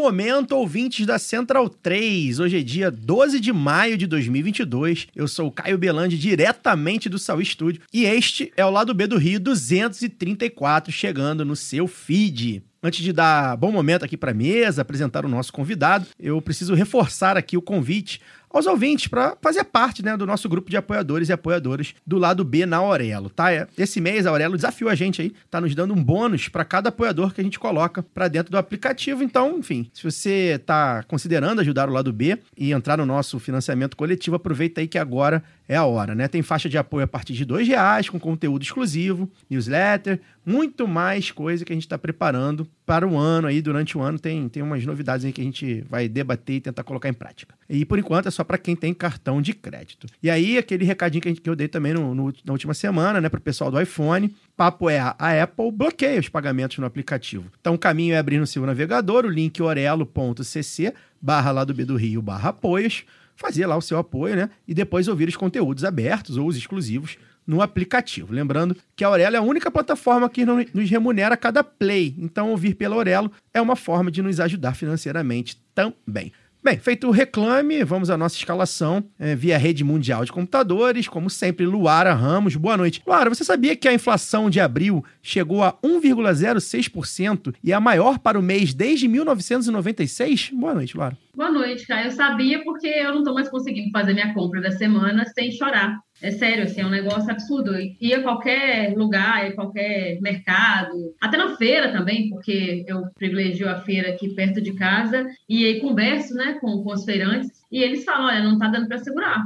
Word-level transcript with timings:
Momento, 0.00 0.52
ouvintes 0.52 1.04
da 1.04 1.18
Central 1.18 1.68
3. 1.68 2.40
Hoje 2.40 2.58
é 2.58 2.62
dia 2.62 2.90
12 2.90 3.38
de 3.38 3.52
maio 3.52 3.98
de 3.98 4.06
2022. 4.06 5.08
Eu 5.14 5.28
sou 5.28 5.48
o 5.48 5.52
Caio 5.52 5.76
Belandi, 5.76 6.16
diretamente 6.16 7.06
do 7.06 7.18
Saúl 7.18 7.44
Studio. 7.44 7.82
E 7.92 8.06
este 8.06 8.50
é 8.56 8.64
o 8.64 8.70
lado 8.70 8.94
B 8.94 9.06
do 9.06 9.18
Rio 9.18 9.38
234, 9.38 10.90
chegando 10.90 11.44
no 11.44 11.54
seu 11.54 11.86
feed. 11.86 12.62
Antes 12.82 13.04
de 13.04 13.12
dar 13.12 13.58
bom 13.58 13.70
momento 13.70 14.06
aqui 14.06 14.16
para 14.16 14.30
a 14.30 14.34
mesa, 14.34 14.80
apresentar 14.80 15.26
o 15.26 15.28
nosso 15.28 15.52
convidado, 15.52 16.06
eu 16.18 16.40
preciso 16.40 16.72
reforçar 16.72 17.36
aqui 17.36 17.54
o 17.54 17.62
convite 17.62 18.22
aos 18.52 18.66
ouvintes 18.66 19.06
para 19.06 19.36
fazer 19.40 19.64
parte 19.64 20.04
né, 20.04 20.16
do 20.16 20.26
nosso 20.26 20.48
grupo 20.48 20.68
de 20.68 20.76
apoiadores 20.76 21.28
e 21.28 21.32
apoiadoras 21.32 21.94
do 22.06 22.18
lado 22.18 22.44
B 22.44 22.66
na 22.66 22.78
Aurelo, 22.78 23.30
tá? 23.30 23.48
Esse 23.78 24.00
mês 24.00 24.26
a 24.26 24.30
Aurelo 24.30 24.56
desafiou 24.56 24.90
a 24.90 24.94
gente 24.94 25.22
aí, 25.22 25.32
tá 25.50 25.60
nos 25.60 25.74
dando 25.74 25.94
um 25.94 26.02
bônus 26.02 26.48
para 26.48 26.64
cada 26.64 26.88
apoiador 26.88 27.32
que 27.32 27.40
a 27.40 27.44
gente 27.44 27.58
coloca 27.58 28.02
para 28.02 28.28
dentro 28.28 28.50
do 28.50 28.58
aplicativo. 28.58 29.22
Então, 29.22 29.58
enfim, 29.58 29.88
se 29.94 30.02
você 30.02 30.60
tá 30.66 31.02
considerando 31.04 31.60
ajudar 31.60 31.88
o 31.88 31.92
lado 31.92 32.12
B 32.12 32.38
e 32.56 32.72
entrar 32.72 32.98
no 32.98 33.06
nosso 33.06 33.38
financiamento 33.38 33.96
coletivo, 33.96 34.36
aproveita 34.36 34.80
aí 34.80 34.88
que 34.88 34.98
agora 34.98 35.42
é 35.72 35.76
a 35.76 35.84
hora, 35.84 36.16
né? 36.16 36.26
Tem 36.26 36.42
faixa 36.42 36.68
de 36.68 36.76
apoio 36.76 37.04
a 37.04 37.06
partir 37.06 37.32
de 37.32 37.44
dois 37.44 37.68
reais, 37.68 38.08
com 38.08 38.18
conteúdo 38.18 38.62
exclusivo, 38.62 39.30
newsletter, 39.48 40.20
muito 40.44 40.88
mais 40.88 41.30
coisa 41.30 41.64
que 41.64 41.72
a 41.72 41.76
gente 41.76 41.84
está 41.84 41.96
preparando 41.96 42.66
para 42.84 43.06
o 43.06 43.16
ano 43.16 43.46
aí, 43.46 43.62
durante 43.62 43.96
o 43.96 44.00
ano 44.02 44.18
tem, 44.18 44.48
tem 44.48 44.64
umas 44.64 44.84
novidades 44.84 45.24
aí 45.24 45.32
que 45.32 45.40
a 45.40 45.44
gente 45.44 45.84
vai 45.88 46.08
debater 46.08 46.56
e 46.56 46.60
tentar 46.60 46.82
colocar 46.82 47.08
em 47.08 47.12
prática. 47.12 47.54
E 47.68 47.84
por 47.84 48.00
enquanto 48.00 48.26
é 48.26 48.32
só 48.32 48.42
para 48.42 48.58
quem 48.58 48.74
tem 48.74 48.92
cartão 48.92 49.40
de 49.40 49.52
crédito. 49.54 50.08
E 50.20 50.28
aí, 50.28 50.58
aquele 50.58 50.84
recadinho 50.84 51.22
que, 51.22 51.28
gente, 51.28 51.40
que 51.40 51.48
eu 51.48 51.54
dei 51.54 51.68
também 51.68 51.94
no, 51.94 52.14
no- 52.16 52.34
na 52.44 52.52
última 52.52 52.74
semana, 52.74 53.20
né, 53.20 53.28
para 53.28 53.38
o 53.38 53.42
pessoal 53.42 53.70
do 53.70 53.80
iPhone, 53.80 54.34
papo 54.56 54.90
é 54.90 54.98
a 54.98 55.14
Apple 55.42 55.70
bloqueia 55.70 56.18
os 56.18 56.28
pagamentos 56.28 56.78
no 56.78 56.86
aplicativo. 56.86 57.44
Então 57.60 57.74
o 57.74 57.78
caminho 57.78 58.14
é 58.14 58.18
abrir 58.18 58.38
no 58.38 58.46
seu 58.46 58.66
navegador 58.66 59.24
o 59.24 59.28
link 59.30 59.62
orelo.cc 59.62 60.92
barra 61.22 61.50
lá 61.52 61.64
do 61.64 61.74
B 61.74 61.84
do 61.84 61.96
Rio 61.96 62.20
barra 62.22 62.48
apoios, 62.48 63.04
fazer 63.40 63.66
lá 63.66 63.76
o 63.76 63.80
seu 63.82 63.96
apoio, 63.98 64.36
né? 64.36 64.50
E 64.68 64.74
depois 64.74 65.08
ouvir 65.08 65.28
os 65.28 65.36
conteúdos 65.36 65.82
abertos 65.84 66.36
ou 66.36 66.46
os 66.46 66.56
exclusivos 66.56 67.16
no 67.46 67.62
aplicativo. 67.62 68.32
Lembrando 68.32 68.76
que 68.94 69.02
a 69.02 69.08
Aurelo 69.08 69.34
é 69.34 69.38
a 69.38 69.42
única 69.42 69.70
plataforma 69.70 70.28
que 70.28 70.44
no- 70.44 70.64
nos 70.74 70.90
remunera 70.90 71.36
cada 71.36 71.64
play. 71.64 72.14
Então, 72.18 72.50
ouvir 72.50 72.74
pela 72.74 72.94
Aurelo 72.94 73.32
é 73.54 73.60
uma 73.60 73.74
forma 73.74 74.10
de 74.10 74.20
nos 74.22 74.38
ajudar 74.38 74.74
financeiramente 74.76 75.60
também. 75.74 76.32
Bem, 76.62 76.78
feito 76.78 77.08
o 77.08 77.10
reclame, 77.10 77.82
vamos 77.82 78.10
à 78.10 78.18
nossa 78.18 78.36
escalação 78.36 79.02
eh, 79.18 79.34
via 79.34 79.56
rede 79.56 79.82
mundial 79.82 80.26
de 80.26 80.30
computadores. 80.30 81.08
Como 81.08 81.30
sempre, 81.30 81.64
Luara 81.64 82.12
Ramos. 82.12 82.54
Boa 82.54 82.76
noite. 82.76 83.00
Luara, 83.06 83.30
você 83.30 83.42
sabia 83.42 83.74
que 83.74 83.88
a 83.88 83.94
inflação 83.94 84.50
de 84.50 84.60
abril 84.60 85.02
chegou 85.22 85.62
a 85.64 85.72
1,06% 85.82 87.54
e 87.64 87.72
é 87.72 87.74
a 87.74 87.80
maior 87.80 88.18
para 88.18 88.38
o 88.38 88.42
mês 88.42 88.74
desde 88.74 89.08
1996? 89.08 90.50
Boa 90.52 90.74
noite, 90.74 90.94
Luara. 90.96 91.16
Boa 91.40 91.50
noite, 91.50 91.86
Caio. 91.86 92.08
Eu 92.08 92.10
sabia 92.10 92.62
porque 92.62 92.86
eu 92.86 93.14
não 93.14 93.24
tô 93.24 93.32
mais 93.32 93.48
conseguindo 93.48 93.90
fazer 93.92 94.12
minha 94.12 94.34
compra 94.34 94.60
da 94.60 94.70
semana 94.72 95.24
sem 95.24 95.50
chorar. 95.50 95.98
É 96.20 96.30
sério, 96.30 96.64
assim, 96.64 96.82
é 96.82 96.86
um 96.86 96.90
negócio 96.90 97.30
absurdo. 97.30 97.72
Ia 97.98 98.18
a 98.18 98.22
qualquer 98.22 98.94
lugar, 98.94 99.44
ia 99.46 99.52
a 99.52 99.54
qualquer 99.54 100.20
mercado, 100.20 100.92
até 101.18 101.38
na 101.38 101.56
feira 101.56 101.90
também, 101.92 102.28
porque 102.28 102.84
eu 102.86 103.04
privilegio 103.14 103.70
a 103.70 103.80
feira 103.80 104.10
aqui 104.10 104.34
perto 104.34 104.60
de 104.60 104.74
casa, 104.74 105.26
e 105.48 105.64
aí 105.64 105.80
converso, 105.80 106.34
né, 106.34 106.58
com, 106.60 106.84
com 106.84 106.92
os 106.92 107.06
feirantes, 107.06 107.50
e 107.72 107.82
eles 107.82 108.04
falam, 108.04 108.26
olha, 108.26 108.44
não 108.44 108.58
tá 108.58 108.68
dando 108.68 108.86
para 108.86 108.98
segurar. 108.98 109.42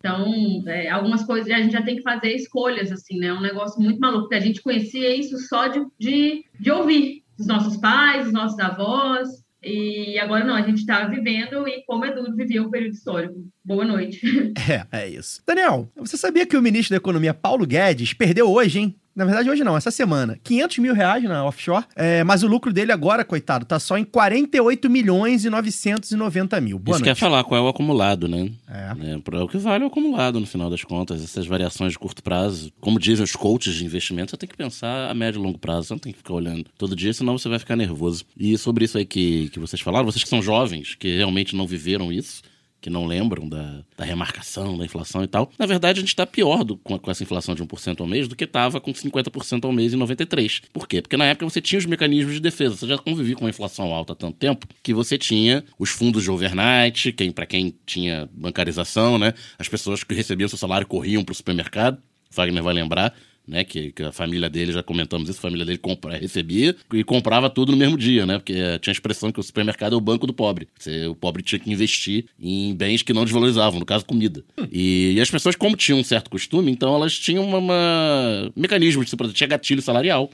Então, 0.00 0.30
é, 0.66 0.90
algumas 0.90 1.24
coisas 1.24 1.50
a 1.50 1.60
gente 1.60 1.72
já 1.72 1.80
tem 1.80 1.96
que 1.96 2.02
fazer 2.02 2.34
escolhas, 2.34 2.92
assim, 2.92 3.18
né? 3.18 3.28
É 3.28 3.32
um 3.32 3.40
negócio 3.40 3.82
muito 3.82 3.98
maluco, 3.98 4.24
porque 4.24 4.34
a 4.34 4.40
gente 4.40 4.60
conhecia 4.60 5.16
isso 5.16 5.38
só 5.38 5.66
de, 5.68 5.80
de, 5.98 6.44
de 6.60 6.70
ouvir 6.70 7.22
dos 7.38 7.46
nossos 7.46 7.78
pais, 7.78 8.24
dos 8.24 8.34
nossos 8.34 8.58
avós, 8.58 9.47
e 9.62 10.18
agora 10.18 10.44
não, 10.44 10.54
a 10.54 10.62
gente 10.62 10.78
está 10.78 11.06
vivendo 11.06 11.66
e 11.66 11.84
como 11.84 12.06
duro 12.14 12.34
viver 12.34 12.60
um 12.60 12.70
período 12.70 12.94
histórico. 12.94 13.34
Boa 13.64 13.84
noite. 13.84 14.20
É, 14.92 15.04
é 15.04 15.08
isso. 15.08 15.42
Daniel, 15.46 15.90
você 15.96 16.16
sabia 16.16 16.46
que 16.46 16.56
o 16.56 16.60
ministro 16.62 16.90
da 16.90 16.98
Economia, 16.98 17.32
Paulo 17.32 17.66
Guedes, 17.66 18.12
perdeu 18.12 18.50
hoje, 18.50 18.80
hein? 18.80 18.96
Na 19.18 19.24
verdade, 19.24 19.50
hoje 19.50 19.64
não, 19.64 19.76
essa 19.76 19.90
semana. 19.90 20.38
500 20.44 20.78
mil 20.78 20.94
reais 20.94 21.24
na 21.24 21.44
offshore, 21.44 21.84
é, 21.96 22.22
mas 22.22 22.44
o 22.44 22.46
lucro 22.46 22.72
dele 22.72 22.92
agora, 22.92 23.24
coitado, 23.24 23.64
tá 23.64 23.80
só 23.80 23.98
em 23.98 24.04
48 24.04 24.88
milhões 24.88 25.44
e 25.44 25.50
990 25.50 26.60
mil. 26.60 26.78
Boa 26.78 26.94
Isso 26.94 27.02
quer 27.02 27.10
noite. 27.10 27.18
falar 27.18 27.42
qual 27.42 27.58
é 27.58 27.64
o 27.64 27.66
acumulado, 27.66 28.28
né? 28.28 28.48
É. 28.68 29.14
É, 29.14 29.42
o 29.42 29.48
que 29.48 29.58
vale 29.58 29.82
é 29.82 29.86
o 29.88 29.90
acumulado, 29.90 30.38
no 30.38 30.46
final 30.46 30.70
das 30.70 30.84
contas. 30.84 31.20
Essas 31.20 31.48
variações 31.48 31.94
de 31.94 31.98
curto 31.98 32.22
prazo, 32.22 32.70
como 32.80 32.96
dizem 33.00 33.24
os 33.24 33.32
coaches 33.32 33.74
de 33.74 33.84
investimento, 33.84 34.30
você 34.30 34.36
tem 34.36 34.48
que 34.48 34.56
pensar 34.56 35.10
a 35.10 35.14
médio 35.14 35.40
e 35.40 35.42
longo 35.42 35.58
prazo. 35.58 35.88
Você 35.88 35.94
não 35.94 35.98
tem 35.98 36.12
que 36.12 36.18
ficar 36.18 36.34
olhando 36.34 36.66
todo 36.78 36.94
dia, 36.94 37.12
senão 37.12 37.36
você 37.36 37.48
vai 37.48 37.58
ficar 37.58 37.74
nervoso. 37.74 38.24
E 38.36 38.56
sobre 38.56 38.84
isso 38.84 38.98
aí 38.98 39.04
que, 39.04 39.48
que 39.48 39.58
vocês 39.58 39.82
falaram, 39.82 40.06
vocês 40.06 40.22
que 40.22 40.30
são 40.30 40.40
jovens, 40.40 40.94
que 40.94 41.16
realmente 41.16 41.56
não 41.56 41.66
viveram 41.66 42.12
isso, 42.12 42.40
que 42.80 42.88
não 42.88 43.06
lembram 43.06 43.48
da, 43.48 43.80
da 43.96 44.04
remarcação, 44.04 44.78
da 44.78 44.84
inflação 44.84 45.22
e 45.24 45.26
tal. 45.26 45.50
Na 45.58 45.66
verdade, 45.66 45.98
a 45.98 46.00
gente 46.00 46.10
está 46.10 46.24
pior 46.26 46.62
do- 46.64 46.76
com, 46.76 46.98
com 46.98 47.10
essa 47.10 47.22
inflação 47.22 47.54
de 47.54 47.62
1% 47.62 48.00
ao 48.00 48.06
mês 48.06 48.28
do 48.28 48.36
que 48.36 48.44
estava 48.44 48.80
com 48.80 48.92
50% 48.92 49.64
ao 49.64 49.72
mês 49.72 49.92
em 49.92 49.96
93. 49.96 50.62
Por 50.72 50.86
quê? 50.86 51.02
Porque 51.02 51.16
na 51.16 51.24
época 51.26 51.48
você 51.48 51.60
tinha 51.60 51.78
os 51.78 51.86
mecanismos 51.86 52.34
de 52.34 52.40
defesa. 52.40 52.76
Você 52.76 52.86
já 52.86 52.96
convivia 52.98 53.34
com 53.36 53.46
a 53.46 53.50
inflação 53.50 53.92
alta 53.92 54.12
há 54.12 54.16
tanto 54.16 54.36
tempo 54.36 54.66
que 54.82 54.94
você 54.94 55.18
tinha 55.18 55.64
os 55.78 55.90
fundos 55.90 56.22
de 56.22 56.30
overnight, 56.30 57.12
quem, 57.12 57.32
para 57.32 57.46
quem 57.46 57.74
tinha 57.84 58.28
bancarização, 58.32 59.18
né? 59.18 59.34
As 59.58 59.68
pessoas 59.68 60.04
que 60.04 60.14
recebiam 60.14 60.48
seu 60.48 60.58
salário 60.58 60.86
corriam 60.86 61.24
para 61.24 61.32
o 61.32 61.36
supermercado. 61.36 61.98
Wagner 62.30 62.62
vai 62.62 62.74
lembrar 62.74 63.14
né? 63.48 63.64
Que, 63.64 63.90
que 63.92 64.02
a 64.02 64.12
família 64.12 64.48
dele, 64.50 64.72
já 64.72 64.82
comentamos 64.82 65.28
isso, 65.28 65.38
a 65.38 65.42
família 65.42 65.64
dele 65.64 65.78
compra, 65.78 66.16
recebia 66.16 66.76
e 66.92 67.02
comprava 67.02 67.48
tudo 67.48 67.72
no 67.72 67.78
mesmo 67.78 67.96
dia, 67.96 68.26
né? 68.26 68.38
Porque 68.38 68.52
eh, 68.52 68.78
tinha 68.78 68.90
a 68.92 68.96
expressão 68.96 69.32
que 69.32 69.40
o 69.40 69.42
supermercado 69.42 69.94
é 69.94 69.96
o 69.96 70.00
banco 70.00 70.26
do 70.26 70.32
pobre. 70.32 70.68
Você- 70.78 71.06
o 71.06 71.14
pobre 71.14 71.42
tinha 71.42 71.58
que 71.58 71.70
investir 71.72 72.26
em 72.38 72.74
bens 72.74 73.02
que 73.02 73.12
não 73.12 73.24
desvalorizavam, 73.24 73.80
no 73.80 73.86
caso, 73.86 74.04
comida. 74.04 74.44
E, 74.70 75.14
e 75.16 75.20
as 75.20 75.30
pessoas, 75.30 75.56
como 75.56 75.76
tinham 75.76 75.98
um 75.98 76.04
certo 76.04 76.28
costume, 76.30 76.70
então 76.70 76.94
elas 76.94 77.18
tinham 77.18 77.44
uma, 77.44 77.58
uma- 77.58 78.52
mecanismo 78.54 79.02
de 79.02 79.10
se 79.10 79.16
proteger, 79.16 79.36
tinha 79.38 79.48
gatilho 79.48 79.80
salarial. 79.82 80.30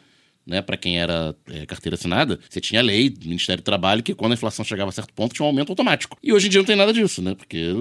Né, 0.46 0.60
para 0.60 0.76
quem 0.76 0.98
era 0.98 1.34
é, 1.50 1.64
carteira 1.64 1.94
assinada, 1.94 2.38
você 2.50 2.60
tinha 2.60 2.82
lei 2.82 3.08
do 3.08 3.26
Ministério 3.26 3.62
do 3.62 3.64
Trabalho 3.64 4.02
que 4.02 4.14
quando 4.14 4.32
a 4.32 4.34
inflação 4.34 4.62
chegava 4.62 4.90
a 4.90 4.92
certo 4.92 5.12
ponto 5.14 5.34
tinha 5.34 5.44
um 5.44 5.48
aumento 5.48 5.70
automático. 5.70 6.18
E 6.22 6.32
hoje 6.34 6.48
em 6.48 6.50
dia 6.50 6.60
não 6.60 6.66
tem 6.66 6.76
nada 6.76 6.92
disso, 6.92 7.22
né? 7.22 7.34
Porque 7.34 7.72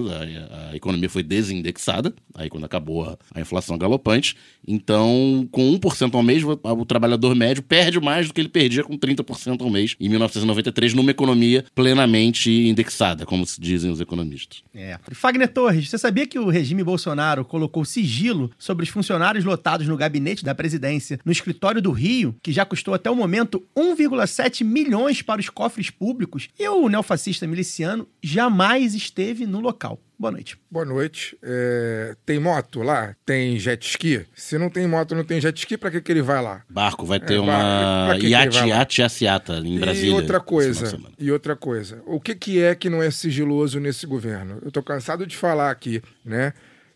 a, 0.50 0.70
a 0.70 0.76
economia 0.76 1.10
foi 1.10 1.22
desindexada, 1.22 2.14
aí 2.34 2.48
quando 2.48 2.64
acabou 2.64 3.04
a, 3.04 3.18
a 3.34 3.40
inflação 3.40 3.76
galopante. 3.76 4.34
Então, 4.66 5.46
com 5.52 5.78
1% 5.78 6.14
ao 6.14 6.22
mês, 6.22 6.42
o, 6.42 6.58
o 6.62 6.86
trabalhador 6.86 7.34
médio 7.34 7.62
perde 7.62 8.00
mais 8.00 8.28
do 8.28 8.34
que 8.34 8.40
ele 8.40 8.48
perdia 8.48 8.82
com 8.82 8.96
30% 8.96 9.60
ao 9.60 9.70
mês 9.70 9.94
em 10.00 10.08
1993 10.08 10.94
numa 10.94 11.10
economia 11.10 11.64
plenamente 11.74 12.50
indexada, 12.50 13.26
como 13.26 13.44
dizem 13.58 13.90
os 13.90 14.00
economistas. 14.00 14.62
É. 14.74 14.98
Fagner 15.12 15.48
Torres, 15.48 15.88
você 15.88 15.98
sabia 15.98 16.26
que 16.26 16.38
o 16.38 16.48
regime 16.48 16.82
Bolsonaro 16.82 17.44
colocou 17.44 17.84
sigilo 17.84 18.50
sobre 18.58 18.84
os 18.84 18.88
funcionários 18.88 19.44
lotados 19.44 19.86
no 19.86 19.96
gabinete 19.96 20.44
da 20.44 20.54
presidência 20.54 21.18
no 21.24 21.32
escritório 21.32 21.82
do 21.82 21.90
Rio, 21.90 22.34
que 22.42 22.52
já 22.54 22.64
custou 22.64 22.94
até 22.94 23.10
o 23.10 23.16
momento 23.16 23.62
1,7 23.76 24.64
milhões 24.64 25.20
para 25.22 25.40
os 25.40 25.48
cofres 25.48 25.90
públicos, 25.90 26.48
e 26.58 26.68
o 26.68 26.88
neofascista 26.88 27.46
miliciano 27.46 28.08
jamais 28.22 28.94
esteve 28.94 29.46
no 29.46 29.60
local. 29.60 29.98
Boa 30.16 30.30
noite. 30.30 30.56
Boa 30.70 30.84
noite. 30.84 31.36
É, 31.42 32.14
tem 32.24 32.38
moto 32.38 32.82
lá? 32.82 33.16
Tem 33.26 33.58
jet 33.58 33.84
ski? 33.84 34.24
Se 34.32 34.56
não 34.56 34.70
tem 34.70 34.86
moto, 34.86 35.14
não 35.14 35.24
tem 35.24 35.40
jet 35.40 35.58
ski, 35.58 35.76
pra 35.76 35.90
que, 35.90 36.00
que 36.00 36.12
ele 36.12 36.22
vai 36.22 36.40
lá? 36.40 36.62
Barco 36.70 37.04
vai 37.04 37.18
ter 37.18 37.34
É, 37.34 37.40
uma 37.40 38.16
iate, 38.22 38.64
iate, 38.64 39.02
aciata 39.02 39.58
em 39.58 39.78
Brasília. 39.78 40.10
E 40.10 40.14
outra 40.14 40.38
coisa, 40.38 40.98
e 41.18 41.32
outra 41.32 41.56
coisa. 41.56 42.00
O 42.06 42.20
que, 42.20 42.34
que 42.36 42.62
é 42.62 42.74
que 42.76 42.88
não 42.88 43.02
é 43.02 43.10
sigiloso 43.10 43.80
nesse 43.80 44.06
governo? 44.06 44.58
Eu 44.64 44.70
tô 44.70 44.82
cansado 44.82 45.26
de 45.26 45.36
falar 45.36 45.70
aqui, 45.70 46.00
né? 46.24 46.54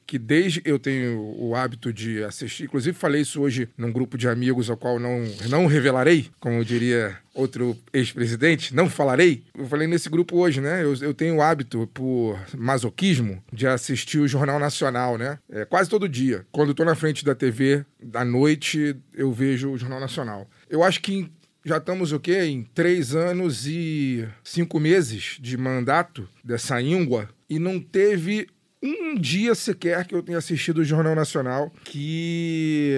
Que 0.08 0.18
desde 0.18 0.62
eu 0.64 0.78
tenho 0.78 1.20
o 1.38 1.54
hábito 1.54 1.92
de 1.92 2.24
assistir, 2.24 2.64
inclusive 2.64 2.96
falei 2.96 3.20
isso 3.20 3.42
hoje 3.42 3.68
num 3.76 3.92
grupo 3.92 4.16
de 4.16 4.26
amigos 4.26 4.70
ao 4.70 4.76
qual 4.76 4.98
não, 4.98 5.22
não 5.50 5.66
revelarei, 5.66 6.30
como 6.40 6.64
diria 6.64 7.18
outro 7.34 7.76
ex-presidente, 7.92 8.74
não 8.74 8.88
falarei. 8.88 9.44
Eu 9.54 9.66
falei 9.66 9.86
nesse 9.86 10.08
grupo 10.08 10.38
hoje, 10.38 10.62
né? 10.62 10.82
Eu, 10.82 10.94
eu 10.94 11.12
tenho 11.12 11.36
o 11.36 11.42
hábito, 11.42 11.86
por 11.92 12.40
masoquismo, 12.56 13.44
de 13.52 13.66
assistir 13.66 14.18
o 14.18 14.26
Jornal 14.26 14.58
Nacional, 14.58 15.18
né? 15.18 15.38
É, 15.50 15.66
quase 15.66 15.90
todo 15.90 16.08
dia. 16.08 16.46
Quando 16.50 16.72
tô 16.72 16.86
na 16.86 16.94
frente 16.94 17.22
da 17.22 17.34
TV, 17.34 17.84
à 18.14 18.24
noite, 18.24 18.96
eu 19.12 19.30
vejo 19.30 19.72
o 19.72 19.76
Jornal 19.76 20.00
Nacional. 20.00 20.48
Eu 20.70 20.82
acho 20.82 21.02
que 21.02 21.30
já 21.68 21.76
estamos 21.76 22.12
o 22.12 22.18
quê? 22.18 22.44
Em 22.44 22.62
três 22.62 23.14
anos 23.14 23.66
e 23.66 24.26
cinco 24.42 24.80
meses 24.80 25.36
de 25.38 25.54
mandato 25.58 26.26
dessa 26.42 26.80
íngua 26.80 27.28
e 27.50 27.58
não 27.58 27.78
teve 27.78 28.48
um 28.82 29.14
dia 29.16 29.54
sequer 29.54 30.06
que 30.06 30.14
eu 30.14 30.22
tenha 30.22 30.38
assistido 30.38 30.78
o 30.78 30.84
Jornal 30.84 31.14
Nacional 31.14 31.72
que 31.84 32.94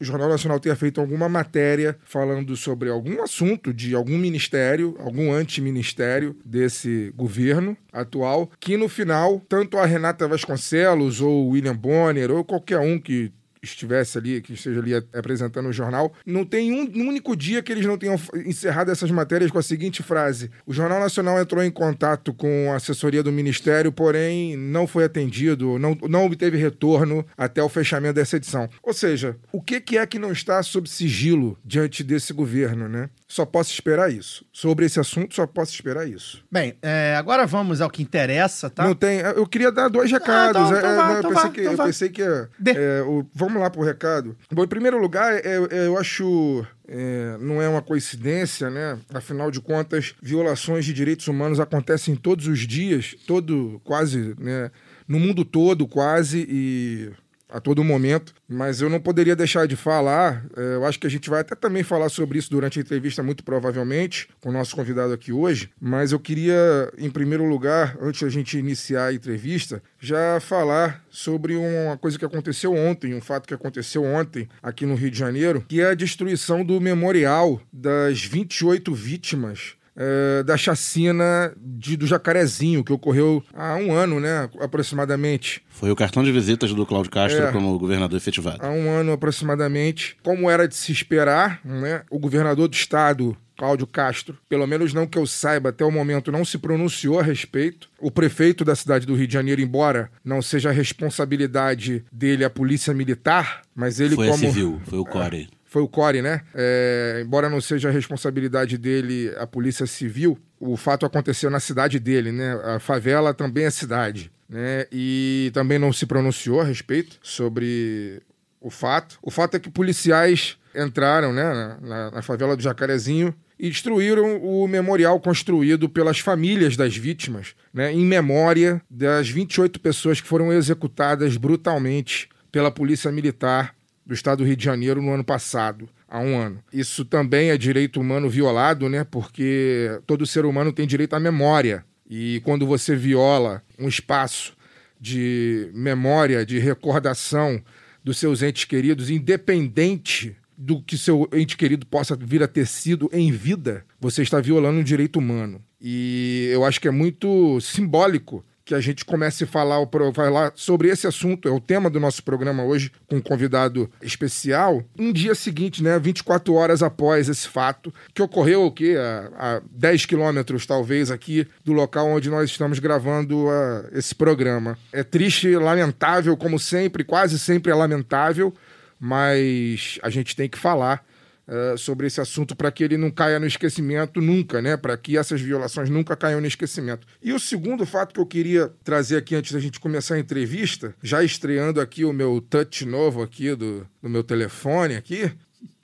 o 0.00 0.04
Jornal 0.04 0.30
Nacional 0.30 0.58
tenha 0.58 0.74
feito 0.74 0.98
alguma 0.98 1.28
matéria 1.28 1.94
falando 2.04 2.56
sobre 2.56 2.88
algum 2.88 3.22
assunto 3.22 3.72
de 3.72 3.94
algum 3.94 4.16
ministério, 4.16 4.96
algum 4.98 5.30
antiministério 5.30 6.34
desse 6.42 7.12
governo 7.14 7.76
atual, 7.92 8.50
que 8.58 8.78
no 8.78 8.88
final, 8.88 9.42
tanto 9.46 9.76
a 9.76 9.84
Renata 9.84 10.26
Vasconcelos 10.26 11.20
ou 11.20 11.44
o 11.44 11.48
William 11.50 11.76
Bonner 11.76 12.30
ou 12.30 12.42
qualquer 12.42 12.78
um 12.78 12.98
que 12.98 13.30
estivesse 13.62 14.18
ali, 14.18 14.40
que 14.40 14.54
esteja 14.54 14.80
ali 14.80 14.94
apresentando 14.94 15.68
o 15.68 15.72
jornal, 15.72 16.12
não 16.24 16.44
tem 16.44 16.72
um, 16.72 16.90
um 16.94 17.08
único 17.08 17.36
dia 17.36 17.62
que 17.62 17.70
eles 17.70 17.84
não 17.84 17.98
tenham 17.98 18.16
encerrado 18.46 18.90
essas 18.90 19.10
matérias 19.10 19.50
com 19.50 19.58
a 19.58 19.62
seguinte 19.62 20.02
frase: 20.02 20.50
O 20.66 20.72
Jornal 20.72 21.00
Nacional 21.00 21.40
entrou 21.40 21.62
em 21.62 21.70
contato 21.70 22.32
com 22.32 22.72
a 22.72 22.76
assessoria 22.76 23.22
do 23.22 23.32
Ministério, 23.32 23.92
porém 23.92 24.56
não 24.56 24.86
foi 24.86 25.04
atendido, 25.04 25.78
não, 25.78 25.96
não 26.08 26.26
obteve 26.26 26.56
retorno 26.56 27.24
até 27.36 27.62
o 27.62 27.68
fechamento 27.68 28.14
dessa 28.14 28.36
edição. 28.36 28.68
Ou 28.82 28.92
seja, 28.92 29.36
o 29.52 29.60
que, 29.60 29.80
que 29.80 29.98
é 29.98 30.06
que 30.06 30.18
não 30.18 30.32
está 30.32 30.62
sob 30.62 30.88
sigilo 30.88 31.58
diante 31.64 32.02
desse 32.02 32.32
governo, 32.32 32.88
né? 32.88 33.10
Só 33.32 33.46
posso 33.46 33.72
esperar 33.72 34.12
isso. 34.12 34.44
Sobre 34.52 34.84
esse 34.86 34.98
assunto, 34.98 35.36
só 35.36 35.46
posso 35.46 35.72
esperar 35.72 36.04
isso. 36.08 36.42
Bem, 36.50 36.74
é, 36.82 37.14
agora 37.16 37.46
vamos 37.46 37.80
ao 37.80 37.88
que 37.88 38.02
interessa, 38.02 38.68
tá? 38.68 38.82
Não 38.84 38.92
tem. 38.92 39.20
Eu 39.20 39.46
queria 39.46 39.70
dar 39.70 39.86
dois 39.86 40.10
recados. 40.10 40.60
então- 40.66 40.76
então 40.78 40.90
É, 40.90 40.96
vai, 40.96 41.08
não, 41.08 41.16
eu 41.16 41.22
pensei 41.22 41.34
vai, 41.42 41.50
que, 41.52 41.60
eu 41.60 41.76
vai. 41.76 41.86
pensei 41.86 42.08
que 42.08 42.22
é, 42.22 42.48
é, 42.74 43.02
o- 43.02 43.24
vamos 43.32 43.62
lá 43.62 43.70
pro 43.70 43.82
recado. 43.84 44.36
Bom, 44.50 44.64
em 44.64 44.68
primeiro 44.68 44.98
lugar, 45.00 45.32
é, 45.34 45.42
é, 45.70 45.86
eu 45.86 45.96
acho. 45.96 46.66
é, 46.88 47.36
não 47.40 47.62
é 47.62 47.68
uma 47.68 47.80
coincidência, 47.80 48.68
né? 48.68 48.98
Afinal 49.14 49.48
de 49.48 49.60
contas, 49.60 50.12
violações 50.20 50.84
de 50.84 50.92
direitos 50.92 51.28
humanos 51.28 51.60
acontecem 51.60 52.16
todos 52.16 52.48
os 52.48 52.66
dias, 52.66 53.14
todo, 53.28 53.80
quase, 53.84 54.34
né? 54.40 54.72
No 55.06 55.20
mundo 55.20 55.44
todo, 55.44 55.86
quase, 55.86 56.44
e 56.50 57.12
a 57.52 57.60
todo 57.60 57.84
momento, 57.84 58.34
mas 58.48 58.80
eu 58.80 58.88
não 58.88 59.00
poderia 59.00 59.36
deixar 59.36 59.66
de 59.66 59.76
falar. 59.76 60.44
é, 60.56 60.74
eu 60.74 60.84
acho 60.84 60.98
que 60.98 61.06
a 61.06 61.10
gente 61.10 61.28
vai 61.28 61.40
até 61.40 61.54
também 61.54 61.82
falar 61.82 62.08
sobre 62.08 62.38
isso 62.38 62.50
durante 62.50 62.78
a 62.78 62.82
entrevista, 62.82 63.22
muito 63.22 63.44
provavelmente, 63.44 64.28
com 64.40 64.50
o 64.50 64.52
nosso 64.52 64.74
convidado 64.74 65.12
aqui 65.12 65.32
hoje. 65.32 65.70
Mas 65.80 66.12
eu 66.12 66.18
queria, 66.18 66.92
em 66.96 67.10
primeiro 67.10 67.44
lugar, 67.44 67.96
antes 68.00 68.22
da 68.22 68.28
gente 68.28 68.58
iniciar 68.58 69.06
a 69.06 69.14
entrevista, 69.14 69.82
já 69.98 70.40
falar 70.40 71.04
sobre 71.10 71.56
uma 71.56 71.96
coisa 71.96 72.18
que 72.18 72.24
aconteceu 72.24 72.74
ontem, 72.74 73.14
um 73.14 73.20
fato 73.20 73.46
que 73.46 73.54
aconteceu 73.54 74.04
ontem 74.04 74.48
aqui 74.62 74.86
no 74.86 74.94
Rio 74.94 75.10
de 75.10 75.18
Janeiro, 75.18 75.64
que 75.68 75.80
é 75.80 75.90
a 75.90 75.94
destruição 75.94 76.64
do 76.64 76.80
memorial 76.80 77.60
das 77.72 78.24
28 78.24 78.94
vítimas 78.94 79.79
é, 80.02 80.42
da 80.42 80.56
chacina 80.56 81.52
de, 81.58 81.94
do 81.94 82.06
Jacarezinho, 82.06 82.82
que 82.82 82.92
ocorreu 82.92 83.44
há 83.54 83.74
um 83.74 83.92
ano, 83.92 84.18
né, 84.18 84.48
aproximadamente. 84.58 85.62
Foi 85.68 85.90
o 85.90 85.96
cartão 85.96 86.24
de 86.24 86.32
visitas 86.32 86.72
do 86.72 86.86
Cláudio 86.86 87.10
Castro 87.10 87.44
É. 87.44 87.52
como 87.52 87.78
governador 87.78 88.16
efetivado. 88.16 88.64
há 88.64 88.70
um 88.70 88.90
ano 88.90 89.12
aproximadamente. 89.12 90.16
Como 90.22 90.50
era 90.50 90.66
de 90.66 90.74
se 90.74 90.90
esperar, 90.90 91.60
né? 91.64 92.02
o 92.10 92.18
governador 92.18 92.66
do 92.66 92.74
estado, 92.74 93.36
Cláudio 93.58 93.86
Castro, 93.86 94.38
pelo 94.48 94.66
menos 94.66 94.94
não 94.94 95.06
que 95.06 95.18
eu 95.18 95.26
saiba, 95.26 95.68
até 95.68 95.84
o 95.84 95.90
momento 95.90 96.32
não 96.32 96.46
se 96.46 96.56
pronunciou 96.56 97.20
a 97.20 97.22
respeito. 97.22 97.90
O 98.00 98.10
prefeito 98.10 98.64
da 98.64 98.74
cidade 98.74 99.06
do 99.06 99.14
Rio 99.14 99.26
de 99.26 99.34
Janeiro, 99.34 99.60
embora 99.60 100.10
não 100.24 100.40
seja 100.40 100.70
a 100.70 100.72
responsabilidade 100.72 102.02
dele 102.10 102.42
a 102.42 102.48
polícia 102.48 102.94
militar, 102.94 103.60
mas 103.74 104.00
ele 104.00 104.14
Foi 104.14 104.28
como... 104.28 104.38
civil, 104.38 104.80
foi 104.86 104.98
o 104.98 105.04
Core. 105.04 105.50
Foi 105.70 105.80
o 105.80 105.88
Core, 105.88 106.20
né? 106.20 106.40
É, 106.52 107.22
embora 107.24 107.48
não 107.48 107.60
seja 107.60 107.88
a 107.88 107.92
responsabilidade 107.92 108.76
dele 108.76 109.32
a 109.38 109.46
polícia 109.46 109.86
civil, 109.86 110.36
o 110.58 110.76
fato 110.76 111.06
aconteceu 111.06 111.48
na 111.48 111.60
cidade 111.60 112.00
dele, 112.00 112.32
né? 112.32 112.54
A 112.64 112.80
favela 112.80 113.32
também 113.32 113.64
é 113.66 113.70
cidade, 113.70 114.32
né? 114.48 114.86
E 114.90 115.48
também 115.54 115.78
não 115.78 115.92
se 115.92 116.06
pronunciou 116.06 116.60
a 116.60 116.64
respeito 116.64 117.20
sobre 117.22 118.20
o 118.60 118.68
fato. 118.68 119.16
O 119.22 119.30
fato 119.30 119.56
é 119.56 119.60
que 119.60 119.70
policiais 119.70 120.56
entraram, 120.74 121.32
né, 121.32 121.44
na, 121.44 121.80
na- 121.80 122.10
na 122.10 122.22
favela 122.22 122.56
do 122.56 122.62
Jacarezinho 122.62 123.32
e 123.58 123.68
destruíram 123.70 124.38
o 124.42 124.66
memorial 124.66 125.20
construído 125.20 125.88
pelas 125.88 126.18
famílias 126.18 126.76
das 126.76 126.96
vítimas, 126.96 127.54
né, 127.72 127.92
em 127.92 128.04
memória 128.04 128.82
das 128.90 129.28
28 129.30 129.78
pessoas 129.80 130.20
que 130.20 130.26
foram 130.28 130.52
executadas 130.52 131.36
brutalmente 131.36 132.28
pela 132.50 132.70
polícia 132.72 133.10
militar 133.12 133.74
do 134.10 134.14
estado 134.14 134.38
do 134.38 134.44
Rio 134.44 134.56
de 134.56 134.64
Janeiro 134.64 135.00
no 135.00 135.12
ano 135.12 135.22
passado, 135.22 135.88
há 136.08 136.18
um 136.18 136.36
ano. 136.36 136.58
Isso 136.72 137.04
também 137.04 137.50
é 137.50 137.56
direito 137.56 138.00
humano 138.00 138.28
violado, 138.28 138.88
né? 138.88 139.04
Porque 139.04 140.00
todo 140.04 140.26
ser 140.26 140.44
humano 140.44 140.72
tem 140.72 140.84
direito 140.84 141.14
à 141.14 141.20
memória. 141.20 141.84
E 142.08 142.40
quando 142.40 142.66
você 142.66 142.96
viola 142.96 143.62
um 143.78 143.86
espaço 143.86 144.56
de 145.00 145.70
memória, 145.72 146.44
de 146.44 146.58
recordação 146.58 147.62
dos 148.02 148.18
seus 148.18 148.42
entes 148.42 148.64
queridos, 148.64 149.10
independente 149.10 150.36
do 150.58 150.82
que 150.82 150.98
seu 150.98 151.28
ente 151.32 151.56
querido 151.56 151.86
possa 151.86 152.16
vir 152.16 152.42
a 152.42 152.48
ter 152.48 152.66
sido 152.66 153.08
em 153.12 153.30
vida, 153.30 153.84
você 154.00 154.22
está 154.22 154.40
violando 154.40 154.80
um 154.80 154.84
direito 154.84 155.20
humano. 155.20 155.62
E 155.80 156.50
eu 156.52 156.64
acho 156.64 156.80
que 156.80 156.88
é 156.88 156.90
muito 156.90 157.60
simbólico 157.60 158.44
que 158.70 158.74
a 158.76 158.80
gente 158.80 159.04
comece 159.04 159.42
a 159.42 159.46
falar, 159.48 159.84
falar 160.14 160.52
sobre 160.54 160.88
esse 160.88 161.04
assunto, 161.04 161.48
é 161.48 161.50
o 161.50 161.58
tema 161.58 161.90
do 161.90 161.98
nosso 161.98 162.22
programa 162.22 162.62
hoje, 162.62 162.92
com 163.08 163.16
um 163.16 163.20
convidado 163.20 163.90
especial, 164.00 164.84
um 164.96 165.12
dia 165.12 165.34
seguinte, 165.34 165.82
né, 165.82 165.98
24 165.98 166.54
horas 166.54 166.80
após 166.80 167.28
esse 167.28 167.48
fato, 167.48 167.92
que 168.14 168.22
ocorreu 168.22 168.64
o 168.64 168.70
quê? 168.70 168.96
A, 168.96 169.56
a 169.56 169.62
10 169.72 170.06
quilômetros, 170.06 170.66
talvez, 170.66 171.10
aqui 171.10 171.48
do 171.64 171.72
local 171.72 172.06
onde 172.10 172.30
nós 172.30 172.48
estamos 172.48 172.78
gravando 172.78 173.48
esse 173.90 174.14
programa. 174.14 174.78
É 174.92 175.02
triste, 175.02 175.56
lamentável, 175.56 176.36
como 176.36 176.56
sempre, 176.56 177.02
quase 177.02 177.40
sempre 177.40 177.72
é 177.72 177.74
lamentável, 177.74 178.54
mas 179.00 179.98
a 180.00 180.10
gente 180.10 180.36
tem 180.36 180.48
que 180.48 180.56
falar 180.56 181.04
eh, 181.52 181.74
sobre 181.76 182.06
esse 182.06 182.20
assunto 182.20 182.54
para 182.54 182.70
que 182.70 182.84
ele 182.84 182.96
não 182.96 183.10
caia 183.10 183.40
no 183.40 183.44
esquecimento 183.44 184.20
nunca, 184.20 184.62
né? 184.62 184.76
Para 184.76 184.96
que 184.96 185.18
essas 185.18 185.40
violações 185.40 185.90
nunca 185.90 186.14
caiam 186.14 186.40
no 186.40 186.46
esquecimento. 186.46 187.04
E 187.20 187.32
o 187.32 187.40
segundo 187.40 187.84
fato 187.84 188.14
que 188.14 188.20
eu 188.20 188.26
queria 188.26 188.72
trazer 188.84 189.16
aqui 189.16 189.34
antes 189.34 189.50
da 189.50 189.58
gente 189.58 189.80
começar 189.80 190.14
a 190.14 190.20
entrevista, 190.20 190.94
já 191.02 191.24
estreando 191.24 191.80
aqui 191.80 192.04
o 192.04 192.12
meu 192.12 192.40
touch 192.40 192.86
novo 192.86 193.20
aqui 193.20 193.52
do, 193.56 193.84
do 194.00 194.08
meu 194.08 194.22
telefone 194.22 194.94
aqui, 194.94 195.28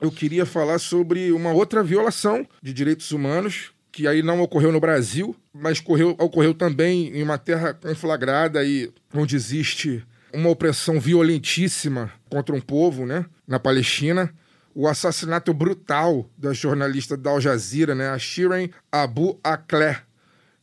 eu 0.00 0.12
queria 0.12 0.46
falar 0.46 0.78
sobre 0.78 1.32
uma 1.32 1.50
outra 1.50 1.82
violação 1.82 2.46
de 2.62 2.72
direitos 2.72 3.10
humanos 3.10 3.72
que 3.90 4.06
aí 4.06 4.22
não 4.22 4.40
ocorreu 4.40 4.70
no 4.70 4.78
Brasil, 4.78 5.34
mas 5.52 5.80
ocorreu, 5.80 6.10
ocorreu 6.10 6.54
também 6.54 7.08
em 7.08 7.24
uma 7.24 7.38
terra 7.38 7.74
conflagrada 7.74 8.62
e 8.62 8.92
onde 9.12 9.34
existe 9.34 10.04
uma 10.32 10.48
opressão 10.48 11.00
violentíssima 11.00 12.12
contra 12.30 12.54
um 12.54 12.60
povo, 12.60 13.04
né? 13.04 13.26
Na 13.48 13.58
Palestina 13.58 14.32
o 14.78 14.86
assassinato 14.86 15.54
brutal 15.54 16.28
da 16.36 16.52
jornalista 16.52 17.16
da 17.16 17.30
Al 17.30 17.40
Jazeera, 17.40 17.94
né, 17.94 18.10
a 18.10 18.18
Shirin 18.18 18.70
Abu 18.92 19.40
Akleh. 19.42 20.02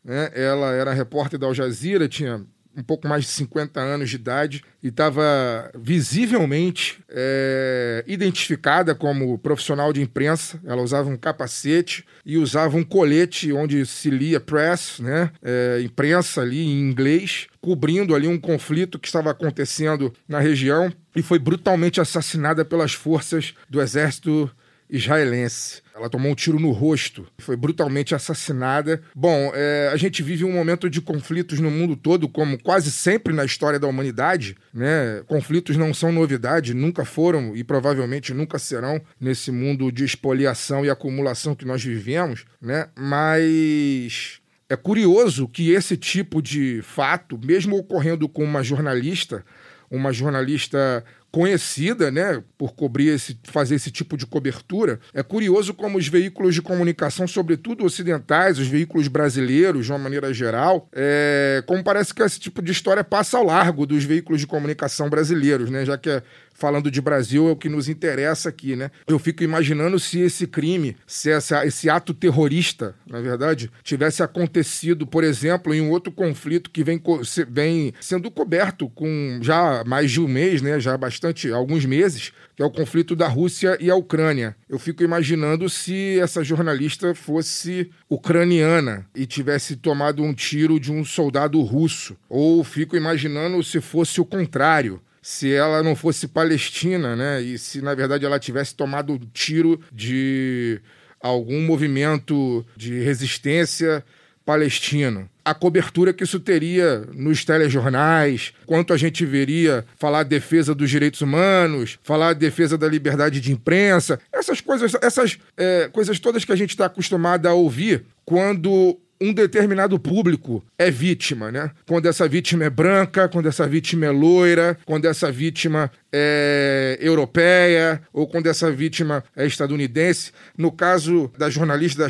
Né? 0.04 0.30
Ela 0.36 0.72
era 0.72 0.94
repórter 0.94 1.40
da 1.40 1.48
Al 1.48 1.54
Jazeera, 1.56 2.08
tinha 2.08 2.46
um 2.76 2.84
pouco 2.84 3.08
mais 3.08 3.24
de 3.26 3.30
50 3.32 3.80
anos 3.80 4.10
de 4.10 4.16
idade 4.16 4.64
e 4.82 4.88
estava 4.88 5.72
visivelmente 5.76 7.00
é, 7.10 8.04
identificada 8.08 8.96
como 8.96 9.38
profissional 9.38 9.94
de 9.94 10.02
imprensa. 10.02 10.60
Ela 10.66 10.82
usava 10.82 11.10
um 11.10 11.18
capacete 11.18 12.06
e 12.26 12.38
usava 12.38 12.76
um 12.76 12.84
colete 12.84 13.54
onde 13.54 13.86
se 13.86 14.10
lia 14.10 14.40
press, 14.40 15.00
né, 15.00 15.32
é, 15.44 15.82
imprensa 15.84 16.42
ali 16.42 16.64
em 16.64 16.80
inglês, 16.80 17.48
cobrindo 17.62 18.16
ali 18.16 18.28
um 18.28 18.40
conflito 18.40 19.00
que 19.00 19.08
estava 19.08 19.32
acontecendo 19.32 20.14
na 20.28 20.40
região 20.40 20.92
e 21.16 21.22
foi 21.22 21.40
brutalmente 21.40 22.02
assassinada 22.02 22.66
pelas 22.66 22.94
forças 22.94 23.54
do 23.70 23.82
exército 23.82 24.50
israelense. 24.94 25.82
Ela 25.96 26.08
tomou 26.08 26.32
um 26.32 26.36
tiro 26.36 26.60
no 26.60 26.72
rosto, 26.72 27.26
foi 27.40 27.56
brutalmente 27.58 28.14
assassinada. 28.14 29.02
Bom, 29.16 29.52
é, 29.56 29.90
a 29.92 29.98
gente 29.98 30.22
vive 30.22 30.46
um 30.46 30.52
momento 30.52 30.88
de 30.88 31.02
conflitos 31.02 31.60
no 31.60 31.72
mundo 31.72 31.96
todo, 31.96 32.30
como 32.30 32.62
quase 32.62 32.92
sempre 32.92 33.34
na 33.34 33.44
história 33.44 33.80
da 33.80 33.88
humanidade. 33.88 34.56
Né? 34.72 35.24
Conflitos 35.28 35.76
não 35.76 35.94
são 35.94 36.12
novidade, 36.12 36.76
nunca 36.76 37.04
foram 37.04 37.56
e 37.56 37.64
provavelmente 37.64 38.34
nunca 38.34 38.60
serão 38.60 39.02
nesse 39.20 39.52
mundo 39.52 39.92
de 39.92 40.06
expoliação 40.06 40.86
e 40.86 40.90
acumulação 40.92 41.56
que 41.56 41.66
nós 41.66 41.84
vivemos. 41.84 42.46
Né? 42.62 42.88
Mas 42.96 44.40
é 44.70 44.76
curioso 44.76 45.48
que 45.48 45.72
esse 45.72 45.98
tipo 45.98 46.40
de 46.40 46.82
fato, 46.84 47.40
mesmo 47.44 47.78
ocorrendo 47.78 48.30
com 48.30 48.44
uma 48.44 48.64
jornalista, 48.64 49.44
uma 49.90 50.12
jornalista 50.12 51.04
conhecida, 51.34 52.12
né, 52.12 52.44
por 52.60 52.76
cobrir 52.76 53.08
esse, 53.08 53.36
fazer 53.46 53.74
esse 53.74 53.90
tipo 53.90 54.16
de 54.16 54.24
cobertura. 54.24 55.00
É 55.12 55.24
curioso 55.24 55.74
como 55.74 55.98
os 55.98 56.08
veículos 56.08 56.54
de 56.54 56.62
comunicação, 56.62 57.28
sobretudo 57.28 57.84
ocidentais, 57.84 58.60
os 58.60 58.68
veículos 58.68 59.08
brasileiros, 59.08 59.88
de 59.88 59.92
uma 59.92 59.98
maneira 59.98 60.32
geral, 60.32 60.88
é, 60.94 61.64
como 61.66 61.84
parece 61.84 62.14
que 62.14 62.22
esse 62.22 62.40
tipo 62.40 62.62
de 62.62 62.72
história 62.72 63.04
passa 63.04 63.40
ao 63.40 63.46
largo 63.46 63.88
dos 63.88 64.04
veículos 64.04 64.42
de 64.42 64.46
comunicação 64.46 65.10
brasileiros, 65.10 65.72
né, 65.72 65.84
já 65.84 65.98
que 65.98 66.12
é 66.12 66.22
falando 66.64 66.90
de 66.90 67.02
Brasil, 67.02 67.50
é 67.50 67.52
o 67.52 67.58
que 67.58 67.68
nos 67.68 67.90
interessa 67.90 68.48
aqui, 68.48 68.74
né? 68.74 68.90
Eu 69.06 69.20
fico 69.20 69.44
imaginando 69.44 70.00
se 70.00 70.22
esse 70.22 70.48
crime, 70.48 70.96
se 71.06 71.30
essa, 71.30 71.66
esse 71.66 71.90
ato 71.90 72.14
terrorista, 72.14 72.96
na 73.06 73.20
verdade, 73.20 73.70
tivesse 73.84 74.24
acontecido, 74.24 75.06
por 75.06 75.26
exemplo, 75.26 75.74
em 75.74 75.82
um 75.82 75.90
outro 75.90 76.10
conflito 76.10 76.72
que 76.72 76.82
vem, 76.82 77.04
vem 77.50 77.94
sendo 78.00 78.32
coberto 78.32 78.88
com 78.88 79.40
já 79.42 79.84
mais 79.86 80.10
de 80.10 80.22
um 80.22 80.28
mês, 80.30 80.62
né? 80.62 80.80
Já 80.80 80.98
bastante, 80.98 81.52
alguns 81.52 81.84
meses, 81.84 82.32
que 82.56 82.64
é 82.64 82.66
o 82.66 82.72
conflito 82.72 83.14
da 83.14 83.28
Rússia 83.28 83.78
e 83.82 83.92
a 83.92 83.96
Ucrânia. 83.98 84.56
Eu 84.70 84.80
fico 84.80 85.04
imaginando 85.04 85.70
se 85.70 86.18
essa 86.18 86.46
jornalista 86.46 87.14
fosse 87.14 87.92
ucraniana 88.10 89.06
e 89.14 89.26
tivesse 89.26 89.76
tomado 89.76 90.24
um 90.24 90.34
tiro 90.34 90.80
de 90.80 90.94
um 90.94 91.04
soldado 91.04 91.62
russo. 91.62 92.16
Ou 92.30 92.64
fico 92.64 92.96
imaginando 92.96 93.62
se 93.62 93.82
fosse 93.82 94.22
o 94.22 94.26
contrário. 94.26 95.02
Se 95.24 95.54
ela 95.54 95.82
não 95.82 95.96
fosse 95.96 96.28
palestina, 96.28 97.16
né? 97.16 97.42
E 97.42 97.58
se 97.58 97.82
na 97.82 97.96
verdade 97.96 98.26
ela 98.26 98.38
tivesse 98.38 98.76
tomado 98.76 99.14
um 99.14 99.20
tiro 99.34 99.80
de 99.92 100.82
algum 101.22 101.62
movimento 101.62 102.66
de 102.76 103.00
resistência 103.00 104.04
palestino. 104.46 105.30
A 105.46 105.54
cobertura 105.54 106.14
que 106.14 106.24
isso 106.24 106.40
teria 106.40 107.08
nos 107.14 107.44
telejornais, 107.44 108.54
quanto 108.66 108.94
a 108.94 108.98
gente 108.98 109.26
veria 109.26 109.86
falar 109.98 110.24
defesa 110.24 110.76
dos 110.76 110.90
direitos 110.90 111.22
humanos, 111.22 111.98
falar 112.04 112.34
defesa 112.34 112.78
da 112.78 112.88
liberdade 112.88 113.40
de 113.40 113.52
imprensa, 113.52 114.20
essas 114.32 114.62
coisas, 114.62 114.94
essas 115.02 115.38
é, 115.58 115.90
coisas 115.92 116.20
todas 116.20 116.46
que 116.46 116.52
a 116.52 116.56
gente 116.56 116.72
está 116.72 116.86
acostumado 116.86 117.46
a 117.48 117.54
ouvir 117.54 118.06
quando 118.26 119.00
um 119.24 119.32
determinado 119.32 119.98
público 119.98 120.62
é 120.78 120.92
vítima, 120.92 121.50
né? 121.50 121.72
Quando 121.88 122.08
essa 122.08 122.28
vítima 122.28 122.66
é 122.66 122.70
branca, 122.70 123.30
quando 123.30 123.48
essa 123.48 123.66
vítima 123.66 124.06
é 124.06 124.10
loira, 124.10 124.78
quando 124.86 125.06
essa 125.06 125.32
vítima 125.32 125.90
é 126.14 126.98
europeia 127.02 128.02
ou 128.14 128.28
quando 128.28 128.46
essa 128.48 128.72
vítima 128.72 129.24
é 129.36 129.48
estadunidense. 129.48 130.32
No 130.56 130.72
caso 130.72 131.32
da 131.38 131.50
jornalista 131.50 132.04
da 132.04 132.10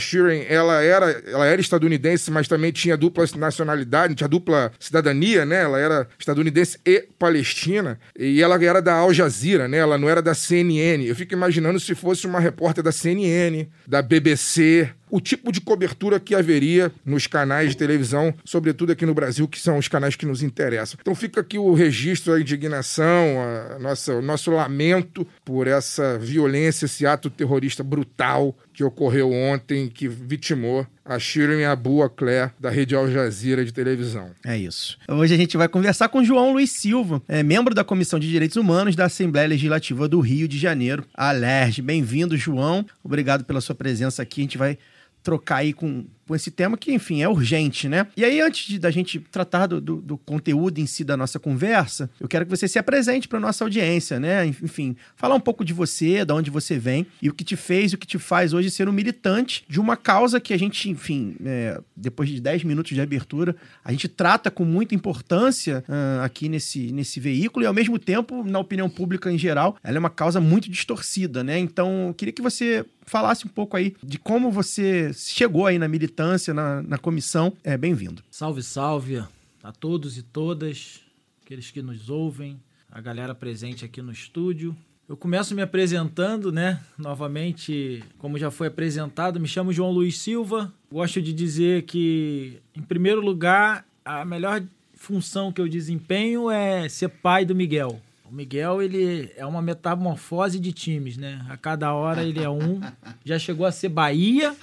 ela 0.50 0.83
era, 0.83 1.10
ela 1.25 1.45
era 1.45 1.62
estadunidense, 1.62 2.29
mas 2.29 2.48
também 2.48 2.72
tinha 2.72 2.98
dupla 2.98 3.25
nacionalidade, 3.38 4.15
tinha 4.15 4.27
dupla 4.27 4.72
cidadania, 4.77 5.45
né? 5.45 5.63
Ela 5.63 5.79
era 5.79 6.07
estadunidense 6.19 6.77
e 6.86 7.07
palestina. 7.17 8.00
E 8.17 8.41
ela 8.41 8.62
era 8.63 8.81
da 8.81 8.93
Al 8.95 9.13
Jazeera, 9.13 9.67
né? 9.67 9.77
Ela 9.77 9.98
não 9.98 10.10
era 10.10 10.22
da 10.22 10.33
CNN. 10.33 11.05
Eu 11.05 11.15
fico 11.15 11.33
imaginando 11.33 11.79
se 11.79 11.95
fosse 11.95 12.27
uma 12.27 12.39
repórter 12.39 12.83
da 12.83 12.91
CNN, 12.91 13.67
da 13.88 14.01
BBC, 14.01 14.89
o 15.13 15.22
tipo 15.22 15.51
de 15.51 15.62
cobertura 15.62 16.19
que 16.19 16.33
haveria 16.33 16.91
nos 17.05 17.27
canais 17.27 17.69
de 17.69 17.77
televisão, 17.77 18.33
sobretudo 18.43 18.93
aqui 18.93 19.05
no 19.05 19.13
Brasil, 19.13 19.48
que 19.48 19.60
são 19.60 19.77
os 19.77 19.88
canais 19.88 20.15
que 20.15 20.25
nos 20.25 20.41
interessam. 20.41 20.98
Então 21.00 21.13
fica 21.13 21.39
aqui 21.39 21.55
o 21.60 21.72
registro, 21.75 22.33
a 22.33 22.41
indignação, 22.41 23.38
a 23.39 23.77
nossa, 23.77 23.92
o 24.12 24.21
nosso 24.21 24.51
lamento 24.51 25.27
por 25.43 25.67
essa 25.67 26.17
violência, 26.17 26.85
esse 26.85 27.05
ato 27.05 27.29
terrorista 27.29 27.83
brutal 27.83 28.55
que 28.73 28.83
ocorreu 28.83 29.31
ontem, 29.31 29.88
que 29.89 30.07
vitimou 30.07 30.85
a 31.05 31.19
Shirin 31.19 31.63
Abu 31.63 32.01
Akleh, 32.01 32.51
da 32.59 32.69
rede 32.69 32.95
Al 32.95 33.09
Jazeera 33.12 33.63
de 33.63 33.73
televisão. 33.73 34.31
É 34.45 34.57
isso. 34.57 34.97
Hoje 35.07 35.33
a 35.33 35.38
gente 35.38 35.57
vai 35.57 35.67
conversar 35.67 36.09
com 36.09 36.23
João 36.23 36.53
Luiz 36.53 36.71
Silva, 36.71 37.21
é 37.27 37.43
membro 37.43 37.75
da 37.75 37.83
Comissão 37.83 38.19
de 38.19 38.29
Direitos 38.29 38.57
Humanos 38.57 38.95
da 38.95 39.05
Assembleia 39.05 39.47
Legislativa 39.47 40.07
do 40.07 40.19
Rio 40.19 40.47
de 40.47 40.57
Janeiro, 40.57 41.05
a 41.13 41.29
ALERJ. 41.29 41.81
Bem-vindo, 41.81 42.38
João. 42.38 42.85
Obrigado 43.03 43.43
pela 43.43 43.62
sua 43.62 43.75
presença 43.75 44.21
aqui. 44.21 44.41
A 44.41 44.43
gente 44.43 44.57
vai 44.57 44.77
trocar 45.23 45.57
aí 45.57 45.73
com, 45.73 46.05
com 46.27 46.36
esse 46.36 46.51
tema 46.51 46.77
que, 46.77 46.94
enfim, 46.94 47.22
é 47.22 47.27
urgente, 47.27 47.89
né? 47.89 48.08
E 48.15 48.24
aí, 48.24 48.42
antes 48.42 48.68
de, 48.68 48.80
da 48.80 48.92
gente 48.92 49.20
tratar 49.20 49.68
do, 49.68 49.82
do, 49.82 49.96
do 49.98 50.18
conteúdo 50.18 50.80
em 50.80 50.86
si 50.86 51.03
da 51.03 51.18
nossa 51.18 51.39
conversa, 51.39 52.10
eu 52.20 52.27
quero 52.27 52.46
que 52.46 52.51
você 52.51 52.68
se 52.68 52.80
apresente 52.80 53.27
para 53.27 53.39
nossa 53.39 53.63
audiência, 53.63 54.20
né? 54.20 54.46
Enfim, 54.46 54.96
falar 55.15 55.36
um 55.36 55.39
pouco 55.39 55.65
de 55.65 55.74
você, 55.74 56.24
de 56.25 56.34
onde 56.34 56.50
você 56.50 56.77
vem 56.77 57.06
e 57.22 57.30
o 57.30 57.34
que 57.34 57.44
te 57.44 57.56
fez, 57.56 57.94
o 57.94 57.98
que 57.98 58.08
te 58.08 58.18
faz 58.18 58.53
hoje 58.53 58.70
ser 58.70 58.88
um 58.88 58.92
militante 58.92 59.63
de 59.68 59.80
uma 59.80 59.98
causa 59.98 60.39
que 60.39 60.53
a 60.53 60.58
gente, 60.58 60.89
enfim, 60.89 61.36
é, 61.46 61.80
depois 61.96 62.30
de 62.30 62.39
10 62.39 62.63
minutos 62.63 62.94
de 62.94 63.01
abertura, 63.01 63.56
a 63.84 63.92
gente 63.92 64.08
trata 64.08 64.50
com 64.50 64.65
muita 64.65 64.96
importância 64.96 65.84
ah, 65.88 66.24
aqui 66.24 66.48
nesse, 66.50 66.92
nesse 66.92 67.20
veículo 67.20 67.65
e, 67.65 67.68
ao 67.68 67.74
mesmo 67.74 68.00
tempo, 68.00 68.44
na 68.44 68.60
opinião 68.60 68.89
pública 68.89 69.32
em 69.32 69.38
geral, 69.38 69.77
ela 69.84 69.98
é 69.98 70.00
uma 70.00 70.10
causa 70.10 70.39
muito 70.39 70.70
distorcida, 70.70 71.44
né? 71.44 71.58
Então, 71.60 72.08
eu 72.08 72.13
queria 72.13 72.34
que 72.34 72.42
você 72.42 72.86
falasse 73.06 73.46
um 73.46 73.50
pouco 73.50 73.75
aí 73.77 73.96
de 74.03 74.18
como 74.18 74.51
você 74.51 75.12
chegou 75.13 75.65
aí 75.65 75.77
na 75.77 75.88
militância, 75.88 76.12
na, 76.53 76.82
na 76.82 76.98
comissão. 76.98 77.53
É, 77.63 77.77
bem-vindo. 77.77 78.24
Salve, 78.29 78.62
salve 78.62 79.24
a 79.63 79.72
todos 79.72 80.17
e 80.17 80.22
todas, 80.22 81.00
aqueles 81.43 81.72
que 81.72 81.82
nos 81.82 82.10
ouvem, 82.10 82.60
a 82.91 83.00
galera 83.00 83.34
presente 83.34 83.86
aqui 83.86 84.01
no 84.01 84.12
estúdio. 84.12 84.75
Eu 85.08 85.17
começo 85.17 85.53
me 85.53 85.62
apresentando, 85.62 86.51
né? 86.51 86.82
Novamente, 86.98 88.03
como 88.17 88.38
já 88.38 88.50
foi 88.50 88.67
apresentado, 88.67 89.39
me 89.39 89.48
chamo 89.48 89.74
João 89.74 89.91
Luiz 89.91 90.17
Silva. 90.17 90.74
Gosto 90.91 91.22
de 91.22 91.34
dizer 91.34 91.84
que, 91.84 92.60
em 92.75 92.82
primeiro 92.82 93.22
lugar, 93.22 93.86
a 94.03 94.24
melhor 94.24 94.63
função 94.93 95.51
que 95.51 95.60
eu 95.60 95.67
desempenho 95.67 96.50
é 96.50 96.88
ser 96.88 97.10
pai 97.10 97.46
do 97.46 97.53
Miguel. 97.53 98.01
O 98.29 98.34
Miguel, 98.34 98.82
ele 98.82 99.29
é 99.36 99.46
uma 99.46 99.62
metamorfose 99.62 100.60
de 100.60 100.72
times, 100.72 101.17
né? 101.17 101.46
A 101.50 101.58
cada 101.58 101.93
hora 101.93 102.24
ele 102.24 102.41
é 102.41 102.50
um. 102.50 102.79
Já 103.25 103.38
chegou 103.38 103.65
a 103.65 103.72
ser 103.72 103.89
Bahia. 103.89 104.55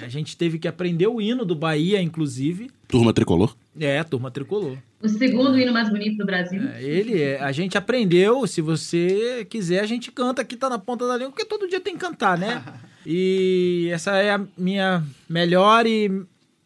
É, 0.00 0.06
A 0.06 0.08
gente 0.08 0.36
teve 0.36 0.58
que 0.58 0.68
aprender 0.68 1.06
o 1.06 1.20
hino 1.20 1.44
do 1.44 1.54
Bahia, 1.54 2.00
inclusive. 2.00 2.70
Turma 2.86 3.12
tricolor. 3.12 3.54
É, 3.78 4.02
turma 4.02 4.30
tricolor. 4.30 4.76
O 5.00 5.08
segundo 5.08 5.58
hino 5.58 5.72
mais 5.72 5.88
bonito 5.88 6.18
do 6.18 6.26
Brasil. 6.26 6.60
É, 6.74 6.82
ele 6.82 7.20
é, 7.20 7.40
a 7.40 7.52
gente 7.52 7.78
aprendeu, 7.78 8.46
se 8.46 8.60
você 8.60 9.46
quiser, 9.48 9.80
a 9.80 9.86
gente 9.86 10.10
canta 10.10 10.42
aqui, 10.42 10.56
tá 10.56 10.68
na 10.68 10.78
ponta 10.78 11.06
da 11.06 11.16
língua, 11.16 11.30
porque 11.30 11.44
todo 11.44 11.68
dia 11.68 11.80
tem 11.80 11.94
que 11.94 12.00
cantar, 12.00 12.36
né? 12.38 12.62
E 13.10 13.88
essa 13.90 14.16
é 14.16 14.32
a 14.32 14.40
minha 14.58 15.02
melhor 15.26 15.86
e 15.86 16.10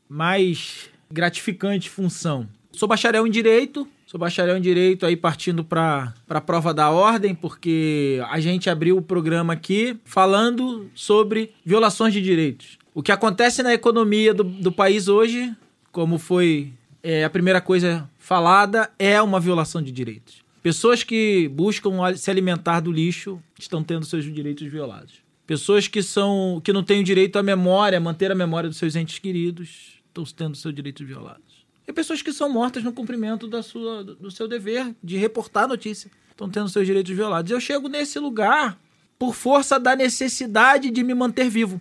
mais 0.09 0.91
gratificante 1.09 1.89
função. 1.89 2.49
Sou 2.73 2.89
bacharel 2.89 3.27
em 3.27 3.31
Direito, 3.31 3.87
sou 4.07 4.19
bacharel 4.19 4.57
em 4.57 4.61
Direito 4.61 5.07
aí 5.07 5.15
partindo 5.15 5.63
para 5.63 6.13
a 6.29 6.41
prova 6.41 6.75
da 6.75 6.91
ordem, 6.91 7.35
porque 7.35 8.21
a 8.31 8.41
gente 8.41 8.69
abriu 8.69 8.97
o 8.97 9.03
programa 9.03 9.53
aqui 9.53 9.97
falando 10.05 10.91
sobre 10.95 11.53
violações 11.65 12.13
de 12.13 12.21
direitos. 12.21 12.79
O 12.95 13.03
que 13.03 13.11
acontece 13.11 13.63
na 13.63 13.73
economia 13.73 14.35
do, 14.35 14.45
do 14.45 14.71
país 14.71 15.09
hoje, 15.09 15.55
como 15.91 16.19
foi 16.19 16.73
é, 17.03 17.25
a 17.25 17.31
primeira 17.31 17.61
coisa 17.61 18.09
falada, 18.19 18.91
é 18.99 19.21
uma 19.23 19.41
violação 19.41 19.81
de 19.81 19.91
direitos. 19.91 20.43
Pessoas 20.63 21.03
que 21.03 21.49
buscam 21.49 21.91
se 22.15 22.31
alimentar 22.31 22.81
do 22.81 22.93
lixo 22.93 23.43
estão 23.59 23.83
tendo 23.83 24.05
seus 24.05 24.25
direitos 24.25 24.71
violados. 24.71 25.15
Pessoas 25.47 25.89
que 25.89 26.03
são 26.03 26.61
que 26.63 26.73
não 26.73 26.85
têm 26.85 27.01
o 27.01 27.05
direito 27.05 27.39
à 27.39 27.43
memória, 27.43 27.99
manter 27.99 28.31
a 28.31 28.35
memória 28.35 28.69
dos 28.69 28.79
seus 28.79 28.95
entes 28.95 29.19
queridos, 29.19 30.01
estão 30.07 30.25
tendo 30.25 30.57
seus 30.57 30.75
direitos 30.75 31.05
violados. 31.05 31.67
E 31.89 31.93
pessoas 31.93 32.23
que 32.23 32.33
são 32.33 32.49
mortas 32.49 32.85
no 32.85 32.93
cumprimento 32.93 33.49
da 33.49 33.63
sua, 33.63 34.05
do 34.05 34.31
seu 34.31 34.47
dever 34.47 34.95
de 35.03 35.17
reportar 35.17 35.65
a 35.65 35.69
notícia, 35.69 36.11
estão 36.31 36.49
tendo 36.49 36.69
seus 36.69 36.87
direitos 36.87 37.15
violados. 37.15 37.51
Eu 37.51 37.59
chego 37.59 37.89
nesse 37.89 38.19
lugar 38.19 38.79
por 39.19 39.35
força 39.35 39.81
da 39.81 39.97
necessidade 39.97 40.91
de 40.91 41.03
me 41.03 41.15
manter 41.15 41.49
vivo. 41.49 41.81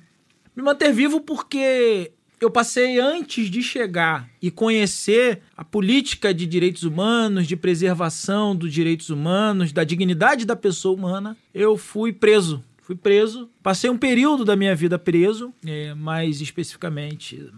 Me 0.55 0.61
manter 0.61 0.91
vivo 0.91 1.21
porque 1.21 2.11
eu 2.41 2.49
passei 2.49 2.99
antes 2.99 3.49
de 3.49 3.61
chegar 3.61 4.27
e 4.41 4.49
conhecer 4.49 5.41
a 5.55 5.63
política 5.63 6.33
de 6.33 6.45
direitos 6.45 6.83
humanos, 6.83 7.47
de 7.47 7.55
preservação 7.55 8.55
dos 8.55 8.73
direitos 8.73 9.09
humanos, 9.09 9.71
da 9.71 9.83
dignidade 9.83 10.45
da 10.45 10.55
pessoa 10.55 10.95
humana, 10.95 11.37
eu 11.53 11.77
fui 11.77 12.11
preso. 12.11 12.63
Fui 12.81 12.95
preso, 12.95 13.49
passei 13.61 13.89
um 13.89 13.97
período 13.97 14.43
da 14.43 14.55
minha 14.55 14.75
vida 14.75 14.97
preso, 14.97 15.53
é, 15.65 15.93
mais 15.93 16.41
especificamente 16.41 17.49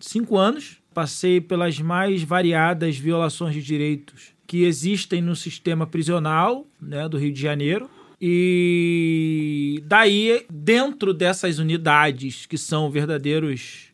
cinco 0.00 0.36
anos. 0.36 0.78
Passei 0.92 1.40
pelas 1.40 1.78
mais 1.78 2.22
variadas 2.22 2.96
violações 2.96 3.54
de 3.54 3.62
direitos 3.62 4.34
que 4.46 4.64
existem 4.64 5.22
no 5.22 5.36
sistema 5.36 5.86
prisional 5.86 6.66
né, 6.80 7.08
do 7.08 7.16
Rio 7.16 7.32
de 7.32 7.40
Janeiro. 7.40 7.88
E 8.20 9.82
daí, 9.86 10.44
dentro 10.50 11.14
dessas 11.14 11.58
unidades 11.58 12.44
que 12.44 12.58
são 12.58 12.90
verdadeiros, 12.90 13.86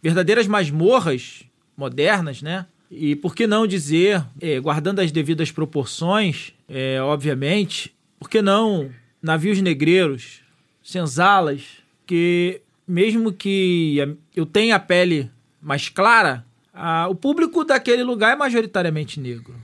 verdadeiras 0.00 0.46
masmorras 0.46 1.42
modernas, 1.76 2.40
né? 2.40 2.66
E 2.90 3.16
por 3.16 3.34
que 3.34 3.46
não 3.46 3.66
dizer, 3.66 4.24
é, 4.40 4.60
guardando 4.60 5.00
as 5.00 5.10
devidas 5.10 5.50
proporções, 5.50 6.52
é, 6.68 7.02
obviamente, 7.02 7.92
por 8.18 8.30
que 8.30 8.40
não 8.40 8.90
navios 9.20 9.60
negreiros, 9.60 10.40
senzalas, 10.82 11.62
que 12.06 12.60
mesmo 12.86 13.32
que 13.32 14.16
eu 14.36 14.46
tenha 14.46 14.76
a 14.76 14.80
pele 14.80 15.30
mais 15.60 15.88
clara, 15.88 16.44
a, 16.72 17.08
o 17.08 17.14
público 17.14 17.64
daquele 17.64 18.04
lugar 18.04 18.34
é 18.34 18.36
majoritariamente 18.36 19.18
negro. 19.18 19.54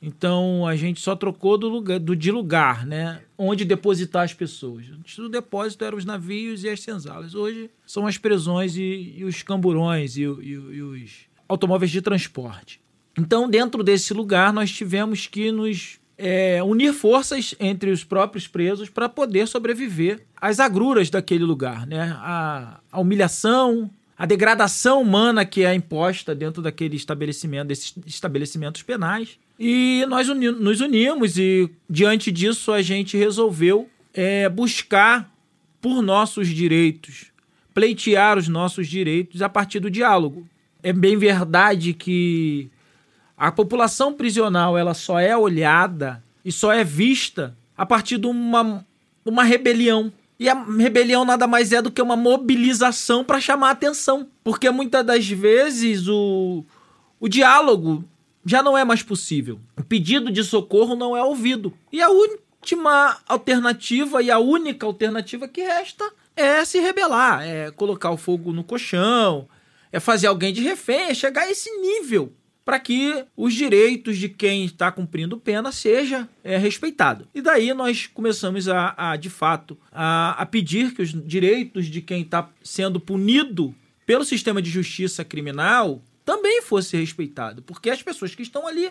Então 0.00 0.66
a 0.66 0.76
gente 0.76 1.00
só 1.00 1.16
trocou 1.16 1.58
do 1.58 1.68
lugar, 1.68 1.98
do 1.98 2.14
de 2.14 2.30
lugar, 2.30 2.86
né? 2.86 3.20
Onde 3.36 3.64
depositar 3.64 4.22
as 4.24 4.32
pessoas. 4.32 4.86
Antes 4.90 5.16
do 5.16 5.28
depósito 5.28 5.84
eram 5.84 5.98
os 5.98 6.04
navios 6.04 6.62
e 6.62 6.68
as 6.68 6.80
senzalas. 6.80 7.34
Hoje 7.34 7.70
são 7.86 8.06
as 8.06 8.16
prisões 8.16 8.76
e, 8.76 9.14
e 9.16 9.24
os 9.24 9.42
camburões 9.42 10.16
e, 10.16 10.22
e, 10.22 10.50
e 10.50 10.82
os 10.82 11.10
automóveis 11.48 11.90
de 11.90 12.00
transporte. 12.00 12.80
Então, 13.18 13.50
dentro 13.50 13.82
desse 13.82 14.14
lugar, 14.14 14.52
nós 14.52 14.70
tivemos 14.70 15.26
que 15.26 15.50
nos 15.50 15.98
é, 16.16 16.62
unir 16.62 16.92
forças 16.92 17.54
entre 17.58 17.90
os 17.90 18.04
próprios 18.04 18.46
presos 18.46 18.88
para 18.88 19.08
poder 19.08 19.48
sobreviver 19.48 20.24
às 20.36 20.60
agruras 20.60 21.10
daquele 21.10 21.44
lugar, 21.44 21.86
né? 21.86 22.16
A, 22.18 22.80
a 22.90 23.00
humilhação, 23.00 23.90
a 24.16 24.26
degradação 24.26 25.00
humana 25.00 25.44
que 25.44 25.64
é 25.64 25.74
imposta 25.74 26.34
dentro 26.34 26.62
daquele 26.62 26.96
estabelecimento, 26.96 27.68
desses 27.68 27.94
estabelecimentos 28.06 28.82
penais. 28.82 29.38
E 29.58 30.06
nós 30.08 30.28
uni 30.28 30.50
nos 30.50 30.80
unimos 30.80 31.36
e, 31.36 31.68
diante 31.90 32.30
disso, 32.30 32.72
a 32.72 32.80
gente 32.80 33.16
resolveu 33.16 33.88
é, 34.14 34.48
buscar 34.48 35.32
por 35.80 36.00
nossos 36.00 36.48
direitos, 36.48 37.26
pleitear 37.74 38.38
os 38.38 38.46
nossos 38.46 38.86
direitos 38.86 39.42
a 39.42 39.48
partir 39.48 39.80
do 39.80 39.90
diálogo. 39.90 40.46
É 40.82 40.92
bem 40.92 41.16
verdade 41.16 41.92
que 41.92 42.70
a 43.36 43.50
população 43.50 44.12
prisional 44.12 44.78
ela 44.78 44.94
só 44.94 45.18
é 45.18 45.36
olhada 45.36 46.22
e 46.44 46.52
só 46.52 46.72
é 46.72 46.84
vista 46.84 47.56
a 47.76 47.84
partir 47.84 48.18
de 48.18 48.26
uma, 48.26 48.84
uma 49.24 49.42
rebelião. 49.42 50.12
E 50.38 50.48
a 50.48 50.54
rebelião 50.54 51.24
nada 51.24 51.48
mais 51.48 51.72
é 51.72 51.82
do 51.82 51.90
que 51.90 52.00
uma 52.00 52.16
mobilização 52.16 53.24
para 53.24 53.40
chamar 53.40 53.70
atenção. 53.70 54.28
Porque 54.44 54.70
muitas 54.70 55.04
das 55.04 55.28
vezes 55.28 56.06
o, 56.06 56.64
o 57.18 57.28
diálogo 57.28 58.04
já 58.48 58.62
não 58.62 58.76
é 58.76 58.84
mais 58.84 59.02
possível. 59.02 59.60
O 59.76 59.84
pedido 59.84 60.32
de 60.32 60.42
socorro 60.42 60.96
não 60.96 61.14
é 61.14 61.22
ouvido. 61.22 61.72
E 61.92 62.00
a 62.00 62.08
última 62.08 63.18
alternativa 63.28 64.22
e 64.22 64.30
a 64.30 64.38
única 64.38 64.86
alternativa 64.86 65.46
que 65.46 65.60
resta 65.60 66.10
é 66.34 66.64
se 66.64 66.80
rebelar, 66.80 67.42
é 67.42 67.70
colocar 67.70 68.10
o 68.10 68.16
fogo 68.16 68.52
no 68.52 68.64
colchão, 68.64 69.46
é 69.92 70.00
fazer 70.00 70.28
alguém 70.28 70.52
de 70.52 70.62
refém, 70.62 71.10
é 71.10 71.14
chegar 71.14 71.42
a 71.42 71.50
esse 71.50 71.70
nível 71.78 72.32
para 72.64 72.78
que 72.78 73.24
os 73.36 73.54
direitos 73.54 74.16
de 74.18 74.28
quem 74.28 74.64
está 74.64 74.92
cumprindo 74.92 75.38
pena 75.38 75.72
seja 75.72 76.28
é, 76.44 76.56
respeitado. 76.56 77.26
E 77.34 77.42
daí 77.42 77.72
nós 77.74 78.06
começamos 78.06 78.68
a, 78.68 78.94
a 78.96 79.16
de 79.16 79.30
fato, 79.30 79.76
a, 79.92 80.30
a, 80.38 80.46
pedir 80.46 80.94
que 80.94 81.02
os 81.02 81.10
direitos 81.26 81.86
de 81.86 82.00
quem 82.00 82.22
está 82.22 82.48
sendo 82.62 83.00
punido 83.00 83.74
pelo 84.06 84.24
sistema 84.24 84.60
de 84.62 84.70
justiça 84.70 85.24
criminal 85.24 86.02
também 86.28 86.60
fosse 86.60 86.94
respeitado, 86.94 87.62
porque 87.62 87.88
as 87.88 88.02
pessoas 88.02 88.34
que 88.34 88.42
estão 88.42 88.66
ali 88.66 88.90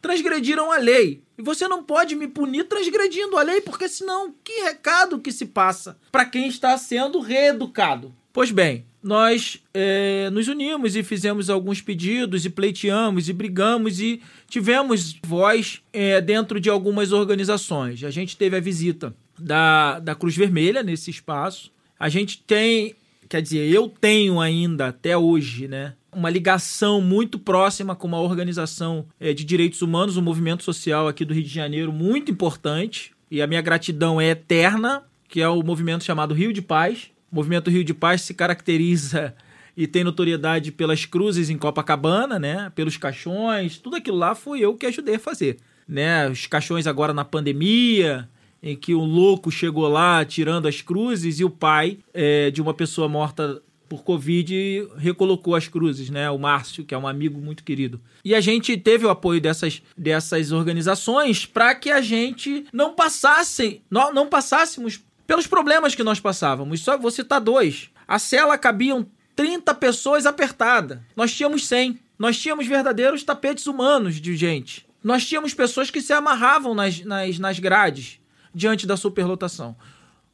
transgrediram 0.00 0.70
a 0.70 0.76
lei. 0.76 1.24
E 1.36 1.42
você 1.42 1.66
não 1.66 1.82
pode 1.82 2.14
me 2.14 2.28
punir 2.28 2.68
transgredindo 2.68 3.36
a 3.36 3.42
lei, 3.42 3.60
porque 3.60 3.88
senão 3.88 4.32
que 4.44 4.60
recado 4.62 5.18
que 5.18 5.32
se 5.32 5.46
passa 5.46 5.98
para 6.12 6.24
quem 6.24 6.46
está 6.46 6.78
sendo 6.78 7.18
reeducado? 7.18 8.14
Pois 8.32 8.52
bem, 8.52 8.84
nós 9.02 9.60
é, 9.74 10.30
nos 10.30 10.46
unimos 10.46 10.94
e 10.94 11.02
fizemos 11.02 11.50
alguns 11.50 11.80
pedidos 11.80 12.44
e 12.44 12.50
pleiteamos 12.50 13.28
e 13.28 13.32
brigamos 13.32 14.00
e 14.00 14.22
tivemos 14.48 15.18
voz 15.26 15.82
é, 15.92 16.20
dentro 16.20 16.60
de 16.60 16.70
algumas 16.70 17.10
organizações. 17.10 18.04
A 18.04 18.10
gente 18.10 18.36
teve 18.36 18.56
a 18.56 18.60
visita 18.60 19.12
da, 19.36 19.98
da 19.98 20.14
Cruz 20.14 20.36
Vermelha 20.36 20.84
nesse 20.84 21.10
espaço. 21.10 21.72
A 21.98 22.08
gente 22.08 22.40
tem, 22.46 22.94
quer 23.28 23.42
dizer, 23.42 23.68
eu 23.68 23.88
tenho 23.88 24.38
ainda 24.40 24.86
até 24.86 25.18
hoje, 25.18 25.66
né? 25.66 25.94
Uma 26.12 26.30
ligação 26.30 27.00
muito 27.00 27.38
próxima 27.38 27.94
com 27.94 28.08
uma 28.08 28.20
organização 28.20 29.06
é, 29.20 29.32
de 29.32 29.44
direitos 29.44 29.82
humanos, 29.82 30.16
um 30.16 30.22
movimento 30.22 30.62
social 30.62 31.06
aqui 31.06 31.24
do 31.24 31.34
Rio 31.34 31.44
de 31.44 31.48
Janeiro 31.48 31.92
muito 31.92 32.30
importante. 32.30 33.12
E 33.30 33.42
a 33.42 33.46
minha 33.46 33.60
gratidão 33.60 34.20
é 34.20 34.30
eterna, 34.30 35.02
que 35.28 35.40
é 35.40 35.48
o 35.48 35.62
movimento 35.62 36.04
chamado 36.04 36.34
Rio 36.34 36.52
de 36.52 36.62
Paz 36.62 37.10
o 37.30 37.34
movimento 37.34 37.70
Rio 37.70 37.84
de 37.84 37.94
Paz 37.94 38.22
se 38.22 38.34
caracteriza 38.34 39.34
e 39.76 39.86
tem 39.86 40.02
notoriedade 40.02 40.72
pelas 40.72 41.04
cruzes 41.04 41.50
em 41.50 41.58
Copacabana, 41.58 42.38
né? 42.38 42.72
Pelos 42.74 42.96
caixões, 42.96 43.78
tudo 43.78 43.96
aquilo 43.96 44.16
lá 44.16 44.34
foi 44.34 44.60
eu 44.60 44.74
que 44.74 44.86
ajudei 44.86 45.16
a 45.16 45.20
fazer, 45.20 45.58
né? 45.86 46.28
Os 46.28 46.46
caixões 46.46 46.86
agora 46.86 47.12
na 47.12 47.24
pandemia, 47.24 48.28
em 48.62 48.74
que 48.74 48.94
o 48.94 49.00
louco 49.00 49.50
chegou 49.50 49.86
lá 49.88 50.24
tirando 50.24 50.66
as 50.66 50.80
cruzes 50.80 51.38
e 51.38 51.44
o 51.44 51.50
pai 51.50 51.98
é, 52.12 52.50
de 52.50 52.60
uma 52.60 52.74
pessoa 52.74 53.08
morta 53.08 53.62
por 53.88 54.02
Covid 54.02 54.88
recolocou 54.96 55.54
as 55.54 55.66
cruzes, 55.66 56.10
né? 56.10 56.30
O 56.30 56.38
Márcio, 56.38 56.84
que 56.84 56.94
é 56.94 56.98
um 56.98 57.08
amigo 57.08 57.40
muito 57.40 57.64
querido. 57.64 58.00
E 58.24 58.34
a 58.34 58.40
gente 58.40 58.76
teve 58.76 59.06
o 59.06 59.10
apoio 59.10 59.40
dessas, 59.40 59.82
dessas 59.96 60.52
organizações 60.52 61.46
para 61.46 61.74
que 61.74 61.90
a 61.90 62.00
gente 62.00 62.66
não 62.72 62.94
passasse, 62.94 63.82
não, 63.90 64.12
não 64.12 64.28
passássemos 64.28 65.00
pelos 65.26 65.46
problemas 65.46 65.94
que 65.94 66.04
nós 66.04 66.20
passávamos. 66.20 66.80
Só 66.80 66.96
vou 66.98 67.10
citar 67.10 67.40
dois. 67.40 67.90
A 68.06 68.18
cela 68.18 68.58
cabiam 68.58 69.06
30 69.34 69.74
pessoas 69.74 70.26
apertada. 70.26 71.04
Nós 71.14 71.34
tínhamos 71.34 71.66
100. 71.66 71.98
Nós 72.18 72.38
tínhamos 72.38 72.66
verdadeiros 72.66 73.22
tapetes 73.22 73.66
humanos 73.66 74.16
de 74.16 74.36
gente. 74.36 74.86
Nós 75.02 75.24
tínhamos 75.24 75.54
pessoas 75.54 75.90
que 75.90 76.00
se 76.00 76.12
amarravam 76.12 76.74
nas, 76.74 77.04
nas, 77.04 77.38
nas 77.38 77.58
grades 77.58 78.20
diante 78.54 78.86
da 78.86 78.96
superlotação. 78.96 79.76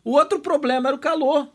O 0.02 0.12
outro 0.12 0.40
problema 0.40 0.88
era 0.88 0.96
o 0.96 1.00
calor 1.00 1.48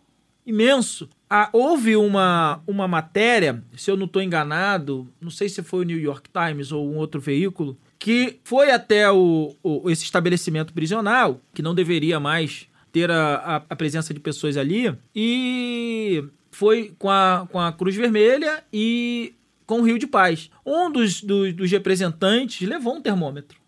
imenso. 0.50 1.08
Ah, 1.30 1.50
houve 1.54 1.96
uma, 1.96 2.62
uma 2.66 2.88
matéria, 2.88 3.64
se 3.78 3.90
eu 3.90 3.96
não 3.96 4.06
estou 4.06 4.22
enganado, 4.22 5.08
não 5.22 5.30
sei 5.30 5.48
se 5.48 5.62
foi 5.62 5.82
o 5.82 5.88
New 5.88 6.00
York 6.00 6.30
Times 6.30 6.72
ou 6.72 6.90
um 6.92 6.98
outro 6.98 7.22
veículo, 7.22 7.78
que 8.00 8.40
foi 8.44 8.72
até 8.72 9.12
o, 9.12 9.56
o, 9.62 9.90
esse 9.90 10.04
estabelecimento 10.04 10.74
prisional, 10.74 11.40
que 11.54 11.62
não 11.62 11.76
deveria 11.76 12.20
mais 12.20 12.68
ter 12.92 13.12
a, 13.12 13.36
a, 13.36 13.56
a 13.58 13.76
presença 13.76 14.14
de 14.14 14.20
pessoas 14.20 14.58
ali. 14.58 14.96
E 15.16 16.24
foi 16.50 16.96
com 16.98 17.10
a, 17.10 17.48
com 17.52 17.60
a 17.60 17.72
Cruz 17.72 17.96
Vermelha 17.96 18.64
e 18.74 19.36
com 19.68 19.82
o 19.82 19.84
Rio 19.84 20.00
de 20.00 20.08
Paz. 20.08 20.50
Um 20.66 20.92
dos, 20.92 21.22
dos, 21.22 21.54
dos 21.54 21.70
representantes 21.70 22.68
levou 22.68 22.96
um 22.96 23.02
termômetro. 23.02 23.60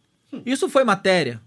Isso 0.46 0.68
foi 0.68 0.84
matéria. 0.84 1.40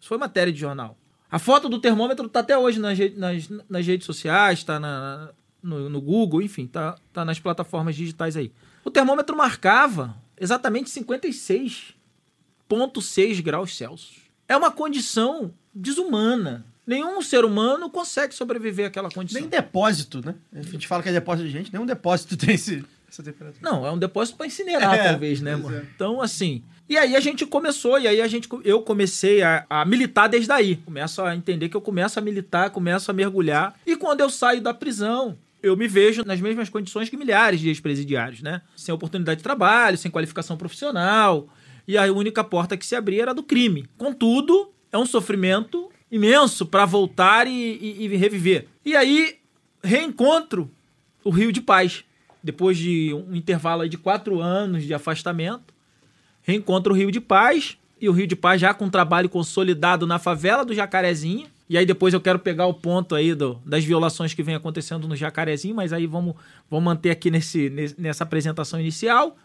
Isso 0.00 0.08
foi 0.08 0.16
matéria 0.16 0.52
de 0.52 0.58
jornal. 0.58 0.96
A 1.30 1.38
foto 1.38 1.68
do 1.68 1.78
termômetro 1.78 2.26
está 2.26 2.40
até 2.40 2.58
hoje 2.58 2.80
nas, 2.80 2.98
nas, 3.16 3.48
nas 3.68 3.86
redes 3.86 4.06
sociais, 4.06 4.58
está 4.58 4.80
na, 4.80 5.30
no, 5.62 5.88
no, 5.88 6.00
Google, 6.00 6.42
enfim, 6.42 6.64
está 6.64 6.96
tá 7.12 7.24
nas 7.24 7.38
plataformas 7.38 7.94
digitais 7.94 8.36
aí. 8.36 8.50
O 8.84 8.90
termômetro 8.90 9.36
marcava 9.36 10.16
exatamente 10.38 10.90
56,6 10.90 13.42
graus 13.42 13.76
Celsius. 13.76 14.22
É 14.48 14.56
uma 14.56 14.72
condição 14.72 15.54
desumana. 15.72 16.66
Nenhum 16.84 17.22
ser 17.22 17.44
humano 17.44 17.88
consegue 17.88 18.34
sobreviver 18.34 18.88
àquela 18.88 19.08
condição. 19.08 19.40
Nem 19.40 19.48
depósito, 19.48 20.20
né? 20.24 20.34
A 20.52 20.62
gente 20.62 20.88
fala 20.88 21.04
que 21.04 21.08
é 21.08 21.12
depósito 21.12 21.46
de 21.46 21.52
gente, 21.52 21.72
nenhum 21.72 21.86
depósito 21.86 22.34
tem 22.36 22.56
esse, 22.56 22.84
essa 23.10 23.22
temperatura. 23.22 23.58
Não, 23.60 23.86
é 23.86 23.90
um 23.90 23.98
depósito 23.98 24.36
para 24.36 24.46
incinerar, 24.46 24.94
é, 24.94 25.08
talvez, 25.10 25.40
né, 25.40 25.56
mano? 25.56 25.76
É. 25.76 25.84
Então, 25.94 26.22
assim. 26.22 26.62
E 26.88 26.96
aí 26.96 27.14
a 27.14 27.20
gente 27.20 27.46
começou, 27.46 27.98
e 27.98 28.08
aí 28.08 28.20
a 28.20 28.26
gente, 28.26 28.48
eu 28.64 28.82
comecei 28.82 29.42
a, 29.42 29.64
a, 29.68 29.84
militar 29.84 30.28
desde 30.28 30.50
aí. 30.50 30.76
Começo 30.76 31.22
a 31.22 31.36
entender 31.36 31.68
que 31.68 31.76
eu 31.76 31.80
começo 31.80 32.18
a 32.18 32.22
militar, 32.22 32.70
começo 32.70 33.10
a 33.10 33.14
mergulhar. 33.14 33.78
E 33.86 33.96
quando 33.96 34.20
eu 34.20 34.30
saio 34.30 34.60
da 34.60 34.74
prisão, 34.74 35.36
eu 35.62 35.76
me 35.76 35.86
vejo 35.86 36.24
nas 36.24 36.40
mesmas 36.40 36.68
condições 36.68 37.08
que 37.08 37.16
milhares 37.16 37.60
de 37.60 37.68
ex-presidiários, 37.68 38.42
né? 38.42 38.62
Sem 38.76 38.94
oportunidade 38.94 39.38
de 39.38 39.42
trabalho, 39.42 39.98
sem 39.98 40.10
qualificação 40.10 40.56
profissional. 40.56 41.48
E 41.86 41.96
a 41.96 42.12
única 42.12 42.42
porta 42.42 42.76
que 42.76 42.86
se 42.86 42.96
abria 42.96 43.22
era 43.22 43.34
do 43.34 43.42
crime. 43.42 43.88
Contudo, 43.96 44.72
é 44.90 44.98
um 44.98 45.06
sofrimento 45.06 45.90
imenso 46.10 46.66
para 46.66 46.84
voltar 46.84 47.46
e, 47.46 47.52
e, 47.52 48.04
e, 48.04 48.16
reviver. 48.16 48.66
E 48.84 48.96
aí, 48.96 49.36
reencontro 49.82 50.70
o 51.22 51.30
Rio 51.30 51.52
de 51.52 51.60
Paz. 51.60 52.04
Depois 52.42 52.76
de 52.76 53.12
um 53.14 53.34
intervalo 53.34 53.88
de 53.88 53.98
quatro 53.98 54.40
anos 54.40 54.84
de 54.84 54.94
afastamento, 54.94 55.74
reencontro 56.42 56.92
o 56.92 56.96
Rio 56.96 57.10
de 57.10 57.20
Paz. 57.20 57.76
E 58.00 58.08
o 58.08 58.12
Rio 58.12 58.26
de 58.26 58.34
Paz 58.34 58.60
já 58.60 58.72
com 58.72 58.86
um 58.86 58.90
trabalho 58.90 59.28
consolidado 59.28 60.06
na 60.06 60.18
favela 60.18 60.64
do 60.64 60.74
Jacarezinho. 60.74 61.48
E 61.68 61.76
aí 61.76 61.84
depois 61.86 62.14
eu 62.14 62.20
quero 62.20 62.38
pegar 62.38 62.66
o 62.66 62.74
ponto 62.74 63.14
aí 63.14 63.34
do, 63.34 63.60
das 63.64 63.84
violações 63.84 64.34
que 64.34 64.42
vem 64.42 64.54
acontecendo 64.54 65.06
no 65.06 65.14
Jacarezinho, 65.14 65.74
mas 65.74 65.92
aí 65.92 66.06
vamos, 66.06 66.34
vamos 66.68 66.84
manter 66.84 67.10
aqui 67.10 67.30
nesse, 67.30 67.94
nessa 67.96 68.24
apresentação 68.24 68.80
inicial. 68.80 69.36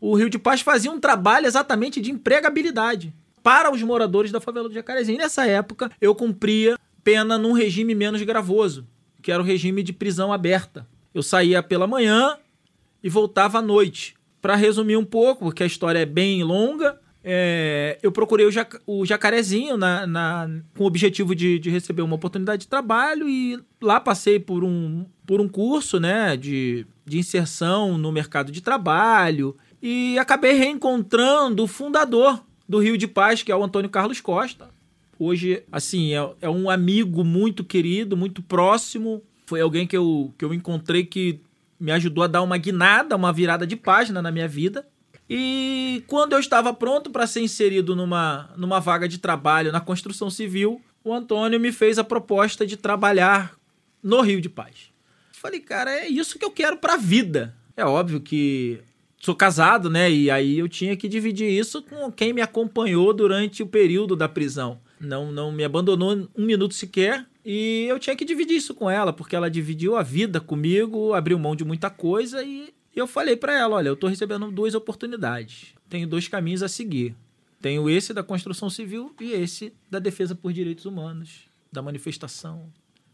O 0.00 0.16
Rio 0.16 0.30
de 0.30 0.38
Paz 0.38 0.60
fazia 0.60 0.90
um 0.90 1.00
trabalho 1.00 1.46
exatamente 1.46 2.00
de 2.00 2.10
empregabilidade 2.10 3.12
para 3.42 3.70
os 3.70 3.82
moradores 3.82 4.32
da 4.32 4.40
favela 4.40 4.68
do 4.68 4.74
Jacarezinho. 4.74 5.18
Nessa 5.18 5.46
época, 5.46 5.90
eu 6.00 6.14
cumpria 6.14 6.78
pena 7.02 7.36
num 7.36 7.52
regime 7.52 7.94
menos 7.94 8.22
gravoso, 8.22 8.86
que 9.20 9.30
era 9.30 9.42
o 9.42 9.44
regime 9.44 9.82
de 9.82 9.92
prisão 9.92 10.32
aberta. 10.32 10.86
Eu 11.14 11.22
saía 11.22 11.62
pela 11.62 11.86
manhã 11.86 12.36
e 13.02 13.08
voltava 13.08 13.58
à 13.58 13.62
noite. 13.62 14.14
Para 14.42 14.56
resumir 14.56 14.96
um 14.96 15.04
pouco, 15.04 15.44
porque 15.44 15.62
a 15.62 15.66
história 15.66 16.00
é 16.00 16.06
bem 16.06 16.42
longa, 16.42 17.00
é, 17.26 17.98
eu 18.02 18.12
procurei 18.12 18.44
o, 18.44 18.50
jac 18.50 18.76
o 18.86 19.06
Jacarezinho 19.06 19.78
na, 19.78 20.06
na, 20.06 20.50
com 20.76 20.84
o 20.84 20.86
objetivo 20.86 21.34
de, 21.34 21.58
de, 21.58 21.70
receber 21.70 22.02
uma 22.02 22.16
oportunidade 22.16 22.62
de 22.62 22.68
trabalho 22.68 23.26
e 23.26 23.58
lá 23.80 23.98
passei 23.98 24.38
por 24.38 24.62
um, 24.62 25.06
por 25.26 25.40
um 25.40 25.48
curso 25.48 25.98
né, 25.98 26.36
de, 26.36 26.86
de 27.06 27.18
inserção 27.18 27.96
no 27.96 28.12
mercado 28.12 28.52
de 28.52 28.60
trabalho 28.60 29.56
e 29.82 30.18
acabei 30.18 30.52
reencontrando 30.52 31.62
o 31.64 31.66
fundador 31.66 32.44
do 32.68 32.78
Rio 32.78 32.98
de 32.98 33.08
Paz, 33.08 33.42
que 33.42 33.50
é 33.50 33.56
o 33.56 33.64
Antônio 33.64 33.88
Carlos 33.88 34.20
Costa. 34.20 34.68
Hoje, 35.18 35.62
assim, 35.72 36.12
é, 36.14 36.30
é 36.42 36.50
um 36.50 36.68
amigo 36.68 37.24
muito 37.24 37.64
querido, 37.64 38.18
muito 38.18 38.42
próximo. 38.42 39.22
Foi 39.46 39.60
alguém 39.60 39.86
que 39.86 39.96
eu, 39.96 40.32
que 40.38 40.44
eu 40.44 40.54
encontrei 40.54 41.04
que 41.04 41.40
me 41.78 41.92
ajudou 41.92 42.24
a 42.24 42.28
dar 42.28 42.42
uma 42.42 42.56
guinada, 42.56 43.16
uma 43.16 43.32
virada 43.32 43.66
de 43.66 43.76
página 43.76 44.22
na 44.22 44.30
minha 44.30 44.48
vida. 44.48 44.86
E 45.28 46.02
quando 46.06 46.34
eu 46.34 46.38
estava 46.38 46.72
pronto 46.72 47.10
para 47.10 47.26
ser 47.26 47.40
inserido 47.40 47.96
numa, 47.96 48.50
numa 48.56 48.80
vaga 48.80 49.08
de 49.08 49.18
trabalho 49.18 49.72
na 49.72 49.80
construção 49.80 50.30
civil, 50.30 50.80
o 51.02 51.12
Antônio 51.12 51.58
me 51.60 51.72
fez 51.72 51.98
a 51.98 52.04
proposta 52.04 52.66
de 52.66 52.76
trabalhar 52.76 53.54
no 54.02 54.20
Rio 54.20 54.40
de 54.40 54.48
Paz. 54.48 54.90
Falei, 55.32 55.60
cara, 55.60 55.90
é 55.90 56.08
isso 56.08 56.38
que 56.38 56.44
eu 56.44 56.50
quero 56.50 56.76
pra 56.76 56.96
vida. 56.96 57.54
É 57.76 57.84
óbvio 57.84 58.20
que 58.20 58.80
sou 59.20 59.34
casado, 59.34 59.88
né? 59.88 60.10
E 60.10 60.30
aí 60.30 60.58
eu 60.58 60.68
tinha 60.68 60.96
que 60.96 61.08
dividir 61.08 61.50
isso 61.50 61.82
com 61.82 62.10
quem 62.12 62.32
me 62.32 62.40
acompanhou 62.42 63.12
durante 63.12 63.62
o 63.62 63.66
período 63.66 64.14
da 64.14 64.28
prisão. 64.28 64.80
Não, 65.00 65.32
não 65.32 65.50
me 65.50 65.64
abandonou 65.64 66.28
um 66.36 66.44
minuto 66.44 66.74
sequer. 66.74 67.26
E 67.44 67.84
eu 67.88 67.98
tinha 67.98 68.16
que 68.16 68.24
dividir 68.24 68.56
isso 68.56 68.74
com 68.74 68.90
ela, 68.90 69.12
porque 69.12 69.36
ela 69.36 69.50
dividiu 69.50 69.96
a 69.96 70.02
vida 70.02 70.40
comigo, 70.40 71.12
abriu 71.12 71.38
mão 71.38 71.54
de 71.54 71.64
muita 71.64 71.90
coisa 71.90 72.42
e 72.42 72.72
eu 72.94 73.06
falei 73.06 73.36
pra 73.36 73.52
ela, 73.52 73.76
olha, 73.76 73.88
eu 73.88 73.96
tô 73.96 74.06
recebendo 74.06 74.50
duas 74.50 74.74
oportunidades. 74.74 75.74
Tenho 75.88 76.06
dois 76.06 76.28
caminhos 76.28 76.62
a 76.62 76.68
seguir. 76.68 77.14
Tenho 77.60 77.88
esse 77.90 78.14
da 78.14 78.22
construção 78.22 78.70
civil 78.70 79.14
e 79.20 79.32
esse 79.32 79.72
da 79.90 79.98
defesa 79.98 80.34
por 80.34 80.52
direitos 80.52 80.84
humanos, 80.84 81.48
da 81.72 81.82
manifestação. 81.82 82.70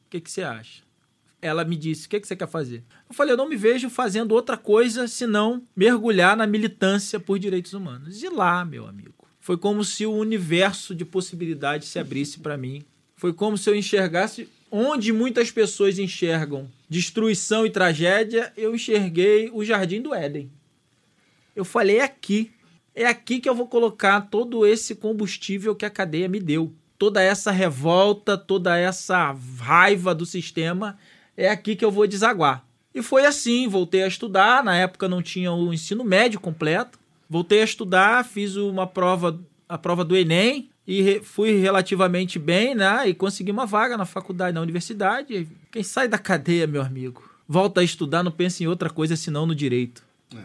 O 0.06 0.10
que, 0.10 0.20
que 0.20 0.30
você 0.30 0.42
acha? 0.42 0.82
Ela 1.40 1.64
me 1.64 1.76
disse: 1.76 2.06
O 2.06 2.10
que, 2.10 2.20
que 2.20 2.26
você 2.26 2.36
quer 2.36 2.48
fazer? 2.48 2.82
Eu 3.08 3.14
falei: 3.14 3.32
Eu 3.32 3.36
não 3.36 3.48
me 3.48 3.56
vejo 3.56 3.88
fazendo 3.88 4.32
outra 4.32 4.56
coisa 4.56 5.08
senão 5.08 5.62
mergulhar 5.74 6.36
na 6.36 6.46
militância 6.46 7.18
por 7.18 7.38
direitos 7.38 7.72
humanos. 7.72 8.22
E 8.22 8.28
lá, 8.28 8.64
meu 8.64 8.86
amigo, 8.86 9.14
foi 9.38 9.56
como 9.56 9.82
se 9.82 10.04
o 10.04 10.12
universo 10.12 10.94
de 10.94 11.04
possibilidades 11.04 11.88
se 11.88 11.98
abrisse 11.98 12.40
para 12.40 12.58
mim. 12.58 12.84
Foi 13.20 13.35
como 13.35 13.59
se 13.59 13.68
eu 13.68 13.76
enxergasse 13.76 14.48
onde 14.70 15.12
muitas 15.12 15.50
pessoas 15.50 15.98
enxergam 15.98 16.70
destruição 16.88 17.66
e 17.66 17.70
tragédia, 17.70 18.50
eu 18.56 18.74
enxerguei 18.74 19.50
o 19.52 19.62
jardim 19.62 20.00
do 20.00 20.14
Éden. 20.14 20.50
Eu 21.54 21.62
falei: 21.62 21.98
É 21.98 22.04
aqui. 22.04 22.50
É 22.94 23.04
aqui 23.04 23.38
que 23.38 23.46
eu 23.46 23.54
vou 23.54 23.66
colocar 23.66 24.22
todo 24.22 24.66
esse 24.66 24.94
combustível 24.94 25.76
que 25.76 25.85
a 25.85 25.90
cadeia 25.90 26.30
me 26.30 26.40
deu. 26.40 26.72
Toda 26.98 27.22
essa 27.22 27.50
revolta, 27.50 28.38
toda 28.38 28.74
essa 28.78 29.37
raiva 29.59 30.14
do 30.14 30.24
sistema 30.24 30.98
é 31.37 31.50
aqui 31.50 31.76
que 31.76 31.85
eu 31.85 31.90
vou 31.90 32.06
desaguar. 32.06 32.66
E 32.94 33.02
foi 33.02 33.26
assim, 33.26 33.68
voltei 33.68 34.02
a 34.02 34.09
estudar, 34.09 34.64
na 34.64 34.74
época 34.74 35.06
não 35.06 35.20
tinha 35.20 35.52
o 35.52 35.74
ensino 35.74 36.04
médio 36.04 36.40
completo. 36.40 36.98
Voltei 37.28 37.61
a 37.61 37.64
estudar, 37.64 38.24
fiz 38.24 38.56
uma 38.56 38.87
prova, 38.87 39.38
a 39.68 39.76
prova 39.76 40.06
do 40.06 40.16
ENEM 40.16 40.69
e 40.90 41.03
re, 41.03 41.20
fui 41.20 41.53
relativamente 41.53 42.37
bem, 42.37 42.74
né? 42.74 43.09
E 43.09 43.14
consegui 43.14 43.53
uma 43.53 43.64
vaga 43.64 43.96
na 43.96 44.05
faculdade, 44.05 44.57
na 44.57 44.61
universidade. 44.61 45.46
Quem 45.70 45.85
sai 45.85 46.09
da 46.09 46.18
cadeia, 46.18 46.66
meu 46.66 46.83
amigo, 46.83 47.22
volta 47.46 47.81
a 47.81 47.85
estudar, 47.85 48.24
não 48.24 48.33
pensa 48.33 48.64
em 48.64 48.66
outra 48.66 48.90
coisa 48.90 49.14
senão 49.14 49.46
no 49.46 49.55
direito. 49.55 50.03
É. 50.35 50.40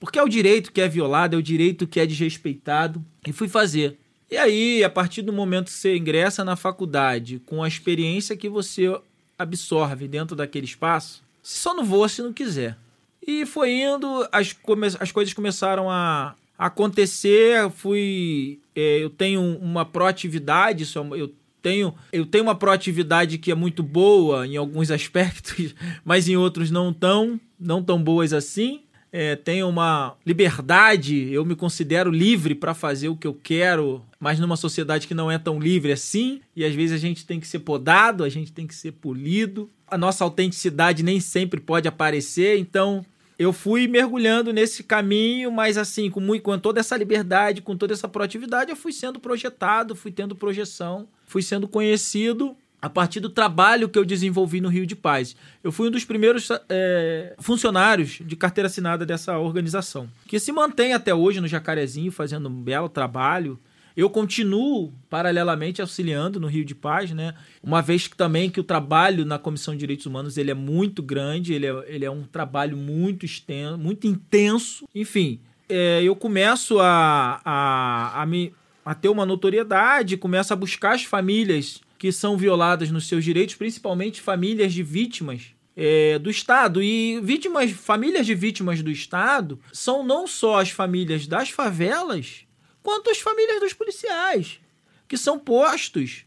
Porque 0.00 0.18
é 0.18 0.22
o 0.22 0.28
direito 0.28 0.72
que 0.72 0.80
é 0.80 0.88
violado, 0.88 1.36
é 1.36 1.38
o 1.38 1.42
direito 1.42 1.86
que 1.86 2.00
é 2.00 2.06
desrespeitado. 2.06 3.04
E 3.24 3.32
fui 3.32 3.46
fazer. 3.46 3.96
E 4.28 4.36
aí, 4.36 4.82
a 4.82 4.90
partir 4.90 5.22
do 5.22 5.32
momento 5.32 5.66
que 5.66 5.74
você 5.74 5.96
ingressa 5.96 6.44
na 6.44 6.56
faculdade, 6.56 7.40
com 7.46 7.62
a 7.62 7.68
experiência 7.68 8.36
que 8.36 8.48
você 8.48 8.92
absorve 9.38 10.08
dentro 10.08 10.34
daquele 10.34 10.66
espaço, 10.66 11.22
você 11.40 11.56
só 11.56 11.72
não 11.72 11.84
voa 11.84 12.08
se 12.08 12.20
não 12.20 12.32
quiser. 12.32 12.76
E 13.24 13.46
foi 13.46 13.70
indo, 13.70 14.28
as, 14.32 14.56
as 14.98 15.12
coisas 15.12 15.32
começaram 15.32 15.88
a 15.88 16.34
acontecer, 16.58 17.70
fui. 17.70 18.58
É, 18.78 19.02
eu 19.02 19.10
tenho 19.10 19.42
uma 19.58 19.84
proatividade, 19.84 20.84
é 20.84 21.20
eu 21.20 21.34
tenho, 21.60 21.92
eu 22.12 22.24
tenho 22.24 22.44
uma 22.44 22.54
proatividade 22.54 23.36
que 23.36 23.50
é 23.50 23.54
muito 23.54 23.82
boa 23.82 24.46
em 24.46 24.56
alguns 24.56 24.88
aspectos, 24.92 25.74
mas 26.04 26.28
em 26.28 26.36
outros 26.36 26.70
não 26.70 26.92
tão, 26.92 27.40
não 27.58 27.82
tão 27.82 28.00
boas 28.00 28.32
assim. 28.32 28.82
É, 29.10 29.34
tenho 29.34 29.68
uma 29.68 30.14
liberdade, 30.24 31.32
eu 31.32 31.44
me 31.44 31.56
considero 31.56 32.10
livre 32.10 32.54
para 32.54 32.72
fazer 32.72 33.08
o 33.08 33.16
que 33.16 33.26
eu 33.26 33.34
quero, 33.34 34.04
mas 34.20 34.38
numa 34.38 34.54
sociedade 34.54 35.08
que 35.08 35.14
não 35.14 35.30
é 35.30 35.38
tão 35.38 35.58
livre 35.58 35.90
assim, 35.90 36.40
e 36.54 36.62
às 36.62 36.74
vezes 36.74 36.94
a 36.94 36.98
gente 36.98 37.26
tem 37.26 37.40
que 37.40 37.48
ser 37.48 37.60
podado, 37.60 38.22
a 38.22 38.28
gente 38.28 38.52
tem 38.52 38.66
que 38.66 38.74
ser 38.74 38.92
polido. 38.92 39.68
A 39.88 39.96
nossa 39.96 40.22
autenticidade 40.22 41.02
nem 41.02 41.18
sempre 41.18 41.58
pode 41.58 41.88
aparecer, 41.88 42.58
então 42.58 43.04
eu 43.38 43.52
fui 43.52 43.86
mergulhando 43.86 44.52
nesse 44.52 44.82
caminho, 44.82 45.52
mas 45.52 45.78
assim, 45.78 46.10
com, 46.10 46.20
muito, 46.20 46.42
com 46.42 46.58
toda 46.58 46.80
essa 46.80 46.96
liberdade, 46.96 47.62
com 47.62 47.76
toda 47.76 47.92
essa 47.92 48.08
proatividade, 48.08 48.70
eu 48.70 48.76
fui 48.76 48.92
sendo 48.92 49.20
projetado, 49.20 49.94
fui 49.94 50.10
tendo 50.10 50.34
projeção, 50.34 51.06
fui 51.24 51.40
sendo 51.40 51.68
conhecido 51.68 52.56
a 52.80 52.90
partir 52.90 53.20
do 53.20 53.28
trabalho 53.28 53.88
que 53.88 53.98
eu 53.98 54.04
desenvolvi 54.04 54.60
no 54.60 54.68
Rio 54.68 54.86
de 54.86 54.96
Paz. 54.96 55.36
Eu 55.62 55.70
fui 55.70 55.88
um 55.88 55.90
dos 55.90 56.04
primeiros 56.04 56.48
é, 56.68 57.34
funcionários 57.38 58.18
de 58.20 58.36
carteira 58.36 58.66
assinada 58.66 59.06
dessa 59.06 59.38
organização, 59.38 60.08
que 60.26 60.38
se 60.40 60.50
mantém 60.50 60.92
até 60.92 61.14
hoje 61.14 61.40
no 61.40 61.48
Jacarezinho, 61.48 62.10
fazendo 62.10 62.48
um 62.48 62.62
belo 62.62 62.88
trabalho. 62.88 63.58
Eu 63.98 64.08
continuo 64.08 64.92
paralelamente 65.10 65.80
auxiliando 65.80 66.38
no 66.38 66.46
Rio 66.46 66.64
de 66.64 66.72
Paz, 66.72 67.10
né? 67.10 67.34
Uma 67.60 67.82
vez 67.82 68.06
que 68.06 68.16
também 68.16 68.48
que 68.48 68.60
o 68.60 68.62
trabalho 68.62 69.24
na 69.24 69.40
Comissão 69.40 69.74
de 69.74 69.80
Direitos 69.80 70.06
Humanos 70.06 70.38
ele 70.38 70.52
é 70.52 70.54
muito 70.54 71.02
grande, 71.02 71.52
ele 71.52 71.66
é, 71.66 71.84
ele 71.88 72.04
é 72.04 72.10
um 72.10 72.22
trabalho 72.22 72.76
muito 72.76 73.26
extenso, 73.26 73.76
muito 73.76 74.06
intenso. 74.06 74.88
Enfim, 74.94 75.40
é, 75.68 76.00
eu 76.00 76.14
começo 76.14 76.78
a, 76.78 77.40
a, 77.44 78.22
a, 78.22 78.24
me, 78.24 78.54
a 78.84 78.94
ter 78.94 79.08
uma 79.08 79.26
notoriedade, 79.26 80.16
começo 80.16 80.52
a 80.52 80.56
buscar 80.56 80.94
as 80.94 81.02
famílias 81.02 81.80
que 81.98 82.12
são 82.12 82.36
violadas 82.36 82.92
nos 82.92 83.08
seus 83.08 83.24
direitos, 83.24 83.56
principalmente 83.56 84.20
famílias 84.20 84.72
de 84.72 84.84
vítimas 84.84 85.46
é, 85.76 86.20
do 86.20 86.30
Estado. 86.30 86.80
E 86.80 87.18
vítimas, 87.20 87.72
famílias 87.72 88.24
de 88.24 88.36
vítimas 88.36 88.80
do 88.80 88.92
Estado 88.92 89.58
são 89.72 90.06
não 90.06 90.24
só 90.24 90.60
as 90.60 90.70
famílias 90.70 91.26
das 91.26 91.50
favelas, 91.50 92.46
quanto 92.88 93.10
as 93.10 93.18
famílias 93.18 93.60
dos 93.60 93.74
policiais, 93.74 94.60
que 95.06 95.18
são 95.18 95.38
postos 95.38 96.24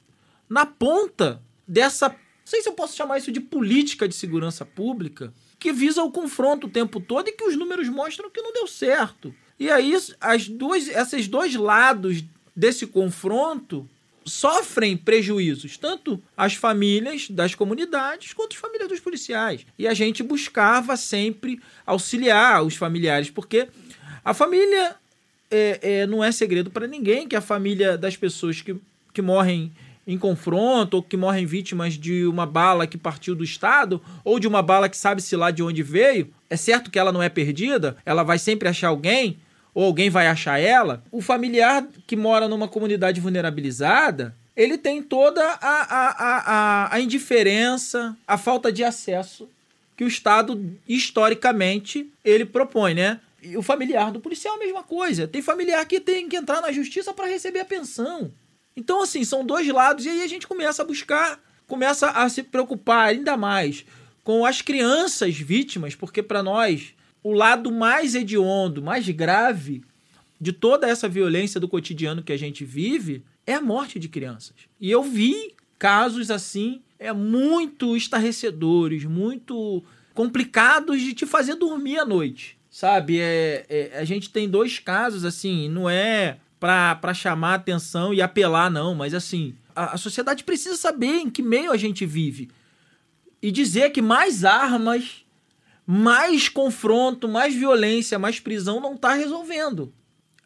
na 0.47 0.63
ponta 0.63 1.41
dessa. 1.67 2.09
Não 2.09 2.15
sei 2.45 2.61
se 2.61 2.69
eu 2.69 2.73
posso 2.73 2.95
chamar 2.95 3.17
isso 3.17 3.31
de 3.31 3.39
política 3.39 4.07
de 4.07 4.13
segurança 4.13 4.63
pública, 4.63 5.33
que 5.57 5.73
visa 5.73 6.03
o 6.03 6.11
confronto 6.11 6.67
o 6.67 6.69
tempo 6.69 6.99
todo 6.99 7.27
e 7.27 7.31
que 7.31 7.45
os 7.45 7.57
números 7.57 7.89
mostram 7.89 8.29
que 8.29 8.43
não 8.43 8.53
deu 8.53 8.67
certo. 8.67 9.33
E 9.59 9.71
aí, 9.71 9.91
as 10.19 10.47
duas, 10.47 10.87
esses 10.87 11.27
dois 11.27 11.55
lados 11.55 12.23
desse 12.55 12.85
confronto 12.85 13.89
sofrem 14.23 14.95
prejuízos, 14.95 15.79
tanto 15.79 16.21
as 16.37 16.53
famílias 16.53 17.27
das 17.27 17.55
comunidades 17.55 18.33
quanto 18.33 18.53
as 18.53 18.59
famílias 18.59 18.87
dos 18.87 18.99
policiais. 18.99 19.65
E 19.79 19.87
a 19.87 19.95
gente 19.95 20.21
buscava 20.21 20.95
sempre 20.95 21.59
auxiliar 21.87 22.63
os 22.63 22.75
familiares, 22.75 23.31
porque 23.31 23.67
a 24.23 24.31
família 24.31 25.00
é, 25.51 25.79
é, 25.81 26.07
não 26.07 26.23
é 26.23 26.31
segredo 26.31 26.71
para 26.71 26.87
ninguém 26.87 27.27
que 27.27 27.35
a 27.35 27.41
família 27.41 27.97
das 27.97 28.15
pessoas 28.15 28.61
que, 28.61 28.75
que 29.13 29.21
morrem 29.21 29.71
em 30.07 30.17
confronto 30.17 30.97
ou 30.97 31.03
que 31.03 31.15
morrem 31.15 31.45
vítimas 31.45 31.93
de 31.93 32.25
uma 32.25 32.45
bala 32.45 32.87
que 32.87 32.97
partiu 32.97 33.35
do 33.35 33.43
Estado 33.43 34.01
ou 34.23 34.39
de 34.39 34.47
uma 34.47 34.61
bala 34.61 34.89
que 34.89 34.97
sabe-se 34.97 35.35
lá 35.35 35.51
de 35.51 35.61
onde 35.61 35.83
veio, 35.83 36.33
é 36.49 36.57
certo 36.57 36.89
que 36.89 36.97
ela 36.97 37.11
não 37.11 37.21
é 37.21 37.29
perdida, 37.29 37.95
ela 38.05 38.23
vai 38.23 38.39
sempre 38.39 38.67
achar 38.67 38.87
alguém 38.87 39.37
ou 39.73 39.85
alguém 39.85 40.09
vai 40.09 40.27
achar 40.27 40.59
ela, 40.59 41.03
o 41.11 41.21
familiar 41.21 41.87
que 42.05 42.15
mora 42.15 42.47
numa 42.47 42.67
comunidade 42.67 43.21
vulnerabilizada, 43.21 44.35
ele 44.55 44.77
tem 44.77 45.01
toda 45.01 45.41
a, 45.41 45.57
a, 45.61 46.09
a, 46.89 46.95
a, 46.95 46.99
indiferença, 46.99 48.17
a 48.27 48.37
falta 48.37 48.71
de 48.71 48.83
acesso 48.83 49.47
que 49.95 50.03
o 50.03 50.07
Estado, 50.07 50.77
historicamente, 50.87 52.11
ele 52.25 52.43
propõe, 52.43 52.93
né? 52.93 53.19
E 53.41 53.57
o 53.57 53.61
familiar 53.61 54.11
do 54.11 54.19
policial 54.19 54.55
é 54.55 54.57
a 54.57 54.65
mesma 54.65 54.83
coisa. 54.83 55.27
Tem 55.27 55.41
familiar 55.41 55.85
que 55.85 55.99
tem 55.99 56.29
que 56.29 56.35
entrar 56.35 56.61
na 56.61 56.71
justiça 56.71 57.13
para 57.13 57.27
receber 57.27 57.59
a 57.59 57.65
pensão. 57.65 58.31
Então, 58.75 59.01
assim, 59.01 59.23
são 59.23 59.45
dois 59.45 59.67
lados, 59.67 60.05
e 60.05 60.09
aí 60.09 60.21
a 60.21 60.27
gente 60.27 60.47
começa 60.47 60.81
a 60.81 60.85
buscar, 60.85 61.39
começa 61.67 62.09
a 62.09 62.29
se 62.29 62.43
preocupar 62.43 63.09
ainda 63.09 63.35
mais 63.35 63.85
com 64.23 64.45
as 64.45 64.61
crianças 64.61 65.35
vítimas, 65.35 65.95
porque 65.95 66.21
para 66.21 66.43
nós 66.43 66.93
o 67.23 67.33
lado 67.33 67.71
mais 67.71 68.15
hediondo, 68.15 68.81
mais 68.81 69.07
grave 69.09 69.83
de 70.39 70.51
toda 70.51 70.87
essa 70.87 71.07
violência 71.07 71.59
do 71.59 71.67
cotidiano 71.67 72.23
que 72.23 72.31
a 72.31 72.37
gente 72.37 72.63
vive 72.63 73.23
é 73.45 73.55
a 73.55 73.61
morte 73.61 73.99
de 73.99 74.07
crianças. 74.07 74.55
E 74.79 74.89
eu 74.89 75.03
vi 75.03 75.53
casos 75.77 76.31
assim, 76.31 76.81
é 76.97 77.11
muito 77.11 77.97
estarrecedores, 77.97 79.03
muito 79.03 79.83
complicados 80.13 81.01
de 81.01 81.13
te 81.13 81.25
fazer 81.25 81.55
dormir 81.55 81.99
à 81.99 82.05
noite. 82.05 82.57
Sabe, 82.71 83.19
é, 83.19 83.65
é 83.69 83.99
a 83.99 84.05
gente 84.05 84.29
tem 84.29 84.49
dois 84.49 84.79
casos 84.79 85.25
assim, 85.25 85.67
não 85.69 85.89
é 85.89 86.37
para 86.57 87.13
chamar 87.13 87.55
atenção 87.55 88.13
e 88.13 88.21
apelar, 88.21 88.71
não, 88.71 88.95
mas 88.95 89.13
assim, 89.13 89.53
a, 89.75 89.95
a 89.95 89.97
sociedade 89.97 90.43
precisa 90.45 90.77
saber 90.77 91.17
em 91.17 91.29
que 91.29 91.43
meio 91.43 91.71
a 91.71 91.77
gente 91.77 92.05
vive 92.05 92.49
e 93.41 93.51
dizer 93.51 93.89
que 93.89 94.01
mais 94.01 94.45
armas 94.45 95.25
mais 95.85 96.47
confronto, 96.47 97.27
mais 97.27 97.53
violência, 97.53 98.17
mais 98.17 98.39
prisão 98.39 98.79
não 98.79 98.93
está 98.93 99.13
resolvendo. 99.13 99.91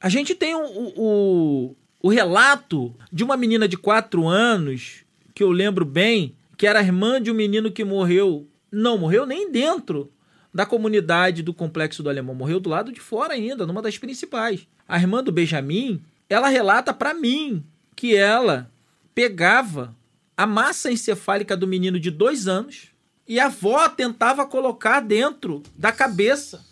A 0.02 0.10
gente 0.10 0.34
tem 0.34 0.56
o, 0.56 0.94
o, 0.96 1.76
o, 2.02 2.10
relato 2.10 2.96
de 3.12 3.24
uma 3.24 3.38
menina 3.38 3.68
de 3.68 3.78
4 3.78 4.28
anos, 4.28 5.04
que 5.36 5.44
eu 5.44 5.52
lembro 5.52 5.86
bem, 5.86 6.36
que 6.58 6.66
era 6.66 6.82
irmã 6.82 7.22
de 7.22 7.30
um 7.30 7.36
menino 7.36 7.72
que 7.72 7.84
morreu. 7.84 8.48
Não 8.72 8.98
morreu 8.98 9.26
nem 9.28 9.52
dentro 9.52 10.12
da 10.56 10.65
comunidade 10.65 11.44
do 11.44 11.54
Complexo 11.54 12.02
do 12.02 12.10
Alemão. 12.10 12.34
Morreu 12.34 12.62
do 12.62 12.70
lado 12.70 12.94
de 12.94 13.02
fora 13.02 13.34
ainda, 13.34 13.65
numa 13.65 13.82
das 13.82 13.98
principais. 13.98 14.65
A 14.88 14.98
irmã 14.98 15.22
do 15.22 15.30
Benjamin, 15.30 16.02
ela 16.30 16.48
relata 16.48 16.94
para 16.94 17.13
mim 17.13 17.62
que 17.94 18.15
ela 18.15 18.72
pegava 19.13 19.94
a 20.38 20.48
massa 20.48 20.89
encefálica 20.89 21.58
do 21.58 21.68
menino 21.68 22.00
de 22.00 22.10
dois 22.10 22.48
anos 22.48 22.88
e 23.28 23.38
a 23.38 23.48
avó 23.48 23.89
tentava 23.89 24.46
colocar 24.46 25.02
dentro 25.02 25.62
da 25.76 25.91
cabeça, 25.91 26.65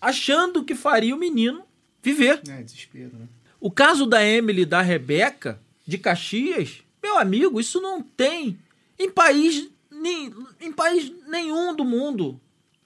achando 0.00 0.64
que 0.64 0.76
faria 0.76 1.14
o 1.14 1.18
menino 1.18 1.64
viver. 2.00 2.40
É, 2.48 2.62
desespero, 2.62 3.16
né? 3.18 3.26
O 3.60 3.68
caso 3.70 4.06
da 4.06 4.24
Emily 4.24 4.62
e 4.62 4.66
da 4.66 4.80
Rebeca, 4.80 5.58
de 5.84 5.98
Caxias, 5.98 6.82
meu 7.02 7.18
amigo, 7.18 7.58
isso 7.58 7.80
não 7.80 8.00
tem 8.00 8.58
em 8.98 9.10
país, 9.10 9.68
nem- 9.90 10.32
em 10.60 10.70
país 10.72 11.10
nenhum 11.26 11.74
do 11.74 11.84
mundo. 11.84 12.40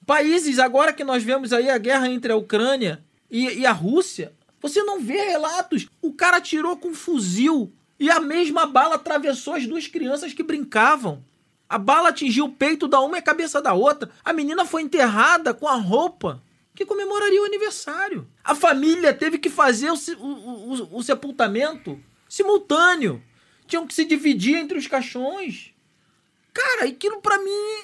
Países, 0.09 0.59
agora 0.59 0.91
que 0.91 1.05
nós 1.05 1.23
vemos 1.23 1.53
aí 1.53 1.69
a 1.69 1.77
guerra 1.77 2.09
entre 2.09 2.33
a 2.33 2.37
Ucrânia 2.37 3.05
e, 3.31 3.45
e 3.59 3.67
a 3.67 3.73
Rússia, 3.73 4.33
você 4.59 4.83
não 4.83 4.99
vê 4.99 5.21
relatos. 5.21 5.87
O 6.01 6.15
cara 6.15 6.39
atirou 6.39 6.79
com 6.79 6.89
um 6.89 6.95
fuzil 6.95 7.71
e 8.01 8.11
a 8.11 8.19
mesma 8.19 8.65
bala 8.65 8.95
atravessou 8.95 9.53
as 9.53 9.67
duas 9.67 9.87
crianças 9.87 10.33
que 10.33 10.43
brincavam. 10.43 11.23
A 11.69 11.77
bala 11.77 12.09
atingiu 12.09 12.47
o 12.47 12.53
peito 12.53 12.89
da 12.89 12.99
uma 13.01 13.17
e 13.17 13.21
a 13.21 13.23
cabeça 13.23 13.61
da 13.61 13.75
outra. 13.75 14.09
A 14.25 14.33
menina 14.33 14.65
foi 14.65 14.81
enterrada 14.81 15.53
com 15.53 15.69
a 15.69 15.75
roupa 15.75 16.43
que 16.75 16.87
comemoraria 16.87 17.43
o 17.43 17.45
aniversário. 17.45 18.27
A 18.43 18.55
família 18.55 19.13
teve 19.13 19.37
que 19.37 19.51
fazer 19.51 19.91
o, 19.91 19.95
o- 20.21 20.73
o- 20.73 20.97
o 21.01 21.03
sepultamento 21.03 22.03
simultâneo. 22.27 23.23
Tinham 23.67 23.87
que 23.87 23.93
se 23.93 24.07
dividir 24.07 24.57
entre 24.57 24.79
os 24.79 24.87
caixões. 24.87 25.75
Cara, 26.55 26.85
aquilo 26.87 27.21
pra 27.21 27.37
mim 27.37 27.83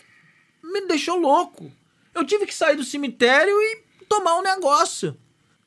me 0.62 0.86
deixou 0.86 1.18
louco. 1.18 1.70
Eu 2.14 2.24
tive 2.24 2.46
que 2.46 2.54
sair 2.54 2.76
do 2.76 2.84
cemitério 2.84 3.52
e 3.52 3.82
tomar 4.08 4.38
um 4.38 4.42
negócio. 4.42 5.16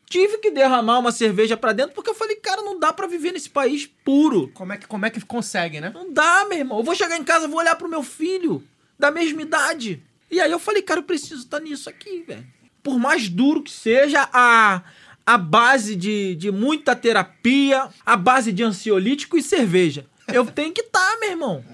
Tive 0.10 0.38
que 0.38 0.52
derramar 0.52 1.00
uma 1.00 1.12
cerveja 1.12 1.58
pra 1.58 1.74
dentro 1.74 1.94
porque 1.94 2.10
eu 2.10 2.16
falei, 2.16 2.38
cara, 2.38 2.62
não 2.62 2.80
dá 2.80 2.94
pra 2.94 3.08
viver 3.08 3.34
nesse 3.34 3.50
país 3.50 3.86
puro. 3.86 4.48
Como 4.54 4.72
é, 4.72 4.78
que, 4.78 4.88
como 4.88 5.06
é 5.06 5.10
que 5.10 5.20
consegue, 5.20 5.82
né? 5.82 5.92
Não 5.94 6.14
dá, 6.14 6.46
meu 6.46 6.60
irmão. 6.60 6.78
Eu 6.78 6.84
vou 6.84 6.96
chegar 6.96 7.18
em 7.18 7.24
casa, 7.24 7.48
vou 7.48 7.60
olhar 7.60 7.76
pro 7.76 7.90
meu 7.90 8.02
filho 8.02 8.66
da 8.98 9.12
mesma 9.12 9.42
idade. 9.42 10.02
E 10.32 10.40
aí 10.40 10.50
eu 10.50 10.60
falei, 10.60 10.82
cara, 10.82 11.02
eu 11.02 11.04
preciso 11.04 11.44
estar 11.44 11.60
nisso 11.60 11.90
aqui, 11.90 12.24
velho. 12.24 12.48
Por 12.82 12.98
mais 12.98 13.28
duro 13.28 13.62
que 13.62 13.72
seja, 13.72 14.30
a, 14.32 14.82
a 15.26 15.38
base 15.38 15.94
de, 15.94 16.36
de 16.36 16.52
muita 16.52 16.96
terapia, 16.96 17.90
a 18.06 18.16
base 18.16 18.54
de 18.54 18.64
ansiolítico 18.64 19.38
e 19.38 19.44
cerveja. 19.44 20.06
Eu 20.26 20.46
tenho 20.52 20.72
que 20.72 20.82
estar, 20.82 21.20
meu 21.20 21.32
irmão. 21.32 21.66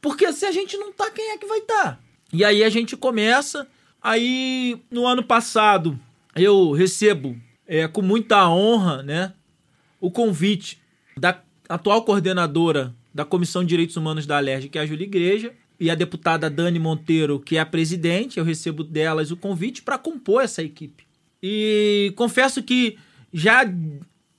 Porque 0.00 0.32
se 0.32 0.46
a 0.46 0.52
gente 0.52 0.76
não 0.76 0.92
tá, 0.92 1.10
quem 1.10 1.30
é 1.30 1.38
que 1.38 1.46
vai 1.46 1.58
estar? 1.58 2.00
E 2.32 2.44
aí 2.44 2.62
a 2.62 2.68
gente 2.68 2.96
começa. 2.96 3.66
Aí, 4.04 4.76
no 4.90 5.06
ano 5.06 5.22
passado, 5.22 5.98
eu 6.36 6.72
recebo 6.72 7.36
é, 7.66 7.88
com 7.88 8.02
muita 8.02 8.46
honra, 8.50 9.02
né? 9.02 9.32
o 9.98 10.10
convite 10.10 10.78
da 11.16 11.40
atual 11.66 12.04
coordenadora 12.04 12.94
da 13.14 13.24
Comissão 13.24 13.62
de 13.62 13.70
Direitos 13.70 13.96
Humanos 13.96 14.26
da 14.26 14.36
Alerj, 14.36 14.68
que 14.68 14.76
é 14.78 14.82
a 14.82 14.86
Júlia 14.86 15.04
Igreja, 15.06 15.54
e 15.80 15.90
a 15.90 15.94
deputada 15.94 16.50
Dani 16.50 16.78
Monteiro, 16.78 17.40
que 17.40 17.56
é 17.56 17.60
a 17.60 17.64
presidente, 17.66 18.38
eu 18.38 18.44
recebo 18.44 18.84
delas 18.84 19.30
o 19.30 19.36
convite 19.38 19.80
para 19.80 19.96
compor 19.96 20.42
essa 20.44 20.62
equipe. 20.62 21.04
E 21.42 22.12
confesso 22.16 22.62
que 22.62 22.98
já 23.32 23.62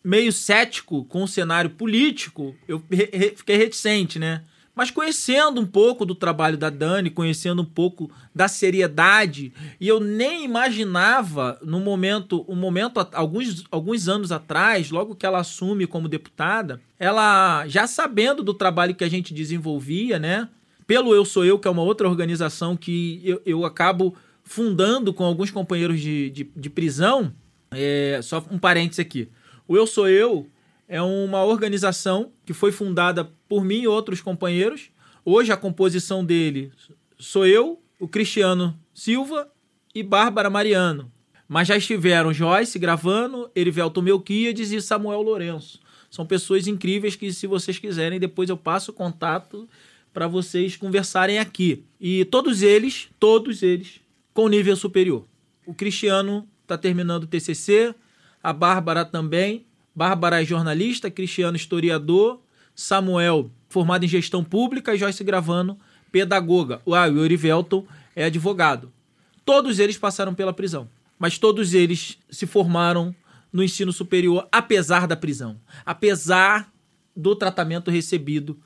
meio 0.04 0.32
cético 0.32 1.04
com 1.06 1.24
o 1.24 1.28
cenário 1.28 1.72
político, 1.72 2.56
eu 2.68 2.82
re- 2.92 3.34
fiquei 3.36 3.58
reticente, 3.58 4.20
né? 4.20 4.44
Mas 4.76 4.92
conhecendo 4.92 5.62
um 5.62 5.66
pouco 5.66 6.06
do 6.06 6.14
trabalho 6.14 6.58
da 6.58 6.70
Dani, 6.70 7.10
conhecendo 7.10 7.62
um 7.62 7.66
pouco 7.66 8.12
da 8.34 8.50
seriedade, 8.50 9.54
e 9.80 9.88
eu 9.88 10.02
nem 10.02 10.44
imaginava 10.44 11.58
no 11.64 11.80
momento, 11.80 12.46
um 12.48 12.56
momento 12.56 13.00
alguns, 13.14 13.64
alguns 13.72 14.10
anos 14.10 14.34
atrás, 14.34 14.92
logo 14.92 15.16
que 15.16 15.26
ela 15.26 15.40
assume 15.40 15.88
como 15.88 16.10
deputada, 16.10 16.82
ela 17.00 17.66
já 17.68 17.88
sabendo 17.88 18.44
do 18.44 18.54
trabalho 18.54 18.94
que 18.94 19.04
a 19.04 19.10
gente 19.10 19.34
desenvolvia, 19.34 20.20
né? 20.20 20.50
Pelo 20.86 21.16
Eu 21.16 21.24
Sou 21.24 21.46
Eu, 21.46 21.58
que 21.58 21.68
é 21.68 21.72
uma 21.72 21.82
outra 21.82 22.08
organização 22.08 22.76
que 22.76 23.22
eu, 23.24 23.42
eu 23.46 23.66
acabo 23.66 24.14
fundando 24.44 25.14
com 25.14 25.24
alguns 25.24 25.50
companheiros 25.50 26.00
de, 26.02 26.30
de, 26.30 26.52
de 26.56 26.70
prisão. 26.70 27.34
É, 27.72 28.20
só 28.22 28.46
um 28.52 28.60
parênteses 28.60 29.00
aqui. 29.00 29.30
O 29.68 29.76
Eu 29.76 29.88
Sou 29.88 30.08
Eu 30.08 30.48
é 30.88 31.02
uma 31.02 31.44
organização 31.44 32.32
que 32.46 32.54
foi 32.54 32.72
fundada 32.72 33.30
por 33.48 33.64
mim 33.64 33.82
e 33.82 33.88
outros 33.88 34.22
companheiros. 34.22 34.90
Hoje 35.24 35.52
a 35.52 35.58
composição 35.58 36.24
dele 36.24 36.72
sou 37.18 37.46
eu, 37.46 37.82
o 38.00 38.08
Cristiano 38.08 38.78
Silva 38.94 39.52
e 39.94 40.04
Bárbara 40.04 40.50
Mariano. 40.50 41.12
Mas 41.48 41.68
já 41.68 41.78
estiveram 41.78 42.34
Joyce 42.34 42.78
gravando, 42.80 43.50
Erivelto 43.56 44.02
Melquiades 44.02 44.72
e 44.72 44.82
Samuel 44.82 45.22
Lourenço. 45.22 45.80
São 46.10 46.26
pessoas 46.26 46.68
incríveis 46.68 47.16
que, 47.16 47.32
se 47.32 47.46
vocês 47.46 47.78
quiserem, 47.78 48.20
depois 48.20 48.50
eu 48.50 48.58
passo 48.58 48.92
o 48.92 48.94
contato 48.94 49.68
para 50.14 50.28
vocês 50.28 50.78
conversarem 50.78 51.40
aqui. 51.40 51.84
E 52.00 52.26
todos 52.26 52.62
eles, 52.62 53.10
todos 53.20 53.62
eles, 53.62 54.00
com 54.34 54.48
nível 54.48 54.76
superior. 54.76 55.26
O 55.66 55.74
Cristiano 55.74 56.48
está 56.62 56.78
terminando 56.78 57.24
o 57.24 57.28
TCC, 57.28 57.94
a 58.42 58.54
Bárbara 58.54 59.04
também. 59.04 59.66
Bárbara 59.96 60.42
é 60.42 60.46
jornalista, 60.46 61.10
Cristiano 61.10 61.56
historiador, 61.56 62.42
Samuel 62.76 63.50
formado 63.70 64.06
em 64.06 64.08
gestão 64.08 64.44
pública 64.44 64.94
e 64.94 64.98
Joyce 64.98 65.24
Gravano, 65.24 65.78
pedagoga. 66.12 66.82
Ah, 66.88 67.08
o 67.08 67.18
Eurivelton 67.18 67.86
é 68.16 68.26
advogado. 68.26 68.92
Todos 69.44 69.80
eles 69.80 69.98
passaram 69.98 70.34
pela 70.34 70.54
prisão, 70.54 70.90
mas 71.20 71.38
todos 71.38 71.74
eles 71.74 72.18
se 72.30 72.46
formaram 72.46 73.16
no 73.52 73.64
ensino 73.64 73.94
superior 73.94 74.48
apesar 74.52 75.08
da 75.08 75.16
prisão, 75.16 75.60
apesar 75.86 76.72
do 77.16 77.36
tratamento 77.36 77.90
recebido 77.92 78.60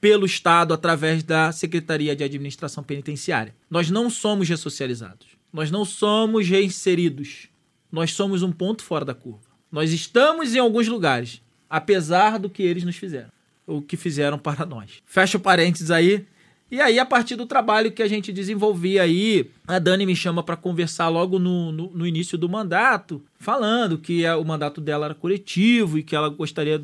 pelo 0.00 0.26
Estado 0.26 0.74
através 0.74 1.22
da 1.22 1.52
Secretaria 1.52 2.14
de 2.14 2.22
Administração 2.22 2.84
Penitenciária. 2.84 3.54
Nós 3.70 3.90
não 3.90 4.10
somos 4.10 4.48
ressocializados. 4.48 5.28
Nós 5.52 5.70
não 5.70 5.84
somos 5.84 6.46
reinseridos. 6.48 7.48
Nós 7.90 8.12
somos 8.12 8.42
um 8.42 8.52
ponto 8.52 8.82
fora 8.82 9.04
da 9.04 9.14
curva. 9.14 9.45
Nós 9.70 9.92
estamos 9.92 10.54
em 10.54 10.58
alguns 10.58 10.86
lugares, 10.88 11.40
apesar 11.68 12.38
do 12.38 12.48
que 12.48 12.62
eles 12.62 12.84
nos 12.84 12.96
fizeram, 12.96 13.30
o 13.66 13.82
que 13.82 13.96
fizeram 13.96 14.38
para 14.38 14.64
nós. 14.64 15.02
Fecha 15.04 15.36
o 15.36 15.40
parênteses 15.40 15.90
aí. 15.90 16.24
E 16.70 16.80
aí, 16.80 16.98
a 16.98 17.06
partir 17.06 17.36
do 17.36 17.46
trabalho 17.46 17.92
que 17.92 18.02
a 18.02 18.08
gente 18.08 18.32
desenvolvia 18.32 19.02
aí, 19.02 19.48
a 19.68 19.78
Dani 19.78 20.04
me 20.04 20.16
chama 20.16 20.42
para 20.42 20.56
conversar 20.56 21.08
logo 21.08 21.38
no, 21.38 21.70
no, 21.70 21.90
no 21.92 22.06
início 22.06 22.36
do 22.36 22.48
mandato, 22.48 23.22
falando 23.38 23.98
que 23.98 24.26
a- 24.26 24.36
o 24.36 24.44
mandato 24.44 24.80
dela 24.80 25.06
era 25.06 25.14
coletivo 25.14 25.96
e 25.98 26.02
que 26.02 26.16
ela 26.16 26.28
gostaria 26.28 26.82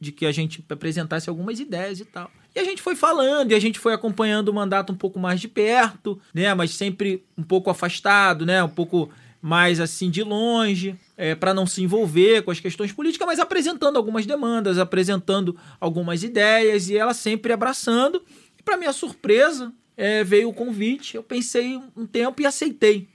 de 0.00 0.12
que 0.12 0.24
a 0.26 0.30
gente 0.30 0.64
apresentasse 0.68 1.28
algumas 1.28 1.58
ideias 1.58 1.98
e 1.98 2.04
tal. 2.04 2.30
E 2.54 2.60
a 2.60 2.64
gente 2.64 2.80
foi 2.80 2.94
falando 2.94 3.50
e 3.50 3.54
a 3.56 3.60
gente 3.60 3.78
foi 3.80 3.92
acompanhando 3.92 4.50
o 4.50 4.54
mandato 4.54 4.92
um 4.92 4.96
pouco 4.96 5.18
mais 5.18 5.40
de 5.40 5.48
perto, 5.48 6.20
né? 6.32 6.54
Mas 6.54 6.70
sempre 6.72 7.24
um 7.36 7.42
pouco 7.42 7.70
afastado, 7.70 8.46
né? 8.46 8.62
Um 8.62 8.68
pouco 8.68 9.10
mais 9.42 9.80
assim 9.80 10.10
de 10.10 10.22
longe, 10.22 10.94
é, 11.16 11.34
para 11.34 11.54
não 11.54 11.66
se 11.66 11.82
envolver 11.82 12.42
com 12.42 12.50
as 12.50 12.60
questões 12.60 12.92
políticas, 12.92 13.26
mas 13.26 13.38
apresentando 13.38 13.96
algumas 13.96 14.26
demandas, 14.26 14.78
apresentando 14.78 15.56
algumas 15.80 16.22
ideias 16.22 16.88
e 16.88 16.96
ela 16.96 17.14
sempre 17.14 17.52
abraçando. 17.52 18.22
E 18.58 18.62
para 18.62 18.76
minha 18.76 18.92
surpresa, 18.92 19.72
é, 19.96 20.24
veio 20.24 20.48
o 20.48 20.54
convite. 20.54 21.16
Eu 21.16 21.22
pensei 21.22 21.80
um 21.96 22.06
tempo 22.06 22.42
e 22.42 22.46
aceitei. 22.46 23.08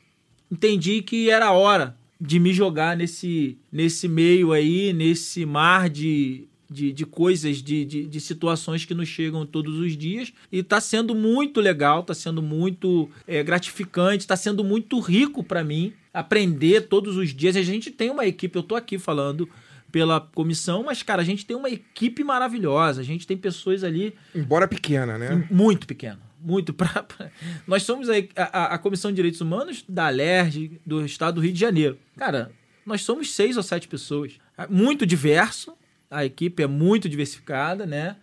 Entendi 0.51 1.01
que 1.01 1.29
era 1.29 1.51
hora 1.51 1.95
de 2.19 2.39
me 2.39 2.53
jogar 2.53 2.97
nesse, 2.97 3.57
nesse 3.71 4.07
meio 4.07 4.51
aí, 4.51 4.91
nesse 4.91 5.45
mar 5.45 5.89
de, 5.89 6.47
de, 6.69 6.91
de 6.91 7.05
coisas, 7.05 7.61
de, 7.61 7.85
de, 7.85 8.05
de 8.05 8.19
situações 8.19 8.83
que 8.83 8.93
nos 8.93 9.07
chegam 9.07 9.45
todos 9.45 9.77
os 9.77 9.95
dias. 9.97 10.33
E 10.51 10.63
tá 10.63 10.81
sendo 10.81 11.13
muito 11.13 11.61
legal, 11.61 12.03
tá 12.03 12.13
sendo 12.13 12.41
muito 12.41 13.09
é, 13.27 13.43
gratificante, 13.43 14.27
tá 14.27 14.35
sendo 14.35 14.63
muito 14.63 14.99
rico 14.99 15.43
para 15.43 15.63
mim 15.63 15.93
aprender 16.13 16.81
todos 16.87 17.17
os 17.17 17.33
dias. 17.33 17.55
A 17.55 17.61
gente 17.61 17.91
tem 17.91 18.09
uma 18.09 18.25
equipe, 18.25 18.55
eu 18.57 18.63
tô 18.63 18.75
aqui 18.75 18.97
falando 18.97 19.47
pela 19.91 20.19
comissão, 20.21 20.83
mas, 20.83 21.01
cara, 21.01 21.21
a 21.21 21.25
gente 21.25 21.45
tem 21.45 21.55
uma 21.57 21.69
equipe 21.69 22.23
maravilhosa. 22.23 23.01
A 23.01 23.03
gente 23.03 23.25
tem 23.25 23.35
pessoas 23.37 23.83
ali 23.83 24.13
Embora 24.35 24.67
pequena, 24.67 25.17
né? 25.17 25.47
muito 25.49 25.87
pequeno. 25.87 26.19
Muito 26.41 26.73
pra, 26.73 27.03
pra- 27.03 27.29
Nós 27.67 27.83
somos 27.83 28.07
a, 28.09 28.13
a, 28.35 28.75
a 28.75 28.77
Comissão 28.77 29.11
de 29.11 29.15
Direitos 29.15 29.41
Humanos 29.41 29.83
da 29.89 30.05
ALERJ, 30.07 30.79
do 30.85 31.03
Estado 31.05 31.35
do 31.35 31.41
Rio 31.41 31.51
de 31.51 31.59
Janeiro. 31.59 31.97
Cara, 32.15 32.51
nós 32.85 33.01
somos 33.01 33.33
seis 33.33 33.57
ou 33.57 33.63
sete 33.63 33.87
pessoas. 33.87 34.33
É 34.57 34.65
Muito 34.67 35.05
diverso. 35.05 35.73
A 36.09 36.23
equipe 36.25 36.63
é 36.63 36.67
muito 36.67 37.07
diversificada, 37.09 37.85
né? 37.85 38.15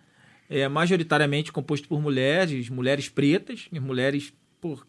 É 0.49 0.67
majoritariamente 0.67 1.51
composto 1.53 1.87
por 1.87 2.01
mulheres, 2.01 2.69
mulheres 2.69 3.07
pretas, 3.07 3.67
mulheres 3.71 4.33
por, 4.59 4.85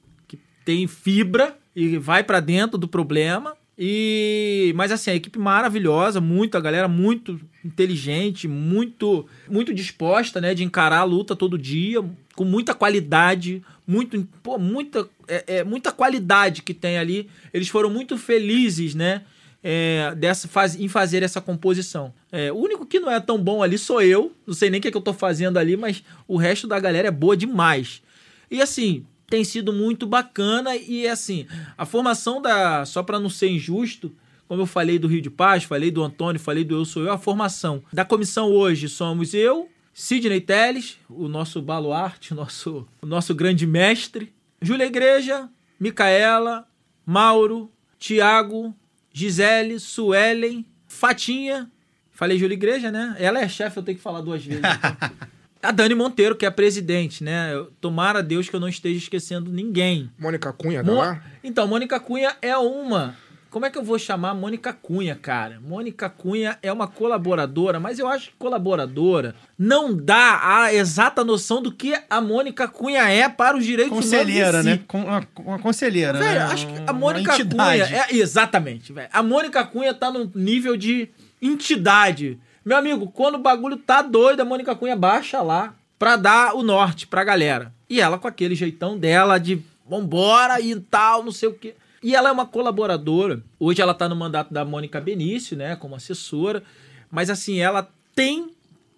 têm 0.69 0.87
fibra 0.87 1.57
e 1.75 1.97
vai 1.97 2.23
pra 2.23 2.41
dentro 2.41 2.77
do 2.77 2.87
problema. 2.87 3.57
E 3.79 4.71
mas 4.77 4.93
assim, 4.93 5.11
a 5.11 5.15
equipe 5.15 5.39
maravilhosa, 5.39 6.21
muita 6.21 6.61
galera 6.61 6.87
muito 6.87 7.41
inteligente, 7.65 8.47
muito 8.47 9.25
muito 9.49 9.73
disposta, 9.73 10.43
né, 10.43 10.53
de 10.53 10.65
encarar 10.65 10.99
a 10.99 11.05
luta 11.05 11.35
todo 11.35 11.57
dia, 11.57 12.05
com 12.37 12.45
muita 12.45 12.75
qualidade, 12.75 13.63
muito 13.87 14.29
pô, 14.43 14.59
muita 14.59 15.09
é, 15.27 15.45
é, 15.47 15.65
muita 15.65 15.91
qualidade 15.91 16.63
que 16.63 16.75
tem 16.75 16.99
ali. 16.99 17.31
Eles 17.55 17.69
foram 17.69 17.89
muito 17.89 18.19
felizes, 18.19 18.95
né? 18.95 19.23
é, 19.63 20.15
dessa, 20.17 20.47
faz, 20.47 20.79
em 20.79 20.89
fazer 20.89 21.23
essa 21.23 21.41
composição. 21.41 22.13
É, 22.31 22.53
o 22.53 22.57
único 22.57 22.87
que 22.87 23.01
não 23.01 23.11
é 23.11 23.19
tão 23.19 23.39
bom 23.39 23.63
ali 23.63 23.79
sou 23.79 24.01
eu. 24.03 24.33
Não 24.47 24.55
sei 24.55 24.71
nem 24.71 24.79
o 24.79 24.83
que, 24.83 24.89
é 24.89 24.91
que 24.91 24.97
eu 24.97 25.03
tô 25.03 25.13
fazendo 25.13 25.57
ali, 25.57 25.77
mas 25.77 26.03
o 26.29 26.37
resto 26.37 26.67
da 26.69 26.79
galera 26.79 27.09
é 27.09 27.11
boa 27.11 27.37
demais. 27.37 28.03
E 28.51 28.63
assim, 28.63 29.05
tem 29.29 29.45
sido 29.45 29.73
muito 29.73 30.07
bacana. 30.07 30.75
E 30.77 31.07
assim, 31.07 31.47
a 31.77 31.87
formação 31.87 32.43
da. 32.43 32.85
Só 32.85 33.03
para 33.03 33.21
não 33.21 33.31
ser 33.31 33.49
injusto. 33.49 34.15
Como 34.49 34.63
eu 34.63 34.67
falei 34.67 34.99
do 34.99 35.07
Rio 35.07 35.21
de 35.21 35.29
Paz, 35.29 35.65
falei 35.65 35.91
do 35.91 36.03
Antônio, 36.03 36.41
falei 36.41 36.65
do 36.65 36.75
Eu 36.75 36.85
Sou 36.87 37.05
Eu, 37.05 37.13
a 37.13 37.19
formação 37.19 37.83
da 37.93 38.03
comissão 38.03 38.51
hoje 38.51 38.89
somos 38.89 39.35
eu, 39.35 39.69
Sidney 39.93 40.41
Teles, 40.41 40.97
o 41.07 41.29
nosso 41.29 41.61
baluarte, 41.61 42.33
o 42.33 42.35
nosso, 42.35 42.89
o 43.03 43.07
nosso 43.07 43.35
grande 43.35 43.67
mestre, 43.67 44.33
Júlia 44.63 44.87
Igreja, 44.87 45.51
Micaela, 45.79 46.67
Mauro, 47.05 47.71
Tiago, 47.99 48.75
Gisele, 49.13 49.79
Suelen, 49.79 50.65
Fatinha. 50.87 51.71
Falei 52.11 52.39
Júlia 52.39 52.55
Igreja, 52.55 52.91
né? 52.91 53.17
Ela 53.19 53.41
é 53.41 53.49
chefe, 53.49 53.77
eu 53.79 53.83
tenho 53.83 53.99
que 53.99 54.03
falar 54.03 54.23
duas 54.23 54.43
vezes. 54.43 54.63
Então. 54.65 55.29
a 55.63 55.71
Dani 55.73 55.95
Monteiro, 55.95 56.37
que 56.37 56.45
é 56.45 56.49
a 56.49 56.53
presidente, 56.53 57.23
né? 57.25 57.53
Tomara 57.81 58.21
a 58.21 58.23
Deus 58.23 58.49
que 58.49 58.55
eu 58.57 58.61
não 58.61 58.69
esteja 58.69 58.99
esquecendo 58.99 59.51
ninguém. 59.51 60.11
Mônica 60.19 60.53
Cunha, 60.53 60.85
tá 60.85 60.91
Mo- 60.91 60.99
lá? 60.99 61.23
Então, 61.43 61.67
Mônica 61.67 61.99
Cunha 62.01 62.37
é 62.41 62.57
uma. 62.57 63.17
Como 63.51 63.65
é 63.65 63.71
que 63.71 63.79
eu 63.79 63.83
vou 63.83 63.99
chamar 63.99 64.35
Mônica 64.35 64.75
Cunha, 64.75 65.17
cara? 65.17 65.59
Mônica 65.59 66.07
Cunha 66.11 66.59
é 66.63 66.71
uma 66.71 66.87
colaboradora, 66.87 67.81
mas 67.81 67.99
eu 67.99 68.07
acho 68.07 68.27
que 68.29 68.37
colaboradora 68.39 69.35
não 69.59 69.97
dá 69.97 70.39
a 70.43 70.75
exata 70.75 71.25
noção 71.25 71.63
do 71.63 71.73
que 71.73 71.99
a 72.11 72.21
Mônica 72.21 72.69
Cunha 72.69 73.09
é 73.09 73.27
para 73.27 73.57
os 73.57 73.65
direitos 73.65 73.95
Conselheira, 73.97 74.61
humanos 74.61 74.65
si. 74.65 74.69
né? 74.79 74.81
Com, 74.87 75.01
uma, 75.01 75.27
uma 75.39 75.59
conselheira, 75.59 76.19
Velho, 76.19 76.41
né? 76.41 76.45
acho 76.45 76.67
que 76.67 76.75
a 76.87 76.93
Mônica 76.93 77.33
Cunha. 77.47 77.85
É, 78.11 78.15
exatamente, 78.17 78.93
velho. 78.93 79.09
A 79.11 79.23
Mônica 79.23 79.65
Cunha 79.65 79.95
tá 79.95 80.11
no 80.11 80.31
nível 80.35 80.77
de 80.77 81.09
entidade. 81.41 82.39
Meu 82.69 82.77
amigo, 82.77 83.11
quando 83.11 83.37
o 83.37 83.39
bagulho 83.39 83.79
tá 83.79 84.03
doido, 84.03 84.41
a 84.41 84.45
Mônica 84.45 84.77
Cunha 84.77 84.95
baixa 84.95 85.41
lá 85.41 85.75
pra 85.99 86.17
dar 86.17 86.55
o 86.55 86.63
norte 86.63 87.07
pra 87.07 87.25
galera. 87.25 87.73
E 87.89 87.99
ela 87.99 88.19
com 88.19 88.29
aquele 88.29 88.55
jeitão 88.55 88.99
dela 88.99 89.39
de 89.39 89.63
vambora 89.89 90.61
e 90.61 90.79
tal, 90.79 91.25
não 91.25 91.33
sei 91.33 91.49
o 91.49 91.55
quê. 91.55 91.75
E 92.03 92.15
ela 92.15 92.29
é 92.29 92.33
uma 92.33 92.45
colaboradora. 92.45 93.43
Hoje 93.59 93.81
ela 93.81 93.95
tá 93.95 94.07
no 94.07 94.15
mandato 94.15 94.53
da 94.53 94.67
Mônica 94.67 95.01
Benício, 95.01 95.57
né, 95.57 95.77
como 95.77 95.97
assessora. 95.97 96.63
Mas 97.11 97.31
assim, 97.31 97.59
ela 97.59 97.91
tem 98.15 98.51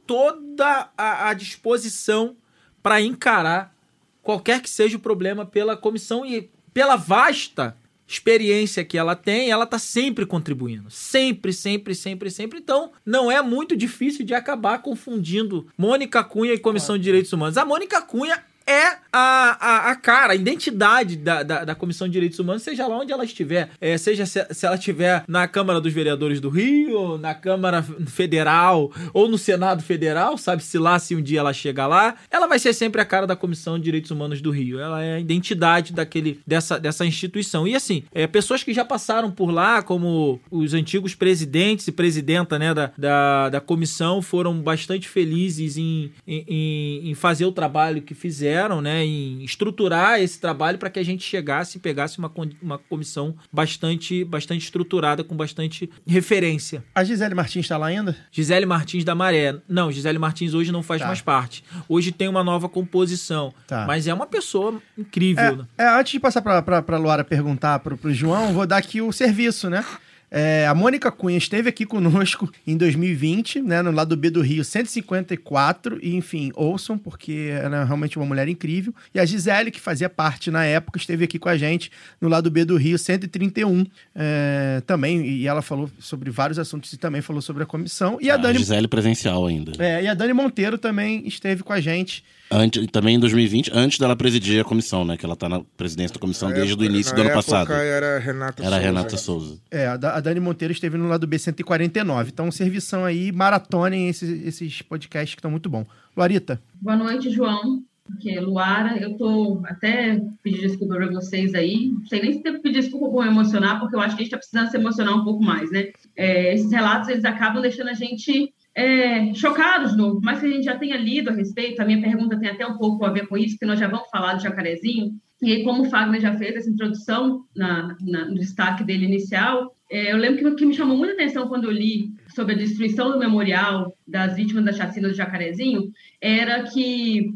toda 0.05 0.89
a, 0.99 1.29
a 1.29 1.33
disposição 1.33 2.35
para 2.83 3.01
encarar 3.01 3.73
qualquer 4.21 4.61
que 4.61 4.69
seja 4.69 4.97
o 4.97 5.01
problema 5.01 5.47
pela 5.47 5.77
comissão 5.77 6.27
e 6.27 6.51
pela 6.75 6.97
vasta 6.97 7.77
experiência 8.11 8.85
que 8.85 8.99
ela 8.99 9.15
tem, 9.15 9.51
ela 9.51 9.65
tá 9.65 9.79
sempre 9.79 10.27
contribuindo. 10.27 10.91
Sempre, 10.91 11.53
sempre, 11.53 11.95
sempre, 11.95 12.29
sempre. 12.29 12.59
Então, 12.59 12.91
não 13.07 13.31
é 13.31 13.41
muito 13.41 13.77
difícil 13.77 14.25
de 14.25 14.35
acabar 14.35 14.83
confundindo 14.83 15.69
Mônica 15.79 16.23
Cunha 16.25 16.53
e 16.53 16.59
Comissão 16.59 16.99
de 16.99 17.05
Direitos 17.05 17.33
Humanos. 17.33 17.57
A 17.57 17.65
Mônica 17.65 18.03
Cunha 18.03 18.43
é 18.67 18.99
a, 19.13 19.57
a, 19.61 19.91
a 19.91 19.97
cara, 19.97 20.33
a 20.33 20.37
identidade 20.37 21.17
da, 21.17 21.43
da, 21.43 21.65
da 21.65 21.75
Comissão 21.75 22.07
de 22.07 22.13
Direitos 22.13 22.39
Humanos, 22.39 22.63
seja 22.63 22.87
lá 22.87 22.97
onde 22.99 23.13
ela 23.13 23.25
estiver. 23.25 23.71
É, 23.81 23.97
seja 23.99 24.27
se, 24.27 24.47
se 24.53 24.67
ela 24.67 24.77
estiver 24.77 25.25
na 25.27 25.47
Câmara 25.49 25.81
dos 25.81 25.93
Vereadores 25.93 26.41
do 26.41 26.49
Rio, 26.49 27.19
na 27.19 27.35
Câmara 27.35 27.83
Federal 28.25 28.93
ou 29.13 29.29
no 29.29 29.39
Senado 29.39 29.83
Federal, 29.83 30.37
sabe-se 30.39 30.79
lá 30.79 30.99
se 30.99 31.17
um 31.17 31.23
dia 31.23 31.41
ela 31.41 31.53
chegar 31.53 31.87
lá, 31.87 32.15
ela 32.31 32.47
vai 32.47 32.59
ser 32.59 32.73
sempre 32.73 33.01
a 33.01 33.05
cara 33.05 33.27
da 33.27 33.35
Comissão 33.35 33.79
de 33.79 33.85
Direitos 33.85 34.11
Humanos 34.11 34.41
do 34.41 34.51
Rio. 34.51 34.79
Ela 34.79 35.03
é 35.03 35.15
a 35.15 35.21
identidade 35.21 35.93
daquele, 35.93 36.41
dessa, 36.47 36.79
dessa 36.79 37.05
instituição. 37.07 37.67
E 37.67 37.75
assim, 37.75 38.03
é, 38.13 38.27
pessoas 38.27 38.63
que 38.63 38.73
já 38.75 38.85
passaram 38.85 39.31
por 39.31 39.51
lá, 39.51 39.83
como 39.83 40.41
os 40.51 40.75
antigos 40.75 41.15
presidentes 41.15 41.89
e 41.89 41.93
presidenta 41.93 42.59
né, 42.59 42.75
da, 42.75 42.93
da, 42.97 43.49
da 43.49 43.61
comissão, 43.61 44.21
foram 44.23 44.55
bastante 44.61 45.09
felizes 45.09 45.77
em, 45.77 46.13
em- 46.27 46.45
em, 46.49 47.11
em 47.11 47.15
fazer 47.15 47.45
o 47.47 47.53
trabalho 47.53 48.03
que 48.03 48.15
fizeram, 48.15 48.81
né, 48.81 49.00
em 49.03 49.43
estruturar 49.45 50.21
esse 50.21 50.41
trabalho 50.41 50.79
para 50.79 50.91
que 50.91 50.99
a 50.99 51.05
gente 51.05 51.23
chegasse 51.25 51.79
e 51.79 51.81
pegasse 51.81 52.19
uma, 52.19 52.31
uma 52.63 52.79
comissão 52.79 53.35
bastante, 53.53 54.25
bastante 54.25 54.63
estruturada, 54.65 55.23
com 55.25 55.37
bastante 55.37 55.91
referência. 56.07 56.83
A 56.95 57.03
Gisele 57.05 57.35
Martins 57.35 57.67
tá 57.69 57.77
lá 57.77 57.87
ainda? 57.87 58.17
Gisele 58.31 58.67
Martins 58.67 59.05
da 59.05 59.15
Maré. 59.15 59.57
Não, 59.69 59.91
Gisele 59.91 60.19
Martins 60.19 60.55
hoje 60.55 60.71
não 60.73 60.83
faz 60.83 61.01
Tá. 61.01 61.07
mais 61.07 61.21
parte. 61.21 61.65
Hoje 61.89 62.13
tem 62.13 62.29
uma 62.29 62.45
nova 62.45 62.69
composição. 62.69 63.53
Tá. 63.67 63.87
Mas 63.87 64.07
é 64.07 64.15
uma 64.15 64.27
pessoa 64.27 64.81
incrível. 64.99 65.57
né? 65.57 65.65
É, 65.79 65.85
é, 65.85 65.99
antes 66.01 66.13
de 66.13 66.21
passar 66.21 66.43
pra 66.43 66.97
Luara 66.99 67.25
perguntar 67.25 67.79
pro, 67.79 67.97
pro 67.97 68.13
João, 68.13 68.53
vou 68.53 68.67
dar 68.67 68.77
aqui 68.77 69.01
o 69.01 69.13
serviço, 69.13 69.71
né? 69.71 69.85
É, 70.31 70.67
a 70.67 70.75
Mônica 70.75 71.11
Cunha 71.11 71.37
esteve 71.37 71.69
aqui 71.69 71.85
conosco 71.85 72.51
em 72.65 72.77
2020, 72.77 73.61
né, 73.63 73.83
no 73.83 73.91
lado 73.91 74.17
B 74.17 74.31
do 74.31 74.41
Rio 74.41 74.65
154, 74.65 75.99
e 76.01 76.15
enfim, 76.15 76.53
ouçam, 76.55 76.97
porque 76.97 77.51
ela 77.53 77.79
é 77.79 77.85
realmente 77.85 78.17
uma 78.17 78.27
mulher 78.27 78.47
incrível. 78.49 78.95
E 79.13 79.19
a 79.19 79.25
Gisele, 79.25 79.71
que 79.71 79.81
fazia 79.81 80.09
parte 80.09 80.51
na 80.51 80.65
época, 80.65 80.99
esteve 80.99 81.25
aqui 81.25 81.39
com 81.39 81.49
a 81.49 81.57
gente 81.57 81.91
no 82.21 82.29
lado 82.29 82.51
B 82.51 82.65
do 82.65 82.77
Rio 82.77 82.99
131 82.99 83.85
é, 84.15 84.83
também, 84.87 85.27
e 85.27 85.47
ela 85.49 85.63
falou 85.63 85.91
sobre 85.99 86.31
vários 86.31 86.59
assuntos 86.59 86.93
e 86.93 86.97
também 86.97 87.21
falou 87.21 87.43
sobre 87.43 87.65
a 87.65 87.67
comissão. 87.67 88.19
E 88.21 88.31
a, 88.31 88.35
A 88.35 88.37
Dani. 88.37 88.59
Gisele 88.59 88.87
presencial 88.87 89.47
ainda. 89.47 89.73
É, 89.83 90.05
e 90.05 90.07
a 90.09 90.15
Dani 90.15 90.33
Monteiro 90.33 90.79
também 90.79 91.27
esteve 91.27 91.63
com 91.65 91.73
a 91.73 91.81
gente. 91.81 92.23
Antes, 92.53 92.85
também 92.89 93.15
em 93.15 93.21
2020, 93.21 93.71
antes 93.73 93.97
dela 93.99 94.17
presidir 94.17 94.61
a 94.61 94.65
comissão, 94.65 95.05
né? 95.05 95.17
Que 95.17 95.25
ela 95.25 95.37
tá 95.37 95.49
na 95.49 95.61
presidência 95.77 96.15
da 96.15 96.21
comissão 96.21 96.49
Na 96.49 96.57
desde 96.57 96.75
o 96.75 96.85
início 96.85 97.13
na 97.13 97.17
do 97.17 97.21
ano 97.23 97.31
época 97.31 97.45
passado. 97.47 97.73
Era 97.73 98.19
Renata 98.19 98.61
Era 98.63 98.69
a 98.69 98.71
Souza. 98.79 98.87
Renata 98.87 99.17
Souza. 99.17 99.59
É, 99.71 99.87
a 99.87 99.97
Da- 99.97 100.17
a 100.17 100.21
Dani 100.21 100.41
Monteiro 100.41 100.73
esteve 100.73 100.99
no 100.99 101.07
lado 101.09 101.27
B 101.29 101.39
149. 101.39 102.31
Então, 102.33 102.51
servição 102.51 103.05
aí, 103.05 103.31
maratonem 103.31 104.09
esses, 104.09 104.45
esses 104.47 104.83
podcasts 104.83 105.35
que 105.35 105.39
estão 105.39 105.51
muito 105.51 105.69
bom. 105.71 105.87
Luarita, 106.17 106.61
Boa 106.81 106.97
noite, 106.97 107.31
João. 107.31 107.83
Porque 108.05 108.41
Luara, 108.41 108.99
eu 109.01 109.17
tô 109.17 109.61
até 109.67 110.21
pedir 110.43 110.63
desculpa 110.63 110.97
para 110.97 111.07
vocês 111.13 111.55
aí. 111.55 111.93
Não 111.97 112.05
sei 112.07 112.21
nem 112.21 112.33
se 112.33 112.43
tem 112.43 112.55
que 112.55 112.59
pedir 112.59 112.81
desculpa 112.81 113.23
me 113.23 113.29
emocionar, 113.31 113.79
porque 113.79 113.95
eu 113.95 114.01
acho 114.01 114.17
que 114.17 114.23
a 114.23 114.25
gente 114.25 114.35
está 114.35 114.39
precisando 114.39 114.69
se 114.69 114.77
emocionar 114.77 115.15
um 115.15 115.23
pouco 115.23 115.45
mais, 115.45 115.71
né? 115.71 115.91
É, 116.17 116.53
esses 116.53 116.73
relatos, 116.73 117.09
eles 117.09 117.25
acabam 117.25 117.63
deixando 117.63 117.89
a 117.91 117.95
gente 117.95 118.53
é, 118.75 119.33
chocados 119.35 119.97
novo. 119.97 120.21
Mas 120.23 120.41
que 120.41 120.47
a 120.47 120.51
gente 120.51 120.65
já 120.65 120.77
tenha 120.79 120.97
lido 120.97 121.31
a 121.31 121.33
respeito, 121.33 121.81
a 121.81 121.85
minha 121.85 122.01
pergunta 122.01 122.39
tem 122.39 122.49
até 122.51 122.67
um 122.67 122.77
pouco 122.79 123.05
a 123.05 123.11
ver 123.11 123.27
com 123.29 123.37
isso, 123.37 123.55
porque 123.55 123.67
nós 123.67 123.79
já 123.81 123.89
vamos 123.89 124.09
falar 124.11 124.35
do 124.35 124.43
jacarezinho. 124.43 125.13
E 125.43 125.53
aí, 125.53 125.65
como 125.65 125.83
o 125.83 125.91
Fagner 125.91 126.21
já 126.21 126.37
fez 126.37 126.55
essa 126.55 126.69
introdução 126.71 127.45
na, 127.57 127.97
na- 128.03 128.27
no 128.27 128.35
destaque 128.35 128.85
dele 128.85 129.07
inicial, 129.07 129.75
é, 129.91 130.13
eu 130.13 130.19
lembro 130.19 130.39
que 130.39 130.47
o 130.47 130.55
que 130.57 130.67
me 130.67 130.75
chamou 130.75 130.97
muita 130.97 131.15
atenção 131.15 131.49
quando 131.49 131.65
eu 131.65 131.71
li 131.73 132.11
sobre 132.35 132.55
a 132.55 132.59
destruição 132.59 133.11
do 133.11 133.19
memorial 133.19 133.93
das 134.07 134.37
vítimas 134.37 134.65
da 134.65 134.73
chacina 134.73 135.09
do 135.09 135.15
Jacarezinho 135.15 135.91
era 136.21 136.63
que 136.65 137.33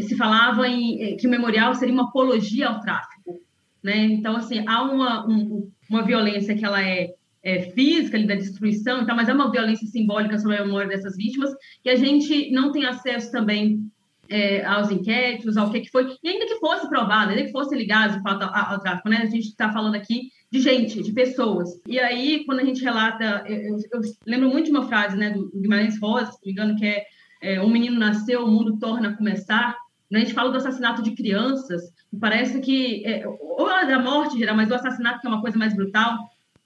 se 0.00 0.16
falava 0.16 0.66
em 0.68 1.00
eh, 1.00 1.16
que 1.16 1.26
o 1.26 1.30
memorial 1.30 1.72
seria 1.74 1.94
uma 1.94 2.08
apologia 2.08 2.66
ao 2.68 2.80
tráfico, 2.80 3.40
né? 3.82 4.04
Então, 4.06 4.36
assim, 4.36 4.64
há 4.66 4.82
uma, 4.82 5.24
um- 5.26 5.70
uma 5.88 6.02
violência 6.02 6.56
que 6.56 6.64
ela 6.64 6.82
é, 6.82 7.10
é 7.44 7.70
física, 7.70 8.16
ali, 8.16 8.26
da 8.26 8.34
destruição, 8.34 9.02
então, 9.02 9.14
mas 9.14 9.28
é 9.28 9.34
uma 9.34 9.50
violência 9.50 9.86
simbólica 9.86 10.38
sobre 10.38 10.56
a 10.56 10.64
memória 10.64 10.88
dessas 10.88 11.16
vítimas, 11.16 11.50
e 11.84 11.90
a 11.90 11.96
gente 11.96 12.50
não 12.50 12.72
tem 12.72 12.86
acesso 12.86 13.30
também 13.30 13.90
é, 14.28 14.64
aos 14.64 14.90
inquéritos, 14.90 15.56
ao 15.56 15.70
que, 15.70 15.80
que 15.80 15.90
foi, 15.90 16.16
e 16.22 16.28
ainda 16.28 16.46
que 16.46 16.58
fosse 16.58 16.88
provado, 16.88 17.30
ainda 17.30 17.44
que 17.44 17.52
fosse 17.52 17.76
ligado 17.76 18.20
ao, 18.26 18.72
ao 18.72 18.80
tráfico, 18.80 19.08
né? 19.08 19.18
A 19.18 19.26
gente 19.26 19.48
está 19.48 19.70
falando 19.70 19.94
aqui 19.94 20.30
de 20.50 20.60
gente, 20.60 21.02
de 21.02 21.12
pessoas. 21.12 21.68
E 21.86 21.98
aí, 21.98 22.44
quando 22.46 22.60
a 22.60 22.64
gente 22.64 22.82
relata, 22.82 23.44
eu, 23.46 23.76
eu- 23.92 24.00
lembro 24.26 24.48
muito 24.48 24.66
de 24.66 24.70
uma 24.70 24.86
frase, 24.86 25.16
né, 25.16 25.30
do 25.30 25.50
Guimarães 25.54 26.00
Rosa, 26.00 26.32
se 26.32 26.38
não 26.38 26.46
me 26.46 26.52
engano, 26.52 26.76
que 26.76 26.86
é, 26.86 27.04
é 27.42 27.60
um 27.60 27.68
menino 27.68 27.98
nasceu, 27.98 28.44
o 28.44 28.50
mundo 28.50 28.78
torna 28.78 29.10
a 29.10 29.16
começar. 29.16 29.76
Né? 30.10 30.20
A 30.20 30.22
gente 30.22 30.34
fala 30.34 30.50
do 30.50 30.56
assassinato 30.56 31.02
de 31.02 31.14
crianças, 31.14 31.82
parece 32.20 32.60
que, 32.60 33.04
é, 33.04 33.26
ou 33.26 33.66
da 33.66 33.98
morte 33.98 34.38
geral, 34.38 34.56
mas 34.56 34.70
o 34.70 34.74
assassinato 34.74 35.20
que 35.20 35.26
é 35.26 35.30
uma 35.30 35.40
coisa 35.40 35.58
mais 35.58 35.74
brutal, 35.74 36.16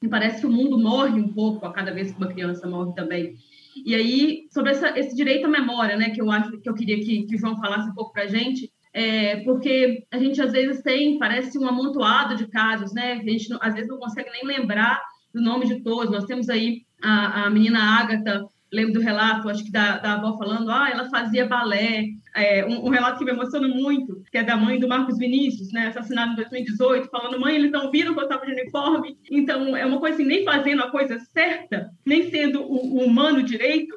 me 0.02 0.08
parece 0.08 0.40
que 0.40 0.46
o 0.46 0.50
mundo 0.50 0.78
morre 0.78 1.20
um 1.20 1.32
pouco 1.32 1.66
a 1.66 1.72
cada 1.72 1.92
vez 1.92 2.12
que 2.12 2.18
uma 2.18 2.28
criança 2.28 2.68
morre 2.68 2.94
também. 2.94 3.36
E 3.84 3.94
aí, 3.94 4.46
sobre 4.50 4.72
essa, 4.72 4.98
esse 4.98 5.14
direito 5.14 5.46
à 5.46 5.48
memória, 5.48 5.96
né, 5.96 6.10
que 6.10 6.20
eu 6.20 6.30
acho 6.30 6.58
que 6.58 6.68
eu 6.68 6.74
queria 6.74 7.00
que, 7.00 7.24
que 7.24 7.36
o 7.36 7.38
João 7.38 7.56
falasse 7.56 7.90
um 7.90 7.94
pouco 7.94 8.12
para 8.12 8.24
a 8.24 8.28
gente, 8.28 8.72
é, 8.92 9.36
porque 9.44 10.04
a 10.10 10.18
gente 10.18 10.40
às 10.40 10.52
vezes 10.52 10.82
tem, 10.82 11.18
parece 11.18 11.58
um 11.58 11.68
amontoado 11.68 12.36
de 12.36 12.46
casos, 12.48 12.92
né, 12.92 13.12
a 13.12 13.22
gente 13.22 13.48
às 13.60 13.74
vezes 13.74 13.88
não 13.88 13.98
consegue 13.98 14.30
nem 14.30 14.44
lembrar 14.44 15.00
do 15.32 15.40
nome 15.40 15.66
de 15.66 15.82
todos. 15.82 16.10
Nós 16.10 16.24
temos 16.24 16.48
aí 16.48 16.82
a, 17.02 17.44
a 17.44 17.50
menina 17.50 17.78
Ágata 17.78 18.46
lembro 18.72 18.94
do 18.94 19.00
relato, 19.00 19.48
acho 19.48 19.64
que 19.64 19.70
da, 19.70 19.98
da 19.98 20.14
avó 20.14 20.36
falando, 20.36 20.70
ah, 20.70 20.90
ela 20.90 21.08
fazia 21.08 21.46
balé. 21.46 22.06
É, 22.34 22.64
um, 22.66 22.86
um, 22.86 22.88
relato 22.88 23.18
que 23.18 23.24
me 23.24 23.32
emociona 23.32 23.66
muito, 23.66 24.22
que 24.30 24.38
é 24.38 24.42
da 24.44 24.56
mãe 24.56 24.78
do 24.78 24.86
Marcos 24.86 25.18
Vinícius, 25.18 25.72
né, 25.72 25.88
assassinado 25.88 26.32
em 26.32 26.36
2018, 26.36 27.08
falando, 27.08 27.40
mãe, 27.40 27.56
eles 27.56 27.72
não 27.72 27.90
viram 27.90 28.14
que 28.14 28.20
eu 28.20 28.24
estava 28.24 28.46
de 28.46 28.52
uniforme. 28.52 29.16
Então, 29.30 29.76
é 29.76 29.84
uma 29.86 29.98
coisa 29.98 30.16
assim, 30.16 30.26
nem 30.26 30.44
fazendo 30.44 30.82
a 30.82 30.90
coisa 30.90 31.18
certa, 31.18 31.90
nem 32.04 32.30
sendo 32.30 32.62
o, 32.62 32.98
o 32.98 33.04
humano 33.04 33.42
direito, 33.42 33.96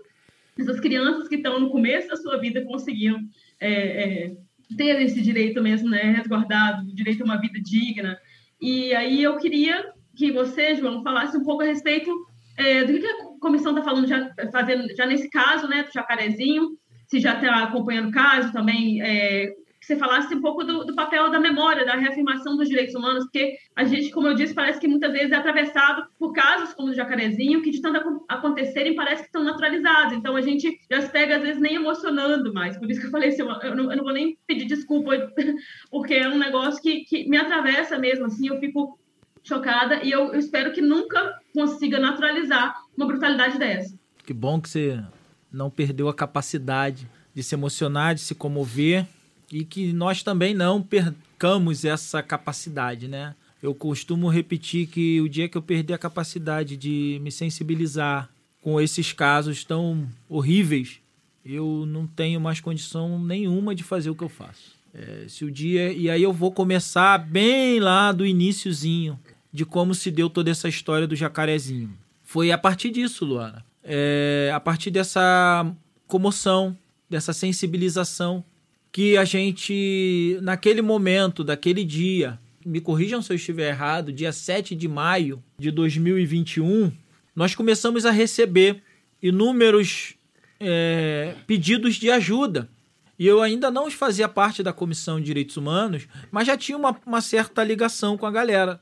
essas 0.58 0.80
crianças 0.80 1.28
que 1.28 1.36
estão 1.36 1.60
no 1.60 1.70
começo 1.70 2.08
da 2.08 2.16
sua 2.16 2.38
vida 2.38 2.64
conseguiam 2.64 3.20
é, 3.60 3.72
é, 3.72 4.32
ter 4.78 5.02
esse 5.02 5.22
direito 5.22 5.62
mesmo, 5.62 5.90
né, 5.90 6.04
resguardado, 6.04 6.86
direito 6.94 7.22
a 7.22 7.26
uma 7.26 7.40
vida 7.40 7.60
digna. 7.60 8.18
E 8.62 8.94
aí 8.94 9.22
eu 9.22 9.38
queria 9.38 9.92
que 10.16 10.32
você, 10.32 10.76
João, 10.76 11.04
falasse 11.04 11.38
um 11.38 11.44
pouco 11.44 11.64
a 11.64 11.66
respeito 11.66 12.12
é, 12.58 12.84
do 12.84 13.00
que 13.00 13.06
a 13.06 13.40
comissão 13.40 13.72
está 13.72 13.84
falando 13.84 14.08
já, 14.08 14.32
fazendo 14.52 14.88
já 14.96 15.06
nesse 15.06 15.30
caso, 15.30 15.68
né, 15.68 15.84
do 15.84 15.92
Jacarezinho, 15.92 16.78
se 17.08 17.20
já 17.20 17.36
está 17.36 17.64
acompanhando 17.64 18.10
o 18.10 18.12
caso 18.12 18.54
também, 18.54 19.02
é, 19.02 19.54
que 19.82 19.88
você 19.88 19.96
falasse 19.96 20.34
um 20.36 20.42
pouco 20.42 20.64
do, 20.64 20.86
do, 20.86 20.94
papel 20.94 21.32
da 21.32 21.40
memória, 21.40 21.84
da 21.84 21.96
reafirmação 21.96 22.56
dos 22.56 22.70
direitos 22.70 22.94
humanos, 22.94 23.24
porque 23.24 23.58
a 23.76 23.84
gente, 23.84 24.12
como 24.12 24.28
eu 24.28 24.36
disse, 24.36 24.54
parece 24.54 24.80
que 24.80 24.88
muitas 24.88 25.12
vezes 25.12 25.32
é 25.32 25.36
atravessado 25.36 26.06
por 26.20 26.32
casos 26.34 26.72
como 26.76 26.90
o 26.90 26.94
Jacarezinho, 26.94 27.64
que 27.64 27.72
de 27.72 27.82
tanto 27.82 28.24
acontecerem 28.30 28.96
parece 28.96 29.24
que 29.24 29.30
estão 29.30 29.44
naturalizados. 29.44 30.14
Então 30.14 30.36
a 30.36 30.42
gente 30.42 30.80
já 30.90 31.02
se 31.02 31.12
pega, 31.12 31.38
às 31.38 31.42
vezes, 31.42 31.60
nem 31.60 31.74
emocionando 31.74 32.54
mais. 32.54 32.78
Por 32.78 32.90
isso 32.92 33.02
que 33.02 33.08
eu 33.08 33.12
falei 33.12 33.30
assim, 33.30 33.42
eu 33.42 33.76
não, 33.76 33.92
eu 33.92 33.98
não 33.98 34.04
vou 34.04 34.14
nem 34.14 34.38
pedir 34.46 34.66
desculpa, 34.66 35.12
porque 35.90 36.14
é 36.14 36.30
um 36.30 36.38
negócio 36.38 36.80
que, 36.80 37.04
que 37.06 37.28
me 37.28 37.38
atravessa 37.38 37.98
mesmo, 37.98 38.28
assim, 38.28 38.50
eu 38.50 38.60
fico 38.60 39.00
chocada 39.44 40.04
e 40.04 40.12
eu, 40.12 40.34
eu 40.34 40.40
espero 40.40 40.72
que 40.72 40.82
nunca 40.82 41.40
consiga 41.54 42.00
naturalizar 42.00 42.76
uma 42.96 43.08
brutalidade 43.08 43.58
dessa. 43.58 43.98
Que 44.26 44.34
bom 44.34 44.62
que 44.62 44.70
você 44.70 45.04
não 45.52 45.70
perdeu 45.70 46.08
a 46.08 46.14
capacidade 46.14 47.08
de 47.34 47.44
se 47.44 47.56
emocionar, 47.56 48.16
de 48.16 48.22
se 48.22 48.36
comover 48.36 49.06
e 49.52 49.66
que 49.66 49.92
nós 49.92 50.24
também 50.24 50.54
não 50.54 50.82
percamos 50.82 51.84
essa 51.84 52.22
capacidade, 52.24 53.08
né? 53.08 53.36
Eu 53.62 53.76
costumo 53.76 54.28
repetir 54.28 54.88
que 54.88 55.22
o 55.22 55.30
dia 55.30 55.48
que 55.48 55.58
eu 55.58 55.62
perder 55.62 55.94
a 55.94 55.98
capacidade 55.98 56.76
de 56.78 57.20
me 57.22 57.32
sensibilizar 57.32 58.30
com 58.62 58.80
esses 58.80 59.12
casos 59.12 59.64
tão 59.64 60.08
horríveis, 60.30 61.00
eu 61.46 61.86
não 61.86 62.08
tenho 62.08 62.40
mais 62.40 62.60
condição 62.60 63.20
nenhuma 63.24 63.76
de 63.76 63.84
fazer 63.84 64.10
o 64.10 64.16
que 64.16 64.24
eu 64.24 64.30
faço. 64.30 64.80
É, 64.94 65.26
se 65.28 65.46
o 65.46 65.52
dia 65.52 65.92
e 65.92 66.10
aí 66.10 66.22
eu 66.22 66.34
vou 66.34 66.52
começar 66.52 67.18
bem 67.18 67.80
lá 67.80 68.12
do 68.12 68.26
iníciozinho 68.26 69.18
de 69.52 69.66
como 69.66 69.94
se 69.94 70.10
deu 70.10 70.30
toda 70.30 70.50
essa 70.50 70.70
história 70.70 71.08
do 71.08 71.16
jacarezinho. 71.16 71.98
Foi 72.24 72.52
a 72.52 72.58
partir 72.58 72.90
disso, 72.90 73.26
Luana. 73.26 73.66
É, 73.84 74.52
a 74.54 74.60
partir 74.60 74.92
dessa 74.92 75.70
comoção, 76.08 76.78
dessa 77.10 77.34
sensibilização 77.34 78.44
que 78.92 79.18
a 79.18 79.26
gente, 79.26 80.38
naquele 80.42 80.82
momento, 80.82 81.44
daquele 81.44 81.84
dia, 81.84 82.40
me 82.66 82.80
corrijam 82.80 83.22
se 83.22 83.32
eu 83.32 83.36
estiver 83.36 83.70
errado, 83.70 84.12
dia 84.12 84.32
7 84.32 84.76
de 84.76 84.88
maio 84.88 85.44
de 85.58 85.72
2021, 85.72 86.92
nós 87.36 87.56
começamos 87.56 88.06
a 88.06 88.12
receber 88.12 88.82
inúmeros 89.22 90.16
é, 90.60 91.36
pedidos 91.48 91.96
de 91.96 92.12
ajuda. 92.12 92.70
E 93.18 93.26
eu 93.26 93.42
ainda 93.42 93.70
não 93.70 93.90
fazia 93.92 94.28
parte 94.28 94.64
da 94.64 94.74
Comissão 94.74 95.20
de 95.20 95.26
Direitos 95.26 95.56
Humanos, 95.56 96.08
mas 96.32 96.48
já 96.48 96.58
tinha 96.58 96.78
uma, 96.78 97.00
uma 97.06 97.22
certa 97.22 97.64
ligação 97.64 98.18
com 98.18 98.26
a 98.26 98.32
galera 98.32 98.82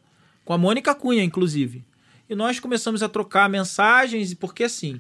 com 0.50 0.54
a 0.54 0.58
Mônica 0.58 0.96
Cunha, 0.96 1.24
inclusive. 1.24 1.86
E 2.28 2.34
nós 2.34 2.60
começamos 2.60 3.04
a 3.04 3.08
trocar 3.08 3.48
mensagens, 3.48 4.34
porque 4.34 4.64
assim, 4.64 5.00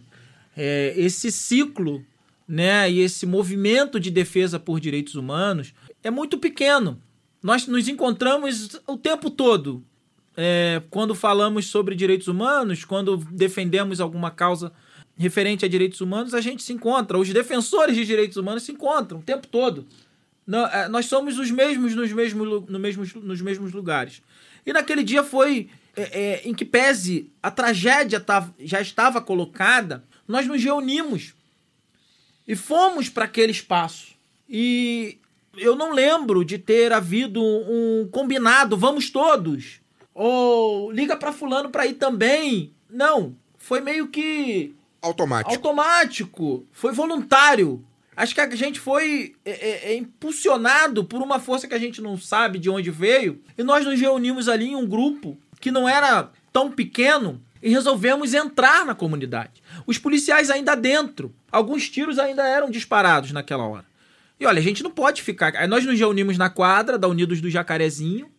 é, 0.56 0.94
esse 0.96 1.32
ciclo 1.32 2.06
né, 2.48 2.88
e 2.92 3.00
esse 3.00 3.26
movimento 3.26 4.00
de 4.00 4.12
defesa 4.12 4.60
por 4.60 4.80
direitos 4.80 5.16
humanos 5.16 5.74
é 6.04 6.12
muito 6.12 6.38
pequeno. 6.38 7.02
Nós 7.42 7.66
nos 7.66 7.88
encontramos 7.88 8.80
o 8.86 8.96
tempo 8.96 9.32
todo. 9.32 9.84
É, 10.38 10.84
quando 10.92 11.16
falamos 11.16 11.66
sobre 11.66 11.96
direitos 11.96 12.28
humanos, 12.28 12.86
quando 12.86 13.18
defendemos 13.18 14.00
alguma 14.00 14.30
causa 14.30 14.72
referente 15.18 15.66
a 15.66 15.68
direitos 15.68 16.00
humanos, 16.00 16.36
a 16.36 16.42
gente 16.42 16.62
se 16.62 16.74
encontra. 16.74 17.18
Os 17.18 17.34
defensores 17.34 17.96
de 17.96 18.06
direitos 18.06 18.38
humanos 18.38 18.62
se 18.62 18.72
encontram 18.72 19.18
o 19.18 19.24
tempo 19.24 19.48
todo. 19.48 19.88
É, 20.74 20.88
nós 20.90 21.08
somos 21.08 21.40
os 21.40 21.50
mesmos 21.50 21.96
nos 21.96 22.12
mesmos, 22.12 22.70
no 22.70 22.78
mesmos, 22.78 23.16
nos 23.16 23.42
mesmos 23.42 23.72
lugares. 23.72 24.22
E 24.70 24.74
naquele 24.74 25.04
dia 25.04 25.24
foi 25.24 25.68
é, 25.98 26.02
é, 26.04 26.42
em 26.48 26.54
que 26.54 26.64
pese 26.64 27.34
a 27.42 27.50
tragédia 27.50 28.20
tava, 28.20 28.54
já 28.60 28.80
estava 28.80 29.20
colocada, 29.20 30.04
nós 30.28 30.46
nos 30.46 30.64
reunimos 30.64 31.34
e 32.48 32.56
fomos 32.56 33.10
para 33.10 33.26
aquele 33.26 33.52
espaço. 33.52 34.14
E 34.48 35.18
eu 35.58 35.76
não 35.76 35.92
lembro 35.92 36.46
de 36.46 36.60
ter 36.60 36.94
havido 36.94 37.42
um 37.44 38.08
combinado, 38.12 38.78
vamos 38.78 39.10
todos. 39.10 39.80
Ou 40.14 40.92
liga 40.92 41.18
para 41.18 41.34
fulano 41.34 41.72
para 41.72 41.88
ir 41.88 41.96
também. 41.96 42.72
Não, 42.88 43.36
foi 43.58 43.82
meio 43.82 44.08
que 44.10 44.76
automático. 45.02 45.56
Automático, 45.56 46.68
foi 46.72 46.92
voluntário. 46.92 47.84
Acho 48.20 48.36
que 48.36 48.42
a 48.42 48.54
gente 48.54 48.82
foi 48.82 49.34
é, 49.46 49.52
é, 49.52 49.92
é, 49.92 49.96
impulsionado 49.96 51.06
por 51.06 51.22
uma 51.22 51.40
força 51.40 51.70
que 51.70 51.74
a 51.74 51.80
gente 51.80 52.02
não 52.02 52.18
sabe 52.18 52.60
de 52.60 52.70
onde 52.70 52.92
veio. 52.92 53.42
E 53.58 53.64
nós 53.64 53.86
nos 53.86 53.98
reunimos 53.98 54.50
ali 54.50 54.66
em 54.66 54.76
um 54.76 54.86
grupo 54.86 55.38
que 55.62 55.72
não 55.72 55.88
era 55.88 56.30
tão 56.52 56.70
pequeno 56.70 57.42
e 57.64 57.70
resolvemos 57.70 58.34
entrar 58.34 58.86
na 58.86 58.94
comunidade. 58.94 59.64
Os 59.88 59.98
policiais 59.98 60.50
ainda 60.50 60.76
dentro. 60.76 61.34
Alguns 61.50 61.90
tiros 61.90 62.20
ainda 62.20 62.46
eram 62.46 62.70
disparados 62.70 63.32
naquela 63.32 63.66
hora. 63.66 63.86
E 64.38 64.46
olha, 64.46 64.60
a 64.60 64.64
gente 64.64 64.84
não 64.84 64.92
pode 64.92 65.22
ficar. 65.22 65.56
Aí 65.56 65.68
nós 65.68 65.86
nos 65.86 65.98
reunimos 65.98 66.38
na 66.38 66.50
quadra 66.50 67.00
da 67.00 67.08
Unidos 67.08 67.40
do 67.40 67.50
Jacarezinho, 67.50 68.30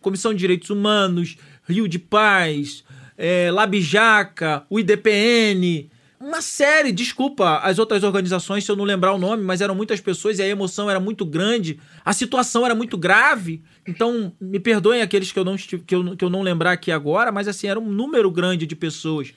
Comissão 0.00 0.32
de 0.32 0.38
Direitos 0.38 0.70
Humanos, 0.70 1.36
Rio 1.68 1.86
de 1.86 1.98
Paz, 1.98 2.82
é, 3.18 3.50
Labijaca, 3.50 4.64
o 4.70 4.80
IDPN, 4.80 5.90
uma 6.20 6.42
série, 6.42 6.90
desculpa 6.90 7.58
as 7.58 7.78
outras 7.78 8.02
organizações 8.02 8.64
se 8.64 8.70
eu 8.70 8.76
não 8.76 8.84
lembrar 8.84 9.12
o 9.12 9.18
nome, 9.18 9.42
mas 9.42 9.60
eram 9.60 9.74
muitas 9.74 10.00
pessoas 10.00 10.38
e 10.38 10.42
a 10.42 10.48
emoção 10.48 10.90
era 10.90 10.98
muito 10.98 11.24
grande, 11.24 11.78
a 12.04 12.12
situação 12.12 12.64
era 12.64 12.74
muito 12.74 12.98
grave. 12.98 13.62
Então, 13.86 14.32
me 14.40 14.58
perdoem 14.58 15.00
aqueles 15.00 15.30
que 15.30 15.38
eu 15.38 15.44
não, 15.44 15.56
que 15.56 15.94
eu, 15.94 16.16
que 16.16 16.24
eu 16.24 16.30
não 16.30 16.42
lembrar 16.42 16.72
aqui 16.72 16.90
agora, 16.90 17.30
mas 17.30 17.46
assim, 17.46 17.68
era 17.68 17.78
um 17.78 17.88
número 17.88 18.30
grande 18.30 18.66
de 18.66 18.74
pessoas. 18.74 19.32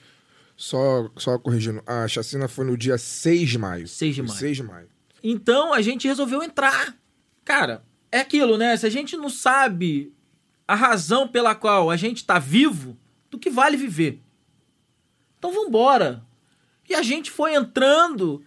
Só, 0.56 1.08
só 1.16 1.38
corrigindo, 1.38 1.82
a 1.86 2.06
chacina 2.08 2.48
foi 2.48 2.64
no 2.64 2.76
dia 2.76 2.98
6 2.98 3.48
de 3.48 3.58
maio. 3.58 3.86
6 3.86 4.14
de 4.14 4.22
maio. 4.22 4.38
6 4.38 4.56
de 4.56 4.62
maio. 4.62 4.88
Então, 5.22 5.72
a 5.72 5.80
gente 5.80 6.08
resolveu 6.08 6.42
entrar. 6.42 6.96
Cara, 7.44 7.84
é 8.10 8.18
aquilo, 8.18 8.58
né? 8.58 8.76
Se 8.76 8.86
a 8.86 8.90
gente 8.90 9.16
não 9.16 9.28
sabe 9.28 10.12
a 10.66 10.74
razão 10.74 11.28
pela 11.28 11.54
qual 11.54 11.90
a 11.90 11.96
gente 11.96 12.24
tá 12.24 12.38
vivo, 12.38 12.96
do 13.30 13.38
que 13.38 13.50
vale 13.50 13.76
viver. 13.76 14.20
Então, 15.38 15.52
vambora 15.52 16.24
e 16.92 16.94
a 16.94 17.02
gente 17.02 17.30
foi 17.30 17.54
entrando. 17.54 18.44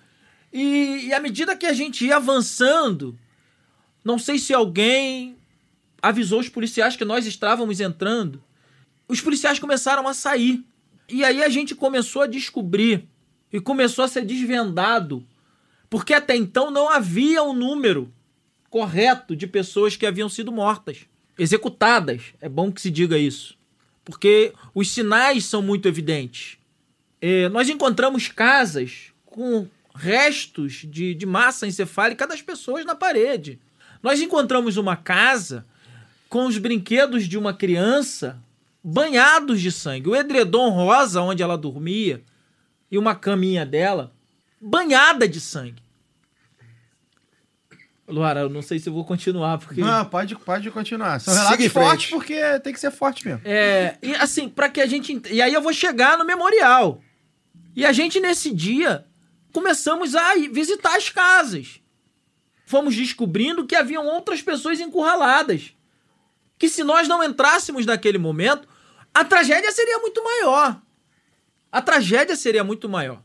E, 0.53 1.07
e 1.07 1.13
à 1.13 1.19
medida 1.19 1.55
que 1.55 1.65
a 1.65 1.73
gente 1.73 2.05
ia 2.05 2.17
avançando, 2.17 3.17
não 4.03 4.17
sei 4.17 4.37
se 4.37 4.53
alguém 4.53 5.35
avisou 6.01 6.39
os 6.39 6.47
policiais 6.47 6.95
que 6.95 7.03
nós 7.03 7.25
estávamos 7.25 7.79
entrando. 7.79 8.41
Os 9.07 9.19
policiais 9.19 9.59
começaram 9.59 10.07
a 10.07 10.13
sair. 10.13 10.63
E 11.09 11.23
aí 11.23 11.43
a 11.43 11.49
gente 11.49 11.75
começou 11.75 12.21
a 12.21 12.27
descobrir 12.27 13.07
e 13.51 13.59
começou 13.59 14.05
a 14.05 14.07
ser 14.07 14.25
desvendado, 14.25 15.25
porque 15.89 16.13
até 16.13 16.35
então 16.35 16.69
não 16.71 16.89
havia 16.89 17.43
um 17.43 17.53
número 17.53 18.11
correto 18.69 19.35
de 19.35 19.47
pessoas 19.47 19.95
que 19.95 20.05
haviam 20.05 20.27
sido 20.29 20.51
mortas, 20.51 21.05
executadas. 21.37 22.33
É 22.41 22.49
bom 22.49 22.71
que 22.71 22.81
se 22.81 22.91
diga 22.91 23.17
isso, 23.17 23.57
porque 24.03 24.53
os 24.73 24.91
sinais 24.91 25.45
são 25.45 25.61
muito 25.61 25.87
evidentes. 25.87 26.55
É, 27.28 27.49
nós 27.49 27.67
encontramos 27.67 28.28
casas 28.28 29.11
com 29.26 29.67
restos 29.95 30.86
de, 30.86 31.15
de 31.15 31.26
massa 31.26 31.65
encefálica 31.65 32.28
das 32.28 32.39
pessoas 32.39 32.86
na 32.86 32.93
parede. 32.93 33.59
Nós 34.03 34.21
encontramos 34.21 34.78
uma 34.78 34.95
casa 34.95 35.65
com 36.30 36.45
os 36.45 36.59
brinquedos 36.59 37.28
de 37.28 37.36
uma 37.36 37.51
criança 37.51 38.39
banhados 38.84 39.59
de 39.59 39.71
sangue. 39.71 40.07
O 40.07 40.15
edredom 40.15 40.69
rosa 40.69 41.19
onde 41.19 41.41
ela 41.41 41.57
dormia 41.57 42.21
e 42.91 42.97
uma 42.97 43.15
caminha 43.15 43.65
dela 43.65 44.13
banhada 44.61 45.28
de 45.28 45.41
sangue. 45.41 45.82
Luara, 48.07 48.41
eu 48.41 48.49
não 48.49 48.61
sei 48.61 48.78
se 48.78 48.88
eu 48.88 48.93
vou 48.93 49.03
continuar, 49.03 49.57
porque. 49.57 49.82
Não, 49.82 50.05
pode, 50.05 50.36
pode 50.36 50.69
continuar. 50.69 51.19
São 51.19 51.34
relatos 51.34 51.65
fortes 51.71 52.11
porque 52.11 52.59
tem 52.59 52.71
que 52.71 52.80
ser 52.80 52.91
forte 52.91 53.26
mesmo. 53.26 53.41
É, 53.43 53.97
e 53.99 54.13
assim, 54.13 54.47
para 54.47 54.69
que 54.69 54.80
a 54.80 54.86
gente. 54.86 55.19
E 55.32 55.41
aí 55.41 55.51
eu 55.51 55.61
vou 55.63 55.73
chegar 55.73 56.19
no 56.19 56.23
memorial. 56.23 57.01
E 57.76 57.86
a 57.86 57.91
gente, 57.91 58.19
nesse 58.19 58.51
dia, 58.51 59.05
começamos 59.51 60.15
a 60.15 60.36
visitar 60.36 60.95
as 60.95 61.09
casas. 61.09 61.82
Fomos 62.65 62.95
descobrindo 62.95 63.67
que 63.67 63.76
haviam 63.76 64.05
outras 64.05 64.41
pessoas 64.41 64.80
encurraladas. 64.80 65.73
Que 66.57 66.69
se 66.69 66.84
nós 66.84 67.07
não 67.07 67.23
entrássemos 67.23 67.86
naquele 67.86 68.17
momento, 68.17 68.67
a 69.13 69.23
tragédia 69.26 69.71
seria 69.71 69.99
muito 69.99 70.23
maior. 70.23 70.82
A 71.71 71.82
tragédia 71.82 72.36
seria 72.36 72.63
muito 72.63 72.88
maior. 72.88 73.21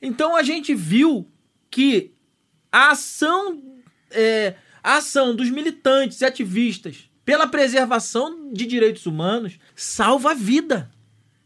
Então 0.00 0.36
a 0.36 0.42
gente 0.42 0.74
viu 0.74 1.26
que 1.70 2.12
a 2.70 2.90
ação, 2.90 3.62
é, 4.10 4.54
a 4.82 4.98
ação 4.98 5.34
dos 5.34 5.48
militantes 5.48 6.20
e 6.20 6.24
ativistas 6.24 7.08
pela 7.24 7.46
preservação 7.46 8.52
de 8.52 8.66
direitos 8.66 9.06
humanos 9.06 9.58
salva 9.74 10.32
a 10.32 10.34
vida. 10.34 10.90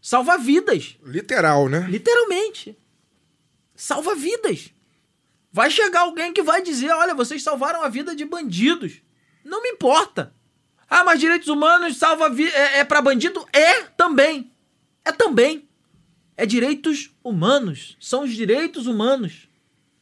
Salva 0.09 0.39
vidas. 0.39 0.97
Literal, 1.05 1.69
né? 1.69 1.87
Literalmente. 1.87 2.75
Salva 3.77 4.15
vidas. 4.15 4.73
Vai 5.53 5.71
chegar 5.71 6.01
alguém 6.01 6.33
que 6.33 6.43
vai 6.43 6.63
dizer: 6.63 6.91
olha, 6.93 7.15
vocês 7.15 7.43
salvaram 7.43 7.83
a 7.83 7.91
vida 7.91 8.17
de 8.17 8.25
bandidos. 8.25 9.03
Não 9.45 9.63
me 9.63 9.69
importa. 9.69 10.35
Ah, 10.89 11.05
mas 11.05 11.21
direitos 11.21 11.49
humanos 11.49 11.99
salva 11.99 12.35
é, 12.43 12.79
é 12.79 12.85
para 12.85 13.03
bandido? 13.03 13.47
É 13.53 13.83
também. 13.83 14.51
É 15.05 15.13
também. 15.13 15.69
É 16.39 16.47
direitos 16.47 17.15
humanos. 17.23 17.95
São 18.01 18.23
os 18.23 18.33
direitos 18.33 18.87
humanos. 18.87 19.47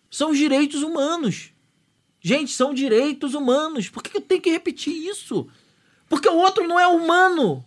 São 0.09 0.31
os 0.31 0.39
direitos 0.39 0.85
humanos. 0.85 1.51
Gente, 2.21 2.53
são 2.53 2.73
direitos 2.73 3.35
humanos. 3.35 3.89
Por 3.89 4.05
que 4.05 4.17
eu 4.17 4.21
tenho 4.21 4.41
que 4.41 4.51
repetir 4.51 4.95
isso? 4.95 5.49
Porque 6.09 6.29
o 6.29 6.37
outro 6.37 6.65
não 6.69 6.79
é 6.79 6.87
humano. 6.87 7.67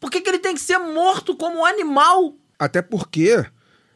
Por 0.00 0.10
que, 0.10 0.20
que 0.20 0.28
ele 0.28 0.38
tem 0.38 0.54
que 0.54 0.60
ser 0.60 0.78
morto 0.78 1.36
como 1.36 1.60
um 1.60 1.64
animal? 1.64 2.34
Até 2.58 2.82
porque, 2.82 3.44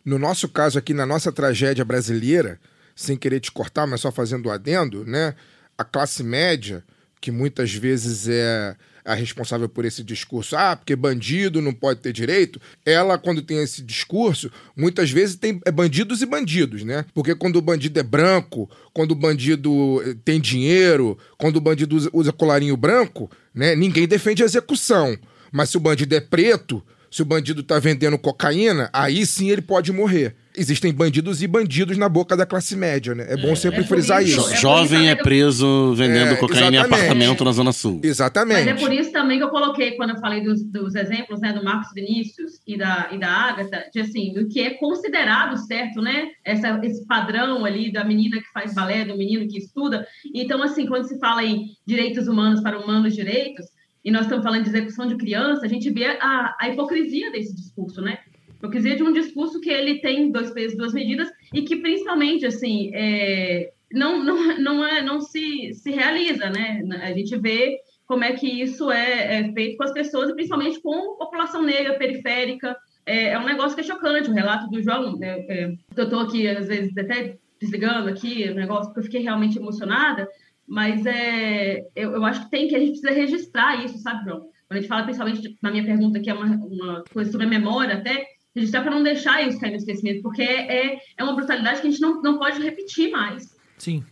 no 0.04 0.18
nosso 0.18 0.48
caso 0.48 0.78
aqui, 0.78 0.94
na 0.94 1.06
nossa 1.06 1.32
tragédia 1.32 1.84
brasileira, 1.84 2.58
sem 2.94 3.16
querer 3.16 3.40
te 3.40 3.50
cortar, 3.50 3.86
mas 3.86 4.00
só 4.00 4.10
fazendo 4.10 4.46
o 4.46 4.50
adendo, 4.50 5.04
né? 5.04 5.34
A 5.76 5.84
classe 5.84 6.22
média, 6.22 6.84
que 7.20 7.30
muitas 7.30 7.72
vezes 7.72 8.28
é 8.28 8.76
a 9.04 9.14
responsável 9.14 9.68
por 9.68 9.84
esse 9.84 10.04
discurso, 10.04 10.56
ah, 10.56 10.76
porque 10.76 10.94
bandido 10.94 11.60
não 11.60 11.72
pode 11.72 12.00
ter 12.00 12.12
direito, 12.12 12.60
ela, 12.84 13.18
quando 13.18 13.42
tem 13.42 13.62
esse 13.62 13.82
discurso, 13.82 14.50
muitas 14.76 15.10
vezes 15.10 15.36
tem 15.36 15.60
é 15.64 15.72
bandidos 15.72 16.22
e 16.22 16.26
bandidos, 16.26 16.84
né? 16.84 17.04
Porque 17.14 17.34
quando 17.34 17.56
o 17.56 17.62
bandido 17.62 17.98
é 17.98 18.02
branco, 18.02 18.70
quando 18.92 19.12
o 19.12 19.16
bandido 19.16 20.02
eh, 20.04 20.14
tem 20.24 20.40
dinheiro, 20.40 21.18
quando 21.38 21.56
o 21.56 21.60
bandido 21.60 21.96
usa, 22.12 22.32
colarinho 22.32 22.76
branco, 22.76 23.30
né? 23.54 23.74
Ninguém 23.74 24.06
defende 24.06 24.42
a 24.42 24.46
execução. 24.46 25.18
Mas 25.52 25.70
se 25.70 25.76
o 25.76 25.80
bandido 25.80 26.14
é 26.14 26.20
preto, 26.20 26.82
se 27.10 27.22
o 27.22 27.24
bandido 27.24 27.62
tá 27.62 27.78
vendendo 27.78 28.16
cocaína, 28.16 28.88
aí 28.92 29.26
sim 29.26 29.50
ele 29.50 29.62
pode 29.62 29.92
morrer. 29.92 30.36
Existem 30.56 30.92
bandidos 30.92 31.42
e 31.42 31.46
bandidos 31.46 31.96
na 31.96 32.08
boca 32.08 32.36
da 32.36 32.44
classe 32.44 32.74
média, 32.74 33.14
né? 33.14 33.24
É 33.28 33.36
bom 33.36 33.54
sempre 33.54 33.80
é 33.80 33.84
frisar 33.84 34.22
isso. 34.22 34.40
isso. 34.40 34.52
É 34.52 34.56
Jovem 34.56 35.08
é 35.08 35.14
preso 35.14 35.94
vendendo 35.94 36.32
É, 36.32 36.36
cocaína 36.36 36.66
em 36.66 36.74
exatamente. 36.74 36.94
apartamento 36.94 37.44
na 37.44 37.52
Zona 37.52 37.72
Sul. 37.72 38.00
Exatamente. 38.02 38.64
Mas 38.64 38.66
é 38.66 38.74
por 38.74 38.92
isso 38.92 39.12
também 39.12 39.38
que 39.38 39.44
eu 39.44 39.48
coloquei, 39.48 39.92
quando 39.92 40.10
eu 40.10 40.18
falei 40.18 40.42
dos, 40.42 40.62
dos 40.64 40.96
exemplos, 40.96 41.40
né, 41.40 41.52
do 41.52 41.64
Marcos 41.64 41.92
Vinícius 41.94 42.60
e 42.66 42.76
da, 42.76 43.08
e 43.12 43.18
da 43.18 43.28
Agatha, 43.28 43.84
de 43.92 44.00
assim, 44.00 44.32
do 44.32 44.48
que 44.48 44.60
é 44.60 44.70
considerado 44.70 45.56
certo, 45.56 46.02
né? 46.02 46.28
Essa, 46.44 46.80
esse 46.82 47.06
padrão 47.06 47.64
ali 47.64 47.92
da 47.92 48.04
menina 48.04 48.38
que 48.38 48.52
faz 48.52 48.74
balé, 48.74 49.04
do 49.04 49.16
menino 49.16 49.46
que 49.48 49.58
estuda. 49.58 50.04
Então, 50.34 50.62
assim, 50.64 50.84
quando 50.86 51.06
se 51.06 51.18
fala 51.20 51.44
em 51.44 51.70
direitos 51.86 52.26
humanos 52.26 52.60
para 52.60 52.78
humanos 52.78 53.14
direitos, 53.14 53.66
e 54.04 54.10
nós 54.10 54.22
estamos 54.22 54.44
falando 54.44 54.64
de 54.64 54.70
execução 54.70 55.06
de 55.06 55.16
criança, 55.16 55.64
a 55.64 55.68
gente 55.68 55.90
vê 55.90 56.06
a, 56.06 56.56
a 56.58 56.68
hipocrisia 56.68 57.30
desse 57.30 57.54
discurso, 57.54 58.00
né? 58.00 58.18
Hipocrisia 58.56 58.96
de 58.96 59.02
um 59.02 59.12
discurso 59.12 59.60
que 59.60 59.70
ele 59.70 60.00
tem 60.00 60.30
dois 60.30 60.50
pesos, 60.50 60.76
duas 60.76 60.92
medidas, 60.92 61.30
e 61.54 61.62
que 61.62 61.76
principalmente, 61.76 62.46
assim, 62.46 62.90
é, 62.94 63.72
não, 63.92 64.22
não, 64.22 64.58
não, 64.58 64.84
é, 64.84 65.02
não 65.02 65.20
se, 65.20 65.72
se 65.74 65.90
realiza, 65.90 66.48
né? 66.50 66.82
A 67.02 67.12
gente 67.12 67.36
vê 67.38 67.78
como 68.06 68.24
é 68.24 68.32
que 68.32 68.46
isso 68.46 68.90
é, 68.90 69.40
é 69.40 69.52
feito 69.52 69.76
com 69.76 69.84
as 69.84 69.92
pessoas, 69.92 70.30
e 70.30 70.34
principalmente 70.34 70.80
com 70.80 71.14
a 71.14 71.26
população 71.26 71.62
negra, 71.62 71.98
periférica. 71.98 72.76
É, 73.06 73.28
é 73.28 73.38
um 73.38 73.46
negócio 73.46 73.74
que 73.74 73.82
é 73.82 73.84
chocante, 73.84 74.30
o 74.30 74.34
relato 74.34 74.68
do 74.68 74.82
João. 74.82 75.16
Né? 75.16 75.44
É, 75.48 75.72
eu 75.96 76.04
estou 76.04 76.20
aqui, 76.20 76.48
às 76.48 76.68
vezes, 76.68 76.96
até 76.96 77.36
desligando 77.60 78.08
aqui 78.08 78.48
o 78.50 78.54
negócio, 78.54 78.86
porque 78.86 79.00
eu 79.00 79.04
fiquei 79.04 79.20
realmente 79.20 79.58
emocionada, 79.58 80.26
mas 80.70 81.04
é, 81.04 81.84
eu, 81.96 82.12
eu 82.12 82.24
acho 82.24 82.44
que 82.44 82.50
tem 82.52 82.68
que 82.68 82.76
a 82.76 82.78
gente 82.78 83.00
precisa 83.00 83.10
registrar 83.10 83.84
isso, 83.84 83.98
sabe, 83.98 84.24
João? 84.24 84.42
Quando 84.68 84.78
a 84.78 84.80
gente 84.80 84.86
fala, 84.86 85.02
principalmente 85.02 85.58
na 85.60 85.68
minha 85.72 85.84
pergunta, 85.84 86.20
que 86.20 86.30
é 86.30 86.32
uma, 86.32 86.46
uma 86.46 87.04
coisa 87.12 87.28
sobre 87.32 87.44
a 87.44 87.50
memória 87.50 87.96
até, 87.96 88.24
registrar 88.54 88.82
para 88.82 88.92
não 88.92 89.02
deixar 89.02 89.44
isso 89.44 89.58
cair 89.58 89.72
no 89.72 89.78
esquecimento, 89.78 90.22
porque 90.22 90.42
é, 90.42 91.00
é 91.18 91.24
uma 91.24 91.34
brutalidade 91.34 91.80
que 91.80 91.88
a 91.88 91.90
gente 91.90 92.00
não, 92.00 92.22
não 92.22 92.38
pode 92.38 92.62
repetir 92.62 93.10
mais. 93.10 93.52
Sim. 93.78 94.04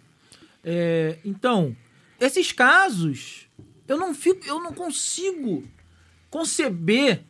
É, 0.64 1.18
então, 1.24 1.76
esses 2.20 2.50
casos, 2.50 3.48
eu 3.86 3.96
não 3.96 4.12
fico, 4.12 4.44
eu 4.44 4.60
não 4.60 4.72
consigo 4.72 5.62
conceber 6.28 7.22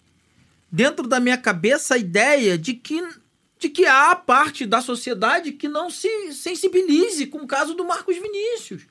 dentro 0.72 1.07
da 1.07 1.20
minha 1.20 1.37
cabeça 1.37 1.97
a 1.97 1.99
ideia 1.99 2.57
de 2.57 2.72
que 2.72 3.07
de 3.59 3.68
que 3.68 3.85
há 3.87 4.14
parte 4.14 4.64
da 4.64 4.81
sociedade 4.81 5.51
que 5.51 5.66
não 5.66 5.91
se 5.91 6.33
sensibilize 6.33 7.26
com 7.26 7.39
o 7.39 7.47
caso 7.47 7.74
do 7.74 7.85
Marcos 7.85 8.16
Vinícius. 8.16 8.87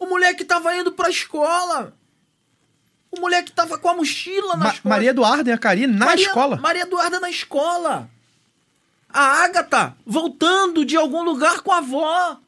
O 0.00 0.06
moleque 0.06 0.44
tava 0.44 0.74
indo 0.74 0.90
pra 0.92 1.08
escola. 1.10 1.94
O 3.12 3.20
moleque 3.20 3.52
tava 3.52 3.78
com 3.78 3.88
a 3.88 3.94
mochila 3.94 4.56
na 4.56 4.64
Ma- 4.64 4.72
escola. 4.72 4.94
Maria 4.94 5.10
Eduarda 5.10 5.50
e 5.50 5.52
a 5.52 5.58
Karine 5.58 5.92
na 5.92 6.06
Maria- 6.06 6.26
escola. 6.26 6.56
Maria 6.56 6.82
Eduarda 6.82 7.20
na 7.20 7.28
escola. 7.30 8.08
A 9.08 9.42
Agatha 9.44 9.94
voltando 10.06 10.84
de 10.84 10.96
algum 10.96 11.22
lugar 11.22 11.60
com 11.60 11.70
a 11.72 11.78
avó. 11.78 12.38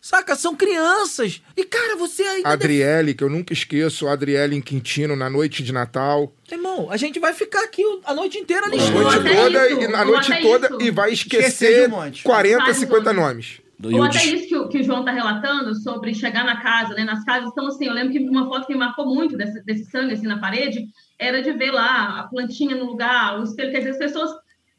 Saca? 0.00 0.34
São 0.34 0.56
crianças. 0.56 1.42
E, 1.54 1.62
cara, 1.64 1.94
você 1.96 2.22
ainda. 2.22 2.48
Adriele, 2.48 3.12
que 3.12 3.22
eu 3.22 3.28
nunca 3.28 3.52
esqueço, 3.52 4.08
a 4.08 4.12
Adriele 4.12 4.56
em 4.56 4.62
Quintino, 4.62 5.14
na 5.14 5.28
noite 5.28 5.62
de 5.62 5.72
Natal. 5.72 6.32
Irmão, 6.50 6.88
a 6.90 6.96
gente 6.96 7.18
vai 7.20 7.34
ficar 7.34 7.62
aqui 7.64 7.82
a 8.04 8.14
noite 8.14 8.38
inteira 8.38 8.64
A 8.66 8.70
listando. 8.70 8.98
noite 9.02 9.18
até 9.18 9.34
toda, 9.34 9.68
e, 9.70 9.88
na 9.88 10.00
ou 10.00 10.06
noite 10.06 10.40
toda 10.40 10.66
isso. 10.68 10.80
e 10.80 10.90
vai 10.90 11.12
Esquecer 11.12 11.48
esquecer 11.48 11.86
um 11.88 11.90
monte. 11.90 12.22
40, 12.22 12.58
Vários 12.60 12.76
50 12.78 13.12
nomes. 13.12 13.26
nomes. 13.58 13.60
Ou 13.84 14.00
o 14.00 14.02
até 14.02 14.24
isso 14.24 14.46
que, 14.48 14.56
o- 14.56 14.68
que 14.68 14.78
o 14.78 14.82
João 14.84 15.00
está 15.00 15.10
relatando 15.12 15.74
sobre 15.74 16.12
chegar 16.14 16.44
na 16.44 16.60
casa, 16.60 16.94
né? 16.94 17.04
Nas 17.04 17.24
casas. 17.24 17.50
Então, 17.50 17.66
assim, 17.66 17.86
eu 17.86 17.92
lembro 17.94 18.12
que 18.12 18.18
uma 18.18 18.46
foto 18.48 18.66
que 18.66 18.72
me 18.72 18.78
marcou 18.78 19.06
muito 19.06 19.36
desse, 19.36 19.64
desse 19.64 19.84
sangue 19.90 20.14
assim, 20.14 20.26
na 20.26 20.38
parede 20.38 20.86
era 21.18 21.42
de 21.42 21.52
ver 21.52 21.70
lá 21.70 22.20
a 22.20 22.22
plantinha 22.24 22.76
no 22.76 22.84
lugar, 22.86 23.38
o 23.40 23.44
espelho, 23.44 23.70
quer 23.70 23.78
dizer, 23.78 23.90
as 23.90 23.98
pessoas 23.98 24.30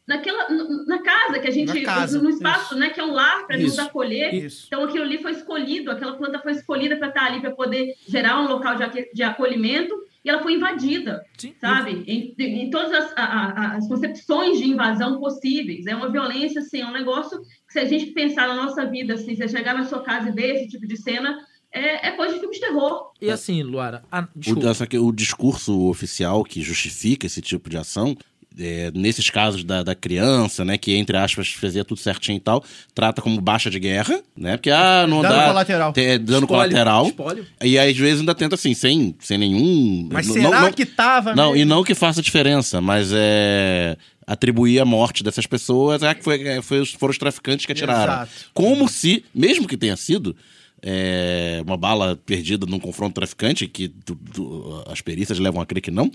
naquela, 0.08 0.48
na 0.88 1.00
casa 1.00 1.40
que 1.40 1.48
a 1.48 1.52
gente, 1.52 1.74
Na 1.74 1.82
casa, 1.86 2.22
no 2.22 2.30
espaço, 2.30 2.74
isso. 2.74 2.76
né? 2.76 2.90
Que 2.90 3.00
é 3.00 3.04
um 3.04 3.14
lar 3.14 3.46
para 3.48 3.58
nos 3.58 3.80
acolher. 3.80 4.34
Isso. 4.34 4.66
Então, 4.68 4.84
aquilo 4.84 5.04
ali 5.04 5.22
foi 5.22 5.32
escolhido, 5.32 5.90
aquela 5.92 6.14
planta 6.18 6.40
foi 6.40 6.52
escolhida 6.54 6.98
para 6.98 7.08
estar 7.10 7.26
ali, 7.26 7.40
para 7.40 7.52
poder 7.52 7.94
gerar 8.08 8.42
um 8.42 8.48
local 8.48 8.76
de, 8.76 9.12
de 9.14 9.24
acolhimento, 9.24 9.96
e 10.24 10.30
ela 10.30 10.42
foi 10.42 10.54
invadida 10.54 11.22
Sim. 11.38 11.54
sabe? 11.60 12.04
Em, 12.08 12.34
em 12.40 12.70
todas 12.70 12.92
as, 12.92 13.12
a- 13.18 13.24
a- 13.24 13.76
as 13.78 13.88
concepções 13.88 14.58
de 14.60 14.66
invasão 14.66 15.20
possíveis. 15.20 15.86
É 15.88 15.96
uma 15.96 16.12
violência, 16.12 16.62
assim, 16.62 16.82
é 16.82 16.86
um 16.86 16.92
negócio 16.94 17.40
que 17.68 17.74
se 17.74 17.80
a 17.80 17.86
gente 17.86 18.12
pensar 18.12 18.48
na 18.48 18.56
nossa 18.56 18.86
vida, 18.86 19.14
assim, 19.16 19.36
você 19.36 19.48
chegar 19.48 19.74
na 19.74 19.86
sua 19.86 20.04
casa 20.04 20.30
e 20.30 20.32
ver 20.32 20.56
esse 20.56 20.68
tipo 20.70 20.86
de 20.88 20.96
cena, 20.98 21.38
é, 21.74 22.10
é 22.10 22.12
coisa 22.12 22.34
de 22.34 22.40
filme 22.40 22.54
de 22.54 22.60
terror. 22.62 23.12
E 23.22 23.30
assim, 23.32 23.64
Luara, 23.64 24.04
a, 24.12 24.28
O, 24.48 24.68
essa 24.68 24.86
que- 24.86 24.98
o 24.98 25.12
discurso 25.12 25.88
oficial 25.88 26.44
que 26.44 26.62
justifica 26.62 27.26
esse 27.26 27.42
tipo 27.42 27.70
de 27.70 27.78
ação, 27.78 28.16
é, 28.60 28.92
nesses 28.94 29.30
casos 29.30 29.64
da, 29.64 29.82
da 29.84 29.96
criança, 29.96 30.66
né, 30.66 30.78
que 30.78 30.94
entre 30.96 31.16
aspas 31.18 31.50
fazia 31.50 31.86
tudo 31.86 32.00
certinho 32.00 32.36
e 32.38 32.40
tal, 32.40 32.64
trata 32.94 33.22
como 33.22 33.40
baixa 33.40 33.70
de 33.70 33.80
guerra, 33.80 34.22
né? 34.36 34.58
Porque 34.58 34.70
ah, 34.70 35.06
não 35.08 35.22
Dano 35.22 35.36
dá 35.36 35.48
colateral. 35.48 35.94
Tem, 35.94 36.06
é, 36.08 36.18
dano 36.18 36.46
Espólio, 36.46 36.70
colateral. 36.72 37.08
espólio. 37.08 37.46
E 37.64 37.80
aí, 37.80 37.92
às 37.92 37.98
vezes 37.98 38.20
ainda 38.20 38.36
tenta 38.36 38.56
assim, 38.56 38.74
sem, 38.74 39.16
sem 39.20 39.38
nenhum. 39.38 40.10
Mas 40.12 40.28
não- 40.28 40.34
será 40.34 40.62
não- 40.64 40.72
que 40.74 40.86
tava 40.86 41.34
Não, 41.36 41.52
e 41.56 41.60
mesmo? 41.60 41.70
não 41.76 41.84
que 41.84 41.96
faça 41.96 42.22
diferença, 42.22 42.82
mas 42.82 43.12
é 43.14 43.96
atribuir 44.28 44.80
a 44.80 44.86
morte 44.86 45.24
dessas 45.24 45.46
pessoas 45.46 46.04
é 46.04 46.14
que 46.14 46.24
foi, 46.24 46.42
é, 46.48 46.62
foi 46.62 46.86
foram 46.86 47.12
os 47.12 47.18
traficantes 47.18 47.66
que 47.66 47.72
atiraram. 47.72 48.14
Exato. 48.14 48.32
Como 48.54 48.88
se, 48.88 49.26
mesmo 49.34 49.68
que 49.68 49.76
tenha 49.76 49.96
sido 49.98 50.36
é, 50.84 51.62
uma 51.66 51.78
bala 51.78 52.20
perdida 52.26 52.66
num 52.66 52.80
confronto 52.80 53.14
traficante, 53.14 53.68
que 53.68 53.88
tu- 53.88 54.18
tu- 54.34 54.84
as 54.88 55.00
perícias 55.02 55.38
levam 55.38 55.62
a 55.62 55.66
crer 55.66 55.82
que 55.82 55.92
não, 55.92 56.10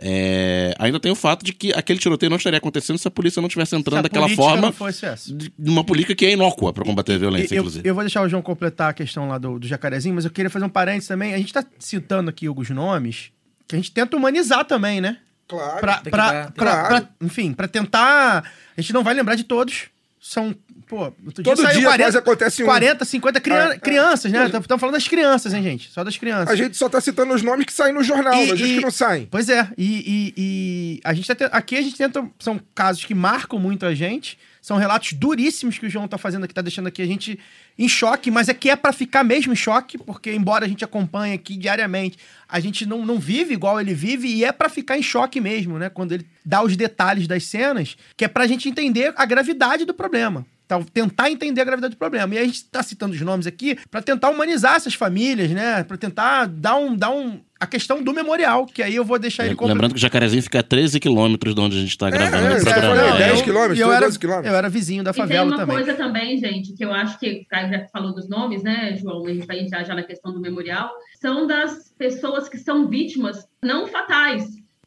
é, 0.00 0.74
ainda 0.78 1.00
tem 1.00 1.10
o 1.10 1.14
fato 1.16 1.44
de 1.44 1.52
que 1.52 1.72
aquele 1.72 1.98
tiroteio 1.98 2.30
não 2.30 2.36
estaria 2.36 2.58
acontecendo 2.58 2.98
se 2.98 3.08
a 3.08 3.10
polícia 3.10 3.40
não 3.40 3.48
estivesse 3.48 3.70
Se 3.70 3.76
a 3.76 3.78
entrando 3.78 4.02
daquela 4.02 4.28
forma 4.28 4.62
não 4.62 4.72
fosse 4.72 5.04
essa. 5.04 5.34
de 5.34 5.52
de 5.58 5.70
uma 5.70 5.82
política 5.82 6.14
que 6.14 6.24
é 6.24 6.32
inócua 6.32 6.72
para 6.72 6.84
combater 6.84 7.14
a 7.14 7.18
violência, 7.18 7.54
Eu, 7.54 7.58
inclusive. 7.60 7.88
eu 7.88 7.94
vou 7.94 8.04
deixar 8.04 8.22
o 8.22 8.28
João 8.28 8.40
completar 8.42 8.90
a 8.90 8.92
questão 8.92 9.28
lá 9.28 9.38
do, 9.38 9.58
do 9.58 9.66
jacarezinho, 9.66 10.14
mas 10.14 10.24
eu 10.24 10.30
queria 10.30 10.48
fazer 10.50 10.64
um 10.64 10.68
parênteses 10.68 11.08
também. 11.08 11.34
A 11.34 11.38
gente 11.38 11.52
tá 11.52 11.64
citando 11.78 12.30
aqui 12.30 12.46
alguns 12.46 12.70
nomes 12.70 13.30
que 13.66 13.74
a 13.74 13.78
gente 13.78 13.90
tenta 13.90 14.16
humanizar 14.16 14.64
também, 14.64 15.00
né? 15.00 15.18
Claro. 15.48 15.80
Pra, 15.80 15.96
pra, 15.98 16.10
dar- 16.32 16.52
pra- 16.52 16.64
claro. 16.64 16.88
pra- 16.88 17.08
enfim, 17.26 17.52
pra 17.52 17.66
tentar. 17.66 18.44
A 18.76 18.80
gente 18.80 18.92
não 18.92 19.02
vai 19.02 19.14
lembrar 19.14 19.34
de 19.34 19.44
todos. 19.44 19.84
São, 20.20 20.54
pô, 20.88 21.12
outro 21.26 21.42
Todo 21.42 21.60
saiu 21.62 21.80
dia 21.80 21.96
quase 21.96 22.16
acontece 22.18 22.62
um. 22.62 22.66
40, 22.66 23.04
50 23.04 23.40
crian- 23.40 23.70
É, 23.70 23.74
é. 23.74 23.78
crianças, 23.78 24.32
né? 24.32 24.46
Estamos 24.46 24.80
falando 24.80 24.94
das 24.94 25.06
crianças, 25.06 25.52
hein, 25.54 25.62
gente? 25.62 25.90
Só 25.90 26.02
das 26.02 26.16
crianças. 26.16 26.48
A 26.48 26.56
gente 26.56 26.76
só 26.76 26.88
tá 26.88 27.00
citando 27.00 27.32
os 27.34 27.42
nomes 27.42 27.66
que 27.66 27.72
saem 27.72 27.94
no 27.94 28.02
jornal, 28.02 28.34
E- 28.34 28.48
mas 28.48 28.60
os 28.60 28.66
que 28.66 28.80
não 28.80 28.90
saem. 28.90 29.26
Pois 29.30 29.48
é, 29.48 29.68
e, 29.76 29.84
e- 29.86 30.34
e 30.36 31.00
a 31.04 31.12
gente 31.14 31.26
tá 31.26 31.34
te- 31.34 31.48
aqui 31.52 31.76
a 31.76 31.82
gente 31.82 31.96
tenta. 31.96 32.24
São 32.38 32.60
casos 32.74 33.04
que 33.04 33.14
marcam 33.14 33.58
muito 33.58 33.84
a 33.86 33.94
gente. 33.94 34.38
São 34.60 34.76
relatos 34.76 35.12
duríssimos 35.14 35.78
que 35.78 35.86
o 35.86 35.90
João 35.90 36.06
tá 36.06 36.18
fazendo 36.18 36.44
aqui, 36.44 36.52
tá 36.52 36.60
deixando 36.60 36.88
aqui 36.88 37.00
a 37.00 37.06
gente 37.06 37.38
em 37.78 37.88
choque, 37.88 38.30
mas 38.30 38.48
é 38.50 38.54
que 38.54 38.68
é 38.68 38.76
para 38.76 38.92
ficar 38.92 39.24
mesmo 39.24 39.52
em 39.52 39.56
choque, 39.56 39.96
porque 39.96 40.32
embora 40.34 40.66
a 40.66 40.68
gente 40.68 40.84
acompanhe 40.84 41.32
aqui 41.32 41.56
diariamente, 41.56 42.18
a 42.46 42.60
gente 42.60 42.84
não, 42.84 43.06
não 43.06 43.18
vive 43.18 43.54
igual 43.54 43.80
ele 43.80 43.94
vive 43.94 44.28
e 44.28 44.44
é 44.44 44.52
para 44.52 44.68
ficar 44.68 44.98
em 44.98 45.02
choque 45.02 45.40
mesmo, 45.40 45.78
né? 45.78 45.88
Quando 45.88 46.12
ele 46.12 46.26
dá 46.44 46.62
os 46.62 46.76
detalhes 46.76 47.26
das 47.26 47.44
cenas, 47.44 47.96
que 48.16 48.24
é 48.24 48.28
pra 48.28 48.46
gente 48.46 48.68
entender 48.68 49.12
a 49.16 49.24
gravidade 49.24 49.86
do 49.86 49.94
problema. 49.94 50.44
Tá, 50.68 50.78
tentar 50.92 51.30
entender 51.30 51.62
a 51.62 51.64
gravidade 51.64 51.94
do 51.94 51.98
problema. 51.98 52.34
E 52.34 52.38
a 52.38 52.44
gente 52.44 52.62
tá 52.64 52.82
citando 52.82 53.14
os 53.14 53.20
nomes 53.22 53.46
aqui 53.46 53.78
para 53.90 54.02
tentar 54.02 54.28
humanizar 54.28 54.74
essas 54.74 54.92
famílias, 54.92 55.50
né? 55.50 55.82
Para 55.82 55.96
tentar 55.96 56.44
dar 56.46 56.76
um, 56.76 56.94
dar 56.94 57.10
um. 57.10 57.40
A 57.58 57.66
questão 57.66 58.00
do 58.04 58.12
memorial, 58.12 58.66
que 58.66 58.82
aí 58.84 58.94
eu 58.94 59.04
vou 59.04 59.18
deixar 59.18 59.44
ele 59.46 59.54
completar. 59.54 59.74
Lembrando 59.74 59.92
que 59.94 59.98
o 59.98 60.00
Jacarezinho 60.00 60.42
fica 60.42 60.60
a 60.60 60.62
13 60.62 61.00
quilômetros 61.00 61.54
de 61.56 61.60
onde 61.60 61.76
a 61.76 61.80
gente 61.80 61.96
tá 61.98 62.08
gravando 62.10 62.46
é, 62.46 62.50
o 62.54 62.58
você 62.60 62.64
programa. 62.70 62.94
falou, 62.96 63.14
É, 63.14 63.18
10 63.18 63.38
eu- 63.38 63.44
quilômetros, 63.44 63.78
e 63.78 63.80
eu 63.80 63.86
foi 63.88 63.96
era, 63.96 64.04
12 64.06 64.18
quilômetros. 64.20 64.52
eu 64.52 64.58
era 64.58 64.68
vizinho 64.68 65.02
da 65.02 65.10
E 65.10 65.14
tem 65.14 65.22
favela 65.24 65.46
uma 65.46 65.56
também. 65.56 65.76
coisa 65.76 65.94
também, 65.94 66.38
gente, 66.38 66.72
que 66.74 66.84
eu 66.84 66.92
acho 66.92 67.18
que 67.18 67.28
o 67.44 67.46
Caio 67.48 67.68
já 67.70 67.86
falou 67.92 68.14
dos 68.14 68.28
nomes, 68.28 68.62
né, 68.62 68.94
João? 68.96 69.26
A 69.26 69.32
gente 69.34 69.46
vai 69.46 69.58
entrar 69.58 69.82
já 69.82 69.92
na 69.94 70.04
questão 70.04 70.32
do 70.32 70.38
memorial. 70.40 70.88
São 71.20 71.46
das 71.48 71.92
pessoas 71.98 72.48
que 72.48 72.58
são 72.58 72.86
vítimas 72.88 73.44
não 73.60 73.88
fatais. 73.88 74.44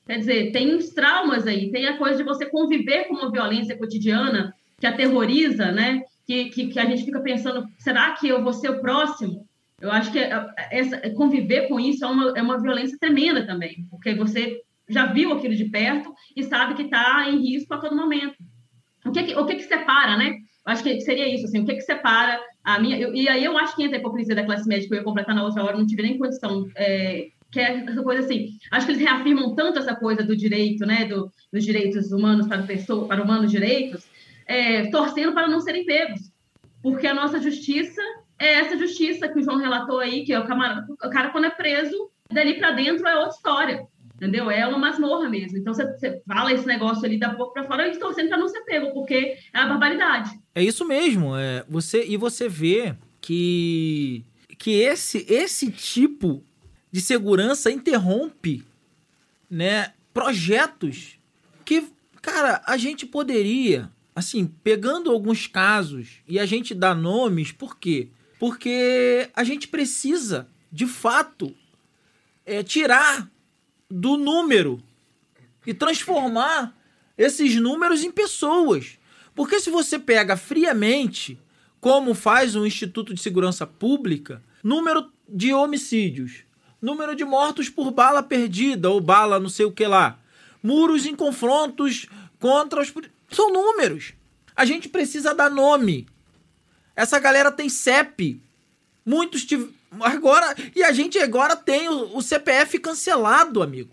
Quer 0.07 0.19
dizer, 0.19 0.51
tem 0.51 0.73
uns 0.75 0.89
traumas 0.91 1.45
aí, 1.47 1.71
tem 1.71 1.87
a 1.87 1.97
coisa 1.97 2.17
de 2.17 2.23
você 2.23 2.45
conviver 2.45 3.05
com 3.09 3.15
uma 3.15 3.29
violência 3.31 3.75
cotidiana 3.77 4.53
que 4.81 4.87
aterroriza, 4.87 5.71
né? 5.71 6.01
Que, 6.25 6.45
que, 6.49 6.67
que 6.67 6.79
a 6.79 6.85
gente 6.85 7.05
fica 7.05 7.19
pensando, 7.21 7.65
será 7.77 8.11
que 8.11 8.27
eu 8.27 8.43
vou 8.43 8.51
ser 8.51 8.69
o 8.71 8.81
próximo? 8.81 9.47
Eu 9.79 9.91
acho 9.91 10.11
que 10.11 10.19
é- 10.19 10.47
essa, 10.71 10.99
conviver 11.11 11.67
com 11.67 11.79
isso 11.79 12.03
é 12.03 12.07
uma, 12.07 12.33
é 12.37 12.41
uma 12.41 12.59
violência 12.61 12.97
tremenda 12.99 13.45
também, 13.45 13.85
porque 13.89 14.13
você 14.15 14.59
já 14.89 15.05
viu 15.05 15.31
aquilo 15.31 15.55
de 15.55 15.65
perto 15.65 16.13
e 16.35 16.43
sabe 16.43 16.73
que 16.73 16.83
está 16.83 17.29
em 17.29 17.39
risco 17.39 17.73
a 17.73 17.77
todo 17.77 17.95
momento. 17.95 18.35
O 19.05 19.11
que, 19.11 19.19
o 19.35 19.45
que, 19.45 19.55
que 19.55 19.63
separa, 19.63 20.17
né? 20.17 20.29
Eu 20.65 20.73
acho 20.73 20.83
que 20.83 20.99
seria 21.01 21.33
isso, 21.33 21.45
assim, 21.45 21.59
o 21.61 21.65
que, 21.65 21.73
que 21.75 21.81
separa 21.81 22.39
a 22.63 22.79
minha. 22.79 22.97
eu- 22.99 23.13
e 23.15 23.27
aí 23.29 23.43
eu 23.43 23.57
acho 23.57 23.75
que 23.75 23.83
entra 23.83 23.97
a 23.97 23.99
hipocrisia 23.99 24.35
da 24.35 24.45
classe 24.45 24.67
média, 24.67 24.87
eu 24.89 24.97
ia 24.97 25.03
completar 25.03 25.33
na 25.35 25.43
outra 25.43 25.63
hora, 25.63 25.77
não 25.77 25.87
tive 25.87 26.01
nem 26.03 26.17
condição. 26.17 26.67
é, 26.75 27.29
que 27.51 27.59
é 27.59 27.83
essa 27.85 28.01
coisa 28.01 28.23
assim, 28.23 28.47
acho 28.71 28.85
que 28.85 28.93
eles 28.93 29.01
reafirmam 29.03 29.53
tanto 29.53 29.77
essa 29.77 29.93
coisa 29.93 30.23
do 30.23 30.37
direito, 30.37 30.85
né, 30.85 31.03
do, 31.05 31.29
dos 31.51 31.65
direitos 31.65 32.11
humanos 32.13 32.47
para, 32.47 32.63
pessoa, 32.63 33.05
para 33.07 33.21
humanos 33.21 33.51
direitos, 33.51 34.05
é, 34.45 34.89
torcendo 34.89 35.33
para 35.33 35.47
não 35.47 35.59
serem 35.59 35.85
pegos. 35.85 36.31
Porque 36.81 37.07
a 37.07 37.13
nossa 37.13 37.39
justiça 37.39 38.01
é 38.39 38.53
essa 38.53 38.77
justiça 38.77 39.27
que 39.27 39.39
o 39.39 39.43
João 39.43 39.57
relatou 39.57 39.99
aí, 39.99 40.23
que 40.23 40.33
é 40.33 40.39
o, 40.39 40.47
camarada, 40.47 40.87
o 40.91 41.09
cara, 41.09 41.29
quando 41.29 41.45
é 41.45 41.49
preso, 41.51 42.09
dali 42.31 42.57
para 42.57 42.71
dentro 42.71 43.07
é 43.07 43.15
outra 43.15 43.35
história. 43.35 43.87
Entendeu? 44.15 44.51
É 44.51 44.67
uma 44.67 44.77
masmorra 44.77 45.27
mesmo. 45.27 45.57
Então 45.57 45.73
você, 45.73 46.21
fala 46.27 46.53
esse 46.53 46.65
negócio 46.67 47.03
ali 47.05 47.17
da 47.17 47.29
boca 47.29 47.53
para 47.53 47.63
fora 47.63 47.87
e 47.87 47.97
torcendo 47.97 48.29
para 48.29 48.37
não 48.37 48.47
ser 48.47 48.61
pego, 48.61 48.93
porque 48.93 49.35
é 49.51 49.59
a 49.59 49.65
barbaridade. 49.65 50.29
É 50.53 50.63
isso 50.63 50.85
mesmo. 50.85 51.35
É, 51.35 51.65
você, 51.67 52.05
e 52.05 52.17
você 52.17 52.47
vê 52.47 52.95
que, 53.19 54.23
que 54.59 54.79
esse, 54.79 55.25
esse 55.27 55.71
tipo 55.71 56.43
de 56.91 57.01
segurança 57.01 57.71
interrompe 57.71 58.63
né, 59.49 59.93
projetos 60.13 61.19
que, 61.65 61.87
cara, 62.21 62.61
a 62.67 62.77
gente 62.77 63.05
poderia, 63.05 63.89
assim, 64.15 64.45
pegando 64.45 65.11
alguns 65.11 65.47
casos 65.47 66.21
e 66.27 66.39
a 66.39 66.45
gente 66.45 66.73
dá 66.73 66.93
nomes, 66.93 67.51
por 67.51 67.77
quê? 67.77 68.09
Porque 68.39 69.29
a 69.35 69.43
gente 69.43 69.67
precisa, 69.67 70.47
de 70.71 70.87
fato, 70.87 71.55
é, 72.45 72.63
tirar 72.63 73.29
do 73.89 74.17
número 74.17 74.81
e 75.65 75.73
transformar 75.73 76.75
esses 77.17 77.55
números 77.55 78.03
em 78.03 78.11
pessoas. 78.11 78.97
Porque 79.35 79.59
se 79.59 79.69
você 79.69 79.99
pega 79.99 80.35
friamente, 80.35 81.39
como 81.79 82.13
faz 82.13 82.55
o 82.55 82.65
Instituto 82.65 83.13
de 83.13 83.21
Segurança 83.21 83.65
Pública, 83.65 84.41
número 84.63 85.11
de 85.27 85.53
homicídios, 85.53 86.43
número 86.81 87.15
de 87.15 87.23
mortos 87.23 87.69
por 87.69 87.91
bala 87.91 88.23
perdida 88.23 88.89
ou 88.89 88.99
bala 88.99 89.39
não 89.39 89.49
sei 89.49 89.65
o 89.65 89.71
que 89.71 89.85
lá, 89.85 90.19
muros 90.61 91.05
em 91.05 91.15
confrontos 91.15 92.07
contra 92.39 92.81
os. 92.81 92.93
São 93.31 93.51
números. 93.51 94.13
A 94.55 94.65
gente 94.65 94.89
precisa 94.89 95.33
dar 95.33 95.49
nome. 95.49 96.07
Essa 96.95 97.19
galera 97.19 97.51
tem 97.51 97.69
CEP. 97.69 98.41
Muitos 99.05 99.45
tiv... 99.45 99.69
agora 99.99 100.55
e 100.75 100.83
a 100.83 100.91
gente 100.91 101.17
agora 101.17 101.55
tem 101.55 101.89
o, 101.89 102.17
o 102.17 102.21
CPF 102.21 102.77
cancelado, 102.79 103.63
amigo. 103.63 103.91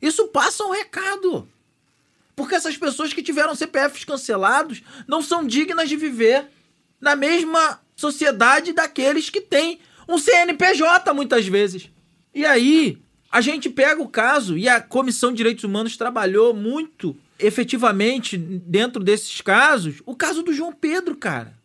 Isso 0.00 0.28
passa 0.28 0.64
um 0.64 0.70
recado. 0.70 1.48
Porque 2.34 2.54
essas 2.54 2.76
pessoas 2.76 3.12
que 3.12 3.22
tiveram 3.22 3.54
CPFs 3.54 4.04
cancelados 4.04 4.82
não 5.06 5.20
são 5.20 5.46
dignas 5.46 5.88
de 5.88 5.96
viver 5.96 6.46
na 7.00 7.14
mesma 7.14 7.80
sociedade 7.94 8.72
daqueles 8.72 9.28
que 9.28 9.40
têm 9.40 9.78
um 10.08 10.18
CNPJ 10.18 11.12
muitas 11.12 11.46
vezes. 11.46 11.90
E 12.34 12.46
aí, 12.46 12.98
a 13.30 13.40
gente 13.40 13.68
pega 13.68 14.02
o 14.02 14.08
caso 14.08 14.56
e 14.56 14.68
a 14.68 14.80
Comissão 14.80 15.30
de 15.30 15.36
Direitos 15.36 15.64
Humanos 15.64 15.96
trabalhou 15.96 16.54
muito 16.54 17.16
efetivamente 17.40 18.36
dentro 18.36 19.02
desses 19.02 19.40
casos, 19.40 20.02
o 20.06 20.14
caso 20.14 20.42
do 20.42 20.52
João 20.52 20.72
Pedro, 20.72 21.16
cara 21.16 21.60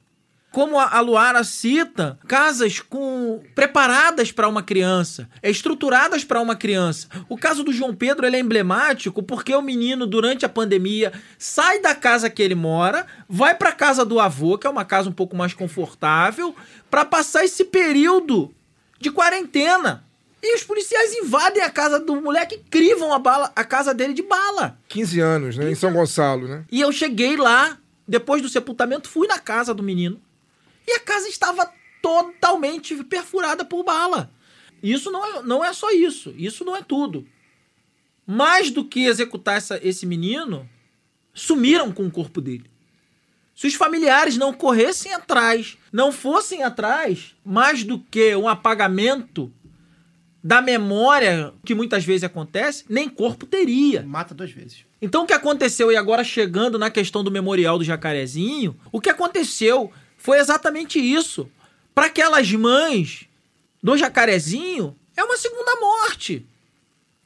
como 0.56 0.80
a 0.80 0.88
a 0.96 1.02
Luara 1.02 1.44
cita, 1.44 2.18
casas 2.30 2.80
com 2.80 3.44
preparadas 3.54 4.32
para 4.32 4.48
uma 4.48 4.64
criança, 4.64 5.30
estruturadas 5.44 6.24
para 6.24 6.40
uma 6.40 6.56
criança. 6.56 7.10
O 7.28 7.38
caso 7.38 7.62
do 7.62 7.74
João 7.74 7.94
Pedro 7.94 8.26
é 8.26 8.40
emblemático 8.40 9.22
porque 9.22 9.54
o 9.54 9.62
menino 9.62 10.08
durante 10.08 10.46
a 10.46 10.50
pandemia 10.50 11.12
sai 11.38 11.82
da 11.82 11.94
casa 11.94 12.30
que 12.30 12.42
ele 12.42 12.56
mora, 12.56 13.06
vai 13.28 13.54
para 13.54 13.74
casa 13.74 14.06
do 14.06 14.18
avô, 14.18 14.58
que 14.58 14.66
é 14.66 14.70
uma 14.70 14.86
casa 14.86 15.10
um 15.10 15.14
pouco 15.14 15.36
mais 15.36 15.54
confortável, 15.54 16.56
para 16.90 17.04
passar 17.04 17.44
esse 17.44 17.66
período 17.66 18.56
de 18.98 19.12
quarentena. 19.12 20.05
E 20.48 20.56
os 20.56 20.64
policiais 20.64 21.12
invadem 21.16 21.64
a 21.64 21.70
casa 21.72 22.00
do 22.00 22.22
moleque 22.22 22.56
e 22.56 22.70
crivam 22.70 23.12
a 23.12 23.18
bala, 23.18 23.52
a 23.56 23.64
casa 23.64 23.94
dele 23.96 24.14
de 24.14 24.22
bala. 24.22 24.78
15 24.90 25.20
anos, 25.20 25.58
né? 25.58 25.72
Em 25.72 25.76
São 25.76 25.92
Gonçalo, 25.92 26.48
né? 26.48 26.66
E 26.72 26.80
eu 26.82 26.92
cheguei 26.92 27.36
lá, 27.36 27.80
depois 28.08 28.42
do 28.44 28.50
sepultamento, 28.50 29.10
fui 29.10 29.28
na 29.28 29.40
casa 29.40 29.74
do 29.74 29.82
menino. 29.82 30.22
E 30.88 30.92
a 30.92 31.00
casa 31.00 31.28
estava 31.28 31.68
totalmente 32.00 32.96
perfurada 33.06 33.66
por 33.66 33.84
bala. 33.84 34.30
Isso 34.84 35.10
não 35.10 35.26
é, 35.26 35.42
não 35.42 35.66
é 35.66 35.74
só 35.74 35.90
isso. 35.90 36.32
Isso 36.38 36.64
não 36.64 36.76
é 36.76 36.84
tudo. 36.84 37.26
Mais 38.28 38.70
do 38.70 38.86
que 38.86 39.06
executar 39.06 39.58
essa- 39.58 39.80
esse 39.82 40.06
menino, 40.06 40.70
sumiram 41.34 41.92
com 41.92 42.06
o 42.06 42.12
corpo 42.12 42.40
dele. 42.40 42.70
Se 43.56 43.66
os 43.66 43.74
familiares 43.74 44.38
não 44.38 44.54
corressem 44.54 45.12
atrás, 45.14 45.78
não 45.92 46.12
fossem 46.12 46.62
atrás, 46.62 47.36
mais 47.44 47.84
do 47.84 47.98
que 48.00 48.36
um 48.36 48.48
apagamento 48.48 49.52
da 50.46 50.62
memória, 50.62 51.52
que 51.66 51.74
muitas 51.74 52.06
vezes 52.06 52.24
acontece, 52.24 52.86
nem 52.88 53.10
corpo 53.10 53.48
teria. 53.48 54.04
Mata 54.04 54.36
duas 54.36 54.52
vezes. 54.52 54.86
Então 55.02 55.24
o 55.24 55.26
que 55.26 55.34
aconteceu, 55.34 55.92
e 55.92 55.96
agora 55.96 56.24
chegando 56.24 56.78
na 56.78 56.92
questão 56.92 57.24
do 57.24 57.32
memorial 57.32 57.80
do 57.80 57.84
Jacarezinho, 57.84 58.80
o 58.92 59.02
que 59.02 59.10
aconteceu 59.10 59.92
foi 60.20 60.38
exatamente 60.38 61.00
isso. 61.00 61.50
Para 61.96 62.06
aquelas 62.06 62.52
mães 62.52 63.26
do 63.82 63.98
Jacarezinho, 63.98 64.96
é 65.18 65.24
uma 65.24 65.36
segunda 65.36 65.80
morte. 65.80 66.46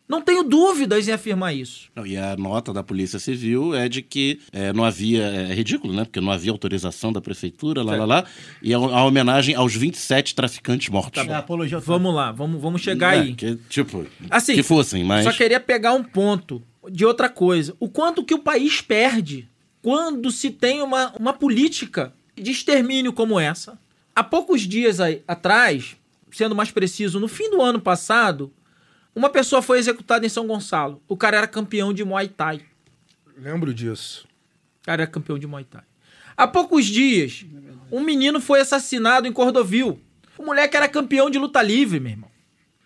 Não 0.09 0.21
tenho 0.23 0.43
dúvidas 0.43 1.07
em 1.07 1.11
afirmar 1.11 1.53
isso. 1.55 1.87
Não, 1.95 2.03
e 2.03 2.17
a 2.17 2.35
nota 2.35 2.73
da 2.73 2.81
Polícia 2.81 3.19
Civil 3.19 3.75
é 3.75 3.87
de 3.87 4.01
que 4.01 4.39
é, 4.51 4.73
não 4.73 4.83
havia. 4.83 5.23
É 5.23 5.53
ridículo, 5.53 5.93
né? 5.93 6.03
Porque 6.03 6.19
não 6.19 6.31
havia 6.31 6.51
autorização 6.51 7.13
da 7.13 7.21
prefeitura, 7.21 7.83
lá, 7.83 7.95
lá, 7.95 8.05
lá. 8.05 8.25
E 8.63 8.73
a, 8.73 8.77
a 8.77 9.05
homenagem 9.05 9.53
aos 9.53 9.75
27 9.75 10.33
traficantes 10.33 10.89
mortos. 10.89 11.23
É, 11.27 11.33
apologia 11.35 11.77
Vamos 11.77 12.13
lá, 12.15 12.31
vamos, 12.31 12.59
vamos 12.59 12.81
chegar 12.81 13.15
É, 13.15 13.19
aí. 13.19 13.35
Que, 13.35 13.55
tipo, 13.69 14.03
Assim, 14.31 14.55
que 14.55 14.63
fossem, 14.63 15.03
mas. 15.03 15.25
Só 15.25 15.31
queria 15.31 15.59
pegar 15.59 15.93
um 15.93 16.03
ponto 16.03 16.63
de 16.91 17.05
outra 17.05 17.29
coisa. 17.29 17.75
O 17.79 17.87
quanto 17.87 18.23
que 18.23 18.33
o 18.33 18.39
país 18.39 18.81
perde 18.81 19.47
quando 19.79 20.31
se 20.31 20.49
tem 20.49 20.81
uma, 20.81 21.13
uma 21.19 21.33
política 21.33 22.13
de 22.35 22.49
extermínio 22.49 23.13
como 23.13 23.39
essa. 23.39 23.77
Há 24.15 24.23
poucos 24.23 24.61
dias 24.61 24.99
aí, 24.99 25.21
atrás, 25.27 25.95
sendo 26.31 26.55
mais 26.55 26.71
preciso, 26.71 27.19
no 27.19 27.27
fim 27.27 27.49
do 27.51 27.61
ano 27.61 27.79
passado, 27.79 28.51
uma 29.19 29.29
pessoa 29.29 29.61
foi 29.61 29.79
executada 29.79 30.25
em 30.25 30.29
São 30.29 30.47
Gonçalo. 30.47 31.03
O 31.05 31.17
cara 31.17 31.35
era 31.35 31.47
campeão 31.47 31.93
de 31.93 32.05
Muay 32.05 32.29
Thai. 32.29 32.61
Lembro 33.35 33.73
disso. 33.73 34.25
O 34.81 34.85
cara 34.85 35.01
era 35.01 35.11
campeão 35.11 35.37
de 35.37 35.45
Muay 35.45 35.65
Thai. 35.65 35.83
Há 36.37 36.47
poucos 36.47 36.85
dias, 36.85 37.45
um 37.91 37.99
menino 37.99 38.39
foi 38.39 38.61
assassinado 38.61 39.27
em 39.27 39.33
Cordovil. 39.33 39.99
O 40.37 40.45
moleque 40.45 40.77
era 40.77 40.87
campeão 40.87 41.29
de 41.29 41.37
luta 41.37 41.61
livre, 41.61 41.99
meu 41.99 42.11
irmão. 42.11 42.31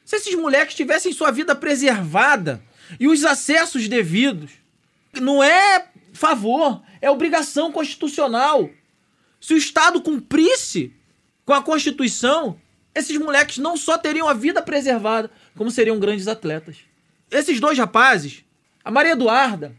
Se 0.04 0.16
esses 0.16 0.34
moleques 0.34 0.76
tivessem 0.76 1.14
sua 1.14 1.30
vida 1.30 1.56
preservada 1.56 2.64
e 3.00 3.08
os 3.08 3.24
acessos 3.24 3.88
devidos, 3.88 4.54
não 5.22 5.44
é 5.44 5.86
favor, 6.14 6.82
é 7.00 7.12
obrigação 7.12 7.72
constitucional. 7.72 8.72
Se 9.40 9.54
o 9.54 9.58
Estado 9.58 10.02
cumprisse 10.02 10.96
com 11.46 11.54
a 11.54 11.62
Constituição, 11.62 12.60
esses 12.96 13.18
moleques 13.18 13.58
não 13.60 13.76
só 13.78 14.00
teriam 14.00 14.28
a 14.28 14.34
vida 14.34 14.64
preservada, 14.64 15.30
como 15.56 15.72
seriam 15.72 16.00
grandes 16.00 16.28
atletas. 16.28 16.78
Esses 17.32 17.60
dois 17.60 17.78
rapazes, 17.78 18.44
a 18.84 18.92
Maria 18.92 19.14
Eduarda, 19.14 19.76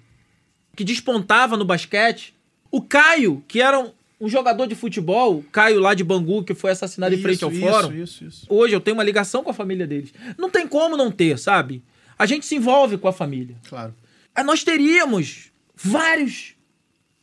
que 0.75 0.85
despontava 0.85 1.57
no 1.57 1.65
basquete, 1.65 2.35
O 2.71 2.83
Caio, 2.83 3.45
que 3.47 3.61
era 3.61 3.79
um, 3.79 3.93
um 4.21 4.29
jogador 4.29 4.67
de 4.67 4.75
futebol, 4.75 5.45
Caio 5.53 5.79
lá 5.81 5.95
de 5.95 6.03
Bangu, 6.03 6.43
que 6.43 6.55
foi 6.55 6.73
assassinado 6.73 7.15
em 7.15 7.23
frente 7.23 7.45
ao 7.45 7.53
Isso, 7.53 7.61
fórum. 7.61 7.93
Isso, 7.93 8.25
isso, 8.25 8.47
Hoje 8.49 8.75
eu 8.75 8.81
tenho 8.81 8.97
uma 8.97 9.05
ligação 9.05 9.45
com 9.45 9.51
a 9.51 9.55
família 9.55 9.87
deles. 9.87 10.13
Não 10.37 10.51
tem 10.51 10.67
como 10.67 10.97
não 10.97 11.11
ter, 11.11 11.39
sabe? 11.39 11.83
A 12.19 12.27
gente 12.27 12.47
se 12.47 12.57
envolve 12.57 12.99
com 12.99 13.09
a 13.09 13.13
família. 13.13 13.57
Claro. 13.69 13.95
Aí 14.35 14.43
nós 14.43 14.65
teríamos 14.65 15.53
vários, 15.75 16.55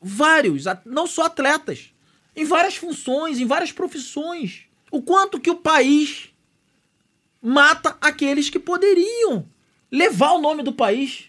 vários, 0.02 0.64
não 0.86 1.08
só 1.08 1.26
atletas, 1.26 1.92
em 2.36 2.46
várias 2.46 2.76
funções, 2.76 3.40
em 3.40 3.46
várias 3.46 3.72
profissões. 3.72 4.64
O 4.90 5.02
quanto 5.02 5.40
que 5.40 5.50
o 5.50 5.56
país 5.56 6.31
mata 7.42 7.98
aqueles 8.02 8.50
que 8.50 8.60
poderiam 8.60 9.46
levar 9.92 10.34
o 10.34 10.42
nome 10.42 10.62
do 10.64 10.72
país 10.72 11.26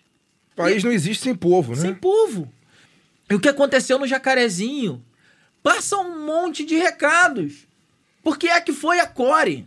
O 0.52 0.56
país 0.56 0.84
não 0.84 0.92
existe 0.92 1.24
sem 1.24 1.34
povo, 1.34 1.72
né? 1.74 1.80
sem 1.80 1.94
povo. 1.94 2.52
E 3.30 3.34
o 3.34 3.40
que 3.40 3.48
aconteceu 3.48 3.98
no 3.98 4.06
Jacarezinho? 4.06 5.02
Passa 5.62 5.96
um 5.96 6.24
monte 6.26 6.64
de 6.64 6.76
recados. 6.76 7.66
Porque 8.22 8.46
é 8.48 8.60
que 8.60 8.72
foi 8.72 9.00
a 9.00 9.06
Core 9.06 9.66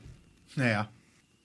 É. 0.58 0.86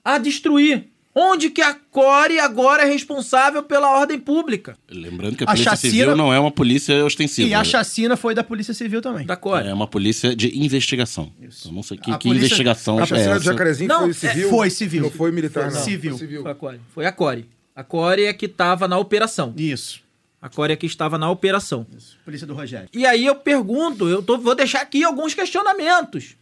a 0.05 0.17
destruir. 0.17 0.87
Onde 1.13 1.49
que 1.49 1.61
a 1.61 1.73
Core 1.73 2.39
agora 2.39 2.83
é 2.83 2.85
responsável 2.85 3.61
pela 3.61 3.89
ordem 3.99 4.17
pública 4.17 4.77
Lembrando 4.89 5.35
que 5.35 5.43
a 5.43 5.47
A 5.47 5.51
Polícia 5.51 5.71
chacina- 5.71 5.91
Civil 5.93 6.15
não 6.15 6.33
é 6.33 6.39
uma 6.39 6.51
polícia 6.51 7.03
ostensiva. 7.03 7.49
E 7.49 7.53
a 7.53 7.63
chacina 7.65 8.15
foi 8.15 8.33
da 8.33 8.43
Polícia 8.45 8.73
Civil 8.73 9.01
também. 9.01 9.25
da 9.25 9.35
Core? 9.35 9.67
É 9.67 9.73
uma 9.73 9.87
polícia 9.87 10.33
de 10.33 10.57
investigação. 10.57 11.29
Eu 11.41 11.71
não 11.73 11.83
sei 11.83 11.97
que, 11.97 12.09
A 12.09 12.17
que 12.17 12.29
polícia- 12.29 12.45
investigação 12.45 12.97
A 12.97 13.01
é 13.01 13.05
chacina 13.05 13.29
do 13.31 13.35
essa. 13.35 13.43
Jacarezinho 13.43 13.89
Não, 13.89 13.99
foi 13.99 14.09
é- 14.09 14.13
civil? 14.13 14.49
foi 14.49 14.69
civil. 14.69 15.03
Não 15.03 15.11
foi 15.11 15.31
militar, 15.33 15.65
Foi 15.69 15.73
não. 15.79 15.83
civil. 15.85 16.17
Foi 16.17 16.27
Foi 16.27 16.51
a 16.51 16.55
Core. 16.55 16.79
Foi 16.93 17.05
a 17.05 17.11
Core. 17.11 17.45
A 17.75 17.83
Core 17.83 18.23
é 18.25 18.33
que 18.33 18.45
estava 18.45 18.87
na 18.87 18.97
operação. 18.97 19.53
Isso. 19.57 20.01
A 20.41 20.47
Core 20.49 20.71
é 20.71 20.75
que 20.77 20.85
estava 20.85 21.17
na 21.17 21.29
operação. 21.29 21.85
Isso. 21.95 22.17
Polícia 22.23 22.47
do 22.47 22.53
Rogério. 22.53 22.87
E 22.93 23.05
aí 23.05 23.25
eu 23.25 23.35
pergunto, 23.35 24.07
eu 24.07 24.23
tô- 24.23 24.37
vou 24.37 24.55
deixar 24.55 24.81
aqui 24.81 25.03
alguns 25.03 25.33
questionamentos. 25.33 26.35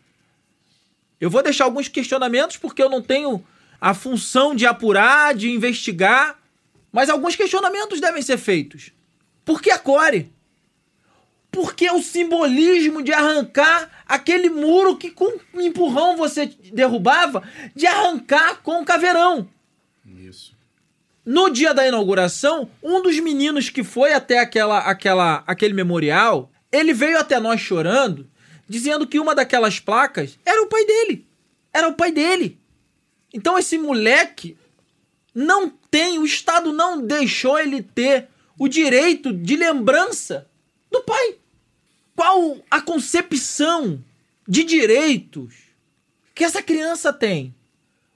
Eu 1.20 1.30
vou 1.30 1.41
deixar 1.43 1.65
alguns 1.65 1.88
questionamentos 1.88 2.55
porque 2.55 2.82
eu 2.84 2.89
não 2.89 3.01
tenho 3.01 3.43
a 3.80 3.94
função 3.94 4.54
de 4.54 4.66
apurar, 4.66 5.34
de 5.34 5.50
investigar, 5.50 6.40
mas 6.92 7.10
alguns 7.10 7.36
questionamentos 7.36 8.02
devem 8.02 8.22
ser 8.22 8.38
feitos. 8.38 8.92
Por 9.46 9.62
que 9.62 9.72
a 9.72 9.80
Core? 9.80 10.32
Por 11.52 11.74
que 11.74 11.90
o 11.92 12.02
simbolismo 12.02 13.02
de 13.02 13.12
arrancar 13.12 13.90
aquele 14.06 14.50
muro 14.50 14.98
que 14.98 15.10
com 15.10 15.40
um 15.54 15.62
empurrão 15.62 16.16
você 16.16 16.46
derrubava, 16.72 17.44
de 17.76 17.88
arrancar 17.88 18.62
com 18.62 18.82
o 18.82 18.86
caveirão? 18.86 19.48
Isso. 20.06 20.56
No 21.26 21.50
dia 21.50 21.74
da 21.74 21.88
inauguração, 21.88 22.70
um 22.82 23.02
dos 23.02 23.20
meninos 23.20 23.70
que 23.70 23.84
foi 23.84 24.14
até 24.14 24.40
aquela, 24.40 24.80
aquela, 24.80 25.44
aquele 25.46 25.74
memorial, 25.74 26.52
ele 26.72 26.94
veio 26.94 27.20
até 27.20 27.40
nós 27.40 27.60
chorando, 27.60 28.30
dizendo 28.68 29.08
que 29.08 29.20
uma 29.20 29.36
daquelas 29.36 29.80
placas 29.80 30.38
era 30.46 30.62
o 30.62 30.68
pai 30.68 30.86
dele. 30.86 31.28
Era 31.74 31.88
o 31.88 31.94
pai 31.94 32.12
dele. 32.12 32.59
Então 33.34 33.58
esse 33.58 33.78
moleque 33.78 34.58
não 35.34 35.70
tem, 35.70 36.20
o 36.20 36.26
Estado 36.26 36.74
não 36.74 37.02
deixou 37.02 37.60
ele 37.60 37.82
ter 37.82 38.28
o 38.58 38.68
direito 38.68 39.32
de 39.32 39.56
lembrança 39.56 40.48
do 40.92 41.02
pai. 41.02 41.38
Qual 42.16 42.58
a 42.70 42.82
concepção 42.82 44.04
de 44.48 44.64
direitos 44.64 45.56
que 46.36 46.44
essa 46.44 46.62
criança 46.62 47.14
tem? 47.14 47.56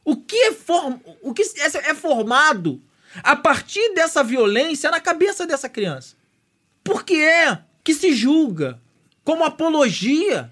O 0.03 0.17
que 0.17 0.35
é, 0.35 0.51
form... 0.51 0.97
o 1.21 1.33
que 1.33 1.43
é 1.57 1.93
formado 1.93 2.81
a 3.23 3.35
partir 3.35 3.93
dessa 3.93 4.23
violência 4.23 4.91
na 4.91 4.99
cabeça 4.99 5.47
dessa 5.47 5.69
criança? 5.69 6.15
Por 6.83 7.05
que 7.05 7.15
é 7.15 7.63
que 7.83 7.93
se 7.93 8.13
julga 8.13 8.81
como 9.23 9.45
apologia 9.45 10.51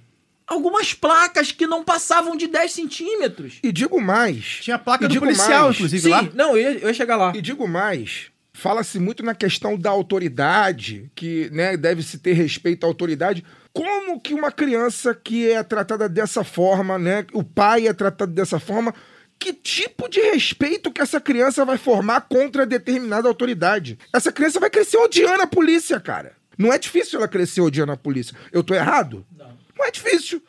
algumas 0.52 0.94
placas 0.94 1.52
que 1.52 1.66
não 1.66 1.84
passavam 1.84 2.36
de 2.36 2.48
10 2.48 2.72
centímetros? 2.72 3.60
E 3.64 3.72
digo 3.72 4.00
mais. 4.02 4.60
Tinha 4.62 4.78
placa 4.78 5.08
do 5.08 5.12
digo 5.12 5.26
policial, 5.26 5.66
mais. 5.66 5.76
inclusive, 5.76 6.04
Sim, 6.04 6.10
lá. 6.10 6.30
não, 6.34 6.58
eu 6.58 6.74
ia, 6.74 6.80
eu 6.80 6.88
ia 6.90 6.94
chegar 6.94 7.16
lá. 7.16 7.32
E 7.36 7.42
digo 7.42 7.68
mais, 7.68 8.28
fala-se 8.54 9.00
muito 9.00 9.24
na 9.24 9.34
questão 9.34 9.78
da 9.78 9.90
autoridade, 9.90 11.10
que 11.16 11.50
né, 11.52 11.78
deve 11.78 12.04
se 12.04 12.18
ter 12.18 12.34
respeito 12.34 12.84
à 12.84 12.88
autoridade. 12.88 13.44
Como 13.74 14.20
que 14.20 14.34
uma 14.34 14.52
criança 14.52 15.16
que 15.16 15.50
é 15.50 15.64
tratada 15.64 16.10
dessa 16.10 16.44
forma, 16.44 17.00
né, 17.00 17.26
o 17.32 17.44
pai 17.44 17.88
é 17.88 17.94
tratado 17.94 18.34
dessa 18.34 18.60
forma, 18.60 18.94
que 19.40 19.54
tipo 19.54 20.10
de 20.10 20.20
respeito 20.20 20.92
que 20.92 21.02
essa 21.02 21.20
criança 21.20 21.64
vai 21.64 21.78
formar 21.78 22.22
contra 22.22 22.66
determinada 22.66 23.28
autoridade? 23.28 23.98
Essa 24.14 24.32
criança 24.32 24.60
vai 24.60 24.70
crescer 24.70 24.98
odiando 24.98 25.42
a 25.42 25.48
polícia, 25.48 26.00
cara. 26.00 26.34
Não 26.58 26.72
é 26.72 26.78
difícil 26.78 27.18
ela 27.18 27.28
crescer 27.28 27.62
odiando 27.62 27.92
a 27.92 27.98
polícia. 27.98 28.36
Eu 28.52 28.64
tô 28.64 28.76
errado? 28.76 29.26
Não. 29.36 29.51
Não 29.82 29.88
é 29.88 29.92
difícil. 29.92 30.42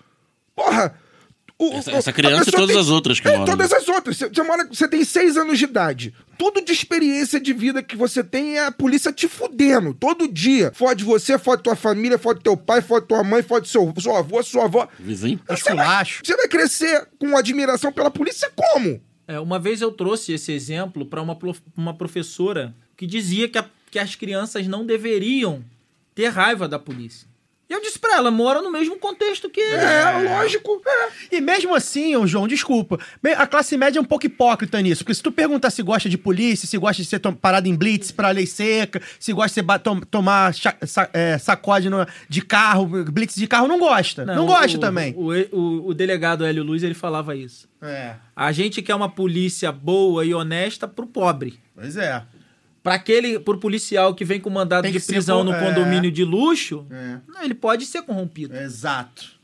Porra. 0.55 0.95
o- 1.59 1.72
Essa- 1.74 1.93
essa 1.93 2.12
criança 2.12 2.49
e 2.49 2.53
todas 2.53 2.76
as 2.76 2.89
outras 2.89 3.20
que 3.20 3.28
é, 3.28 3.33
moram, 3.33 3.45
Todas 3.45 3.70
né? 3.70 3.76
as 3.76 3.89
outras. 3.89 4.16
Você, 4.16 4.28
você 4.28 4.43
mora, 4.43 4.66
você 4.66 4.89
tem 4.89 5.05
seis 5.05 5.37
anos 5.37 5.59
de 5.59 5.64
idade. 5.64 6.12
Tudo 6.37 6.61
de 6.61 6.72
experiência 6.72 7.39
de 7.41 7.53
vida 7.53 7.83
que 7.83 7.95
você 7.95 8.24
tem 8.24 8.59
é 8.59 8.66
a 8.66 8.72
polícia 8.72 9.12
te 9.12 9.28
fudendo. 9.28 9.95
Todo 9.95 10.26
dia. 10.26 10.72
Fode 10.74 11.05
você, 11.05 11.39
fode 11.39 11.62
tua 11.62 11.76
família, 11.76 12.18
fode 12.18 12.41
teu 12.43 12.57
pai, 12.57 12.83
fode 12.83 13.07
tua 13.07 13.22
mãe, 13.22 13.43
fode 13.45 13.68
seu, 13.68 13.93
seu 14.01 14.16
avô, 14.16 14.43
sua 14.43 14.64
avó. 14.64 14.89
Vizinho? 14.99 15.39
Você 15.39 15.47
vai, 15.47 15.57
Esculacho. 15.57 16.20
você 16.24 16.37
vai 16.37 16.49
crescer 16.49 17.09
com 17.18 17.37
admiração 17.37 17.93
pela 17.93 18.11
polícia 18.11 18.51
como? 18.57 19.01
É, 19.28 19.39
uma 19.39 19.59
vez 19.61 19.80
eu 19.80 19.93
trouxe 19.93 20.33
esse 20.33 20.51
exemplo 20.53 21.07
para 21.07 21.22
uma, 21.22 21.37
prof- 21.37 21.62
uma 21.76 21.95
professora 21.97 22.74
que 22.97 23.07
dizia 23.07 23.49
que, 23.49 23.57
a- 23.59 23.70
que 23.89 24.01
as 24.01 24.16
crianças 24.16 24.66
não 24.66 24.85
deveriam 24.85 25.64
ter 26.12 26.26
raiva 26.28 26.66
da 26.68 26.78
polícia. 26.78 27.28
E 27.73 27.75
eu 27.75 27.81
disse 27.81 27.99
pra 27.99 28.16
ela, 28.16 28.31
mora 28.31 28.61
no 28.61 28.70
mesmo 28.70 28.99
contexto 28.99 29.49
que 29.49 29.59
eles. 29.59 29.83
É, 29.83 30.29
lógico. 30.29 30.83
É. 30.87 31.37
E 31.37 31.41
mesmo 31.41 31.75
assim, 31.75 32.14
ô 32.16 32.27
João, 32.27 32.47
desculpa, 32.47 32.99
a 33.37 33.47
classe 33.47 33.79
média 33.79 33.99
é 33.99 34.03
um 34.03 34.05
pouco 34.05 34.27
hipócrita 34.27 34.79
nisso, 34.83 35.03
porque 35.03 35.14
se 35.14 35.23
tu 35.23 35.33
perguntar 35.33 35.70
se 35.70 35.83
gosta 35.83 36.07
de 36.07 36.18
polícia, 36.18 36.68
se 36.68 36.77
gosta 36.77 37.03
de 37.03 37.09
ser 37.09 37.18
parado 37.41 37.66
em 37.68 37.75
blitz 37.75 38.11
pra 38.11 38.29
lei 38.31 38.45
seca, 38.47 39.01
se 39.18 39.33
gosta 39.33 39.62
de 39.62 39.66
ser 39.73 39.79
tom- 39.79 40.01
tomar 40.01 40.53
é, 41.14 41.39
sacode 41.39 41.89
no- 41.89 42.07
de 42.29 42.43
carro, 42.43 42.85
blitz 42.87 43.37
de 43.37 43.47
carro, 43.47 43.66
não 43.66 43.79
gosta. 43.79 44.27
Não, 44.27 44.45
gosta 44.45 44.77
o- 44.77 44.81
também. 44.81 45.14
O, 45.16 45.33
o, 45.57 45.89
o 45.89 45.95
delegado 45.95 46.45
Hélio 46.45 46.62
Luz, 46.62 46.83
ele 46.83 46.93
falava 46.95 47.35
isso. 47.35 47.66
É, 47.81 48.16
A 48.37 48.53
gente 48.53 48.83
quer 48.83 48.95
uma 48.95 49.09
polícia 49.09 49.73
boa 49.73 50.25
e 50.27 50.35
honesta 50.35 50.87
pro 50.87 51.07
pobre. 51.07 51.59
pois 51.75 51.97
é. 51.97 52.23
Pra 52.83 52.95
aquele, 52.95 53.39
pro 53.39 53.59
policial 53.59 54.14
que 54.14 54.24
vem 54.24 54.41
com 54.41 54.51
mandado 54.51 54.91
de 54.91 54.99
ser 54.99 55.12
prisão 55.12 55.39
co- 55.39 55.45
no 55.45 55.53
é. 55.55 55.61
condomínio 55.61 56.11
de 56.11 56.24
luxo, 56.24 56.85
É. 56.91 57.45
ele 57.45 57.55
pode 57.55 57.87
ser 57.87 58.03
corrompido. 58.03 58.57
Exato. 58.57 59.41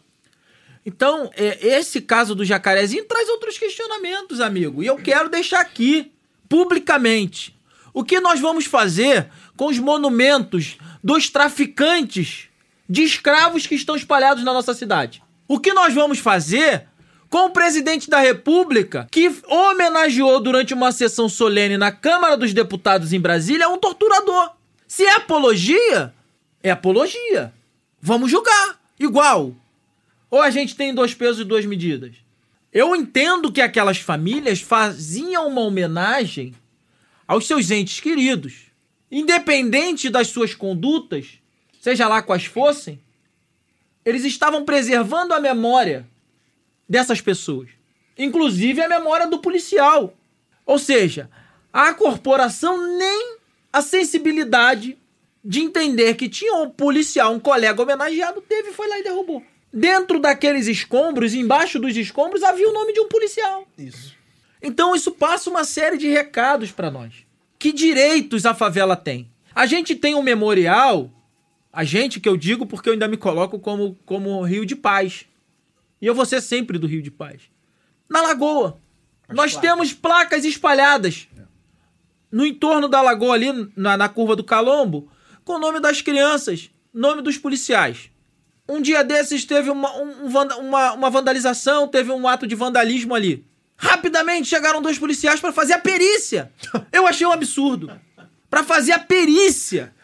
Então, 0.85 1.31
é, 1.37 1.65
esse 1.67 2.01
caso 2.01 2.35
do 2.35 2.45
jacarezinho 2.45 3.05
traz 3.05 3.29
outros 3.29 3.57
questionamentos, 3.59 4.41
amigo. 4.41 4.83
E 4.83 4.87
eu 4.87 4.97
quero 4.97 5.29
deixar 5.29 5.61
aqui, 5.61 6.11
publicamente, 6.49 7.57
o 7.93 8.03
que 8.03 8.21
nós 8.21 8.41
vamos 8.41 8.65
fazer 8.65 9.29
com 9.57 9.67
os 9.67 9.79
monumentos 9.79 10.77
dos 11.05 11.29
traficantes 11.29 12.49
de 12.89 13.03
escravos 13.03 13.67
que 13.67 13.75
estão 13.75 13.95
espalhados 13.97 14.43
na 14.45 14.53
nossa 14.53 14.73
cidade. 14.75 15.23
O 15.47 15.61
que 15.61 15.73
nós 15.73 15.95
vamos 15.95 16.19
fazer 16.19 16.87
com 17.31 17.47
o 17.47 17.51
presidente 17.51 18.09
da 18.09 18.21
República 18.21 19.07
que 19.11 19.31
homenageou 19.47 20.41
durante 20.41 20.75
uma 20.75 20.93
sessão 20.93 21.29
solene 21.29 21.77
na 21.77 21.93
Câmara 21.93 22.37
dos 22.37 22.53
Deputados 22.53 23.13
em 23.13 23.21
Brasília 23.21 23.69
um 23.69 23.79
torturador. 23.79 24.53
Se 24.87 25.05
é 25.05 25.13
apologia, 25.17 26.15
é 26.63 26.71
apologia. 26.71 27.53
Vamos 28.01 28.31
julgar. 28.31 28.81
Igual. 28.99 29.55
Ou 30.31 30.41
a 30.41 30.51
gente 30.51 30.75
tem 30.75 30.95
dois 30.95 31.15
pesos 31.15 31.41
e 31.41 31.45
duas 31.45 31.65
medidas? 31.65 32.17
Eu 32.73 32.95
entendo 32.95 33.53
que 33.53 33.61
aquelas 33.61 33.99
famílias 33.99 34.61
faziam 34.61 35.49
uma 35.49 35.63
homenagem 35.63 36.55
aos 37.27 37.47
seus 37.47 37.71
entes 37.71 38.01
queridos. 38.01 38.69
Independente 39.11 40.11
das 40.11 40.29
suas 40.29 40.55
condutas, 40.55 41.39
seja 41.81 42.07
lá 42.07 42.21
quais 42.21 42.45
fossem, 42.45 43.01
eles 44.05 44.25
estavam 44.25 44.65
preservando 44.65 45.33
a 45.33 45.41
memória 45.41 46.07
dessas 46.89 47.21
pessoas. 47.21 47.69
Inclusive 48.17 48.81
a 48.81 48.89
memória 48.89 49.27
do 49.27 49.39
policial. 49.39 50.15
Ou 50.65 50.79
seja, 50.79 51.31
a 51.73 51.93
corporação 51.95 52.97
nem 52.97 53.37
a 53.73 53.83
sensibilidade 53.83 54.99
de 55.45 55.61
entender 55.61 56.15
que 56.15 56.29
tinha 56.29 56.55
um 56.55 56.69
policial, 56.69 57.33
um 57.33 57.41
colega 57.41 57.81
homenageado, 57.81 58.41
teve, 58.41 58.73
foi 58.73 58.89
lá 58.89 58.99
e 58.99 59.05
derrubou. 59.05 59.43
Dentro 59.73 60.19
daqueles 60.19 60.67
escombros, 60.67 61.35
embaixo 61.35 61.79
dos 61.79 61.97
escombros, 61.97 62.43
havia 62.43 62.69
o 62.69 62.73
nome 62.73 62.93
de 62.93 63.01
um 63.01 63.09
policial. 63.09 63.67
Isso. 63.77 64.17
Então 64.63 64.95
isso 64.95 65.13
passa 65.13 65.49
uma 65.49 65.65
série 65.65 65.97
de 65.97 66.09
recados 66.09 66.73
para 66.73 66.91
nós. 66.91 67.15
Que 67.59 67.73
direitos 67.73 68.47
a 68.47 68.55
favela 68.55 68.97
tem? 68.97 69.31
A 69.55 69.67
gente 69.67 69.95
tem 69.95 70.15
um 70.15 70.23
memorial, 70.23 71.11
a 71.73 71.85
gente 71.85 72.19
que 72.21 72.29
eu 72.29 72.37
digo 72.37 72.67
porque 72.67 72.89
eu 72.89 72.93
ainda 72.93 73.09
me 73.09 73.17
coloco 73.17 73.59
como, 73.59 73.97
como 74.05 74.43
Rio 74.43 74.65
de 74.65 74.75
Paz. 74.75 75.27
E 76.01 76.07
eu 76.07 76.15
vou 76.15 76.25
ser 76.27 76.41
sempre 76.41 76.79
do 76.79 76.87
Rio 76.87 77.03
de 77.03 77.11
Paz. 77.11 77.43
Na 78.09 78.23
Lagoa. 78.23 78.79
nós 79.29 79.55
temos 79.61 79.93
placas 79.93 80.45
espalhadas 80.45 81.29
no 82.31 82.45
entorno 82.47 82.89
da 82.89 83.01
lagoa 83.03 83.35
ali, 83.35 83.71
na, 83.77 83.97
na 83.97 84.09
curva 84.09 84.37
do 84.37 84.45
Calombo, 84.45 85.11
com 85.45 85.55
o 85.55 85.59
nome 85.59 85.81
das 85.81 86.01
crianças 86.03 86.71
nome 86.93 87.23
dos 87.23 87.37
policiais. 87.39 88.11
Um 88.69 88.81
dia 88.83 89.03
desses 89.03 89.45
teve 89.45 89.71
uma, 89.71 89.95
um- 89.99 90.27
um 90.27 90.59
uma, 90.69 90.93
uma 90.93 91.11
vandalização, 91.11 91.89
teve 91.89 92.11
um 92.13 92.27
ato 92.29 92.47
de 92.47 92.55
vandalismo 92.55 93.15
ali. 93.15 93.47
Rapidamente 93.77 94.49
chegaram 94.49 94.83
dois 94.83 94.99
policiais 94.99 95.41
pra 95.41 95.53
fazer 95.53 95.75
a 95.75 95.79
perícia. 95.79 96.53
Eu 96.93 97.07
achei 97.07 97.27
um 97.27 97.33
absurdo. 97.33 97.91
Pra 98.51 98.63
fazer 98.65 98.93
a 98.93 98.99
perícia 98.99 99.95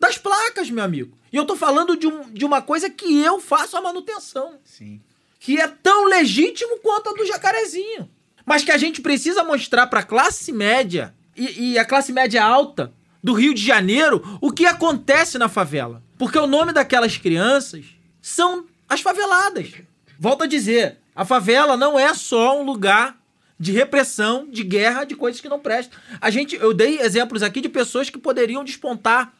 das 0.00 0.16
placas, 0.18 0.70
meu 0.70 0.82
amigo. 0.84 1.16
E 1.32 1.36
eu 1.36 1.44
tô 1.44 1.56
falando 1.56 1.96
de, 1.96 2.06
um- 2.06 2.30
de 2.32 2.44
uma 2.44 2.60
coisa 2.62 2.88
que 2.90 3.20
eu 3.22 3.40
faço 3.40 3.76
a 3.76 3.80
manutenção. 3.82 4.58
Sim. 4.64 5.00
Que 5.44 5.60
é 5.60 5.66
tão 5.66 6.04
legítimo 6.04 6.78
quanto 6.78 7.10
a 7.10 7.14
do 7.14 7.26
jacarezinho. 7.26 8.08
Mas 8.46 8.62
que 8.62 8.70
a 8.70 8.78
gente 8.78 9.00
precisa 9.00 9.42
mostrar 9.42 9.88
pra 9.88 10.04
classe 10.04 10.52
média 10.52 11.12
e, 11.36 11.72
e 11.72 11.78
a 11.80 11.84
classe 11.84 12.12
média 12.12 12.44
alta 12.44 12.92
do 13.20 13.32
Rio 13.32 13.52
de 13.52 13.60
Janeiro 13.60 14.38
o 14.40 14.52
que 14.52 14.64
acontece 14.66 15.38
na 15.38 15.48
favela. 15.48 16.00
Porque 16.16 16.38
o 16.38 16.46
nome 16.46 16.72
daquelas 16.72 17.16
crianças 17.16 17.86
são 18.20 18.66
as 18.88 19.00
faveladas. 19.00 19.72
Volto 20.16 20.44
a 20.44 20.46
dizer, 20.46 20.98
a 21.12 21.24
favela 21.24 21.76
não 21.76 21.98
é 21.98 22.14
só 22.14 22.60
um 22.60 22.62
lugar 22.64 23.20
de 23.58 23.72
repressão, 23.72 24.48
de 24.48 24.62
guerra, 24.62 25.02
de 25.02 25.16
coisas 25.16 25.40
que 25.40 25.48
não 25.48 25.58
prestam. 25.58 25.98
A 26.20 26.30
gente, 26.30 26.54
eu 26.54 26.72
dei 26.72 27.00
exemplos 27.00 27.42
aqui 27.42 27.60
de 27.60 27.68
pessoas 27.68 28.08
que 28.08 28.18
poderiam 28.18 28.62
despontar 28.62 29.34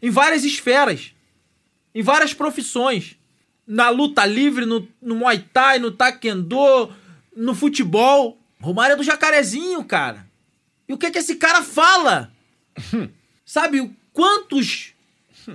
em 0.00 0.10
várias 0.10 0.44
esferas, 0.44 1.12
em 1.92 2.02
várias 2.02 2.32
profissões, 2.32 3.16
na 3.70 3.88
luta 3.88 4.26
livre, 4.26 4.66
no, 4.66 4.86
no 5.00 5.14
Muay 5.14 5.38
Thai, 5.52 5.78
no 5.78 5.92
Taekwondo, 5.92 6.92
no 7.36 7.54
futebol. 7.54 8.36
Romário 8.60 8.94
é 8.94 8.96
do 8.96 9.04
Jacarezinho, 9.04 9.84
cara. 9.84 10.26
E 10.88 10.92
o 10.92 10.98
que 10.98 11.08
que 11.08 11.18
esse 11.18 11.36
cara 11.36 11.62
fala? 11.62 12.32
Sabe 13.46 13.96
quantos 14.12 14.92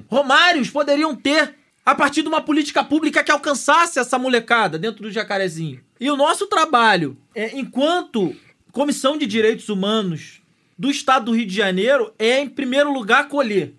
Romários 0.07 0.70
poderiam 0.70 1.13
ter 1.13 1.55
a 1.86 1.93
partir 1.93 2.22
de 2.22 2.30
uma 2.30 2.41
política 2.41 2.86
pública 2.86 3.22
que 3.22 3.32
alcançasse 3.32 3.99
essa 3.99 4.18
molecada 4.18 4.80
dentro 4.80 5.03
do 5.03 5.11
Jacarezinho? 5.11 5.84
E 5.99 6.09
o 6.09 6.16
nosso 6.16 6.47
trabalho, 6.47 7.18
é, 7.36 7.57
enquanto 7.59 8.34
Comissão 8.72 9.18
de 9.18 9.26
Direitos 9.26 9.68
Humanos 9.68 10.41
do 10.80 10.89
Estado 10.89 11.26
do 11.26 11.32
Rio 11.34 11.45
de 11.45 11.53
Janeiro, 11.53 12.13
é, 12.18 12.39
em 12.39 12.47
primeiro 12.47 12.93
lugar, 12.93 13.24
acolher 13.24 13.74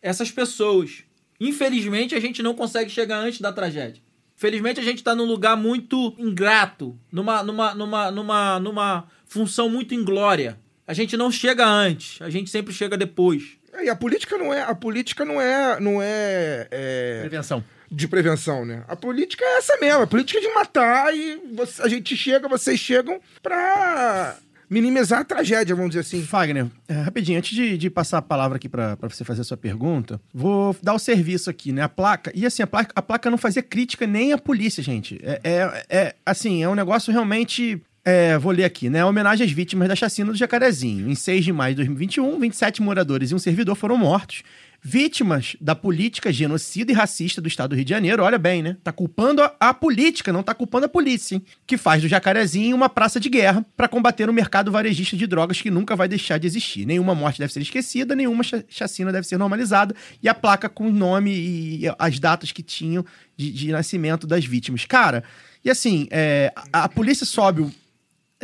essas 0.00 0.30
pessoas. 0.30 1.04
Infelizmente, 1.40 2.14
a 2.14 2.20
gente 2.20 2.42
não 2.42 2.54
consegue 2.54 2.90
chegar 2.90 3.18
antes 3.18 3.40
da 3.40 3.52
tragédia. 3.52 4.02
Felizmente, 4.36 4.80
a 4.80 4.82
gente 4.84 4.98
está 4.98 5.14
num 5.14 5.24
lugar 5.24 5.56
muito 5.56 6.14
ingrato, 6.18 6.98
numa, 7.10 7.42
numa, 7.42 7.74
numa, 7.74 8.10
numa, 8.10 8.60
numa 8.60 9.08
função 9.26 9.68
muito 9.68 9.94
inglória. 9.94 10.58
A 10.86 10.92
gente 10.92 11.16
não 11.16 11.30
chega 11.30 11.64
antes, 11.66 12.20
a 12.20 12.28
gente 12.28 12.50
sempre 12.50 12.72
chega 12.74 12.96
depois. 12.96 13.42
E 13.82 13.88
a 13.88 13.96
política 13.96 14.36
não 14.38 14.52
é. 14.52 14.62
A 14.62 14.74
política 14.74 15.24
não 15.24 15.40
é. 15.40 15.80
Não 15.80 16.00
é, 16.02 16.68
é 16.70 17.20
Prevenção. 17.20 17.64
de 17.90 18.06
prevenção, 18.06 18.64
né? 18.64 18.84
A 18.86 18.94
política 18.96 19.44
é 19.44 19.56
essa 19.58 19.76
mesmo. 19.78 20.02
A 20.02 20.06
política 20.06 20.38
é 20.38 20.42
de 20.42 20.54
matar 20.54 21.14
e 21.16 21.40
você- 21.54 21.82
a 21.82 21.88
gente 21.88 22.16
chega, 22.16 22.48
vocês 22.48 22.78
chegam 22.78 23.20
pra 23.42 24.36
minimizar 24.68 25.20
a 25.20 25.24
tragédia, 25.24 25.74
vamos 25.74 25.90
dizer 25.90 26.00
assim. 26.00 26.22
Fagner, 26.22 26.66
é, 26.88 26.94
rapidinho, 26.94 27.38
antes 27.38 27.54
de, 27.54 27.76
de 27.78 27.90
passar 27.90 28.18
a 28.18 28.22
palavra 28.22 28.56
aqui 28.56 28.68
pra 28.68 28.96
você 29.02 29.24
fazer 29.24 29.42
a 29.42 29.44
sua 29.44 29.56
pergunta, 29.56 30.20
vou 30.32 30.76
dar 30.82 30.94
o 30.94 30.98
serviço 30.98 31.50
aqui, 31.50 31.72
né? 31.72 31.82
A 31.82 31.88
placa. 31.88 32.30
E 32.34 32.44
assim, 32.46 32.62
a 32.62 32.66
placa, 32.66 32.92
a 32.94 33.02
placa 33.02 33.30
não 33.30 33.38
fazia 33.38 33.62
crítica 33.62 34.06
nem 34.06 34.32
à 34.32 34.38
polícia, 34.38 34.82
gente. 34.82 35.18
É, 35.22 35.40
é, 35.44 35.84
é, 35.88 36.14
assim, 36.24 36.62
é 36.62 36.68
um 36.68 36.74
negócio 36.74 37.12
realmente. 37.12 37.80
é, 38.04 38.36
vou 38.36 38.52
ler 38.52 38.64
aqui, 38.64 38.90
né? 38.90 39.04
Homenagem 39.04 39.46
às 39.46 39.52
vítimas 39.52 39.88
da 39.88 39.96
chacina 39.96 40.30
do 40.30 40.36
Jacarezinho. 40.36 41.08
Em 41.10 41.14
6 41.14 41.44
de 41.44 41.52
maio 41.52 41.74
de 41.74 41.76
2021, 41.76 42.38
27 42.38 42.82
moradores 42.82 43.30
e 43.30 43.34
um 43.34 43.38
servidor 43.38 43.74
foram 43.74 43.96
mortos. 43.96 44.42
Vítimas 44.86 45.56
da 45.62 45.74
política 45.74 46.30
genocida 46.30 46.92
e 46.92 46.94
racista 46.94 47.40
do 47.40 47.48
estado 47.48 47.70
do 47.70 47.76
Rio 47.76 47.86
de 47.86 47.90
Janeiro, 47.90 48.22
olha 48.22 48.36
bem, 48.36 48.62
né? 48.62 48.76
Tá 48.84 48.92
culpando 48.92 49.42
a, 49.42 49.50
a 49.58 49.72
política, 49.72 50.30
não 50.30 50.42
tá 50.42 50.54
culpando 50.54 50.84
a 50.84 50.88
polícia, 50.90 51.36
hein? 51.36 51.42
Que 51.66 51.78
faz 51.78 52.02
do 52.02 52.08
Jacarezinho 52.08 52.76
uma 52.76 52.90
praça 52.90 53.18
de 53.18 53.30
guerra 53.30 53.64
para 53.74 53.88
combater 53.88 54.28
o 54.28 54.32
mercado 54.32 54.70
varejista 54.70 55.16
de 55.16 55.26
drogas 55.26 55.58
que 55.58 55.70
nunca 55.70 55.96
vai 55.96 56.06
deixar 56.06 56.36
de 56.36 56.46
existir. 56.46 56.84
Nenhuma 56.84 57.14
morte 57.14 57.38
deve 57.38 57.50
ser 57.50 57.62
esquecida, 57.62 58.14
nenhuma 58.14 58.42
cha- 58.42 58.62
chacina 58.68 59.10
deve 59.10 59.26
ser 59.26 59.38
normalizada 59.38 59.96
e 60.22 60.28
a 60.28 60.34
placa 60.34 60.68
com 60.68 60.88
o 60.88 60.92
nome 60.92 61.32
e 61.32 61.84
as 61.98 62.18
datas 62.18 62.52
que 62.52 62.62
tinham 62.62 63.06
de, 63.38 63.50
de 63.50 63.72
nascimento 63.72 64.26
das 64.26 64.44
vítimas. 64.44 64.84
Cara, 64.84 65.24
e 65.64 65.70
assim, 65.70 66.06
é, 66.10 66.52
a, 66.70 66.84
a 66.84 66.88
polícia 66.90 67.24
sobe 67.24 67.62
o, 67.62 67.72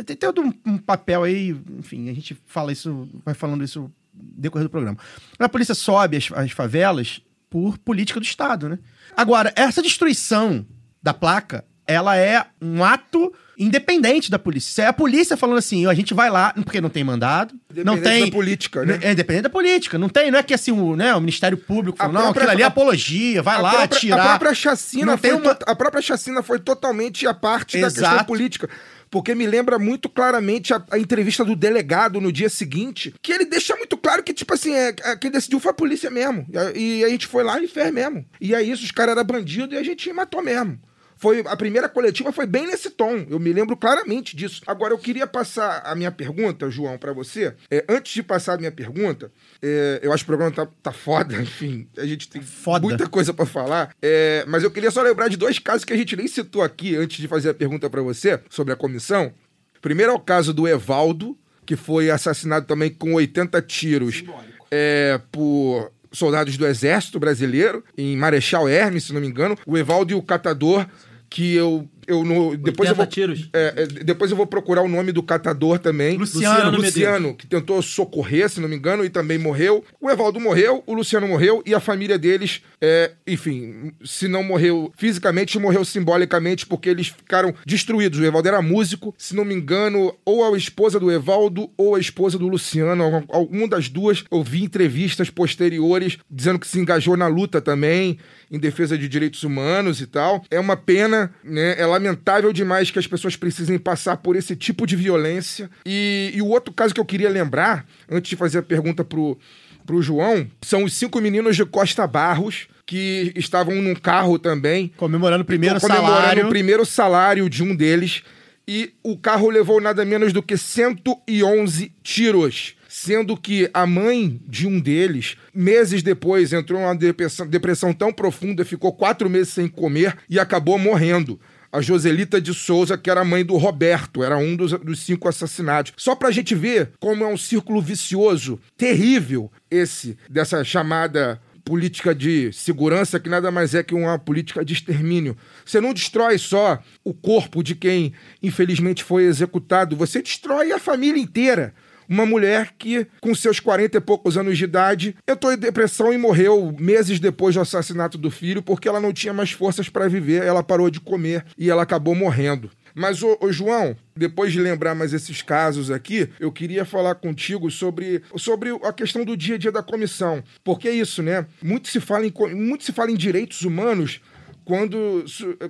tem 0.03 0.15
todo 0.15 0.41
um, 0.65 0.77
papel 0.79 1.21
aí, 1.21 1.55
enfim, 1.77 2.09
a 2.09 2.13
gente 2.13 2.35
fala 2.47 2.71
isso, 2.71 3.07
vai 3.23 3.35
falando 3.35 3.63
isso 3.63 3.91
decorrer 4.13 4.65
do 4.67 4.69
programa. 4.69 4.97
A 5.39 5.49
polícia 5.49 5.75
sobe 5.75 6.17
as, 6.17 6.29
as 6.33 6.51
favelas 6.51 7.21
por 7.49 7.77
política 7.77 8.19
do 8.19 8.25
Estado, 8.25 8.69
né? 8.69 8.79
Agora, 9.15 9.51
essa 9.55 9.81
destruição 9.81 10.65
da 11.03 11.13
placa, 11.13 11.65
ela 11.85 12.15
é 12.15 12.45
um 12.61 12.83
ato 12.83 13.33
independente 13.57 14.31
da 14.31 14.39
polícia. 14.39 14.69
Isso 14.69 14.81
é 14.81 14.87
a 14.87 14.93
polícia 14.93 15.35
falando 15.35 15.57
assim, 15.57 15.85
a 15.85 15.93
gente 15.93 16.13
vai 16.13 16.29
lá, 16.29 16.53
porque 16.53 16.79
não 16.81 16.89
tem 16.89 17.03
mandado, 17.03 17.53
não 17.85 17.99
tem... 17.99 18.25
da 18.25 18.31
política, 18.31 18.85
né? 18.85 18.99
É 19.01 19.11
independente 19.11 19.43
da 19.43 19.49
política, 19.49 19.97
não 19.97 20.07
tem, 20.09 20.31
não 20.31 20.39
é 20.39 20.43
que 20.43 20.53
assim, 20.53 20.71
o, 20.71 20.95
né, 20.95 21.13
o 21.13 21.19
Ministério 21.19 21.57
Público 21.57 21.97
falou, 21.97 22.13
não, 22.13 22.21
própria- 22.21 22.43
aquilo 22.43 22.51
ali 22.53 22.63
é 22.63 22.65
apologia, 22.65 23.43
vai 23.43 23.61
lá 23.61 23.71
própria, 23.71 23.99
tirar... 23.99 24.23
A 24.23 24.27
própria 24.29 24.53
chacina 24.55 25.05
Não 25.05 25.17
foi 25.17 25.33
uma- 25.33 25.57
a 25.67 25.75
própria 25.75 26.01
chacina 26.01 26.41
foi 26.41 26.59
totalmente 26.59 27.27
a 27.27 27.33
parte 27.33 27.79
da 27.79 27.87
questão 27.87 28.09
Exato. 28.11 28.25
política. 28.25 28.69
Porque 29.11 29.35
me 29.35 29.45
lembra 29.45 29.77
muito 29.77 30.07
claramente 30.07 30.73
a, 30.73 30.81
a 30.89 30.97
entrevista 30.97 31.43
do 31.43 31.55
delegado 31.55 32.21
no 32.21 32.31
dia 32.31 32.49
seguinte, 32.49 33.13
que 33.21 33.33
ele 33.33 33.45
deixa 33.45 33.75
muito 33.75 33.97
claro 33.97 34.23
que, 34.23 34.33
tipo 34.33 34.53
assim, 34.53 34.73
é, 34.73 34.95
é, 35.03 35.15
quem 35.17 35.29
decidiu 35.29 35.59
foi 35.59 35.71
a 35.71 35.75
polícia 35.75 36.09
mesmo. 36.09 36.47
E 36.49 36.57
a, 36.57 36.71
e 36.71 37.03
a 37.03 37.09
gente 37.09 37.27
foi 37.27 37.43
lá 37.43 37.61
e 37.61 37.67
fez 37.67 37.91
mesmo. 37.91 38.25
E 38.39 38.55
é 38.55 38.63
isso, 38.63 38.83
os 38.83 38.91
caras 38.91 39.15
eram 39.15 39.25
bandidos 39.25 39.75
e 39.75 39.77
a 39.77 39.83
gente 39.83 40.11
matou 40.13 40.41
mesmo. 40.41 40.79
Foi, 41.21 41.43
a 41.45 41.55
primeira 41.55 41.87
coletiva 41.87 42.31
foi 42.31 42.47
bem 42.47 42.65
nesse 42.65 42.89
tom. 42.89 43.27
Eu 43.29 43.39
me 43.39 43.53
lembro 43.53 43.77
claramente 43.77 44.35
disso. 44.35 44.59
Agora, 44.65 44.91
eu 44.91 44.97
queria 44.97 45.27
passar 45.27 45.83
a 45.85 45.93
minha 45.93 46.11
pergunta, 46.11 46.67
João, 46.71 46.97
pra 46.97 47.13
você. 47.13 47.53
É, 47.69 47.85
antes 47.87 48.11
de 48.11 48.23
passar 48.23 48.55
a 48.55 48.57
minha 48.57 48.71
pergunta, 48.71 49.31
é, 49.61 49.99
eu 50.01 50.11
acho 50.11 50.25
que 50.25 50.31
o 50.31 50.35
programa 50.35 50.51
tá, 50.51 50.67
tá 50.81 50.91
foda, 50.91 51.35
enfim. 51.39 51.87
A 51.95 52.07
gente 52.07 52.27
tem 52.27 52.41
Foda. 52.41 52.87
muita 52.87 53.07
coisa 53.07 53.31
pra 53.31 53.45
falar. 53.45 53.95
É, 54.01 54.43
mas 54.47 54.63
eu 54.63 54.71
queria 54.71 54.89
só 54.89 55.03
lembrar 55.03 55.27
de 55.27 55.37
dois 55.37 55.59
casos 55.59 55.85
que 55.85 55.93
a 55.93 55.95
gente 55.95 56.15
nem 56.15 56.27
citou 56.27 56.63
aqui 56.63 56.95
antes 56.95 57.17
de 57.17 57.27
fazer 57.27 57.49
a 57.51 57.53
pergunta 57.53 57.87
pra 57.87 58.01
você 58.01 58.39
sobre 58.49 58.73
a 58.73 58.75
comissão. 58.75 59.31
Primeiro 59.79 60.11
é 60.13 60.15
o 60.15 60.19
caso 60.19 60.51
do 60.51 60.67
Evaldo, 60.67 61.37
que 61.67 61.75
foi 61.75 62.09
assassinado 62.09 62.65
também 62.65 62.89
com 62.89 63.13
80 63.13 63.61
tiros 63.61 64.23
é, 64.71 65.21
por 65.31 65.91
soldados 66.11 66.57
do 66.57 66.65
Exército 66.65 67.19
Brasileiro, 67.19 67.83
em 67.97 68.17
Marechal 68.17 68.67
Hermes, 68.67 69.03
se 69.03 69.13
não 69.13 69.21
me 69.21 69.27
engano. 69.27 69.55
O 69.67 69.77
Evaldo 69.77 70.11
e 70.11 70.15
o 70.15 70.21
Catador, 70.21 70.87
que 71.31 71.55
eu. 71.55 71.87
Eu 72.07 72.23
no, 72.23 72.55
depois 72.57 72.89
eu 72.89 72.95
80 72.95 72.95
vou, 72.95 73.05
tiros. 73.05 73.49
é, 73.53 73.73
é, 73.77 73.85
depois 74.03 74.31
eu 74.31 74.37
vou 74.37 74.45
procurar 74.47 74.81
o 74.81 74.87
nome 74.87 75.11
do 75.11 75.21
catador 75.23 75.79
também. 75.79 76.17
Luciano 76.17 76.71
Luciano, 76.77 77.35
que 77.35 77.47
tentou 77.47 77.81
socorrer, 77.81 78.49
se 78.49 78.59
não 78.59 78.67
me 78.69 78.75
engano, 78.75 79.03
e 79.05 79.09
também 79.09 79.37
morreu. 79.37 79.83
O 79.99 80.09
Evaldo 80.09 80.39
morreu, 80.39 80.83
o 80.85 80.93
Luciano 80.93 81.27
morreu, 81.27 81.61
e 81.65 81.73
a 81.73 81.79
família 81.79 82.17
deles, 82.17 82.61
é, 82.81 83.11
enfim, 83.27 83.91
se 84.03 84.27
não 84.27 84.43
morreu 84.43 84.91
fisicamente, 84.97 85.57
morreu 85.59 85.83
simbolicamente, 85.85 86.65
porque 86.65 86.89
eles 86.89 87.07
ficaram 87.07 87.53
destruídos. 87.65 88.19
O 88.19 88.25
Evaldo 88.25 88.47
era 88.47 88.61
músico, 88.61 89.13
se 89.17 89.35
não 89.35 89.45
me 89.45 89.53
engano, 89.53 90.13
ou 90.25 90.43
a 90.53 90.57
esposa 90.57 90.99
do 90.99 91.11
Evaldo 91.11 91.69
ou 91.77 91.95
a 91.95 91.99
esposa 91.99 92.37
do 92.37 92.47
Luciano, 92.47 93.03
algum- 93.03 93.23
alguma 93.29 93.67
das 93.67 93.89
duas. 93.89 94.23
Eu 94.31 94.43
vi 94.43 94.63
entrevistas 94.63 95.29
posteriores 95.29 96.17
dizendo 96.29 96.59
que 96.59 96.67
se 96.67 96.79
engajou 96.79 97.15
na 97.17 97.27
luta 97.27 97.61
também, 97.61 98.17
em 98.51 98.59
defesa 98.59 98.97
de 98.97 99.07
direitos 99.07 99.43
humanos 99.43 100.01
e 100.01 100.07
tal. 100.07 100.43
É 100.49 100.59
uma 100.59 100.75
pena, 100.75 101.33
né? 101.43 101.75
É 101.77 101.85
lamentável 101.91 102.51
demais 102.51 102.89
que 102.89 102.99
as 102.99 103.07
pessoas 103.07 103.35
precisem 103.35 103.77
passar 103.77 104.17
por 104.17 104.35
esse 104.35 104.55
tipo 104.55 104.87
de 104.87 104.95
violência. 104.95 105.69
E, 105.85 106.31
e 106.33 106.41
o 106.41 106.47
outro 106.47 106.73
caso 106.73 106.93
que 106.93 106.99
eu 106.99 107.05
queria 107.05 107.29
lembrar, 107.29 107.85
antes 108.09 108.29
de 108.29 108.35
fazer 108.35 108.59
a 108.59 108.63
pergunta 108.63 109.03
pro, 109.03 109.37
pro 109.85 110.01
João, 110.01 110.47
são 110.61 110.83
os 110.83 110.93
cinco 110.93 111.19
meninos 111.21 111.55
de 111.55 111.65
Costa 111.65 112.07
Barros 112.07 112.67
que 112.85 113.31
estavam 113.35 113.75
num 113.75 113.95
carro 113.95 114.37
também. 114.37 114.91
Comemorando 114.97 115.43
o 115.43 115.45
primeiro 115.45 115.79
comemorando 115.79 116.11
salário. 116.11 116.45
o 116.45 116.49
primeiro 116.49 116.85
salário 116.85 117.49
de 117.49 117.63
um 117.63 117.75
deles. 117.75 118.23
E 118.67 118.93
o 119.03 119.17
carro 119.17 119.49
levou 119.49 119.81
nada 119.81 120.05
menos 120.05 120.33
do 120.33 120.43
que 120.43 120.57
111 120.57 121.91
tiros. 122.03 122.75
Sendo 122.87 123.37
que 123.37 123.69
a 123.73 123.87
mãe 123.87 124.41
de 124.45 124.67
um 124.67 124.77
deles, 124.77 125.37
meses 125.53 126.03
depois, 126.03 126.51
entrou 126.51 126.81
numa 126.81 126.93
depressão, 126.93 127.47
depressão 127.47 127.93
tão 127.93 128.11
profunda, 128.11 128.65
ficou 128.65 128.91
quatro 128.91 129.29
meses 129.29 129.53
sem 129.53 129.69
comer 129.69 130.17
e 130.29 130.37
acabou 130.37 130.77
morrendo. 130.77 131.39
A 131.71 131.79
Joselita 131.79 132.41
de 132.41 132.53
Souza, 132.53 132.97
que 132.97 133.09
era 133.09 133.21
a 133.21 133.25
mãe 133.25 133.45
do 133.45 133.55
Roberto, 133.55 134.23
era 134.23 134.37
um 134.37 134.55
dos, 134.55 134.71
dos 134.73 134.99
cinco 134.99 135.29
assassinatos. 135.29 135.93
Só 135.95 136.15
pra 136.15 136.31
gente 136.31 136.53
ver 136.53 136.91
como 136.99 137.23
é 137.23 137.27
um 137.27 137.37
círculo 137.37 137.81
vicioso, 137.81 138.59
terrível, 138.77 139.49
esse, 139.69 140.17
dessa 140.29 140.63
chamada 140.63 141.41
política 141.63 142.13
de 142.13 142.51
segurança 142.51 143.19
que 143.19 143.29
nada 143.29 143.51
mais 143.51 143.73
é 143.73 143.83
que 143.83 143.93
uma 143.93 144.19
política 144.19 144.65
de 144.65 144.73
extermínio. 144.73 145.37
Você 145.65 145.79
não 145.79 145.93
destrói 145.93 146.37
só 146.37 146.79
o 147.03 147.13
corpo 147.13 147.63
de 147.63 147.75
quem 147.75 148.13
infelizmente 148.41 149.03
foi 149.03 149.23
executado, 149.23 149.95
você 149.95 150.21
destrói 150.21 150.71
a 150.71 150.79
família 150.79 151.21
inteira. 151.21 151.73
Uma 152.11 152.25
mulher 152.25 152.73
que, 152.77 153.07
com 153.21 153.33
seus 153.33 153.61
40 153.61 153.97
e 153.97 154.01
poucos 154.01 154.37
anos 154.37 154.57
de 154.57 154.65
idade, 154.65 155.15
entrou 155.25 155.53
em 155.53 155.57
depressão 155.57 156.11
e 156.11 156.17
morreu 156.17 156.75
meses 156.77 157.21
depois 157.21 157.55
do 157.55 157.61
assassinato 157.61 158.17
do 158.17 158.29
filho, 158.29 158.61
porque 158.61 158.89
ela 158.89 158.99
não 158.99 159.13
tinha 159.13 159.31
mais 159.31 159.53
forças 159.53 159.87
para 159.87 160.09
viver, 160.09 160.43
ela 160.43 160.61
parou 160.61 160.89
de 160.89 160.99
comer 160.99 161.45
e 161.57 161.69
ela 161.69 161.83
acabou 161.83 162.13
morrendo. 162.13 162.69
Mas, 162.93 163.23
ô, 163.23 163.37
ô, 163.39 163.49
João, 163.49 163.95
depois 164.13 164.51
de 164.51 164.59
lembrar 164.59 164.93
mais 164.93 165.13
esses 165.13 165.41
casos 165.41 165.89
aqui, 165.89 166.27
eu 166.37 166.51
queria 166.51 166.83
falar 166.83 167.15
contigo 167.15 167.71
sobre, 167.71 168.21
sobre 168.35 168.69
a 168.83 168.91
questão 168.91 169.23
do 169.23 169.37
dia 169.37 169.55
a 169.55 169.57
dia 169.57 169.71
da 169.71 169.81
comissão. 169.81 170.43
Porque 170.65 170.89
é 170.89 170.91
isso, 170.91 171.23
né? 171.23 171.45
Muito 171.63 171.87
se 171.87 172.01
fala 172.01 172.25
em, 172.25 172.33
muito 172.53 172.83
se 172.83 172.91
fala 172.91 173.11
em 173.11 173.15
direitos 173.15 173.61
humanos 173.61 174.19
quando, 174.63 175.23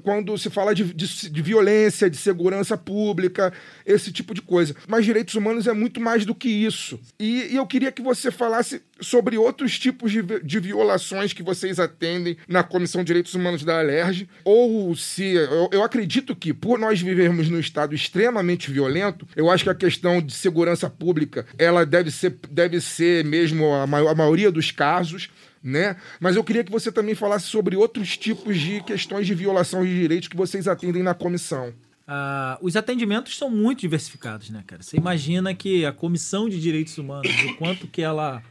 quando 0.03 0.37
se 0.37 0.49
fala 0.49 0.73
de, 0.75 0.93
de, 0.93 1.29
de 1.29 1.41
violência, 1.41 2.09
de 2.09 2.17
segurança 2.17 2.77
pública, 2.77 3.51
esse 3.85 4.11
tipo 4.11 4.33
de 4.33 4.41
coisa. 4.41 4.75
Mas 4.87 5.05
direitos 5.05 5.35
humanos 5.35 5.67
é 5.67 5.73
muito 5.73 5.99
mais 5.99 6.25
do 6.25 6.35
que 6.35 6.49
isso. 6.49 6.99
E, 7.19 7.47
e 7.51 7.55
eu 7.55 7.65
queria 7.65 7.91
que 7.91 8.01
você 8.01 8.31
falasse 8.31 8.81
sobre 8.99 9.37
outros 9.37 9.79
tipos 9.79 10.11
de, 10.11 10.21
de 10.21 10.59
violações 10.59 11.33
que 11.33 11.41
vocês 11.41 11.79
atendem 11.79 12.37
na 12.47 12.63
Comissão 12.63 13.01
de 13.01 13.07
Direitos 13.07 13.33
Humanos 13.33 13.63
da 13.63 13.79
Alerj, 13.79 14.27
ou 14.45 14.95
se. 14.95 15.33
Eu, 15.33 15.69
eu 15.71 15.83
acredito 15.83 16.35
que, 16.35 16.53
por 16.53 16.77
nós 16.77 17.01
vivermos 17.01 17.49
num 17.49 17.59
estado 17.59 17.95
extremamente 17.95 18.71
violento, 18.71 19.27
eu 19.35 19.49
acho 19.49 19.63
que 19.63 19.69
a 19.69 19.75
questão 19.75 20.21
de 20.21 20.33
segurança 20.33 20.89
pública 20.89 21.45
ela 21.57 21.85
deve 21.85 22.11
ser, 22.11 22.37
deve 22.49 22.79
ser 22.79 23.25
mesmo 23.25 23.73
a, 23.73 23.87
maior- 23.87 24.09
a 24.09 24.15
maioria 24.15 24.51
dos 24.51 24.71
casos 24.71 25.29
né? 25.64 25.95
Mas 26.20 26.36
eu 26.36 26.43
queria 26.43 26.64
que 26.64 26.72
você 26.72 26.91
também 26.91 27.16
falasse 27.16 27.45
sobre 27.45 27.76
outros 27.76 28.18
tipos 28.18 28.57
de 28.59 28.82
questões 28.84 29.28
de 29.28 29.36
violação 29.36 29.84
de 29.84 29.93
direitos 29.93 30.28
que 30.28 30.38
vocês 30.38 30.68
atendem 30.68 31.03
na 31.03 31.14
comissão. 31.14 31.74
Ah, 32.07 32.57
os 32.62 32.76
atendimentos 32.76 33.38
são 33.38 33.49
muito 33.49 33.82
diversificados, 33.82 34.49
né, 34.49 34.64
cara? 34.66 34.82
Você 34.82 34.97
imagina 34.97 35.53
que 35.53 35.86
a 35.86 35.93
Comissão 35.93 36.49
de 36.49 36.59
Direitos 36.59 36.97
Humanos, 36.97 37.32
o 37.45 37.55
quanto 37.55 37.88
que 37.88 38.01
ela, 38.01 38.43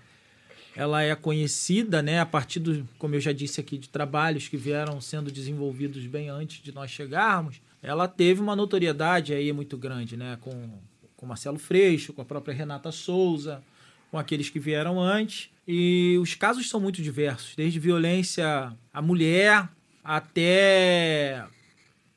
ela 0.74 1.02
é 1.02 1.14
conhecida, 1.14 2.00
né, 2.00 2.20
a 2.20 2.26
partir 2.26 2.60
do, 2.60 2.88
como 2.98 3.16
eu 3.16 3.20
já 3.20 3.32
disse 3.32 3.60
aqui, 3.60 3.76
de 3.76 3.88
trabalhos 3.88 4.48
que 4.48 4.56
vieram 4.56 5.00
sendo 5.00 5.30
desenvolvidos 5.30 6.06
bem 6.06 6.28
antes 6.28 6.62
de 6.62 6.72
nós 6.72 6.90
chegarmos, 6.90 7.60
ela 7.82 8.06
teve 8.06 8.40
uma 8.40 8.54
notoriedade 8.54 9.34
aí 9.34 9.52
muito 9.52 9.76
grande, 9.76 10.16
né, 10.16 10.38
com, 10.40 10.70
com 11.16 11.26
Marcelo 11.26 11.58
Freixo, 11.58 12.12
com 12.12 12.22
a 12.22 12.24
própria 12.24 12.54
Renata 12.54 12.92
Souza, 12.92 13.62
com 14.10 14.18
aqueles 14.18 14.50
que 14.50 14.58
vieram 14.58 15.00
antes. 15.00 15.50
E 15.66 16.18
os 16.20 16.34
casos 16.34 16.68
são 16.68 16.80
muito 16.80 17.00
diversos, 17.00 17.54
desde 17.54 17.78
violência 17.78 18.72
à 18.92 19.00
mulher 19.00 19.68
até 20.02 21.44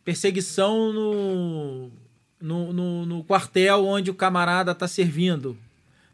perseguição 0.03 0.91
no, 0.91 1.91
no, 2.41 2.73
no, 2.73 3.05
no 3.05 3.23
quartel 3.23 3.85
onde 3.85 4.09
o 4.09 4.15
camarada 4.15 4.71
está 4.71 4.87
servindo, 4.87 5.57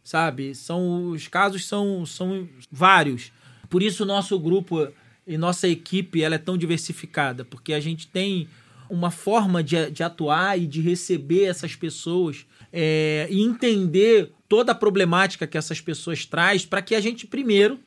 sabe? 0.04 0.54
São 0.54 1.12
os 1.12 1.28
casos 1.28 1.66
são, 1.66 2.06
são 2.06 2.48
vários. 2.72 3.32
Por 3.70 3.82
isso 3.82 4.06
nosso 4.06 4.38
grupo 4.38 4.88
e 5.26 5.38
nossa 5.38 5.68
equipe 5.68 6.22
ela 6.22 6.36
é 6.36 6.40
tão 6.40 6.58
diversificada, 6.58 7.46
porque 7.46 7.74
a 7.74 7.80
gente 7.80 8.08
tem 8.08 8.50
uma 8.90 9.12
forma 9.12 9.64
de, 9.64 9.92
de 9.92 10.04
atuar 10.04 10.60
e 10.60 10.66
de 10.66 10.82
receber 10.82 11.46
essas 11.46 11.76
pessoas 11.76 12.46
é, 12.74 13.28
e 13.30 13.42
entender 13.42 14.34
toda 14.50 14.72
a 14.72 14.76
problemática 14.76 15.47
que 15.47 15.58
essas 15.58 15.80
pessoas 15.80 16.26
traz 16.26 16.66
para 16.66 16.82
que 16.82 16.95
a 16.95 17.00
gente 17.00 17.28
primeiro, 17.28 17.80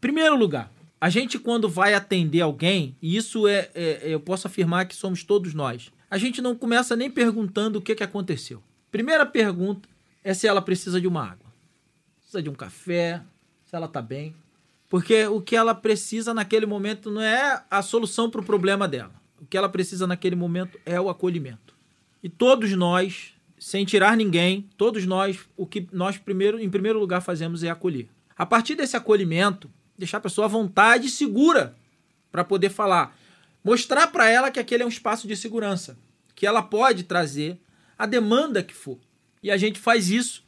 primeiro 0.00 0.34
lugar, 0.34 0.72
a 0.98 1.10
gente 1.10 1.38
quando 1.38 1.68
vai 1.68 1.92
atender 1.92 2.40
alguém, 2.40 2.96
e 3.02 3.16
isso 3.16 3.46
é, 3.46 3.68
é- 3.74 4.00
eu 4.02 4.18
posso 4.18 4.46
afirmar 4.46 4.86
que 4.86 4.96
somos 4.96 5.22
todos 5.22 5.52
nós, 5.52 5.92
a 6.10 6.16
gente 6.16 6.40
não 6.40 6.56
começa 6.56 6.96
nem 6.96 7.10
perguntando 7.10 7.78
o 7.78 7.82
que, 7.82 7.94
que 7.94 8.02
aconteceu. 8.02 8.62
Primeira 8.90 9.26
pergunta 9.26 9.88
é 10.24 10.32
se 10.32 10.46
ela 10.48 10.62
precisa 10.62 11.00
de 11.00 11.06
uma 11.06 11.22
água, 11.22 11.52
precisa 12.18 12.42
de 12.42 12.48
um 12.48 12.54
café, 12.54 13.22
se 13.64 13.76
ela 13.76 13.86
tá 13.86 14.00
bem, 14.00 14.34
porque 14.88 15.26
o 15.26 15.40
que 15.40 15.54
ela 15.54 15.74
precisa 15.74 16.32
naquele 16.32 16.64
momento 16.64 17.10
não 17.10 17.20
é 17.20 17.62
a 17.70 17.82
solução 17.82 18.30
para 18.30 18.40
o 18.40 18.44
problema 18.44 18.88
dela. 18.88 19.12
O 19.40 19.44
que 19.44 19.56
ela 19.56 19.68
precisa 19.68 20.06
naquele 20.06 20.36
momento 20.36 20.78
é 20.86 20.98
o 21.00 21.10
acolhimento. 21.10 21.74
E 22.22 22.28
todos 22.28 22.72
nós, 22.72 23.34
sem 23.58 23.84
tirar 23.84 24.16
ninguém, 24.16 24.68
todos 24.76 25.06
nós, 25.06 25.38
o 25.56 25.66
que 25.66 25.88
nós 25.92 26.18
primeiro, 26.18 26.58
em 26.60 26.68
primeiro 26.68 26.98
lugar 26.98 27.20
fazemos 27.20 27.62
é 27.62 27.70
acolher. 27.70 28.08
A 28.36 28.44
partir 28.44 28.74
desse 28.74 28.96
acolhimento, 28.96 29.70
deixar 29.96 30.18
a 30.18 30.20
pessoa 30.20 30.44
à 30.44 30.48
vontade 30.48 31.06
e 31.06 31.10
segura 31.10 31.74
para 32.30 32.44
poder 32.44 32.68
falar, 32.68 33.16
mostrar 33.64 34.08
para 34.08 34.28
ela 34.28 34.50
que 34.50 34.60
aquele 34.60 34.82
é 34.82 34.86
um 34.86 34.90
espaço 34.90 35.26
de 35.26 35.36
segurança, 35.36 35.98
que 36.34 36.46
ela 36.46 36.62
pode 36.62 37.04
trazer 37.04 37.58
a 37.98 38.04
demanda 38.04 38.62
que 38.62 38.74
for. 38.74 38.98
E 39.42 39.50
a 39.50 39.56
gente 39.56 39.78
faz 39.78 40.10
isso 40.10 40.44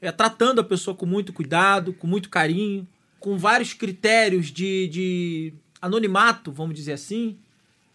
é, 0.00 0.12
tratando 0.12 0.60
a 0.60 0.64
pessoa 0.64 0.96
com 0.96 1.06
muito 1.06 1.32
cuidado, 1.32 1.92
com 1.92 2.06
muito 2.06 2.28
carinho, 2.28 2.86
com 3.18 3.36
vários 3.36 3.72
critérios 3.72 4.46
de, 4.46 4.88
de 4.88 5.54
anonimato, 5.80 6.52
vamos 6.52 6.76
dizer 6.76 6.92
assim, 6.92 7.38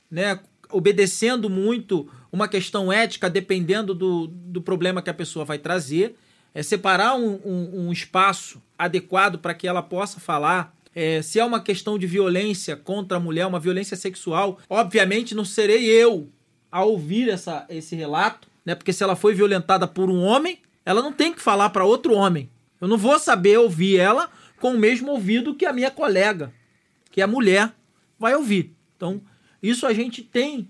né? 0.10 0.40
Obedecendo 0.72 1.50
muito 1.50 2.08
uma 2.32 2.48
questão 2.48 2.92
ética, 2.92 3.30
dependendo 3.30 3.94
do, 3.94 4.28
do 4.28 4.62
problema 4.62 5.02
que 5.02 5.10
a 5.10 5.14
pessoa 5.14 5.44
vai 5.46 5.58
trazer, 5.58 6.16
é 6.54 6.64
separar 6.64 7.16
um, 7.16 7.40
um- 7.46 7.88
um 7.88 7.92
espaço 7.92 8.62
adequado 8.78 9.38
para 9.40 9.54
que 9.54 9.68
ela 9.68 9.82
possa 9.82 10.20
falar. 10.20 10.76
É, 10.94 11.22
se 11.22 11.40
é 11.40 11.46
uma 11.46 11.62
questão 11.62 11.98
de 11.98 12.06
violência 12.06 12.76
contra 12.76 13.18
a 13.18 13.20
mulher, 13.20 13.46
uma 13.46 13.60
violência 13.60 13.96
sexual, 13.96 14.60
obviamente 14.70 15.34
não 15.34 15.46
serei 15.46 15.86
eu 15.86 16.28
a 16.72 16.84
ouvir 16.84 17.30
essa, 17.30 17.66
esse 17.70 17.96
relato, 17.96 18.48
né? 18.66 18.76
Porque 18.76 18.92
se 18.94 19.04
ela 19.04 19.16
foi 19.16 19.34
violentada 19.34 19.88
por 19.88 20.10
um 20.10 20.22
homem, 20.22 20.60
ela 20.86 21.02
não 21.02 21.12
tem 21.14 21.34
que 21.34 21.42
falar 21.42 21.70
para 21.70 21.86
outro 21.86 22.14
homem. 22.14 22.50
Eu 22.80 22.88
não 22.88 22.98
vou 22.98 23.18
saber 23.20 23.58
ouvir 23.58 23.98
ela 23.98 24.30
com 24.60 24.72
o 24.74 24.78
mesmo 24.78 25.12
ouvido 25.12 25.56
que 25.56 25.66
a 25.66 25.74
minha 25.74 25.92
colega, 25.92 26.52
que 27.12 27.22
a 27.22 27.28
mulher 27.28 27.72
vai 28.20 28.36
ouvir. 28.36 28.74
Então, 28.98 29.22
isso 29.62 29.86
a 29.86 29.94
gente 29.94 30.22
tem 30.22 30.70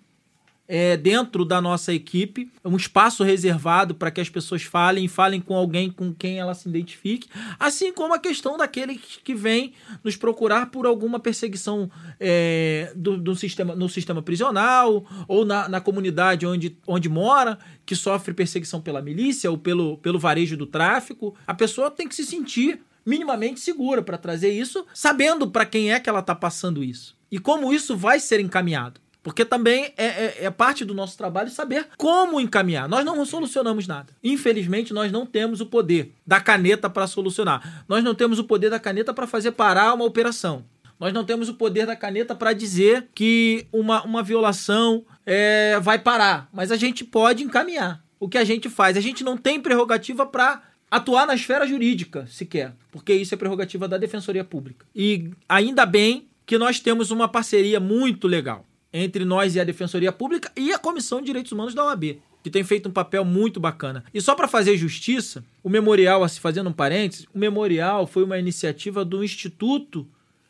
é, 0.73 0.95
dentro 0.95 1.43
da 1.43 1.59
nossa 1.59 1.93
equipe 1.93 2.49
um 2.63 2.77
espaço 2.77 3.25
reservado 3.25 3.93
para 3.93 4.09
que 4.09 4.21
as 4.21 4.29
pessoas 4.29 4.63
falem, 4.63 5.05
falem 5.05 5.41
com 5.41 5.53
alguém 5.53 5.91
com 5.91 6.13
quem 6.13 6.39
ela 6.39 6.53
se 6.53 6.69
identifique, 6.69 7.27
assim 7.59 7.91
como 7.91 8.13
a 8.13 8.19
questão 8.19 8.55
daquele 8.55 8.95
que 8.95 9.35
vem 9.35 9.73
nos 10.01 10.15
procurar 10.15 10.67
por 10.67 10.85
alguma 10.85 11.19
perseguição 11.19 11.91
é, 12.17 12.93
do, 12.95 13.17
do 13.17 13.35
sistema, 13.35 13.75
no 13.75 13.89
sistema 13.89 14.21
prisional 14.21 15.05
ou 15.27 15.43
na, 15.43 15.67
na 15.67 15.81
comunidade 15.81 16.45
onde, 16.45 16.77
onde 16.87 17.09
mora, 17.09 17.59
que 17.85 17.93
sofre 17.93 18.33
perseguição 18.33 18.79
pela 18.79 19.01
milícia 19.01 19.51
ou 19.51 19.57
pelo, 19.57 19.97
pelo 19.97 20.19
varejo 20.19 20.55
do 20.55 20.65
tráfico. 20.65 21.35
A 21.45 21.53
pessoa 21.53 21.91
tem 21.91 22.07
que 22.07 22.15
se 22.15 22.25
sentir 22.25 22.79
minimamente 23.05 23.59
segura 23.59 24.01
para 24.01 24.17
trazer 24.17 24.51
isso, 24.53 24.85
sabendo 24.93 25.51
para 25.51 25.65
quem 25.65 25.91
é 25.91 25.99
que 25.99 26.09
ela 26.09 26.19
está 26.19 26.33
passando 26.33 26.81
isso 26.81 27.19
e 27.31 27.39
como 27.39 27.73
isso 27.73 27.95
vai 27.95 28.19
ser 28.19 28.39
encaminhado. 28.39 28.99
Porque 29.23 29.45
também 29.45 29.93
é, 29.97 30.05
é- 30.05 30.37
é 30.45 30.49
parte 30.49 30.83
do 30.83 30.95
nosso 30.95 31.15
trabalho 31.15 31.49
saber 31.51 31.87
como 31.95 32.41
encaminhar. 32.41 32.89
Nós 32.89 33.05
não 33.05 33.23
solucionamos 33.23 33.85
nada. 33.87 34.13
Infelizmente, 34.23 34.93
nós 34.93 35.11
não 35.11 35.27
temos 35.27 35.61
o 35.61 35.65
poder 35.67 36.13
da 36.25 36.41
caneta 36.41 36.89
para 36.89 37.05
solucionar. 37.05 37.85
Nós 37.87 38.03
não 38.03 38.15
temos 38.15 38.39
o 38.39 38.43
poder 38.43 38.71
da 38.71 38.79
caneta 38.79 39.13
para 39.13 39.27
fazer 39.27 39.51
parar 39.51 39.93
uma 39.93 40.05
operação. 40.05 40.65
Nós 40.99 41.13
não 41.13 41.23
temos 41.23 41.49
o 41.49 41.53
poder 41.53 41.85
da 41.85 41.95
caneta 41.95 42.33
para 42.35 42.51
dizer 42.53 43.09
que 43.13 43.67
uma, 43.71 44.03
uma 44.03 44.23
violação 44.23 45.05
é, 45.25 45.79
vai 45.79 45.99
parar. 45.99 46.49
Mas 46.51 46.71
a 46.71 46.75
gente 46.75 47.03
pode 47.03 47.43
encaminhar. 47.43 48.03
O 48.19 48.27
que 48.27 48.37
a 48.39 48.43
gente 48.43 48.69
faz? 48.69 48.97
A 48.97 49.01
gente 49.01 49.23
não 49.23 49.37
tem 49.37 49.59
prerrogativa 49.59 50.25
para 50.25 50.61
atuar 50.89 51.25
na 51.25 51.33
esfera 51.35 51.65
jurídica 51.65 52.25
sequer, 52.27 52.75
porque 52.91 53.13
isso 53.13 53.33
é 53.33 53.37
prerrogativa 53.37 53.87
da 53.87 53.97
Defensoria 53.97 54.43
Pública. 54.43 54.85
E 54.95 55.31
ainda 55.47 55.85
bem 55.85 56.27
que 56.51 56.57
nós 56.57 56.81
temos 56.81 57.11
uma 57.11 57.29
parceria 57.29 57.79
muito 57.79 58.27
legal 58.27 58.65
entre 58.91 59.23
nós 59.23 59.55
e 59.55 59.59
a 59.61 59.63
Defensoria 59.63 60.11
Pública 60.11 60.51
e 60.53 60.73
a 60.73 60.77
Comissão 60.77 61.21
de 61.21 61.27
Direitos 61.27 61.53
Humanos 61.53 61.73
da 61.73 61.85
OAB, 61.85 62.17
que 62.43 62.49
tem 62.49 62.61
feito 62.61 62.89
um 62.89 62.91
papel 62.91 63.23
muito 63.23 63.57
bacana. 63.57 64.03
E 64.13 64.19
só 64.19 64.35
para 64.35 64.49
fazer 64.49 64.75
justiça, 64.75 65.45
o 65.63 65.69
memorial, 65.69 66.25
assim, 66.25 66.41
fazendo 66.41 66.69
um 66.69 66.73
parênteses, 66.73 67.25
o 67.33 67.39
memorial 67.39 68.05
foi 68.05 68.25
uma 68.25 68.37
iniciativa 68.37 69.05
do 69.05 69.23
Instituto 69.23 70.05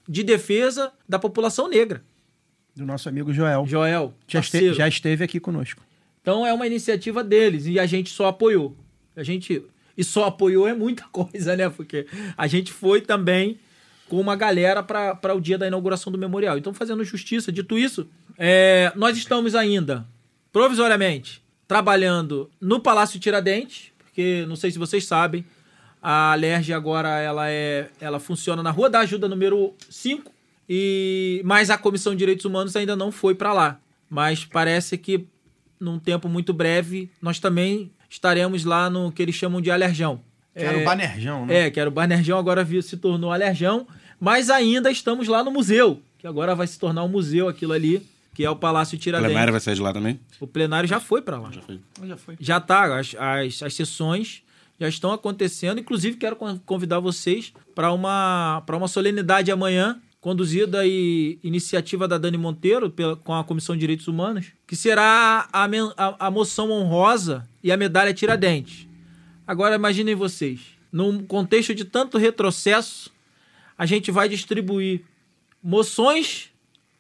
de 0.10 0.24
Defesa 0.24 0.92
da 1.08 1.20
População 1.20 1.68
Negra. 1.70 2.04
Do 2.76 2.84
nosso 2.84 3.08
amigo 3.08 3.32
Joel. 3.32 3.64
Joel, 3.68 4.12
Já, 4.28 4.40
este- 4.40 4.74
já 4.74 4.88
esteve 4.88 5.24
aqui 5.24 5.40
conosco. 5.40 5.84
Então 6.24 6.48
é 6.48 6.52
uma 6.52 6.66
iniciativa 6.66 7.24
deles 7.24 7.68
e 7.68 7.80
a 7.80 7.86
gente 7.86 8.10
só 8.10 8.26
apoiou. 8.30 8.76
A 9.16 9.22
gente 9.22 9.64
e 9.96 10.04
só 10.04 10.26
apoiou 10.26 10.68
é 10.68 10.74
muita 10.74 11.04
coisa, 11.14 11.56
né? 11.56 11.70
Porque 11.70 12.08
a 12.36 12.48
gente 12.48 12.72
foi 12.74 13.02
também 13.02 13.60
com 14.12 14.20
uma 14.20 14.36
galera 14.36 14.84
para 14.84 15.34
o 15.34 15.40
dia 15.40 15.58
da 15.58 15.66
inauguração 15.66 16.12
do 16.12 16.18
memorial. 16.18 16.58
Então, 16.58 16.74
fazendo 16.74 17.02
justiça, 17.02 17.50
dito 17.50 17.78
isso, 17.78 18.10
é, 18.38 18.92
nós 18.94 19.16
estamos 19.16 19.56
ainda, 19.56 20.06
provisoriamente, 20.52 21.42
trabalhando 21.66 22.52
no 22.60 22.82
Palácio 22.82 23.22
Tiradentes, 23.22 23.90
porque 24.00 24.46
não 24.50 24.58
sei 24.58 24.70
se 24.70 24.78
vocês 24.78 25.06
sabem, 25.06 25.46
a 26.02 26.34
Alerj 26.34 26.74
agora 26.74 27.22
ela 27.22 27.50
é, 27.50 27.90
ela 28.02 28.20
funciona 28.20 28.62
na 28.62 28.70
Rua 28.70 28.90
da 28.90 29.00
Ajuda 29.00 29.30
número 29.30 29.74
5, 29.90 30.30
e 30.68 31.42
mas 31.46 31.70
a 31.70 31.78
Comissão 31.78 32.12
de 32.12 32.20
Direitos 32.20 32.44
Humanos 32.44 32.76
ainda 32.76 32.98
não 32.98 33.14
foi 33.14 33.34
para 33.34 33.54
lá. 33.54 33.80
Mas 34.10 34.44
parece 34.44 34.98
que 34.98 35.26
num 35.80 35.98
tempo 35.98 36.28
muito 36.28 36.52
breve 36.52 37.10
nós 37.22 37.40
também 37.40 37.90
estaremos 38.10 38.66
lá 38.66 38.90
no 38.90 39.10
que 39.10 39.22
eles 39.22 39.36
chamam 39.36 39.62
de 39.62 39.72
Alerjão. 39.72 40.20
Que 40.54 40.64
era 40.66 40.78
o 40.78 40.84
Banerjão, 40.84 41.46
né? 41.46 41.68
É, 41.68 41.72
que 41.72 41.80
era 41.80 41.90
o 41.90 41.94
Banerjão, 41.94 42.38
agora 42.38 42.68
se 42.82 42.98
tornou 42.98 43.32
Alerjão, 43.32 43.88
mas 44.22 44.50
ainda 44.50 44.90
estamos 44.92 45.28
lá 45.28 45.44
no 45.44 45.52
museu, 45.52 46.00
que 46.20 46.26
agora 46.28 46.54
vai 46.56 46.68
se 46.68 46.78
tornar 46.80 47.04
um 47.04 47.10
museu 47.10 47.50
aquilo 47.50 47.74
ali, 47.74 48.06
que 48.34 48.46
é 48.46 48.50
o 48.50 48.56
Palácio 48.56 48.96
O 48.96 49.00
Tiradentes. 49.00 49.32
plenário 49.34 49.52
vai 49.52 49.60
sair 49.60 49.76
de 49.76 49.82
lá 49.82 49.92
também? 49.92 50.18
O 50.40 50.48
plenário 50.48 50.88
já 50.88 51.00
foi 51.02 51.22
para 51.22 51.38
lá. 51.40 51.52
Já 51.52 51.62
foi. 51.62 51.80
Já 52.06 52.18
foi. 52.18 52.36
Já 52.40 52.60
tá, 52.62 52.98
as, 53.00 53.14
as, 53.18 53.64
as 53.64 53.74
sessões 53.74 54.44
já 54.80 54.88
estão 54.88 55.12
acontecendo. 55.12 55.80
Inclusive, 55.80 56.16
quero 56.18 56.36
con- 56.36 56.58
convidar 56.66 57.00
vocês 57.00 57.52
para 57.76 57.92
uma, 57.92 58.64
para 58.66 58.78
uma 58.78 58.88
solenidade 58.88 59.52
amanhã, 59.52 60.00
conduzida 60.22 60.86
e 60.86 61.40
iniciativa 61.44 62.08
da 62.08 62.18
Dani 62.18 62.38
Monteiro 62.38 62.90
pela, 62.90 63.16
com 63.16 63.34
a 63.34 63.44
Comissão 63.44 63.76
de 63.76 63.80
Direitos 63.82 64.08
Humanos, 64.08 64.48
que 64.68 64.76
será 64.76 65.48
a, 65.52 65.68
men- 65.68 65.92
a, 65.98 66.28
a 66.28 66.32
moção 66.32 66.70
honrosa 66.72 67.48
e 67.64 67.72
a 67.72 67.76
medalha 67.78 68.14
Tiradentes. 68.14 68.88
Agora, 69.46 69.76
imaginem 69.76 70.16
vocês, 70.16 70.60
num 70.92 71.24
contexto 71.26 71.76
de 71.76 71.84
tanto 71.86 72.18
retrocesso, 72.18 73.12
a 73.82 73.86
gente 73.88 74.12
vai 74.12 74.30
distribuir 74.30 75.02
moções 75.64 76.52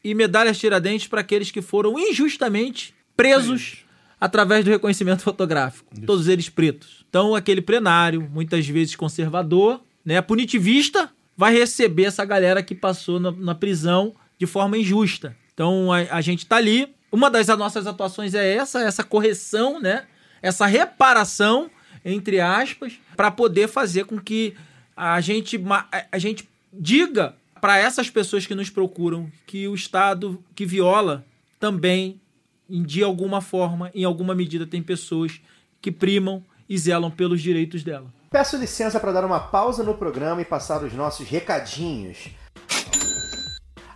e 0.04 0.16
medalhas 0.16 0.58
Tiradentes 0.58 1.06
para 1.06 1.22
aqueles 1.22 1.52
que 1.52 1.62
foram 1.62 1.94
injustamente 2.00 2.92
presos 3.16 3.86
através 4.20 4.66
do 4.66 4.72
reconhecimento 4.72 5.22
fotográfico. 5.22 5.94
Todos 6.08 6.28
eles 6.28 6.50
pretos. 6.50 7.06
Então, 7.08 7.36
aquele 7.36 7.62
plenário, 7.62 8.28
muitas 8.34 8.68
vezes 8.68 8.96
conservador, 8.96 9.80
né, 10.04 10.20
punitivista, 10.24 11.12
vai 11.38 11.54
receber 11.54 12.06
essa 12.06 12.26
galera 12.26 12.64
que 12.64 12.74
passou 12.74 13.20
na, 13.20 13.30
na 13.30 13.54
prisão 13.54 14.16
de 14.40 14.48
forma 14.48 14.76
injusta. 14.76 15.38
Então, 15.54 15.94
a, 15.94 16.00
a 16.18 16.22
gente 16.22 16.48
tá 16.48 16.56
ali. 16.56 16.96
Uma 17.12 17.30
das 17.30 17.46
nossas 17.46 17.86
atuações 17.86 18.34
é 18.34 18.56
essa, 18.56 18.82
essa 18.82 19.04
correção, 19.04 19.80
né? 19.80 20.06
Essa 20.42 20.66
reparação, 20.66 21.70
entre 22.04 22.40
aspas, 22.40 22.94
para 23.16 23.30
poder 23.30 23.68
fazer 23.68 24.06
com 24.06 24.20
que 24.20 24.56
a 24.98 25.22
gente, 25.22 25.64
a 26.12 26.18
gente 26.18 26.51
diga 26.72 27.36
para 27.60 27.78
essas 27.78 28.10
pessoas 28.10 28.46
que 28.46 28.56
nos 28.56 28.70
procuram 28.70 29.32
que 29.46 29.68
o 29.68 29.76
Estado 29.76 30.44
que 30.56 30.66
viola 30.66 31.26
também, 31.60 32.20
de 32.68 33.04
alguma 33.04 33.40
forma, 33.42 33.92
em 33.94 34.04
alguma 34.04 34.34
medida, 34.34 34.66
tem 34.66 34.82
pessoas 34.82 35.40
que 35.80 35.92
primam 35.92 36.44
e 36.68 36.78
zelam 36.78 37.12
pelos 37.12 37.42
direitos 37.42 37.84
dela. 37.84 38.12
Peço 38.32 38.58
licença 38.58 39.00
para 39.00 39.12
dar 39.12 39.26
uma 39.26 39.40
pausa 39.40 39.84
no 39.84 39.94
programa 39.94 40.42
e 40.42 40.46
passar 40.46 40.84
os 40.84 40.94
nossos 40.94 41.28
recadinhos. 41.28 42.30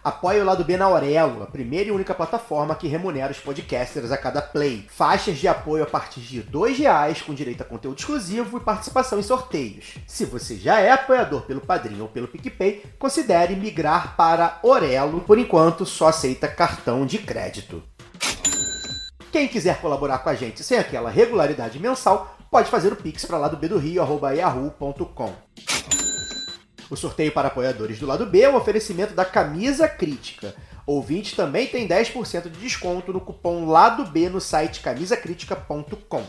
Apoie 0.06 0.40
o 0.40 0.46
Lado 0.46 0.64
B 0.64 0.78
na 0.78 0.86
Aurelo, 0.86 1.42
a 1.42 1.48
primeira 1.48 1.90
e 1.90 1.92
única 1.92 2.14
plataforma 2.14 2.76
que 2.76 2.88
remunera 2.88 3.32
os 3.32 3.40
podcasters 3.40 4.12
a 4.12 4.18
cada 4.18 4.40
play. 4.40 4.86
Faixas 4.88 5.40
de 5.40 5.48
apoio 5.48 5.82
a 5.82 5.88
partir 5.88 6.20
de 6.20 6.44
2 6.44 6.78
reais, 6.78 7.24
com 7.24 7.34
direito 7.34 7.62
a 7.62 7.66
conteúdo 7.66 7.98
exclusivo 7.98 8.56
e 8.56 8.62
participação 8.62 9.18
em 9.18 9.24
sorteios. 9.24 9.96
Se 10.06 10.24
você 10.24 10.58
já 10.58 10.80
é 10.80 10.92
apoiador 10.92 11.42
pelo 11.42 11.60
Padrinho 11.60 12.04
ou 12.04 12.08
pelo 12.08 12.28
PicPay, 12.28 12.84
considere 13.00 13.56
migrar 13.56 14.16
para 14.16 14.60
Orelo. 14.62 15.22
Por 15.22 15.40
enquanto, 15.40 15.88
só 15.88 16.10
aceita 16.10 16.48
cartão 16.48 17.04
de 17.04 17.18
crédito. 17.18 17.82
Quem 19.32 19.48
quiser 19.48 19.82
colaborar 19.82 20.20
com 20.20 20.30
a 20.30 20.36
gente 20.36 20.64
sem 20.64 20.78
aquela 20.78 21.10
regularidade 21.10 21.80
mensal, 21.80 22.38
pode 22.52 22.70
fazer 22.70 22.94
o 22.94 22.96
pix 22.96 23.26
para 23.26 23.40
lá 23.40 23.48
do 23.48 23.58
B 23.58 23.68
do 23.68 23.80
Rio, 23.80 24.04
arroba 24.04 24.36
yahoo.com. 24.36 25.34
O 26.90 26.96
sorteio 26.96 27.32
para 27.32 27.48
apoiadores 27.48 28.00
do 28.00 28.06
lado 28.06 28.26
B 28.26 28.42
é 28.42 28.50
um 28.50 28.56
oferecimento 28.56 29.14
da 29.14 29.26
Camisa 29.26 29.88
Crítica. 29.88 30.56
Ouvintes 30.86 31.36
também 31.36 31.66
tem 31.66 31.88
10% 31.88 32.44
de 32.44 32.60
desconto 32.60 33.12
no 33.12 33.20
cupom 33.20 33.66
Lado 33.66 34.06
B 34.06 34.30
no 34.30 34.40
site 34.40 34.82
camisacritica.com. 34.82 36.24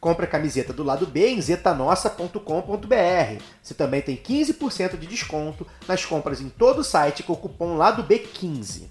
Compre 0.00 0.26
a 0.26 0.28
camiseta 0.28 0.72
do 0.72 0.82
lado 0.82 1.06
B 1.06 1.28
em 1.28 1.40
zetanossa.com.br. 1.40 3.42
Você 3.62 3.74
também 3.74 4.02
tem 4.02 4.16
15% 4.16 4.98
de 4.98 5.06
desconto 5.06 5.64
nas 5.86 6.04
compras 6.04 6.40
em 6.40 6.48
todo 6.48 6.80
o 6.80 6.84
site 6.84 7.22
com 7.22 7.34
o 7.34 7.36
cupom 7.36 7.76
Lado 7.76 8.02
B15. 8.02 8.88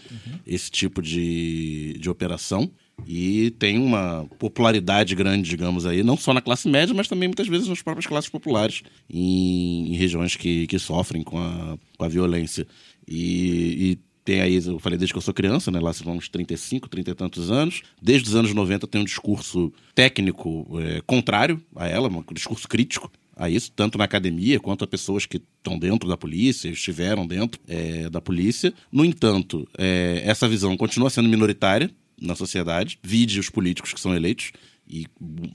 esse 0.46 0.70
tipo 0.70 1.02
de, 1.02 1.96
de 1.98 2.08
operação. 2.08 2.70
E 3.06 3.50
tem 3.58 3.78
uma 3.78 4.26
popularidade 4.38 5.14
grande, 5.14 5.50
digamos 5.50 5.84
aí, 5.84 6.02
não 6.02 6.16
só 6.16 6.32
na 6.32 6.40
classe 6.40 6.66
média, 6.68 6.94
mas 6.94 7.08
também 7.08 7.28
muitas 7.28 7.46
vezes 7.46 7.68
nas 7.68 7.82
próprias 7.82 8.06
classes 8.06 8.30
populares, 8.30 8.82
em, 9.10 9.92
em 9.92 9.96
regiões 9.96 10.34
que, 10.34 10.66
que 10.66 10.78
sofrem 10.78 11.22
com 11.22 11.38
a, 11.38 11.78
com 11.98 12.04
a 12.04 12.08
violência. 12.08 12.66
E, 13.08 13.92
e 13.92 13.98
tem 14.24 14.40
aí, 14.40 14.56
eu 14.66 14.78
falei 14.80 14.98
desde 14.98 15.12
que 15.14 15.18
eu 15.18 15.22
sou 15.22 15.32
criança, 15.32 15.70
né? 15.70 15.78
Lá 15.78 15.92
se 15.92 16.02
vão 16.02 16.16
uns 16.16 16.28
35, 16.28 16.88
30 16.88 17.10
e 17.10 17.14
tantos 17.14 17.50
anos. 17.50 17.82
Desde 18.02 18.28
os 18.28 18.34
anos 18.34 18.52
90 18.52 18.86
tem 18.86 19.00
um 19.00 19.04
discurso 19.04 19.72
técnico 19.94 20.66
é, 20.80 21.00
contrário 21.06 21.62
a 21.76 21.86
ela, 21.86 22.08
um 22.08 22.24
discurso 22.34 22.66
crítico 22.68 23.10
a 23.36 23.48
isso, 23.50 23.70
tanto 23.70 23.98
na 23.98 24.04
academia 24.04 24.58
quanto 24.58 24.82
a 24.82 24.86
pessoas 24.86 25.26
que 25.26 25.36
estão 25.36 25.78
dentro 25.78 26.08
da 26.08 26.16
polícia, 26.16 26.68
estiveram 26.70 27.26
dentro 27.26 27.60
é, 27.68 28.08
da 28.10 28.20
polícia. 28.20 28.72
No 28.90 29.04
entanto, 29.04 29.68
é, 29.78 30.22
essa 30.24 30.48
visão 30.48 30.76
continua 30.76 31.10
sendo 31.10 31.28
minoritária 31.28 31.90
na 32.20 32.34
sociedade. 32.34 32.98
Vide 33.02 33.38
os 33.38 33.50
políticos 33.50 33.92
que 33.92 34.00
são 34.00 34.14
eleitos, 34.16 34.52
e 34.88 35.06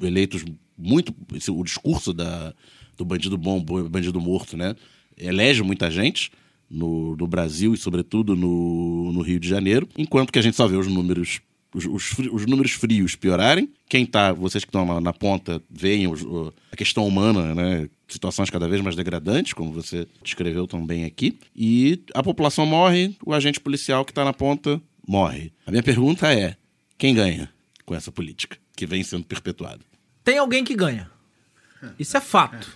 eleitos 0.02 0.46
muito. 0.78 1.14
esse- 1.36 1.52
O 1.52 1.64
discurso 1.64 2.14
da, 2.14 2.54
do 2.98 3.04
bandido 3.04 3.38
bom, 3.38 3.60
bandido 3.60 4.22
morto, 4.22 4.56
né? 4.56 4.76
Elege 5.18 5.62
muita 5.64 5.90
gente 5.92 6.32
no, 6.72 7.16
no 7.18 7.28
Brasil 7.28 7.74
e, 7.74 7.78
sobretudo, 7.78 8.36
no, 8.36 9.12
no 9.12 9.22
Rio 9.22 9.40
de 9.40 9.48
Janeiro, 9.48 9.88
enquanto 9.98 10.32
que 10.32 10.40
a 10.40 10.42
gente 10.42 10.56
só 10.56 10.68
vê 10.68 10.76
os 10.78 10.88
números. 10.88 11.42
Os, 11.74 11.86
os 11.86 12.20
os 12.34 12.46
números 12.46 12.72
frios 12.74 13.16
piorarem. 13.16 13.70
Quem 13.88 14.06
tá, 14.06 14.34
vocês 14.34 14.62
que 14.64 14.68
estão 14.70 14.86
na, 14.86 15.00
na 15.00 15.14
ponta, 15.14 15.62
veem 15.70 16.06
os- 16.06 16.22
o- 16.22 16.54
a 16.70 16.76
questão 16.76 17.08
humana, 17.08 17.56
né? 17.56 17.90
Situações 18.10 18.50
cada 18.50 18.68
vez 18.68 18.82
mais 18.82 18.94
degradantes, 18.94 19.54
como 19.54 19.72
você 19.72 20.06
descreveu 20.22 20.68
também 20.68 21.06
aqui. 21.06 21.38
E 21.56 22.02
a 22.14 22.22
população 22.22 22.66
morre, 22.66 23.16
o 23.26 23.34
agente 23.34 23.58
policial 23.58 24.04
que 24.04 24.12
está 24.12 24.26
na 24.26 24.34
ponta 24.34 24.82
morre. 25.08 25.54
A 25.66 25.72
minha 25.72 25.82
pergunta 25.82 26.34
é: 26.34 26.58
quem 26.98 27.16
ganha 27.16 27.50
com 27.86 27.96
essa 27.96 28.12
política 28.12 28.58
que 28.76 28.86
vem 28.86 29.02
sendo 29.02 29.24
perpetuada? 29.24 29.80
Tem 30.26 30.38
alguém 30.40 30.66
que 30.66 30.76
ganha. 30.76 31.10
Isso 31.98 32.18
é 32.18 32.22
fato. 32.22 32.70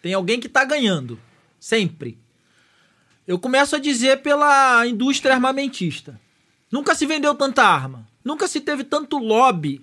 Tem 0.00 0.14
alguém 0.14 0.38
que 0.38 0.48
tá 0.48 0.64
ganhando. 0.64 1.18
Sempre. 1.58 2.16
Eu 3.26 3.38
começo 3.38 3.74
a 3.74 3.78
dizer 3.78 4.22
pela 4.22 4.86
indústria 4.86 5.34
armamentista. 5.34 6.20
Nunca 6.70 6.94
se 6.94 7.06
vendeu 7.06 7.34
tanta 7.34 7.62
arma. 7.62 8.06
Nunca 8.24 8.46
se 8.46 8.60
teve 8.60 8.84
tanto 8.84 9.18
lobby 9.18 9.80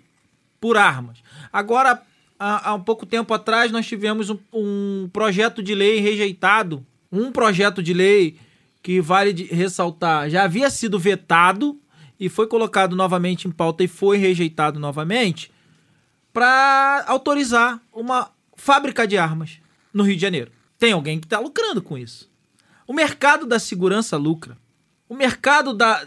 por 0.60 0.78
armas. 0.78 1.20
Agora, 1.52 2.02
há, 2.40 2.70
há 2.70 2.74
um 2.76 2.84
pouco 2.84 3.06
tempo 3.06 3.34
atrás, 3.34 3.72
nós 3.72 3.88
tivemos 3.88 4.30
um, 4.30 4.38
um 4.54 5.10
projeto 5.12 5.64
de 5.64 5.74
lei 5.74 6.00
rejeitado. 6.00 6.86
Um 7.12 7.32
projeto 7.32 7.82
de 7.82 7.94
lei 7.94 8.38
que, 8.82 9.02
vale 9.02 9.48
ressaltar, 9.52 10.30
já 10.30 10.44
havia 10.44 10.70
sido 10.70 11.00
vetado 11.00 11.80
e 12.20 12.30
foi 12.30 12.48
colocado 12.48 12.96
novamente 12.96 13.48
em 13.48 13.52
pauta 13.52 13.84
e 13.84 13.88
foi 13.88 14.18
rejeitado 14.18 14.80
novamente 14.80 15.52
para 16.32 17.04
autorizar 17.08 17.82
uma 17.92 18.32
fábrica 18.56 19.08
de 19.08 19.18
armas 19.18 19.60
no 19.94 20.04
Rio 20.04 20.16
de 20.16 20.22
Janeiro. 20.22 20.52
Tem 20.78 20.94
alguém 20.94 21.20
que 21.20 21.26
está 21.26 21.40
lucrando 21.40 21.82
com 21.82 21.98
isso. 21.98 22.31
O 22.92 22.94
mercado 22.94 23.46
da 23.46 23.58
segurança 23.58 24.18
lucra. 24.18 24.58
O 25.08 25.16
mercado 25.16 25.74
da 25.74 26.06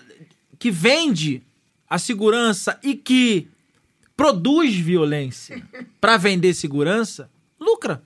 que 0.59 0.70
vende 0.70 1.43
a 1.89 1.98
segurança 1.98 2.78
e 2.82 2.94
que 2.94 3.48
produz 4.15 4.74
violência 4.74 5.66
para 5.98 6.19
vender 6.19 6.52
segurança 6.52 7.31
lucra. 7.59 8.02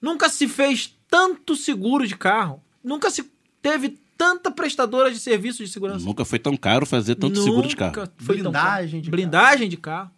Nunca 0.00 0.28
se 0.28 0.46
fez 0.46 0.96
tanto 1.08 1.56
seguro 1.56 2.06
de 2.06 2.16
carro. 2.16 2.62
Nunca 2.84 3.10
se 3.10 3.28
teve 3.60 3.98
tanta 4.16 4.48
prestadora 4.48 5.10
de 5.10 5.18
serviços 5.18 5.66
de 5.66 5.72
segurança. 5.72 6.04
Nunca 6.04 6.24
foi 6.24 6.38
tão 6.38 6.56
caro 6.56 6.86
fazer 6.86 7.16
tanto 7.16 7.42
seguro 7.42 7.66
de 7.66 7.74
carro. 7.74 7.96
Nunca 7.96 8.12
Foi 8.16 8.36
tão 8.36 8.52
Blindagem 8.52 8.90
caro. 8.90 9.02
de 9.02 9.10
Blindagem 9.10 9.68
de 9.68 9.76
carro. 9.76 10.10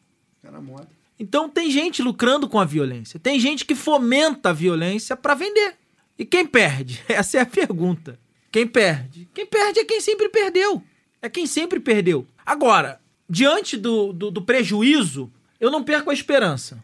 Tá 0.42 0.50
na 0.50 0.60
moda. 0.60 0.86
Então 1.18 1.48
tem 1.48 1.70
gente 1.70 2.02
lucrando 2.02 2.46
com 2.46 2.60
a 2.60 2.64
violência. 2.66 3.18
Tem 3.18 3.40
gente 3.40 3.64
que 3.64 3.74
fomenta 3.74 4.50
a 4.50 4.52
violência 4.52 5.16
para 5.16 5.32
vender. 5.34 5.76
E 6.22 6.24
quem 6.24 6.46
perde? 6.46 7.02
Essa 7.08 7.38
é 7.38 7.40
a 7.40 7.46
pergunta. 7.46 8.16
Quem 8.52 8.64
perde? 8.64 9.28
Quem 9.34 9.44
perde 9.44 9.80
é 9.80 9.84
quem 9.84 10.00
sempre 10.00 10.28
perdeu. 10.28 10.80
É 11.20 11.28
quem 11.28 11.48
sempre 11.48 11.80
perdeu. 11.80 12.24
Agora, 12.46 13.00
diante 13.28 13.76
do, 13.76 14.12
do, 14.12 14.30
do 14.30 14.40
prejuízo, 14.40 15.32
eu 15.58 15.68
não 15.68 15.82
perco 15.82 16.10
a 16.10 16.14
esperança. 16.14 16.80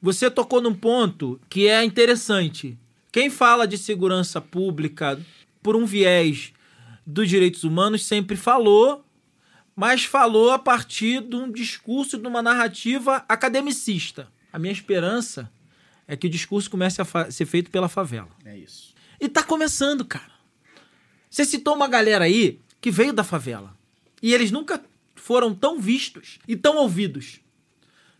Você 0.00 0.30
tocou 0.30 0.62
num 0.62 0.74
ponto 0.74 1.38
que 1.50 1.68
é 1.68 1.84
interessante. 1.84 2.78
Quem 3.12 3.28
fala 3.28 3.68
de 3.68 3.76
segurança 3.76 4.40
pública 4.40 5.20
por 5.62 5.76
um 5.76 5.84
viés 5.84 6.54
dos 7.06 7.28
direitos 7.28 7.64
humanos 7.64 8.06
sempre 8.06 8.36
falou, 8.36 9.04
mas 9.76 10.04
falou 10.04 10.50
a 10.50 10.58
partir 10.58 11.20
de 11.20 11.36
um 11.36 11.52
discurso, 11.52 12.16
de 12.16 12.26
uma 12.26 12.40
narrativa 12.40 13.22
academicista. 13.28 14.28
A 14.50 14.58
minha 14.58 14.72
esperança 14.72 15.52
é 16.08 16.16
que 16.16 16.26
o 16.26 16.30
discurso 16.30 16.70
comece 16.70 17.02
a 17.02 17.30
ser 17.30 17.44
feito 17.44 17.70
pela 17.70 17.88
favela. 17.88 18.30
É 18.44 18.56
isso. 18.56 18.94
E 19.20 19.28
tá 19.28 19.42
começando, 19.42 20.04
cara. 20.06 20.32
Você 21.28 21.44
citou 21.44 21.76
uma 21.76 21.86
galera 21.86 22.24
aí 22.24 22.58
que 22.80 22.90
veio 22.90 23.12
da 23.12 23.22
favela. 23.22 23.76
E 24.22 24.32
eles 24.32 24.50
nunca 24.50 24.82
foram 25.14 25.54
tão 25.54 25.78
vistos 25.78 26.38
e 26.48 26.56
tão 26.56 26.76
ouvidos. 26.76 27.40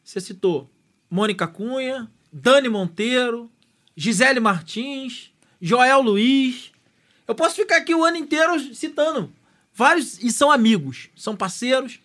Você 0.04 0.20
citou 0.20 0.70
Mônica 1.10 1.46
Cunha, 1.46 2.10
Dani 2.30 2.68
Monteiro, 2.68 3.50
Gisele 3.96 4.38
Martins, 4.38 5.32
Joel 5.60 6.02
Luiz. 6.02 6.70
Eu 7.26 7.34
posso 7.34 7.56
ficar 7.56 7.78
aqui 7.78 7.94
o 7.94 8.04
ano 8.04 8.18
inteiro 8.18 8.74
citando. 8.74 9.32
Vários, 9.74 10.22
e 10.22 10.30
são 10.30 10.50
amigos, 10.50 11.08
são 11.16 11.34
parceiros, 11.34 12.00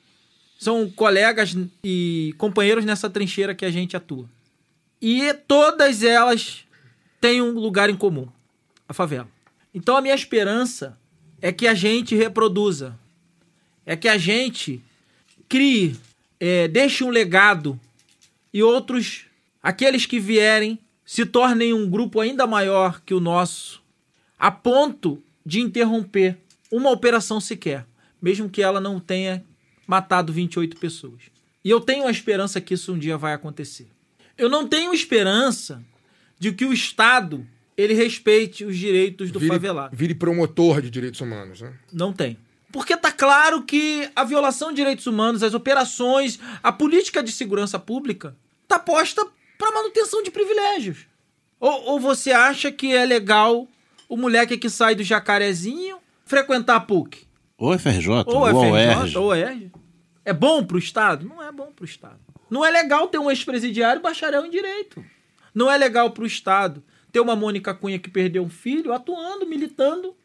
são 0.57 0.89
colegas 0.89 1.55
e 1.83 2.33
companheiros 2.37 2.85
nessa 2.85 3.09
trincheira 3.09 3.53
que 3.53 3.65
a 3.65 3.71
gente 3.71 3.97
atua. 3.97 4.29
E 5.05 5.33
todas 5.33 6.01
elas 6.01 6.65
têm 7.19 7.41
um 7.41 7.51
lugar 7.59 7.89
em 7.89 7.95
comum: 7.95 8.29
a 8.87 8.93
favela. 8.93 9.27
Então 9.73 9.97
a 9.97 10.01
minha 10.01 10.15
esperança 10.15 10.97
é 11.41 11.51
que 11.51 11.67
a 11.67 11.73
gente 11.73 12.15
reproduza, 12.15 12.97
é 13.85 13.97
que 13.97 14.07
a 14.07 14.17
gente 14.17 14.81
crie, 15.49 15.99
é, 16.39 16.69
deixe 16.69 17.03
um 17.03 17.09
legado 17.09 17.77
e 18.53 18.63
outros, 18.63 19.25
aqueles 19.61 20.05
que 20.05 20.21
vierem, 20.21 20.79
se 21.05 21.25
tornem 21.25 21.73
um 21.73 21.89
grupo 21.89 22.21
ainda 22.21 22.47
maior 22.47 23.01
que 23.01 23.13
o 23.13 23.19
nosso, 23.19 23.83
a 24.39 24.49
ponto 24.49 25.21
de 25.45 25.59
interromper 25.59 26.37
uma 26.71 26.89
operação 26.89 27.41
sequer, 27.41 27.85
mesmo 28.21 28.49
que 28.49 28.63
ela 28.63 28.79
não 28.79 29.01
tenha 29.01 29.43
matado 29.85 30.31
28 30.31 30.77
pessoas. 30.77 31.23
E 31.61 31.69
eu 31.69 31.81
tenho 31.81 32.07
a 32.07 32.11
esperança 32.11 32.61
que 32.61 32.73
isso 32.73 32.93
um 32.93 32.97
dia 32.97 33.17
vai 33.17 33.33
acontecer. 33.33 33.92
Eu 34.37 34.49
não 34.49 34.67
tenho 34.67 34.93
esperança 34.93 35.83
de 36.39 36.51
que 36.51 36.65
o 36.65 36.73
Estado 36.73 37.45
ele 37.75 37.93
respeite 37.93 38.63
os 38.65 38.77
direitos 38.77 39.31
do 39.31 39.39
Vire, 39.39 39.51
favelado. 39.51 39.95
vire 39.95 40.13
promotor 40.13 40.81
de 40.81 40.89
direitos 40.89 41.19
humanos, 41.21 41.61
né? 41.61 41.73
Não 41.91 42.13
tem. 42.13 42.37
Porque 42.71 42.95
tá 42.97 43.11
claro 43.11 43.63
que 43.63 44.09
a 44.15 44.23
violação 44.23 44.69
de 44.69 44.75
direitos 44.77 45.05
humanos, 45.07 45.43
as 45.43 45.53
operações, 45.53 46.39
a 46.61 46.71
política 46.71 47.21
de 47.21 47.31
segurança 47.31 47.77
pública 47.79 48.35
tá 48.67 48.79
posta 48.79 49.25
para 49.57 49.71
manutenção 49.71 50.23
de 50.23 50.31
privilégios. 50.31 51.05
Ou, 51.59 51.91
ou 51.91 51.99
você 51.99 52.31
acha 52.31 52.71
que 52.71 52.93
é 52.93 53.05
legal 53.05 53.67
o 54.09 54.17
moleque 54.17 54.57
que 54.57 54.69
sai 54.69 54.95
do 54.95 55.03
Jacarezinho 55.03 55.97
frequentar 56.25 56.75
a 56.75 56.79
PUC? 56.79 57.25
Ou 57.57 57.77
FRJ, 57.77 58.09
Ou 58.25 58.35
ou, 58.35 58.45
FRJ, 58.47 58.71
UERJ. 58.71 59.17
ou 59.17 59.35
ERJ. 59.35 59.71
É 60.25 60.33
bom 60.33 60.63
pro 60.63 60.77
Estado? 60.77 61.25
Não 61.27 61.41
é 61.41 61.51
bom 61.51 61.71
pro 61.75 61.85
Estado. 61.85 62.19
Não 62.49 62.63
é 62.63 62.69
legal 62.69 63.07
ter 63.07 63.17
um 63.17 63.29
ex-presidiário 63.29 64.01
bacharel 64.01 64.45
em 64.45 64.49
direito. 64.49 65.03
Não 65.53 65.69
é 65.71 65.77
legal 65.77 66.11
pro 66.11 66.25
Estado 66.25 66.83
ter 67.11 67.19
uma 67.19 67.35
Mônica 67.35 67.73
Cunha 67.75 67.99
que 67.99 68.09
perdeu 68.09 68.43
um 68.43 68.49
filho 68.49 68.91
atuando, 68.91 69.45
militando, 69.45 70.15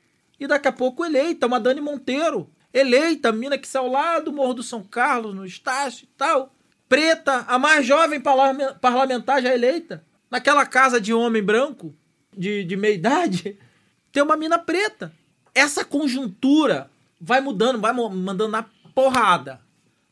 e 0.40 0.47
daqui 0.47 0.69
a 0.69 0.73
pouco 0.73 1.05
eleita, 1.05 1.47
uma 1.47 1.61
Dani 1.61 1.81
Monteiro. 1.82 2.49
Eleita, 2.73 3.31
mina 3.32 3.59
que 3.59 3.69
saiu 3.69 3.89
lá 3.90 4.20
do 4.20 4.32
Morro 4.32 4.55
do 4.55 4.62
São 4.62 4.82
Carlos, 4.82 5.35
no 5.35 5.45
Estácio 5.45 6.05
e 6.05 6.09
tal. 6.16 6.55
Preta, 6.89 7.45
a 7.47 7.59
mais 7.59 7.85
jovem 7.85 8.20
parla- 8.20 8.74
parlamentar 8.81 9.43
já 9.43 9.53
eleita. 9.55 10.03
Naquela 10.31 10.65
casa 10.65 11.01
de 11.01 11.12
homem 11.12 11.43
branco, 11.43 11.95
de, 12.36 12.65
de 12.65 12.77
meia 12.77 12.95
idade, 12.95 13.59
tem 14.12 14.23
uma 14.23 14.36
mina 14.36 14.59
preta. 14.59 15.12
Essa 15.55 15.85
conjuntura 15.85 16.90
vai 17.20 17.40
mudando, 17.40 17.78
vai 17.81 17.93
mandando 17.93 18.49
na 18.49 18.65
porrada. 18.95 19.61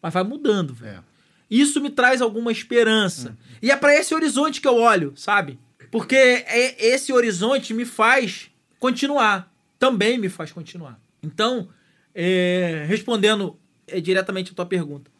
Mas 0.02 0.12
vai 0.12 0.24
mudando, 0.24 0.74
velho. 0.74 1.04
Isso 1.50 1.80
me 1.80 1.90
traz 1.90 2.20
alguma 2.20 2.50
esperança. 2.52 3.36
E 3.62 3.70
é 3.70 3.76
pra 3.76 3.94
esse 3.94 4.14
horizonte 4.14 4.60
que 4.60 4.66
eu 4.68 4.76
olho, 4.76 5.12
sabe? 5.16 5.58
Porque 5.90 6.16
é- 6.16 6.86
esse 6.86 7.12
horizonte 7.12 7.72
me 7.72 7.84
faz 7.84 8.50
continuar. 8.80 9.52
Também 9.78 10.18
me 10.18 10.28
faz 10.28 10.50
continuar. 10.52 10.98
Então, 11.22 11.68
é, 12.14 12.84
respondendo 12.88 13.58
é, 13.86 14.00
diretamente 14.00 14.50
a 14.50 14.54
tua 14.54 14.66
pergunta. 14.66 15.10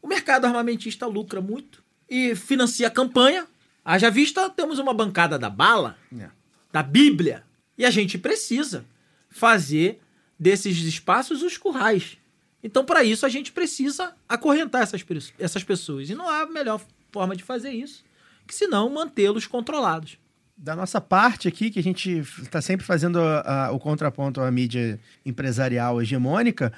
O 0.00 0.06
mercado 0.08 0.46
armamentista 0.46 1.06
lucra 1.06 1.40
muito 1.40 1.82
e 2.08 2.34
financia 2.34 2.86
a 2.88 2.90
campanha. 2.90 3.46
Haja 3.84 4.10
vista, 4.10 4.48
temos 4.48 4.78
uma 4.78 4.94
bancada 4.94 5.38
da 5.38 5.50
bala, 5.50 5.98
É. 6.18 6.28
da 6.72 6.82
Bíblia. 6.82 7.42
E 7.76 7.84
a 7.84 7.90
gente 7.90 8.16
precisa 8.16 8.84
fazer 9.28 10.00
desses 10.38 10.78
espaços 10.78 11.42
os 11.42 11.56
currais. 11.58 12.16
Então, 12.64 12.84
para 12.84 13.04
isso, 13.04 13.26
a 13.26 13.28
gente 13.28 13.52
precisa 13.52 14.14
acorrentar 14.28 14.80
essas, 14.82 15.04
essas 15.38 15.62
pessoas. 15.62 16.08
E 16.08 16.14
não 16.14 16.28
há 16.28 16.46
melhor 16.46 16.80
forma 17.12 17.36
de 17.36 17.44
fazer 17.44 17.70
isso 17.70 18.02
que 18.46 18.54
senão 18.54 18.88
mantê-los 18.90 19.46
controlados. 19.46 20.18
Da 20.56 20.74
nossa 20.76 21.00
parte 21.00 21.46
aqui, 21.48 21.70
que 21.70 21.78
a 21.78 21.82
gente 21.82 22.10
está 22.42 22.60
sempre 22.62 22.84
fazendo 22.86 23.18
a- 23.20 23.66
a- 23.66 23.72
o 23.72 23.78
contraponto 23.78 24.40
à 24.40 24.50
mídia 24.50 24.98
empresarial 25.24 26.00
hegemônica, 26.00 26.72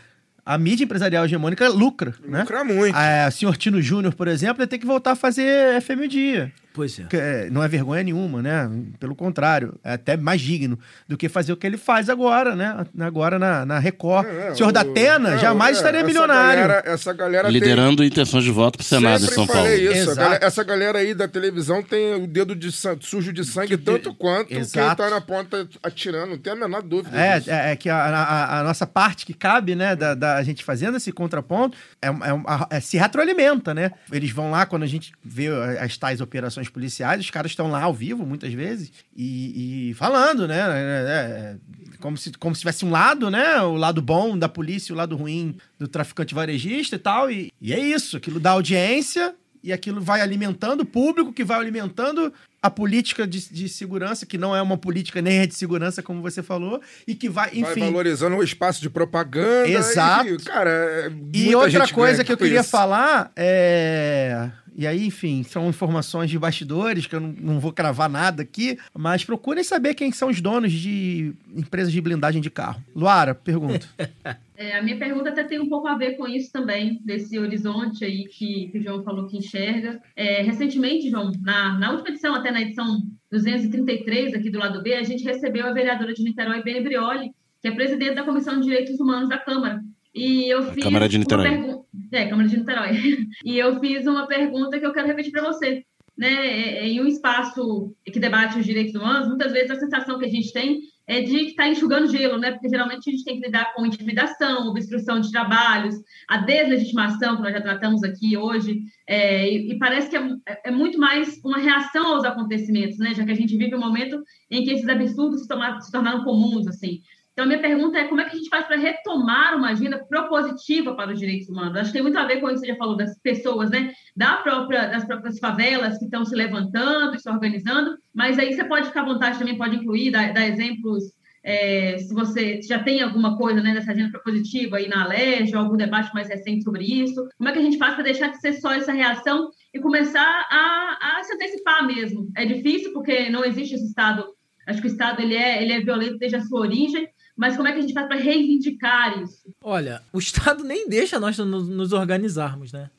a 0.44 0.56
mídia 0.56 0.84
empresarial 0.84 1.24
hegemônica 1.24 1.68
lucra, 1.68 2.14
né? 2.24 2.40
Lucra 2.40 2.62
muito. 2.64 2.94
A, 2.96 3.28
o 3.28 3.32
senhor 3.32 3.56
Tino 3.56 3.82
Júnior, 3.82 4.14
por 4.14 4.28
exemplo, 4.28 4.58
vai 4.58 4.66
ter 4.66 4.78
que 4.78 4.86
voltar 4.86 5.12
a 5.12 5.16
fazer 5.16 5.80
FM 5.82 6.08
dia. 6.08 6.52
Pois 6.76 6.98
é. 6.98 7.04
Que, 7.04 7.16
é, 7.16 7.48
não 7.50 7.62
é 7.62 7.68
vergonha 7.68 8.02
nenhuma, 8.02 8.42
né? 8.42 8.70
Pelo 9.00 9.16
contrário, 9.16 9.74
é 9.82 9.94
até 9.94 10.14
mais 10.16 10.42
digno 10.42 10.78
do 11.08 11.16
que 11.16 11.26
fazer 11.26 11.52
o 11.52 11.56
que 11.56 11.66
ele 11.66 11.78
faz 11.78 12.10
agora, 12.10 12.54
né? 12.54 12.84
Agora 13.00 13.38
na, 13.38 13.64
na 13.64 13.78
Record. 13.78 14.26
É, 14.28 14.48
é, 14.48 14.50
o 14.52 14.56
senhor 14.56 14.70
da 14.72 14.82
Atena 14.82 15.30
é, 15.34 15.38
jamais 15.38 15.76
é, 15.76 15.78
estaria 15.80 16.00
essa 16.00 16.06
milionário. 16.06 16.60
galera- 16.68 16.82
essa 16.86 17.12
galera 17.14 17.44
tem- 17.44 17.52
Liderando 17.54 18.04
intenções 18.04 18.44
de 18.44 18.50
voto 18.50 18.76
pro 18.76 18.86
Senado 18.86 19.20
Sempre 19.20 19.32
em 19.32 19.34
São 19.34 19.46
Paulo. 19.46 19.68
isso. 19.72 20.14
galera- 20.14 20.44
essa 20.44 20.62
galera 20.62 20.98
aí 20.98 21.14
da 21.14 21.26
televisão 21.26 21.82
tem 21.82 22.14
o 22.22 22.26
dedo 22.26 22.54
de 22.54 22.70
sujo 23.00 23.32
de 23.32 23.42
sangue 23.42 23.78
tanto 23.78 24.12
quanto 24.14 24.48
quem 24.48 24.58
Exato. 24.58 25.02
tá 25.02 25.08
na 25.08 25.20
ponta 25.22 25.66
atirando, 25.82 26.30
não 26.32 26.38
tem 26.38 26.52
a 26.52 26.56
menor 26.56 26.82
dúvida 26.82 27.16
É, 27.18 27.38
disso. 27.38 27.50
é, 27.50 27.72
é 27.72 27.76
que 27.76 27.88
a, 27.88 27.96
a- 27.96 28.60
a 28.60 28.62
nossa 28.64 28.86
parte 28.86 29.24
que 29.24 29.32
cabe, 29.32 29.74
né, 29.74 29.96
da, 29.96 30.14
da 30.14 30.42
gente 30.42 30.62
fazendo 30.62 30.98
esse 30.98 31.10
contraponto, 31.10 31.74
é, 32.02 32.08
é 32.08 32.76
é- 32.76 32.80
se 32.80 32.98
retroalimenta, 32.98 33.72
né? 33.72 33.92
Eles 34.12 34.30
vão 34.30 34.50
lá, 34.50 34.66
quando 34.66 34.82
a 34.82 34.86
gente 34.86 35.12
vê 35.24 35.48
as 35.80 35.96
tais 35.96 36.20
operações 36.20 36.65
policiais, 36.68 37.20
os 37.20 37.30
caras 37.30 37.52
estão 37.52 37.70
lá 37.70 37.82
ao 37.82 37.94
vivo, 37.94 38.26
muitas 38.26 38.52
vezes, 38.52 38.92
e, 39.16 39.90
e 39.90 39.94
falando, 39.94 40.46
né? 40.46 40.58
é, 40.58 40.64
é, 40.64 41.56
como, 41.98 42.16
se, 42.16 42.32
como 42.32 42.54
se 42.54 42.60
tivesse 42.60 42.84
um 42.84 42.90
lado, 42.90 43.30
né? 43.30 43.60
O 43.62 43.74
lado 43.74 44.02
bom 44.02 44.38
da 44.38 44.48
polícia, 44.48 44.92
o 44.92 44.96
lado 44.96 45.16
ruim 45.16 45.56
do 45.78 45.88
traficante 45.88 46.34
varejista 46.34 46.96
e 46.96 46.98
tal, 46.98 47.30
e, 47.30 47.52
e 47.60 47.72
é 47.72 47.78
isso, 47.78 48.16
aquilo 48.16 48.40
dá 48.40 48.50
audiência... 48.50 49.34
E 49.64 49.72
aquilo 49.72 50.00
vai 50.00 50.20
alimentando 50.20 50.82
o 50.82 50.86
público, 50.86 51.32
que 51.32 51.42
vai 51.42 51.58
alimentando 51.58 52.32
a 52.62 52.70
política 52.70 53.26
de, 53.26 53.52
de 53.52 53.68
segurança, 53.68 54.24
que 54.24 54.38
não 54.38 54.54
é 54.54 54.62
uma 54.62 54.78
política 54.78 55.20
nem 55.20 55.38
é 55.38 55.46
de 55.46 55.56
segurança, 55.56 56.04
como 56.04 56.22
você 56.22 56.40
falou, 56.40 56.80
e 57.04 57.16
que 57.16 57.28
vai, 57.28 57.50
Vai 57.50 57.72
enfim. 57.72 57.80
valorizando 57.80 58.36
o 58.36 58.44
espaço 58.44 58.80
de 58.80 58.88
propaganda. 58.88 59.68
Exato. 59.68 60.28
E, 60.28 60.36
cara, 60.36 60.70
é, 60.70 61.12
E 61.32 61.52
outra 61.52 61.88
coisa 61.88 62.22
que 62.22 62.30
eu 62.30 62.36
queria 62.36 62.60
isso. 62.60 62.70
falar 62.70 63.32
é. 63.34 64.52
E 64.76 64.86
aí, 64.86 65.06
enfim, 65.06 65.42
são 65.42 65.70
informações 65.70 66.30
de 66.30 66.38
bastidores, 66.38 67.06
que 67.06 67.14
eu 67.14 67.20
não, 67.20 67.34
não 67.40 67.58
vou 67.58 67.72
cravar 67.72 68.10
nada 68.10 68.42
aqui, 68.42 68.78
mas 68.92 69.24
procurem 69.24 69.64
saber 69.64 69.94
quem 69.94 70.12
são 70.12 70.28
os 70.28 70.40
donos 70.42 70.70
de 70.70 71.32
empresas 71.56 71.90
de 71.90 72.00
blindagem 72.00 72.42
de 72.42 72.50
carro. 72.50 72.82
Luara, 72.94 73.34
pergunta. 73.34 73.86
É, 74.58 74.74
a 74.74 74.82
minha 74.82 74.96
pergunta 74.96 75.28
até 75.28 75.44
tem 75.44 75.60
um 75.60 75.68
pouco 75.68 75.86
a 75.86 75.98
ver 75.98 76.16
com 76.16 76.26
isso 76.26 76.50
também, 76.50 76.98
desse 77.04 77.38
horizonte 77.38 78.06
aí 78.06 78.24
que, 78.24 78.68
que 78.68 78.78
o 78.78 78.82
João 78.82 79.04
falou 79.04 79.26
que 79.26 79.36
enxerga. 79.36 80.00
É, 80.16 80.40
recentemente, 80.40 81.10
João, 81.10 81.30
na, 81.42 81.78
na 81.78 81.90
última 81.90 82.08
edição, 82.08 82.34
até 82.34 82.50
na 82.50 82.62
edição 82.62 83.02
233 83.30 84.32
aqui 84.32 84.48
do 84.48 84.58
lado 84.58 84.82
B, 84.82 84.94
a 84.94 85.02
gente 85.02 85.24
recebeu 85.24 85.66
a 85.66 85.74
vereadora 85.74 86.14
de 86.14 86.22
Niterói, 86.22 86.62
Bene 86.62 86.80
Brioli, 86.80 87.32
que 87.60 87.68
é 87.68 87.70
presidente 87.70 88.14
da 88.14 88.24
Comissão 88.24 88.58
de 88.58 88.62
Direitos 88.62 88.98
Humanos 88.98 89.28
da 89.28 89.36
Câmara. 89.36 89.82
E 90.16 90.48
eu 90.50 90.72
fiz 90.72 90.82
Câmara 90.82 91.08
de 91.08 91.18
Niterói. 91.18 91.48
pergun- 91.48 91.84
É, 92.12 92.26
Câmara 92.26 92.48
de 92.48 92.56
Niterói. 92.56 92.90
E 93.44 93.58
eu 93.58 93.78
fiz 93.80 94.06
uma 94.06 94.26
pergunta 94.26 94.78
que 94.80 94.86
eu 94.86 94.92
quero 94.92 95.06
repetir 95.06 95.30
para 95.30 95.44
você. 95.44 95.84
Né, 96.16 96.32
É- 96.32 96.78
é 96.78 96.88
em 96.88 97.00
um 97.02 97.06
espaço 97.06 97.94
que 98.04 98.18
debate 98.18 98.58
os 98.58 98.64
direitos 98.64 98.94
humanos, 98.94 99.28
muitas 99.28 99.52
vezes 99.52 99.70
a 99.70 99.74
sensação 99.78 100.18
que 100.18 100.24
a 100.24 100.30
gente 100.30 100.50
tem 100.50 100.80
é 101.06 101.20
de 101.20 101.36
estar 101.48 101.64
tá 101.64 101.68
enxugando 101.68 102.10
gelo, 102.10 102.38
né? 102.38 102.52
Porque 102.52 102.68
geralmente 102.68 103.08
a 103.08 103.12
gente 103.12 103.22
tem 103.24 103.38
que 103.38 103.46
lidar 103.46 103.74
com 103.74 103.86
intimidação, 103.86 104.68
obstrução 104.68 105.20
de 105.20 105.30
trabalhos, 105.30 105.94
a 106.28 106.38
deslegitimação, 106.38 107.36
que 107.36 107.42
nós 107.42 107.52
já 107.52 107.60
tratamos 107.60 108.02
aqui 108.02 108.36
hoje, 108.36 108.80
é, 109.06 109.48
e, 109.48 109.72
e, 109.72 109.78
parece 109.78 110.08
que 110.10 110.16
é, 110.16 110.36
é, 110.64 110.70
muito 110.70 110.98
mais 110.98 111.38
uma 111.44 111.58
reação 111.58 112.14
aos 112.14 112.24
acontecimentos, 112.24 112.98
né? 112.98 113.14
Já 113.14 113.24
que 113.24 113.30
a 113.30 113.36
gente 113.36 113.56
vive 113.56 113.76
um 113.76 113.80
momento 113.80 114.20
em 114.50 114.64
que 114.64 114.70
esses 114.72 114.88
absurdos 114.88 115.42
se 115.42 115.92
tornaram 115.92 116.24
comuns, 116.24 116.66
assim. 116.66 117.00
Então, 117.36 117.44
minha 117.46 117.60
pergunta 117.60 117.98
é 117.98 118.08
como 118.08 118.18
é 118.18 118.24
que 118.24 118.34
a 118.34 118.38
gente 118.38 118.48
faz 118.48 118.66
para 118.66 118.78
retomar 118.78 119.58
uma 119.58 119.68
agenda 119.68 120.02
propositiva 120.08 120.94
para 120.94 121.12
os 121.12 121.18
direitos 121.18 121.50
humanos? 121.50 121.76
Acho 121.76 121.88
que 121.88 121.92
tem 121.92 122.02
muito 122.02 122.18
a 122.18 122.24
ver 122.24 122.40
com 122.40 122.46
o 122.46 122.48
que 122.48 122.56
você 122.56 122.66
já 122.68 122.76
falou 122.76 122.96
das 122.96 123.14
pessoas, 123.20 123.68
né? 123.68 123.92
Da 124.16 124.38
própria, 124.38 124.86
das 124.86 125.04
próprias 125.04 125.38
favelas 125.38 125.98
que 125.98 126.06
estão 126.06 126.24
se 126.24 126.34
levantando, 126.34 127.20
se 127.20 127.28
organizando, 127.28 127.94
mas 128.14 128.38
aí 128.38 128.54
você 128.54 128.64
pode 128.64 128.86
ficar 128.86 129.02
à 129.02 129.04
vontade 129.04 129.38
também, 129.38 129.58
pode 129.58 129.76
incluir, 129.76 130.10
dar, 130.12 130.32
dar 130.32 130.48
exemplos, 130.48 131.12
é, 131.44 131.98
se 131.98 132.14
você 132.14 132.62
já 132.62 132.82
tem 132.82 133.02
alguma 133.02 133.36
coisa 133.36 133.60
né, 133.60 133.84
agenda 133.86 134.10
propositiva 134.12 134.78
aí 134.78 134.88
na 134.88 135.06
ou 135.06 135.58
algum 135.58 135.76
debate 135.76 136.14
mais 136.14 136.28
recente 136.28 136.64
sobre 136.64 136.84
isso. 136.84 137.22
Como 137.36 137.50
é 137.50 137.52
que 137.52 137.58
a 137.58 137.62
gente 137.62 137.76
faz 137.76 137.96
para 137.96 138.04
deixar 138.04 138.28
de 138.28 138.40
ser 138.40 138.54
só 138.54 138.72
essa 138.72 138.92
reação 138.92 139.50
e 139.74 139.78
começar 139.78 140.46
a, 140.50 141.18
a 141.18 141.22
se 141.22 141.34
antecipar 141.34 141.86
mesmo? 141.86 142.30
É 142.34 142.46
difícil 142.46 142.94
porque 142.94 143.28
não 143.28 143.44
existe 143.44 143.74
esse 143.74 143.84
Estado 143.84 144.24
Acho 144.66 144.80
que 144.80 144.88
o 144.88 144.90
Estado 144.90 145.22
ele 145.22 145.36
é, 145.36 145.62
ele 145.62 145.72
é 145.72 145.80
violento 145.80 146.18
desde 146.18 146.36
a 146.36 146.42
sua 146.42 146.60
origem, 146.60 147.08
mas 147.36 147.54
como 147.54 147.68
é 147.68 147.72
que 147.72 147.78
a 147.78 147.82
gente 147.82 147.92
faz 147.92 148.08
para 148.08 148.16
reivindicar 148.16 149.22
isso? 149.22 149.54
Olha, 149.62 150.02
o 150.12 150.18
Estado 150.18 150.64
nem 150.64 150.88
deixa 150.88 151.20
nós 151.20 151.36
nos 151.36 151.92
organizarmos, 151.92 152.72
né? 152.72 152.90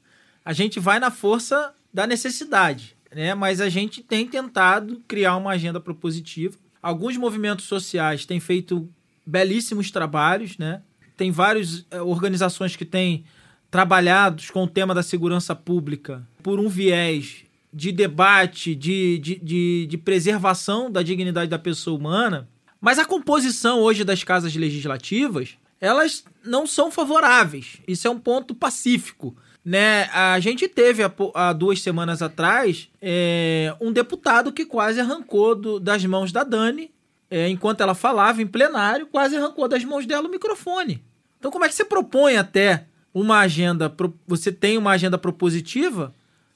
A 0.45 0.53
gente 0.53 0.79
vai 0.79 0.99
na 0.99 1.09
força 1.09 1.73
da 1.91 2.05
necessidade, 2.05 2.95
né? 3.13 3.33
Mas 3.33 3.59
a 3.59 3.67
gente 3.67 4.03
tem 4.03 4.27
tentado 4.27 5.01
criar 5.07 5.35
uma 5.35 5.51
agenda 5.51 5.79
propositiva. 5.79 6.55
Alguns 6.81 7.17
movimentos 7.17 7.65
sociais 7.65 8.25
têm 8.25 8.39
feito 8.39 8.87
belíssimos 9.25 9.89
trabalhos, 9.89 10.57
né? 10.57 10.83
Tem 11.17 11.31
várias 11.31 11.85
eh, 11.89 11.99
organizações 12.01 12.75
que 12.75 12.85
têm 12.85 13.25
trabalhado 13.71 14.43
com 14.53 14.63
o 14.63 14.67
tema 14.67 14.93
da 14.93 15.01
segurança 15.01 15.55
pública 15.55 16.25
por 16.43 16.59
um 16.59 16.69
viés 16.69 17.43
de 17.73 17.91
debate, 17.91 18.75
de, 18.75 19.17
de, 19.17 19.35
de, 19.39 19.87
de 19.87 19.97
preservação 19.97 20.91
da 20.91 21.01
dignidade 21.01 21.49
da 21.49 21.59
pessoa 21.59 21.97
humana 21.97 22.47
mas 22.79 22.99
a 22.99 23.05
composição 23.05 23.79
hoje 23.79 24.03
das 24.03 24.23
casas 24.23 24.55
legislativas, 24.55 25.57
elas 25.79 26.23
não 26.43 26.65
são 26.65 26.91
favoráveis. 26.91 27.77
Isso 27.87 28.07
é 28.07 28.11
um 28.11 28.19
ponto 28.19 28.53
pacífico. 28.55 29.35
Né? 29.63 30.03
A 30.13 30.39
gente 30.39 30.67
teve 30.67 31.03
há, 31.33 31.53
duas 31.53 31.81
semanas 31.81 32.21
atrás 32.21 32.89
é, 33.01 33.75
um 33.81 33.91
deputado 33.91 34.51
que 34.53 34.65
quase 34.65 34.99
arrancou 34.99 35.55
do, 35.55 35.79
das 35.79 36.05
mãos 36.05 36.31
da 36.31 36.43
Dani, 36.43 36.91
é, 37.29 37.49
enquanto 37.49 37.81
ela 37.81 37.93
falava 37.93 38.41
em 38.41 38.47
plenário, 38.47 39.07
quase 39.07 39.35
arrancou 39.35 39.67
das 39.67 39.83
mãos 39.83 40.05
dela 40.05 40.27
o 40.27 40.31
microfone. 40.31 41.03
Então, 41.37 41.51
como 41.51 41.65
é 41.65 41.67
que 41.67 41.75
você 41.75 41.83
propõe 41.83 42.37
até 42.37 42.85
uma 43.13 43.39
agenda? 43.39 43.93
Você 44.25 44.51
tem 44.51 44.77
uma 44.77 44.91
agenda 44.91 45.17
propositiva, 45.17 46.15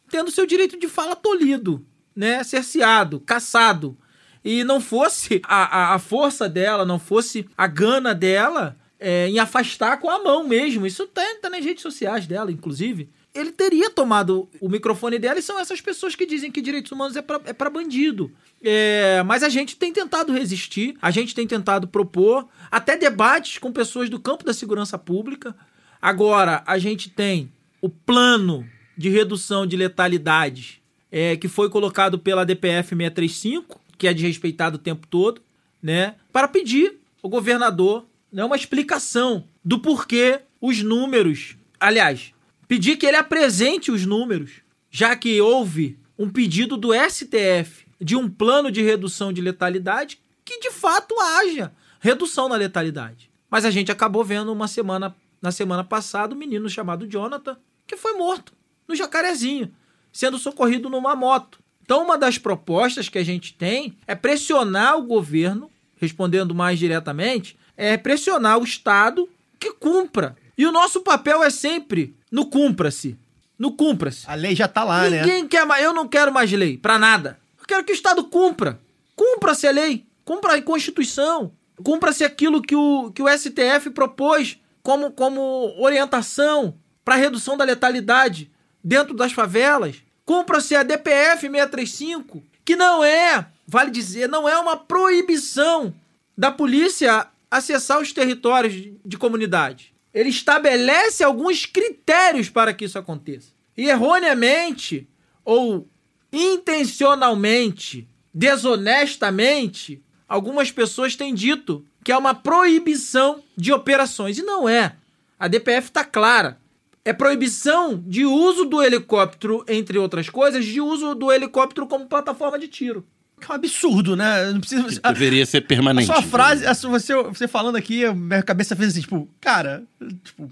tendo 0.09 0.31
seu 0.31 0.45
direito 0.45 0.79
de 0.79 0.87
fala 0.87 1.15
tolhido, 1.15 1.85
né? 2.15 2.43
cerceado, 2.43 3.19
caçado 3.19 3.97
e 4.43 4.63
não 4.63 4.81
fosse 4.81 5.41
a, 5.45 5.91
a, 5.91 5.95
a 5.95 5.99
força 5.99 6.49
dela, 6.49 6.85
não 6.85 6.99
fosse 6.99 7.47
a 7.57 7.67
gana 7.67 8.13
dela 8.13 8.77
é, 8.99 9.27
em 9.27 9.39
afastar 9.39 9.97
com 9.97 10.09
a 10.09 10.23
mão 10.23 10.47
mesmo. 10.47 10.85
Isso 10.85 11.07
tá, 11.07 11.21
tá 11.41 11.49
nas 11.49 11.63
redes 11.65 11.81
sociais 11.81 12.27
dela, 12.27 12.51
inclusive. 12.51 13.09
Ele 13.33 13.51
teria 13.51 13.89
tomado 13.89 14.49
o 14.59 14.67
microfone 14.67 15.17
dela 15.17 15.39
e 15.39 15.41
são 15.41 15.59
essas 15.59 15.79
pessoas 15.79 16.15
que 16.15 16.25
dizem 16.25 16.51
que 16.51 16.61
direitos 16.61 16.91
humanos 16.91 17.15
é 17.15 17.21
para 17.21 17.39
é 17.45 17.69
bandido. 17.69 18.31
É, 18.61 19.23
mas 19.23 19.41
a 19.41 19.49
gente 19.49 19.75
tem 19.77 19.93
tentado 19.93 20.33
resistir, 20.33 20.95
a 21.01 21.09
gente 21.09 21.33
tem 21.33 21.47
tentado 21.47 21.87
propor 21.87 22.47
até 22.69 22.97
debates 22.97 23.57
com 23.57 23.71
pessoas 23.71 24.09
do 24.09 24.19
campo 24.19 24.43
da 24.43 24.53
segurança 24.53 24.97
pública. 24.97 25.55
Agora, 26.01 26.61
a 26.67 26.77
gente 26.77 27.09
tem 27.09 27.51
o 27.81 27.89
plano 27.89 28.67
de 28.97 29.09
redução 29.09 29.65
de 29.65 29.77
letalidades 29.77 30.81
é, 31.11 31.35
que 31.35 31.47
foi 31.47 31.69
colocado 31.69 32.19
pela 32.19 32.45
DPF 32.45 32.89
635, 32.89 33.79
que 34.01 34.07
é 34.07 34.13
desrespeitado 34.15 34.77
o 34.77 34.79
tempo 34.79 35.05
todo, 35.05 35.43
né? 35.79 36.15
Para 36.33 36.47
pedir 36.47 36.97
ao 37.21 37.29
governador 37.29 38.03
né, 38.31 38.43
uma 38.43 38.55
explicação 38.55 39.47
do 39.63 39.77
porquê 39.77 40.39
os 40.59 40.81
números. 40.81 41.55
Aliás, 41.79 42.33
pedir 42.67 42.97
que 42.97 43.05
ele 43.05 43.17
apresente 43.17 43.91
os 43.91 44.03
números, 44.03 44.53
já 44.89 45.15
que 45.15 45.39
houve 45.39 45.99
um 46.17 46.27
pedido 46.27 46.77
do 46.77 46.89
STF 46.95 47.85
de 47.99 48.15
um 48.15 48.27
plano 48.27 48.71
de 48.71 48.81
redução 48.81 49.31
de 49.31 49.39
letalidade 49.39 50.19
que 50.43 50.59
de 50.59 50.71
fato 50.71 51.13
haja 51.19 51.71
redução 51.99 52.49
na 52.49 52.55
letalidade. 52.55 53.29
Mas 53.51 53.65
a 53.65 53.69
gente 53.69 53.91
acabou 53.91 54.23
vendo 54.23 54.51
uma 54.51 54.67
semana 54.67 55.15
na 55.39 55.51
semana 55.51 55.83
passada 55.83 56.33
um 56.33 56.37
menino 56.39 56.67
chamado 56.67 57.07
Jonathan 57.07 57.55
que 57.85 57.95
foi 57.95 58.13
morto 58.13 58.51
no 58.87 58.95
Jacarezinho, 58.95 59.71
sendo 60.11 60.39
socorrido 60.39 60.89
numa 60.89 61.15
moto. 61.15 61.60
Então, 61.91 62.05
uma 62.05 62.17
das 62.17 62.37
propostas 62.37 63.09
que 63.09 63.17
a 63.17 63.23
gente 63.23 63.53
tem 63.53 63.97
é 64.07 64.15
pressionar 64.15 64.97
o 64.97 65.03
governo, 65.03 65.69
respondendo 65.97 66.55
mais 66.55 66.79
diretamente, 66.79 67.59
é 67.75 67.97
pressionar 67.97 68.59
o 68.59 68.63
Estado 68.63 69.27
que 69.59 69.73
cumpra. 69.73 70.37
E 70.57 70.65
o 70.65 70.71
nosso 70.71 71.01
papel 71.01 71.43
é 71.43 71.49
sempre 71.49 72.15
no 72.31 72.45
cumpra-se. 72.45 73.19
No 73.59 73.73
cumpra-se. 73.73 74.23
A 74.25 74.35
lei 74.35 74.55
já 74.55 74.69
tá 74.69 74.85
lá, 74.85 75.03
Ninguém 75.03 75.19
né? 75.19 75.25
Ninguém 75.25 75.47
quer 75.49 75.65
mais. 75.65 75.83
Eu 75.83 75.93
não 75.93 76.07
quero 76.07 76.33
mais 76.33 76.49
lei, 76.49 76.77
para 76.77 76.97
nada. 76.97 77.37
Eu 77.59 77.65
quero 77.65 77.83
que 77.83 77.91
o 77.91 77.93
Estado 77.93 78.23
cumpra. 78.23 78.79
Cumpra-se 79.13 79.67
a 79.67 79.71
lei. 79.71 80.05
Cumpra 80.23 80.55
a 80.55 80.61
Constituição. 80.61 81.51
Cumpra-se 81.83 82.23
aquilo 82.23 82.61
que 82.61 82.73
o, 82.73 83.11
que 83.11 83.21
o 83.21 83.27
STF 83.27 83.89
propôs 83.89 84.57
como, 84.81 85.11
como 85.11 85.75
orientação 85.77 86.73
para 87.03 87.15
redução 87.15 87.57
da 87.57 87.65
letalidade 87.65 88.49
dentro 88.81 89.13
das 89.13 89.33
favelas. 89.33 89.97
Cumpra-se 90.25 90.75
a 90.75 90.83
DPF 90.83 91.41
635, 91.41 92.43
que 92.63 92.75
não 92.75 93.03
é, 93.03 93.45
vale 93.67 93.91
dizer, 93.91 94.29
não 94.29 94.47
é 94.47 94.57
uma 94.57 94.77
proibição 94.77 95.93
da 96.37 96.51
polícia 96.51 97.27
acessar 97.49 97.99
os 97.99 98.13
territórios 98.13 98.73
de 99.03 99.17
comunidade. 99.17 99.93
Ele 100.13 100.29
estabelece 100.29 101.23
alguns 101.23 101.65
critérios 101.65 102.49
para 102.49 102.73
que 102.73 102.85
isso 102.85 102.97
aconteça. 102.97 103.49
E 103.75 103.89
erroneamente 103.89 105.07
ou 105.43 105.87
intencionalmente, 106.31 108.07
desonestamente, 108.33 110.01
algumas 110.27 110.71
pessoas 110.71 111.15
têm 111.15 111.33
dito 111.33 111.85
que 112.03 112.11
é 112.11 112.17
uma 112.17 112.33
proibição 112.33 113.43
de 113.55 113.71
operações. 113.71 114.37
E 114.37 114.43
não 114.43 114.67
é. 114.67 114.95
A 115.37 115.47
DPF 115.47 115.87
está 115.87 116.03
clara 116.03 116.60
é 117.03 117.13
proibição 117.13 117.97
de 118.05 118.25
uso 118.25 118.65
do 118.65 118.81
helicóptero, 118.81 119.63
entre 119.67 119.97
outras 119.97 120.29
coisas, 120.29 120.65
de 120.65 120.79
uso 120.79 121.15
do 121.15 121.31
helicóptero 121.31 121.87
como 121.87 122.05
plataforma 122.05 122.59
de 122.59 122.67
tiro. 122.67 123.05
É 123.41 123.51
um 123.51 123.55
absurdo, 123.55 124.15
né? 124.15 124.51
Não 124.51 124.59
precisa. 124.59 125.01
Que 125.01 125.13
deveria 125.13 125.45
ser 125.45 125.61
permanente. 125.61 126.11
A 126.11 126.15
sua 126.15 126.23
frase, 126.23 126.65
a 126.65 126.75
sua, 126.75 126.91
você, 126.91 127.15
você 127.23 127.47
falando 127.47 127.75
aqui, 127.75 128.05
a 128.05 128.13
minha 128.13 128.43
cabeça 128.43 128.75
fez 128.75 128.89
assim, 128.89 129.01
tipo, 129.01 129.27
cara, 129.39 129.83
tipo, 130.23 130.49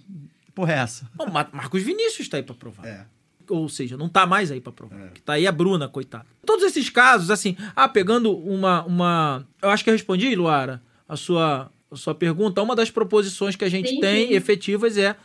porra 0.55 0.73
é 0.73 0.77
essa? 0.77 1.07
Bom, 1.13 1.27
Marcos 1.29 1.83
Vinícius 1.83 2.27
tá 2.27 2.37
aí 2.37 2.43
pra 2.43 2.55
provar. 2.55 2.87
É. 2.87 3.05
Ou 3.47 3.69
seja, 3.69 3.95
não 3.95 4.09
tá 4.09 4.25
mais 4.25 4.51
aí 4.51 4.59
pra 4.59 4.71
provar. 4.71 4.99
É. 4.99 5.07
Que 5.09 5.21
tá 5.21 5.33
aí 5.33 5.45
a 5.45 5.51
Bruna, 5.51 5.87
coitada. 5.87 6.25
Todos 6.45 6.65
esses 6.65 6.89
casos, 6.89 7.29
assim, 7.29 7.55
ah, 7.75 7.87
pegando 7.87 8.35
uma. 8.35 8.83
uma 8.85 9.47
eu 9.61 9.69
acho 9.69 9.83
que 9.83 9.89
eu 9.89 9.93
respondi, 9.93 10.35
Luara, 10.35 10.81
a 11.07 11.15
sua, 11.15 11.71
a 11.91 11.95
sua 11.95 12.15
pergunta. 12.15 12.61
Uma 12.61 12.75
das 12.75 12.89
proposições 12.89 13.55
que 13.55 13.65
a 13.65 13.69
gente 13.69 13.89
sim, 13.89 13.99
tem 13.99 14.29
sim. 14.29 14.33
efetivas 14.33 14.97
é 14.97 15.15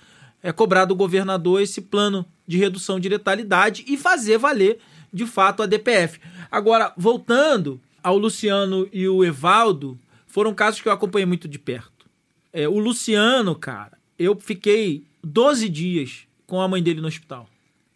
é 0.45 0.53
cobrar 0.53 0.85
do 0.85 0.95
governador 0.95 1.62
esse 1.62 1.81
plano 1.81 2.27
de 2.47 2.59
redução 2.59 3.01
de 3.01 3.09
letalidade 3.09 3.83
e 3.89 3.97
fazer 3.97 4.37
valer, 4.37 4.79
de 5.11 5.25
fato, 5.25 5.62
a 5.62 5.66
DPF. 5.66 6.21
Agora, 6.51 6.93
voltando 6.99 7.81
ao 8.03 8.19
Luciano 8.19 8.87
e 8.93 9.09
o 9.09 9.25
Evaldo, 9.25 9.99
foram 10.27 10.55
casos 10.55 10.83
que 10.83 10.89
eu 10.89 10.93
acompanhei 10.93 11.25
muito 11.25 11.49
de 11.49 11.59
perto. 11.59 12.07
É, 12.53 12.69
o 12.69 12.79
Luciano, 12.79 13.55
cara, 13.55 13.97
eu 14.19 14.39
fiquei 14.39 15.07
12 15.23 15.66
dias 15.71 16.27
com 16.47 16.61
a 16.61 16.69
mãe 16.69 16.83
dele 16.83 17.01
no 17.01 17.09
hospital. 17.09 17.49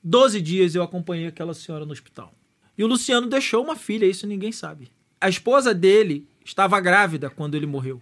12 0.02 0.40
dias 0.40 0.74
eu 0.74 0.82
acompanhei 0.82 1.26
aquela 1.26 1.52
senhora 1.52 1.84
no 1.84 1.92
hospital. 1.92 2.32
E 2.78 2.82
o 2.82 2.86
Luciano 2.86 3.26
deixou 3.26 3.62
uma 3.62 3.76
filha, 3.76 4.06
isso 4.06 4.26
ninguém 4.26 4.52
sabe. 4.52 4.90
A 5.20 5.28
esposa 5.28 5.74
dele 5.74 6.26
estava 6.42 6.80
grávida 6.80 7.28
quando 7.28 7.56
ele 7.56 7.66
morreu. 7.66 8.00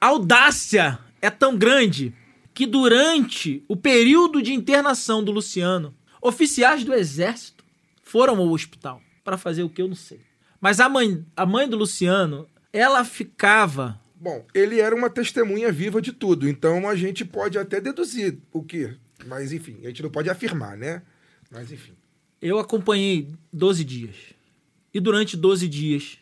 A 0.00 0.08
audácia 0.08 0.98
é 1.22 1.30
tão 1.30 1.56
grande 1.56 2.12
que 2.56 2.64
durante 2.64 3.62
o 3.68 3.76
período 3.76 4.40
de 4.40 4.54
internação 4.54 5.22
do 5.22 5.30
Luciano, 5.30 5.94
oficiais 6.22 6.84
do 6.84 6.94
exército 6.94 7.62
foram 8.02 8.38
ao 8.38 8.48
hospital 8.48 9.02
para 9.22 9.36
fazer 9.36 9.62
o 9.62 9.68
que 9.68 9.82
eu 9.82 9.86
não 9.86 9.94
sei. 9.94 10.22
Mas 10.58 10.80
a 10.80 10.88
mãe, 10.88 11.22
a 11.36 11.44
mãe 11.44 11.68
do 11.68 11.76
Luciano, 11.76 12.48
ela 12.72 13.04
ficava 13.04 14.00
Bom, 14.18 14.46
ele 14.54 14.80
era 14.80 14.96
uma 14.96 15.10
testemunha 15.10 15.70
viva 15.70 16.00
de 16.00 16.10
tudo, 16.10 16.48
então 16.48 16.88
a 16.88 16.96
gente 16.96 17.26
pode 17.26 17.58
até 17.58 17.78
deduzir 17.78 18.38
o 18.50 18.62
que, 18.62 18.96
mas 19.26 19.52
enfim, 19.52 19.76
a 19.82 19.88
gente 19.88 20.02
não 20.02 20.08
pode 20.08 20.30
afirmar, 20.30 20.78
né? 20.78 21.02
Mas 21.50 21.70
enfim. 21.70 21.92
Eu 22.40 22.58
acompanhei 22.58 23.28
12 23.52 23.84
dias. 23.84 24.16
E 24.94 24.98
durante 24.98 25.36
12 25.36 25.68
dias 25.68 26.18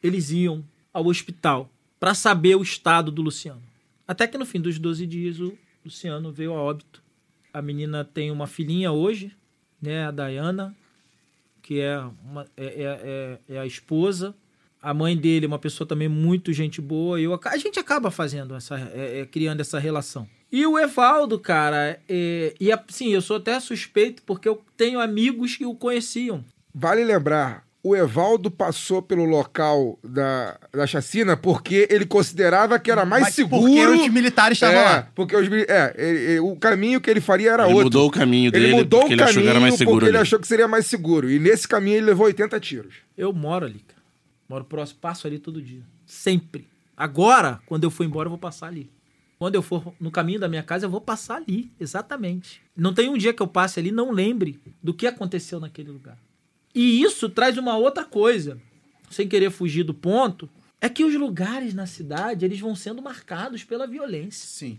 eles 0.00 0.30
iam 0.30 0.64
ao 0.92 1.06
hospital 1.06 1.68
pra 1.98 2.14
saber 2.14 2.54
o 2.54 2.62
estado 2.62 3.10
do 3.10 3.22
Luciano. 3.22 3.62
Até 4.06 4.28
que 4.28 4.38
no 4.38 4.46
fim 4.46 4.60
dos 4.60 4.78
12 4.78 5.04
dias 5.04 5.40
o 5.40 5.58
Luciano 5.84 6.32
veio 6.32 6.54
a 6.54 6.62
óbito. 6.62 7.02
A 7.52 7.60
menina 7.60 8.04
tem 8.04 8.30
uma 8.30 8.46
filhinha 8.46 8.90
hoje, 8.90 9.32
né, 9.80 10.06
a 10.06 10.10
Dayana, 10.10 10.74
que 11.62 11.80
é, 11.80 11.98
uma, 12.24 12.46
é, 12.56 12.64
é, 12.66 13.38
é, 13.48 13.54
é 13.56 13.58
a 13.58 13.66
esposa. 13.66 14.34
A 14.82 14.92
mãe 14.92 15.16
dele 15.16 15.46
é 15.46 15.48
uma 15.48 15.58
pessoa 15.58 15.86
também 15.86 16.08
muito 16.08 16.52
gente 16.52 16.80
boa. 16.80 17.20
Eu, 17.20 17.38
a 17.44 17.56
gente 17.56 17.78
acaba 17.78 18.10
fazendo 18.10 18.54
essa, 18.54 18.78
é, 18.94 19.20
é, 19.20 19.26
criando 19.26 19.60
essa 19.60 19.78
relação. 19.78 20.28
E 20.50 20.66
o 20.66 20.78
Evaldo, 20.78 21.38
cara, 21.38 22.00
é, 22.08 22.54
e 22.60 22.70
eu 23.12 23.22
sou 23.22 23.36
até 23.36 23.58
suspeito 23.60 24.22
porque 24.24 24.48
eu 24.48 24.62
tenho 24.76 25.00
amigos 25.00 25.56
que 25.56 25.66
o 25.66 25.74
conheciam. 25.74 26.44
Vale 26.72 27.02
lembrar, 27.02 27.63
o 27.84 27.94
Evaldo 27.94 28.50
passou 28.50 29.02
pelo 29.02 29.24
local 29.26 29.98
da, 30.02 30.58
da 30.72 30.86
chacina 30.86 31.36
porque 31.36 31.86
ele 31.90 32.06
considerava 32.06 32.78
que 32.78 32.90
era 32.90 33.04
mais 33.04 33.24
Mas 33.24 33.34
seguro. 33.34 33.62
Porque 33.70 33.86
os 33.86 34.08
militares 34.08 34.56
estavam 34.56 34.80
é, 34.80 34.84
lá. 34.84 35.08
Porque 35.14 35.36
os, 35.36 35.46
é, 35.68 35.94
ele- 35.98 36.18
ele- 36.18 36.40
o 36.40 36.56
caminho 36.56 36.98
que 36.98 37.10
ele 37.10 37.20
faria 37.20 37.52
era 37.52 37.64
Ele 37.64 37.72
outro. 37.74 37.84
mudou 37.84 38.08
o 38.08 38.10
caminho 38.10 38.48
Ele 38.48 38.58
dele 38.58 38.74
mudou 38.76 39.00
porque 39.00 39.12
o 39.12 39.16
ele 39.16 39.22
achou 39.22 39.42
que 39.42 39.48
era 39.48 39.60
mais 39.60 39.72
caminho 39.74 39.76
seguro 39.78 39.96
porque 39.98 40.08
ele 40.10 40.16
ali. 40.16 40.22
achou 40.22 40.38
que 40.40 40.48
seria 40.48 40.66
mais 40.66 40.86
seguro. 40.86 41.30
E 41.30 41.38
nesse 41.38 41.68
caminho 41.68 41.98
ele 41.98 42.06
levou 42.06 42.24
80 42.26 42.58
tiros. 42.58 42.94
Eu 43.18 43.32
moro 43.34 43.66
ali, 43.66 43.80
cara. 43.80 44.00
Moro 44.48 44.64
próximo, 44.64 44.98
passo 45.00 45.26
ali 45.26 45.38
todo 45.38 45.60
dia. 45.60 45.82
Sempre. 46.06 46.66
Agora, 46.96 47.60
quando 47.66 47.84
eu 47.84 47.90
for 47.90 48.04
embora, 48.04 48.26
eu 48.26 48.30
vou 48.30 48.38
passar 48.38 48.68
ali. 48.68 48.90
Quando 49.38 49.56
eu 49.56 49.62
for 49.62 49.92
no 50.00 50.10
caminho 50.10 50.40
da 50.40 50.48
minha 50.48 50.62
casa, 50.62 50.86
eu 50.86 50.90
vou 50.90 51.00
passar 51.02 51.36
ali. 51.36 51.70
Exatamente. 51.78 52.62
Não 52.74 52.94
tem 52.94 53.10
um 53.10 53.18
dia 53.18 53.34
que 53.34 53.42
eu 53.42 53.46
passe 53.46 53.78
ali 53.78 53.90
e 53.90 53.92
não 53.92 54.10
lembre 54.10 54.58
do 54.82 54.94
que 54.94 55.06
aconteceu 55.06 55.60
naquele 55.60 55.90
lugar. 55.90 56.16
E 56.74 57.02
isso 57.02 57.28
traz 57.28 57.56
uma 57.56 57.76
outra 57.76 58.04
coisa. 58.04 58.60
Sem 59.10 59.28
querer 59.28 59.50
fugir 59.50 59.84
do 59.84 59.94
ponto, 59.94 60.48
é 60.80 60.88
que 60.88 61.04
os 61.04 61.14
lugares 61.14 61.72
na 61.72 61.86
cidade, 61.86 62.44
eles 62.44 62.58
vão 62.58 62.74
sendo 62.74 63.00
marcados 63.00 63.62
pela 63.62 63.86
violência. 63.86 64.46
Sim. 64.46 64.78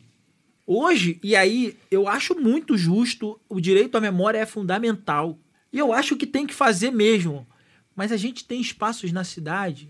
Hoje, 0.67 1.19
e 1.23 1.35
aí 1.35 1.77
eu 1.89 2.07
acho 2.07 2.35
muito 2.35 2.77
justo, 2.77 3.39
o 3.47 3.61
direito 3.61 3.95
à 3.95 4.01
memória 4.01 4.39
é 4.39 4.45
fundamental. 4.45 5.39
E 5.71 5.77
eu 5.77 5.93
acho 5.93 6.15
que 6.15 6.27
tem 6.27 6.45
que 6.45 6.53
fazer 6.53 6.91
mesmo. 6.91 7.47
Mas 7.95 8.11
a 8.11 8.17
gente 8.17 8.45
tem 8.45 8.59
espaços 8.59 9.11
na 9.11 9.23
cidade 9.23 9.89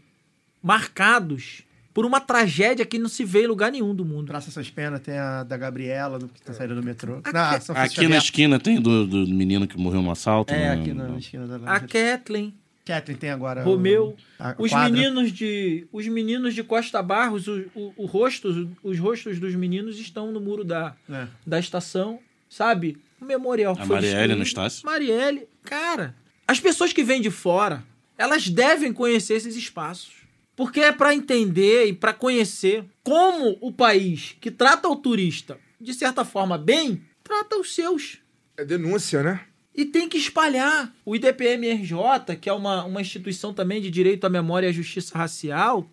marcados 0.62 1.64
por 1.96 2.06
uma 2.06 2.20
tragédia 2.20 2.86
que 2.86 3.00
não 3.00 3.08
se 3.10 3.24
vê 3.24 3.44
em 3.46 3.48
lugar 3.48 3.72
nenhum 3.72 3.96
do 3.96 4.04
mundo. 4.04 4.28
Praça 4.28 4.50
Essas 4.50 4.70
Penas 4.70 5.00
tem 5.00 5.18
a 5.18 5.44
da 5.44 5.56
Gabriela, 5.56 6.20
do, 6.20 6.28
que 6.28 6.42
tá 6.42 6.54
saindo 6.54 6.76
do 6.76 6.84
metrô. 6.84 7.20
Aqui- 7.24 7.32
Na 7.34 7.60
São 7.62 7.74
Francisco 7.74 8.02
Aqui 8.02 8.10
na 8.10 8.18
esquina 8.18 8.60
tem 8.60 8.82
do, 8.82 9.08
do 9.08 9.26
menino 9.34 9.66
que 9.66 9.78
morreu 9.78 10.02
no 10.02 10.12
assalto. 10.12 10.54
É, 10.54 10.58
né? 10.58 10.72
aqui 10.82 10.94
na, 10.94 11.08
na 11.08 11.18
esquina 11.18 11.48
da 11.48 11.56
A 11.72 11.80
Kathleen, 11.80 12.54
Catherine 12.86 13.18
tem 13.20 13.30
agora. 13.32 13.64
Romeu, 13.64 14.10
o- 14.10 14.16
a 14.44 14.54
os 14.60 14.70
quadra. 14.72 14.90
meninos 14.92 15.32
de 15.32 15.88
os 15.92 16.06
meninos 16.08 16.54
de 16.54 16.64
Costa 16.64 17.02
Barros, 17.02 17.48
o, 17.48 17.64
o, 17.74 17.94
o 17.96 18.06
rosto, 18.06 18.70
os 18.84 19.00
rostos 19.00 19.40
dos 19.40 19.56
meninos 19.56 19.98
estão 19.98 20.32
no 20.34 20.42
muro 20.42 20.64
da, 20.66 20.94
É. 21.10 21.28
da 21.48 21.58
estação, 21.60 22.20
sabe? 22.50 22.98
O 23.22 23.26
memorial 23.26 23.72
A 23.72 23.78
foi 23.78 23.96
Marielle 23.96 24.12
destruído. 24.18 24.38
no 24.38 24.44
Estácio. 24.44 24.86
Marielle, 24.86 25.48
cara, 25.64 26.14
as 26.46 26.60
pessoas 26.60 26.92
que 26.92 27.06
vêm 27.06 27.22
de 27.22 27.32
fora, 27.32 27.82
elas 28.18 28.50
devem 28.50 28.92
conhecer 28.92 29.36
esses 29.36 29.56
espaços. 29.56 30.25
Porque 30.56 30.80
é 30.80 30.92
para 30.92 31.14
entender 31.14 31.88
e 31.88 31.94
para 31.94 32.14
conhecer 32.14 32.86
como 33.04 33.58
o 33.60 33.72
país 33.72 34.36
que 34.40 34.50
trata 34.50 34.88
o 34.88 34.96
turista 34.96 35.60
de 35.80 35.94
certa 35.94 36.26
forma 36.26 36.58
bem, 36.58 37.02
trata 37.24 37.58
os 37.58 37.74
seus. 37.74 38.20
É 38.58 38.66
denúncia, 38.66 39.22
né? 39.22 39.42
E 39.74 39.86
tem 39.86 40.08
que 40.08 40.18
espalhar. 40.18 40.94
O 41.06 41.16
IDPMRJ, 41.16 42.38
que 42.40 42.50
é 42.50 42.54
uma, 42.54 42.84
uma 42.86 43.02
instituição 43.02 43.54
também 43.54 43.82
de 43.82 43.92
direito 43.92 44.26
à 44.26 44.30
memória 44.30 44.68
e 44.68 44.70
à 44.70 44.74
justiça 44.74 45.18
racial, 45.18 45.90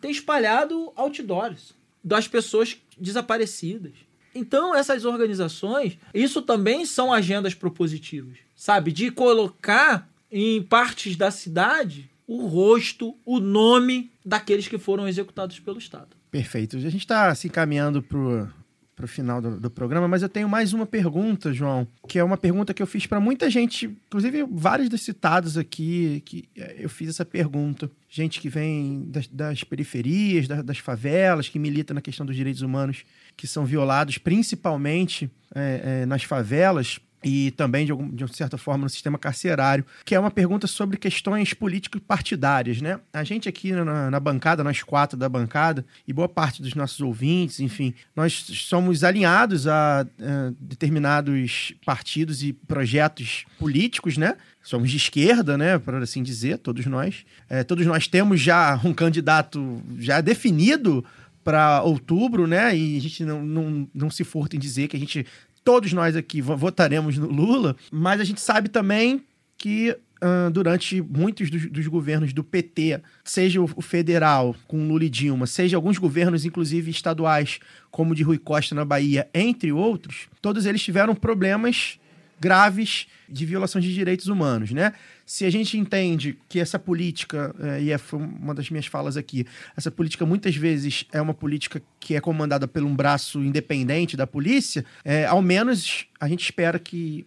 tem 0.00 0.10
espalhado 0.10 0.92
outdoors 0.96 1.74
das 2.02 2.26
pessoas 2.26 2.76
desaparecidas. 2.98 3.92
Então, 4.34 4.74
essas 4.74 5.04
organizações, 5.04 5.98
isso 6.12 6.42
também 6.42 6.84
são 6.84 7.12
agendas 7.12 7.54
propositivas, 7.54 8.38
sabe? 8.56 8.90
De 8.90 9.10
colocar 9.10 10.10
em 10.30 10.62
partes 10.62 11.14
da 11.16 11.30
cidade 11.30 12.10
o 12.26 12.46
rosto, 12.46 13.16
o 13.24 13.40
nome 13.40 14.10
daqueles 14.24 14.68
que 14.68 14.78
foram 14.78 15.06
executados 15.08 15.58
pelo 15.60 15.78
Estado. 15.78 16.16
Perfeito. 16.30 16.76
A 16.76 16.80
gente 16.80 16.96
está 16.98 17.34
se 17.34 17.46
encaminhando 17.48 18.02
pro, 18.02 18.48
pro 18.96 19.06
final 19.08 19.40
do, 19.42 19.60
do 19.60 19.70
programa, 19.70 20.06
mas 20.08 20.22
eu 20.22 20.28
tenho 20.28 20.48
mais 20.48 20.72
uma 20.72 20.86
pergunta, 20.86 21.52
João, 21.52 21.86
que 22.08 22.18
é 22.18 22.24
uma 22.24 22.36
pergunta 22.38 22.72
que 22.72 22.82
eu 22.82 22.86
fiz 22.86 23.06
para 23.06 23.20
muita 23.20 23.50
gente, 23.50 23.86
inclusive 24.06 24.44
vários 24.50 24.88
dos 24.88 25.02
citados 25.02 25.58
aqui, 25.58 26.22
que 26.24 26.48
eh, 26.56 26.76
eu 26.78 26.88
fiz 26.88 27.08
essa 27.10 27.24
pergunta. 27.24 27.90
Gente 28.08 28.40
que 28.40 28.48
vem 28.48 29.04
das, 29.08 29.26
das 29.26 29.64
periferias, 29.64 30.46
da- 30.48 30.62
das 30.62 30.78
favelas, 30.78 31.48
que 31.48 31.58
milita 31.58 31.92
na 31.92 32.00
questão 32.00 32.24
dos 32.24 32.36
direitos 32.36 32.62
humanos, 32.62 33.04
que 33.36 33.46
são 33.46 33.64
violados 33.66 34.16
principalmente 34.18 35.30
eh, 35.54 35.80
eh, 36.02 36.06
nas 36.06 36.22
favelas 36.22 36.98
e 37.24 37.50
também, 37.52 37.84
de, 37.84 37.92
algum, 37.92 38.08
de 38.08 38.36
certa 38.36 38.58
forma, 38.58 38.84
no 38.84 38.90
sistema 38.90 39.18
carcerário, 39.18 39.84
que 40.04 40.14
é 40.14 40.20
uma 40.20 40.30
pergunta 40.30 40.66
sobre 40.66 40.96
questões 40.96 41.54
político-partidárias, 41.54 42.80
né? 42.80 43.00
A 43.12 43.24
gente 43.24 43.48
aqui 43.48 43.72
na, 43.72 44.10
na 44.10 44.20
bancada, 44.20 44.64
nós 44.64 44.82
quatro 44.82 45.16
da 45.16 45.28
bancada, 45.28 45.84
e 46.06 46.12
boa 46.12 46.28
parte 46.28 46.60
dos 46.60 46.74
nossos 46.74 47.00
ouvintes, 47.00 47.60
enfim, 47.60 47.94
nós 48.14 48.32
somos 48.32 49.04
alinhados 49.04 49.66
a 49.66 50.06
eh, 50.18 50.52
determinados 50.60 51.74
partidos 51.84 52.42
e 52.42 52.52
projetos 52.52 53.44
políticos, 53.58 54.16
né? 54.16 54.36
Somos 54.62 54.90
de 54.90 54.96
esquerda, 54.96 55.58
né? 55.58 55.78
Por 55.78 55.94
assim 55.96 56.22
dizer, 56.22 56.58
todos 56.58 56.86
nós. 56.86 57.24
Eh, 57.48 57.64
todos 57.64 57.86
nós 57.86 58.06
temos 58.06 58.40
já 58.40 58.80
um 58.84 58.92
candidato 58.92 59.82
já 59.98 60.20
definido 60.20 61.04
para 61.44 61.82
outubro, 61.82 62.46
né? 62.46 62.76
E 62.76 62.96
a 62.96 63.00
gente 63.00 63.24
não, 63.24 63.44
não, 63.44 63.88
não 63.94 64.10
se 64.10 64.24
furta 64.24 64.56
em 64.56 64.58
dizer 64.58 64.88
que 64.88 64.96
a 64.96 65.00
gente, 65.00 65.26
todos 65.64 65.92
nós 65.92 66.16
aqui 66.16 66.40
vo- 66.40 66.56
votaremos 66.56 67.16
no 67.18 67.28
Lula, 67.28 67.76
mas 67.90 68.20
a 68.20 68.24
gente 68.24 68.40
sabe 68.40 68.68
também 68.68 69.22
que 69.56 69.96
ah, 70.20 70.50
durante 70.52 71.00
muitos 71.02 71.50
dos, 71.50 71.66
dos 71.70 71.86
governos 71.88 72.32
do 72.32 72.44
PT, 72.44 73.00
seja 73.24 73.60
o, 73.60 73.68
o 73.76 73.82
federal 73.82 74.54
com 74.68 74.86
Lula 74.86 75.04
e 75.04 75.10
Dilma, 75.10 75.46
seja 75.46 75.76
alguns 75.76 75.98
governos, 75.98 76.44
inclusive 76.44 76.90
estaduais, 76.90 77.58
como 77.90 78.12
o 78.12 78.14
de 78.14 78.22
Rui 78.22 78.38
Costa 78.38 78.74
na 78.74 78.84
Bahia, 78.84 79.28
entre 79.34 79.72
outros, 79.72 80.28
todos 80.40 80.64
eles 80.66 80.82
tiveram 80.82 81.14
problemas 81.14 81.98
graves 82.42 83.06
de 83.28 83.46
violação 83.46 83.80
de 83.80 83.94
direitos 83.94 84.26
humanos, 84.26 84.72
né? 84.72 84.92
Se 85.24 85.44
a 85.44 85.50
gente 85.50 85.78
entende 85.78 86.36
que 86.48 86.58
essa 86.58 86.76
política, 86.76 87.54
eh, 87.60 87.82
e 87.84 87.92
é 87.92 88.00
uma 88.12 88.52
das 88.52 88.68
minhas 88.68 88.86
falas 88.86 89.16
aqui, 89.16 89.46
essa 89.76 89.92
política 89.92 90.26
muitas 90.26 90.56
vezes 90.56 91.06
é 91.12 91.22
uma 91.22 91.32
política 91.32 91.80
que 92.00 92.16
é 92.16 92.20
comandada 92.20 92.66
por 92.66 92.82
um 92.82 92.96
braço 92.96 93.38
independente 93.40 94.16
da 94.16 94.26
polícia, 94.26 94.84
eh, 95.04 95.24
ao 95.24 95.40
menos 95.40 96.06
a 96.18 96.26
gente 96.26 96.42
espera 96.42 96.80
que 96.80 97.24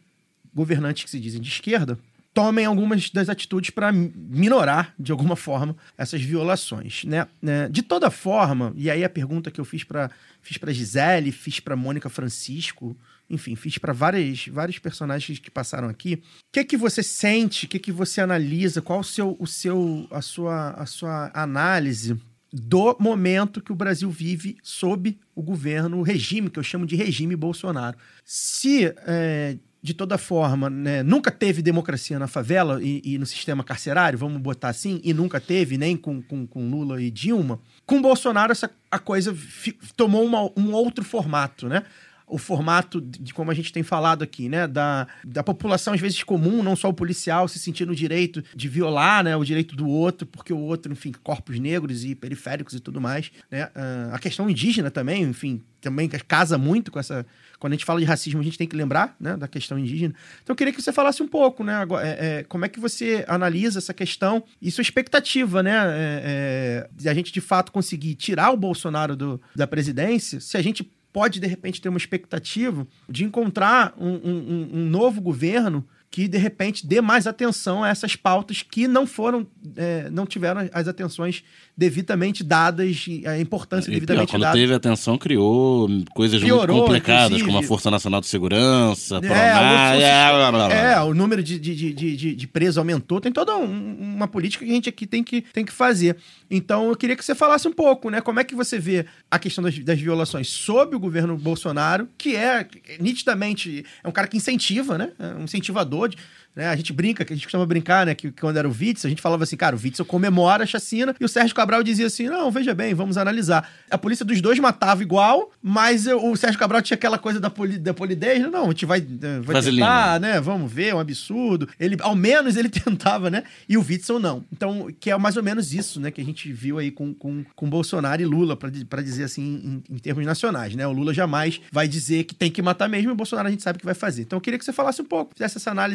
governantes 0.53 1.05
que 1.05 1.09
se 1.09 1.19
dizem 1.19 1.39
de 1.39 1.47
esquerda 1.47 1.97
tomem 2.33 2.65
algumas 2.65 3.09
das 3.09 3.29
atitudes 3.29 3.69
para 3.69 3.93
minorar, 3.93 4.93
de 4.99 5.13
alguma 5.13 5.37
forma, 5.37 5.73
essas 5.97 6.21
violações, 6.21 7.05
né? 7.05 7.25
Né? 7.41 7.69
De 7.69 7.81
toda 7.81 8.11
forma, 8.11 8.73
e 8.75 8.91
aí 8.91 9.05
a 9.05 9.09
pergunta 9.09 9.49
que 9.49 9.61
eu 9.61 9.63
fiz 9.63 9.85
para 9.85 10.11
fiz 10.41 10.57
para 10.57 10.73
Gisele, 10.73 11.31
fiz 11.31 11.61
para 11.61 11.77
Mônica 11.77 12.09
Francisco, 12.09 12.95
enfim, 13.29 13.55
fiz 13.55 13.77
para 13.77 13.93
várias 13.93 14.47
vários 14.47 14.79
personagens 14.79 15.39
que 15.39 15.49
passaram 15.51 15.89
aqui. 15.89 16.15
O 16.15 16.51
que 16.53 16.63
que 16.63 16.77
você 16.77 17.01
sente? 17.01 17.65
O 17.65 17.69
que 17.69 17.79
que 17.79 17.91
você 17.91 18.21
analisa? 18.21 18.81
Qual 18.81 18.99
o 18.99 19.03
seu 19.03 19.35
o 19.39 19.47
seu 19.47 20.07
a 20.11 20.21
sua 20.21 20.71
a 20.71 20.85
sua 20.85 21.31
análise 21.33 22.19
do 22.53 22.95
momento 22.99 23.59
que 23.61 23.71
o 23.71 23.75
Brasil 23.75 24.09
vive 24.09 24.57
sob 24.63 25.17
o 25.35 25.41
governo, 25.41 25.97
o 25.97 26.03
regime, 26.03 26.49
que 26.49 26.57
eu 26.57 26.63
chamo 26.63 26.85
de 26.85 26.95
regime 26.95 27.35
Bolsonaro. 27.35 27.97
Se, 28.23 28.85
é, 29.05 29.57
de 29.81 29.93
toda 29.93 30.17
forma, 30.17 30.69
né, 30.69 31.03
nunca 31.03 31.29
teve 31.31 31.61
democracia 31.61 32.17
na 32.17 32.27
favela 32.27 32.81
e, 32.81 33.01
e 33.03 33.17
no 33.17 33.25
sistema 33.25 33.61
carcerário, 33.61 34.17
vamos 34.17 34.41
botar 34.41 34.69
assim, 34.69 35.01
e 35.03 35.13
nunca 35.13 35.41
teve, 35.41 35.77
nem 35.77 35.97
com, 35.97 36.21
com, 36.21 36.47
com 36.47 36.69
Lula 36.69 37.01
e 37.01 37.11
Dilma, 37.11 37.59
com 37.85 38.01
Bolsonaro 38.01 38.53
essa, 38.53 38.71
a 38.89 38.99
coisa 38.99 39.35
fi- 39.35 39.77
tomou 39.97 40.23
uma- 40.23 40.49
um 40.57 40.71
outro 40.71 41.03
formato, 41.03 41.67
né? 41.67 41.83
O 42.27 42.37
formato 42.37 42.99
de 42.99 43.33
como 43.33 43.51
a 43.51 43.53
gente 43.53 43.71
tem 43.71 43.83
falado 43.83 44.23
aqui, 44.23 44.49
né? 44.49 44.67
Da, 44.67 45.07
da 45.23 45.43
população, 45.43 45.93
às 45.93 46.01
vezes, 46.01 46.23
comum, 46.23 46.63
não 46.63 46.75
só 46.75 46.89
o 46.89 46.93
policial, 46.93 47.47
se 47.47 47.59
sentir 47.59 47.85
no 47.85 47.95
direito 47.95 48.43
de 48.55 48.67
violar 48.67 49.23
né, 49.23 49.35
o 49.35 49.43
direito 49.43 49.75
do 49.75 49.87
outro, 49.87 50.25
porque 50.25 50.51
o 50.51 50.59
outro, 50.59 50.91
enfim, 50.91 51.11
corpos 51.23 51.59
negros 51.59 52.03
e 52.03 52.15
periféricos 52.15 52.73
e 52.73 52.79
tudo 52.79 52.99
mais. 52.99 53.31
Né? 53.49 53.69
Ah, 53.75 54.09
a 54.13 54.19
questão 54.19 54.49
indígena 54.49 54.89
também, 54.89 55.23
enfim, 55.23 55.61
também 55.79 56.09
casa 56.09 56.57
muito 56.57 56.91
com 56.91 56.99
essa. 56.99 57.25
Quando 57.59 57.73
a 57.73 57.75
gente 57.75 57.85
fala 57.85 57.99
de 57.99 58.05
racismo, 58.05 58.41
a 58.41 58.43
gente 58.43 58.57
tem 58.57 58.67
que 58.67 58.75
lembrar 58.75 59.15
né, 59.19 59.37
da 59.37 59.47
questão 59.47 59.77
indígena. 59.77 60.13
Então, 60.43 60.53
eu 60.53 60.57
queria 60.57 60.73
que 60.73 60.81
você 60.81 60.91
falasse 60.91 61.21
um 61.21 61.27
pouco, 61.27 61.63
né? 61.63 61.75
Agora, 61.75 62.05
é, 62.05 62.39
é, 62.39 62.43
como 62.43 62.65
é 62.65 62.69
que 62.69 62.79
você 62.79 63.23
analisa 63.27 63.79
essa 63.79 63.93
questão 63.93 64.43
e 64.61 64.69
sua 64.71 64.81
expectativa, 64.81 65.61
né? 65.61 65.71
É, 65.71 66.21
é, 66.23 66.89
de 66.91 67.07
a 67.07 67.13
gente, 67.13 67.31
de 67.31 67.41
fato, 67.41 67.71
conseguir 67.71 68.15
tirar 68.15 68.51
o 68.51 68.57
Bolsonaro 68.57 69.15
do, 69.15 69.41
da 69.55 69.67
presidência, 69.67 70.39
se 70.39 70.57
a 70.57 70.61
gente 70.61 70.83
pode, 71.15 71.39
de 71.39 71.47
repente, 71.47 71.79
ter 71.81 71.87
uma 71.87 71.97
expectativa 71.97 72.85
de 73.09 73.23
encontrar 73.23 73.93
um, 73.97 74.15
um- 74.15 74.69
um- 74.73 74.85
novo 74.89 75.21
governo 75.21 75.87
que 76.15 76.29
de 76.29 76.37
repente 76.37 76.87
dê 76.87 77.01
mais 77.01 77.27
atenção 77.27 77.83
a 77.83 77.89
essas 77.89 78.15
pautas 78.15 78.61
que 78.61 78.87
não 78.87 79.05
foram, 79.05 79.45
é, 79.75 80.09
não 80.09 80.25
tiveram 80.25 80.61
as 80.71 80.87
atenções 80.87 81.43
devidamente 81.77 82.41
dadas, 82.41 83.03
e 83.05 83.27
a 83.27 83.37
importância 83.37 83.89
E 83.89 83.91
pior, 83.91 83.99
devidamente 83.99 84.31
quando 84.31 84.43
dada. 84.43 84.57
teve 84.57 84.73
atenção, 84.73 85.17
criou 85.17 85.89
coisas 86.13 86.41
Piorou, 86.41 86.73
muito 86.77 86.85
complicadas, 86.87 87.25
inclusive. 87.25 87.45
como 87.47 87.57
a 87.57 87.63
Força 87.63 87.91
Nacional 87.91 88.21
de 88.21 88.27
Segurança, 88.27 89.17
É, 89.17 89.19
Pronar, 89.19 89.95
é, 89.99 90.29
blá, 90.31 90.51
blá, 90.53 90.67
blá. 90.69 90.73
É, 90.73 91.01
o 91.01 91.13
número 91.13 91.43
de, 91.43 91.59
de, 91.59 91.75
de, 91.75 91.93
de, 91.93 92.15
de- 92.15 92.35
de 92.35 92.47
presos 92.47 92.77
aumentou. 92.77 93.19
Tem 93.19 93.29
toda 93.33 93.53
um- 93.57 93.97
uma 94.15 94.27
política 94.29 94.63
que 94.63 94.71
a 94.71 94.73
gente 94.73 94.87
aqui 94.87 95.05
tem 95.05 95.21
que, 95.21 95.41
tem 95.41 95.65
que 95.65 95.73
fazer. 95.73 96.15
Então, 96.49 96.87
eu 96.87 96.95
queria 96.95 97.17
que 97.17 97.25
você 97.25 97.35
falasse 97.35 97.67
um 97.67 97.73
pouco, 97.73 98.09
né? 98.09 98.21
Como 98.21 98.39
é 98.39 98.45
que 98.45 98.55
você 98.55 98.79
vê 98.79 99.05
a 99.29 99.37
questão 99.37 99.61
das, 99.61 99.77
das 99.79 99.99
violações 99.99 100.47
sob 100.47 100.95
o 100.95 100.99
governo 100.99 101.35
Bolsonaro, 101.35 102.07
que 102.17 102.37
é 102.37 102.65
nitidamente 103.01 103.83
é 104.01 104.07
um 104.07 104.11
cara 104.13 104.27
que 104.29 104.37
incentiva, 104.37 104.97
né? 104.97 105.11
É 105.19 105.27
um 105.35 105.43
incentivador. 105.43 106.04
De- 106.07 106.17
né? 106.55 106.69
A 106.69 106.75
gente 106.77 106.93
brinca, 106.93 107.25
que 107.25 107.33
a 107.33 107.35
gente 107.35 107.45
costuma 107.45 107.65
brincar, 107.65 108.05
né? 108.05 108.15
Que, 108.15 108.31
que 108.31 108.39
quando 108.39 108.55
era 108.55 108.65
o 108.65 108.71
Witzel, 108.71 109.07
a 109.07 109.09
gente 109.09 109.21
falava 109.21 109.43
assim, 109.43 109.57
cara, 109.57 109.75
o 109.75 109.79
Witzel 109.79 110.05
comemora 110.05 110.63
a 110.63 110.65
chacina 110.65 111.13
e 111.19 111.25
o 111.25 111.27
Sérgio 111.27 111.53
Cabral 111.53 111.83
dizia 111.83 112.05
assim: 112.07 112.27
não, 112.29 112.49
veja 112.49 112.73
bem, 112.73 112.93
vamos 112.93 113.17
analisar. 113.17 113.69
A 113.91 113.97
polícia 113.97 114.23
dos 114.23 114.39
dois 114.39 114.57
matava 114.57 115.03
igual, 115.03 115.51
mas 115.61 116.07
o 116.07 116.33
Sérgio 116.37 116.57
Cabral 116.57 116.81
tinha 116.81 116.95
aquela 116.95 117.17
coisa 117.17 117.41
da, 117.41 117.49
poli, 117.49 117.77
da 117.77 117.93
polidez, 117.93 118.41
né? 118.41 118.47
não, 118.47 118.65
a 118.65 118.67
gente 118.69 118.85
vai, 118.85 118.99
eh, 118.99 119.39
vai 119.41 119.55
Vaselina. 119.55 119.85
tentar, 119.85 120.19
né? 120.21 120.39
Vamos 120.39 120.71
ver, 120.71 120.87
é 120.87 120.95
um 120.95 120.99
absurdo. 120.99 121.67
Ele, 121.77 121.97
ao 121.99 122.15
menos 122.15 122.55
ele 122.55 122.69
tentava, 122.85 123.29
né? 123.29 123.43
E 123.67 123.77
o 123.77 123.81
Witzel 123.85 124.17
não. 124.19 124.45
Então, 124.49 124.87
que 124.97 125.11
é 125.11 125.17
mais 125.17 125.35
ou 125.35 125.43
menos 125.43 125.73
isso, 125.73 125.99
né? 125.99 126.09
Que 126.09 126.21
a 126.21 126.25
gente 126.25 126.53
viu 126.53 126.77
aí 126.79 126.89
com, 126.89 127.13
com, 127.13 127.43
com 127.53 127.69
Bolsonaro 127.69 128.21
e 128.21 128.25
Lula, 128.25 128.55
pra 128.55 129.01
dizer 129.01 129.25
assim, 129.25 129.83
em, 129.89 129.95
em 129.95 129.97
termos 129.97 130.25
nacionais, 130.25 130.73
né? 130.73 130.87
O 130.87 130.93
Lula 130.93 131.13
jamais 131.13 131.59
vai 131.69 131.85
dizer 131.85 132.23
que 132.23 132.33
tem 132.33 132.49
que 132.49 132.61
matar 132.61 132.87
mesmo 132.87 133.09
e 133.09 133.11
o 133.11 133.15
Bolsonaro 133.15 133.49
a 133.49 133.51
gente 133.51 133.61
sabe 133.61 133.77
que 133.79 133.85
vai 133.85 133.93
fazer. 133.93 134.21
Então, 134.21 134.37
eu 134.37 134.41
queria 134.41 134.57
que 134.57 134.63
você 134.63 134.71
falasse 134.71 135.01
um 135.01 135.05
pouco, 135.05 135.33
fizesse 135.35 135.57
essa 135.57 135.69
análise 135.69 135.94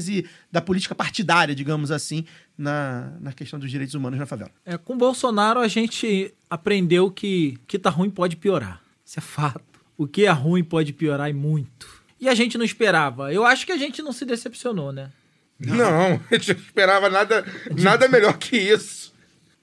da 0.51 0.60
política 0.60 0.94
partidária, 0.94 1.55
digamos 1.55 1.90
assim, 1.90 2.24
na, 2.56 3.12
na 3.20 3.32
questão 3.32 3.59
dos 3.59 3.70
direitos 3.70 3.94
humanos 3.94 4.18
na 4.18 4.27
favela. 4.27 4.51
É, 4.64 4.77
com 4.77 4.97
Bolsonaro 4.97 5.60
a 5.60 5.68
gente 5.68 6.35
aprendeu 6.48 7.10
que 7.10 7.59
que 7.66 7.78
tá 7.78 7.90
ruim 7.90 8.10
pode 8.10 8.36
piorar. 8.36 8.82
Isso 9.05 9.18
é 9.18 9.22
fato. 9.22 9.81
O 9.97 10.06
que 10.06 10.24
é 10.24 10.31
ruim 10.31 10.64
pode 10.64 10.93
piorar 10.93 11.28
e 11.28 11.32
muito. 11.32 11.86
E 12.20 12.28
a 12.28 12.35
gente 12.35 12.56
não 12.56 12.64
esperava. 12.64 13.32
Eu 13.32 13.44
acho 13.44 13.66
que 13.66 13.72
a 13.72 13.77
gente 13.77 14.02
não 14.02 14.12
se 14.12 14.24
decepcionou, 14.24 14.93
né? 14.93 15.10
Não, 15.59 16.20
a 16.31 16.35
gente 16.35 16.55
não 16.55 16.60
esperava 16.60 17.10
nada, 17.10 17.44
nada 17.77 18.09
melhor 18.09 18.39
que 18.39 18.56
isso. 18.56 19.12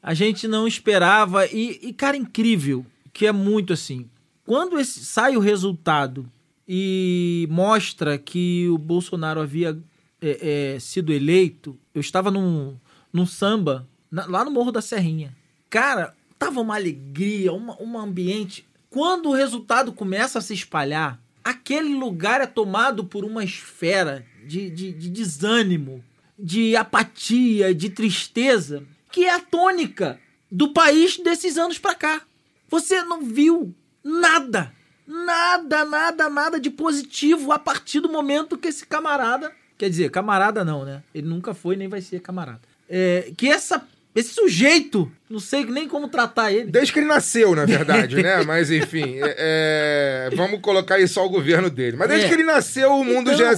A 0.01 0.13
gente 0.13 0.47
não 0.47 0.67
esperava 0.67 1.45
e, 1.47 1.79
e, 1.81 1.93
cara, 1.93 2.15
incrível, 2.15 2.85
que 3.11 3.25
é 3.25 3.31
muito 3.31 3.73
assim. 3.73 4.09
Quando 4.45 4.79
esse, 4.79 5.03
sai 5.03 5.35
o 5.35 5.41
resultado 5.41 6.31
e 6.67 7.47
mostra 7.49 8.17
que 8.17 8.67
o 8.69 8.77
Bolsonaro 8.77 9.41
havia 9.41 9.77
é, 10.21 10.73
é, 10.75 10.79
sido 10.79 11.13
eleito, 11.13 11.77
eu 11.93 12.01
estava 12.01 12.31
num, 12.31 12.77
num 13.11 13.25
samba 13.25 13.87
na- 14.09 14.25
lá 14.25 14.43
no 14.45 14.51
Morro 14.51 14.71
da 14.71 14.81
Serrinha. 14.81 15.35
Cara, 15.69 16.15
tava 16.39 16.59
uma 16.61 16.75
alegria, 16.75 17.53
uma, 17.53 17.81
um 17.81 17.97
ambiente. 17.99 18.65
Quando 18.89 19.29
o 19.29 19.33
resultado 19.33 19.91
começa 19.91 20.39
a 20.39 20.41
se 20.41 20.53
espalhar, 20.53 21.19
aquele 21.43 21.93
lugar 21.93 22.41
é 22.41 22.47
tomado 22.47 23.03
por 23.03 23.23
uma 23.25 23.43
esfera 23.43 24.25
de, 24.45 24.69
de, 24.69 24.91
de 24.93 25.09
desânimo, 25.09 26.03
de 26.37 26.75
apatia, 26.75 27.73
de 27.73 27.89
tristeza, 27.89 28.83
que 29.11 29.25
é 29.25 29.33
a 29.33 29.39
tônica 29.39 30.19
do 30.51 30.69
país 30.71 31.17
desses 31.17 31.57
anos 31.57 31.77
pra 31.77 31.93
cá. 31.95 32.21
Você 32.69 33.01
não 33.03 33.23
viu 33.23 33.73
nada, 34.03 34.73
nada, 35.05 35.83
nada, 35.85 36.29
nada 36.29 36.59
de 36.59 36.69
positivo 36.69 37.51
a 37.51 37.59
partir 37.59 37.99
do 37.99 38.09
momento 38.09 38.57
que 38.57 38.67
esse 38.67 38.85
camarada, 38.85 39.51
quer 39.77 39.89
dizer, 39.89 40.09
camarada 40.11 40.63
não, 40.65 40.83
né? 40.85 41.03
Ele 41.13 41.27
nunca 41.27 41.53
foi 41.53 41.75
nem 41.75 41.87
vai 41.87 42.01
ser 42.01 42.19
camarada. 42.21 42.61
É, 42.89 43.31
que 43.37 43.47
essa, 43.49 43.85
esse 44.15 44.33
sujeito, 44.33 45.11
não 45.29 45.39
sei 45.39 45.65
nem 45.65 45.87
como 45.87 46.07
tratar 46.07 46.51
ele. 46.51 46.71
Desde 46.71 46.91
que 46.93 46.99
ele 46.99 47.07
nasceu, 47.07 47.55
na 47.55 47.65
verdade, 47.65 48.15
né? 48.23 48.43
Mas 48.43 48.71
enfim, 48.71 49.19
é- 49.21 50.29
é, 50.31 50.35
vamos 50.35 50.59
colocar 50.61 50.95
aí 50.95 51.07
só 51.07 51.25
o 51.25 51.29
governo 51.29 51.69
dele. 51.69 51.97
Mas 51.97 52.07
desde 52.09 52.25
É. 52.25 52.29
que 52.29 52.35
ele 52.35 52.43
nasceu, 52.43 52.91
o 52.93 53.03
mundo 53.03 53.31
Então, 53.31 53.37
já 53.37 53.51
é, 53.51 53.55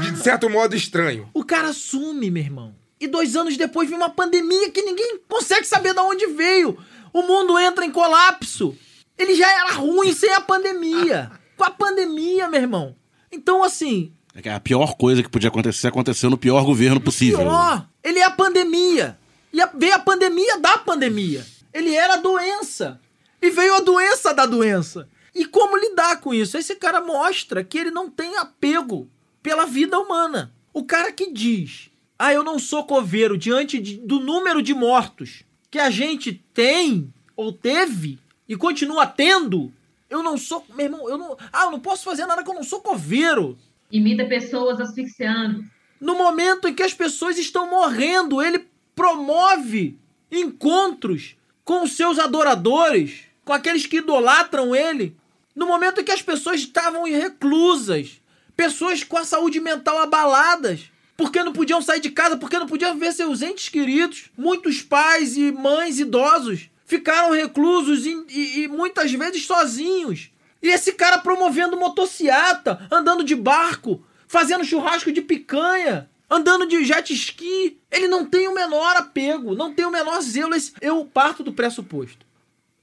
de 0.00 0.18
certo 0.22 0.48
modo, 0.48 0.74
estranho. 0.74 1.28
O 1.34 1.44
cara 1.44 1.72
some, 1.72 2.30
meu 2.30 2.42
irmão. 2.42 2.74
E 3.00 3.06
dois 3.08 3.34
anos 3.34 3.56
depois 3.56 3.88
vem 3.88 3.96
uma 3.98 4.10
pandemia 4.10 4.70
que 4.70 4.82
ninguém 4.82 5.18
consegue 5.28 5.66
saber 5.66 5.94
de 5.94 6.00
onde 6.00 6.26
veio. 6.28 6.76
O 7.12 7.22
mundo 7.22 7.58
entra 7.58 7.84
em 7.84 7.90
colapso. 7.90 8.76
Ele 9.18 9.34
já 9.34 9.50
era 9.50 9.72
ruim 9.72 10.12
sem 10.12 10.30
a 10.32 10.40
pandemia. 10.40 11.30
Com 11.56 11.64
a 11.64 11.70
pandemia, 11.70 12.48
meu 12.48 12.60
irmão. 12.60 12.96
Então, 13.32 13.62
assim, 13.64 14.12
A 14.34 14.60
pior 14.60 14.94
coisa 14.96 15.22
que 15.22 15.28
podia 15.28 15.48
acontecer 15.48 15.88
aconteceu 15.88 16.30
no 16.30 16.38
pior 16.38 16.64
governo 16.64 17.00
possível. 17.00 17.38
pior. 17.40 17.86
Ele 18.02 18.18
é 18.20 18.24
a 18.24 18.30
pandemia. 18.30 19.18
E 19.52 19.58
veio 19.76 19.94
a 19.94 19.98
pandemia 19.98 20.58
da 20.58 20.78
pandemia. 20.78 21.44
Ele 21.74 21.94
era 21.94 22.14
a 22.14 22.18
doença. 22.18 23.00
E 23.42 23.50
veio 23.50 23.74
a 23.74 23.80
doença 23.80 24.32
da 24.32 24.46
doença. 24.46 25.08
E 25.34 25.44
como 25.44 25.76
lidar 25.76 26.20
com 26.20 26.32
isso? 26.32 26.56
Esse 26.56 26.76
cara 26.76 27.00
mostra 27.00 27.64
que 27.64 27.78
ele 27.78 27.90
não 27.90 28.08
tem 28.10 28.36
apego 28.36 29.08
pela 29.42 29.66
vida 29.66 29.98
humana. 29.98 30.52
O 30.72 30.84
cara 30.84 31.10
que 31.12 31.32
diz: 31.32 31.90
Ah, 32.18 32.32
eu 32.32 32.44
não 32.44 32.58
sou 32.58 32.84
coveiro 32.84 33.36
diante 33.36 33.80
de- 33.80 33.96
do 33.96 34.20
número 34.20 34.62
de 34.62 34.74
mortos 34.74 35.42
que 35.70 35.78
a 35.78 35.90
gente 35.90 36.32
tem 36.54 37.12
ou 37.36 37.52
teve 37.52 38.18
e 38.48 38.56
continua 38.56 39.06
tendo. 39.06 39.72
Eu 40.08 40.22
não 40.22 40.36
sou. 40.36 40.64
Meu 40.74 40.86
irmão, 40.86 41.08
eu 41.08 41.16
não. 41.18 41.36
Ah, 41.52 41.64
eu 41.64 41.70
não 41.72 41.80
posso 41.80 42.04
fazer 42.04 42.26
nada 42.26 42.42
que 42.44 42.50
eu 42.50 42.54
não 42.54 42.64
sou 42.64 42.80
coveiro. 42.80 43.56
Imita 43.90 44.24
pessoas 44.26 44.80
asfixiando. 44.80 45.64
No 46.00 46.14
momento 46.16 46.66
em 46.68 46.74
que 46.74 46.82
as 46.82 46.94
pessoas 46.94 47.36
estão 47.38 47.68
morrendo, 47.68 48.40
ele 48.40 48.64
promove 48.94 49.98
encontros 50.30 51.36
com 51.64 51.82
os 51.82 51.92
seus 51.96 52.18
adoradores, 52.18 53.20
com 53.44 53.52
aqueles 53.52 53.86
que 53.86 53.98
idolatram 53.98 54.74
ele. 54.74 55.16
No 55.54 55.66
momento 55.66 56.00
em 56.00 56.04
que 56.04 56.12
as 56.12 56.22
pessoas 56.22 56.60
estavam 56.60 57.04
reclusas, 57.04 58.20
pessoas 58.56 59.02
com 59.04 59.16
a 59.18 59.24
saúde 59.24 59.60
mental 59.60 59.98
abaladas, 59.98 60.90
porque 61.16 61.42
não 61.42 61.52
podiam 61.52 61.82
sair 61.82 62.00
de 62.00 62.10
casa, 62.10 62.36
porque 62.36 62.58
não 62.58 62.66
podiam 62.66 62.96
ver 62.96 63.12
seus 63.12 63.42
entes 63.42 63.68
queridos. 63.68 64.30
Muitos 64.38 64.80
pais 64.80 65.36
e 65.36 65.52
mães 65.52 65.98
idosos 65.98 66.70
ficaram 66.86 67.32
reclusos 67.32 68.06
e, 68.06 68.24
e- 68.30 68.60
e 68.62 68.68
muitas 68.68 69.12
vezes 69.12 69.44
sozinhos. 69.44 70.30
E 70.62 70.68
esse 70.68 70.92
cara 70.92 71.18
promovendo 71.18 71.76
motociata, 71.78 72.86
andando 72.90 73.24
de 73.24 73.34
barco, 73.34 74.04
fazendo 74.28 74.64
churrasco 74.64 75.10
de 75.12 75.22
picanha, 75.22 76.08
andando 76.30 76.66
de 76.66 76.84
jet 76.84 77.12
ski. 77.12 77.78
Ele 77.90 78.06
não 78.08 78.24
tem 78.26 78.46
o 78.46 78.54
menor 78.54 78.96
apego, 78.96 79.54
não 79.54 79.72
tem 79.74 79.84
o 79.86 79.90
menor 79.90 80.20
zelo. 80.20 80.54
Eu 80.80 81.04
parto 81.04 81.42
do 81.42 81.52
pressuposto. 81.52 82.26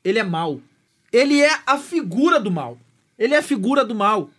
Ele 0.04 0.20
é 0.20 0.24
mal. 0.24 0.60
Ele 1.12 1.42
é 1.42 1.52
a 1.66 1.78
figura 1.78 2.40
do 2.40 2.52
mal. 2.52 2.78
Ele 3.18 3.34
é 3.34 3.38
a 3.38 3.44
figura 3.44 3.86
do 3.86 3.96
mal. 3.96 4.30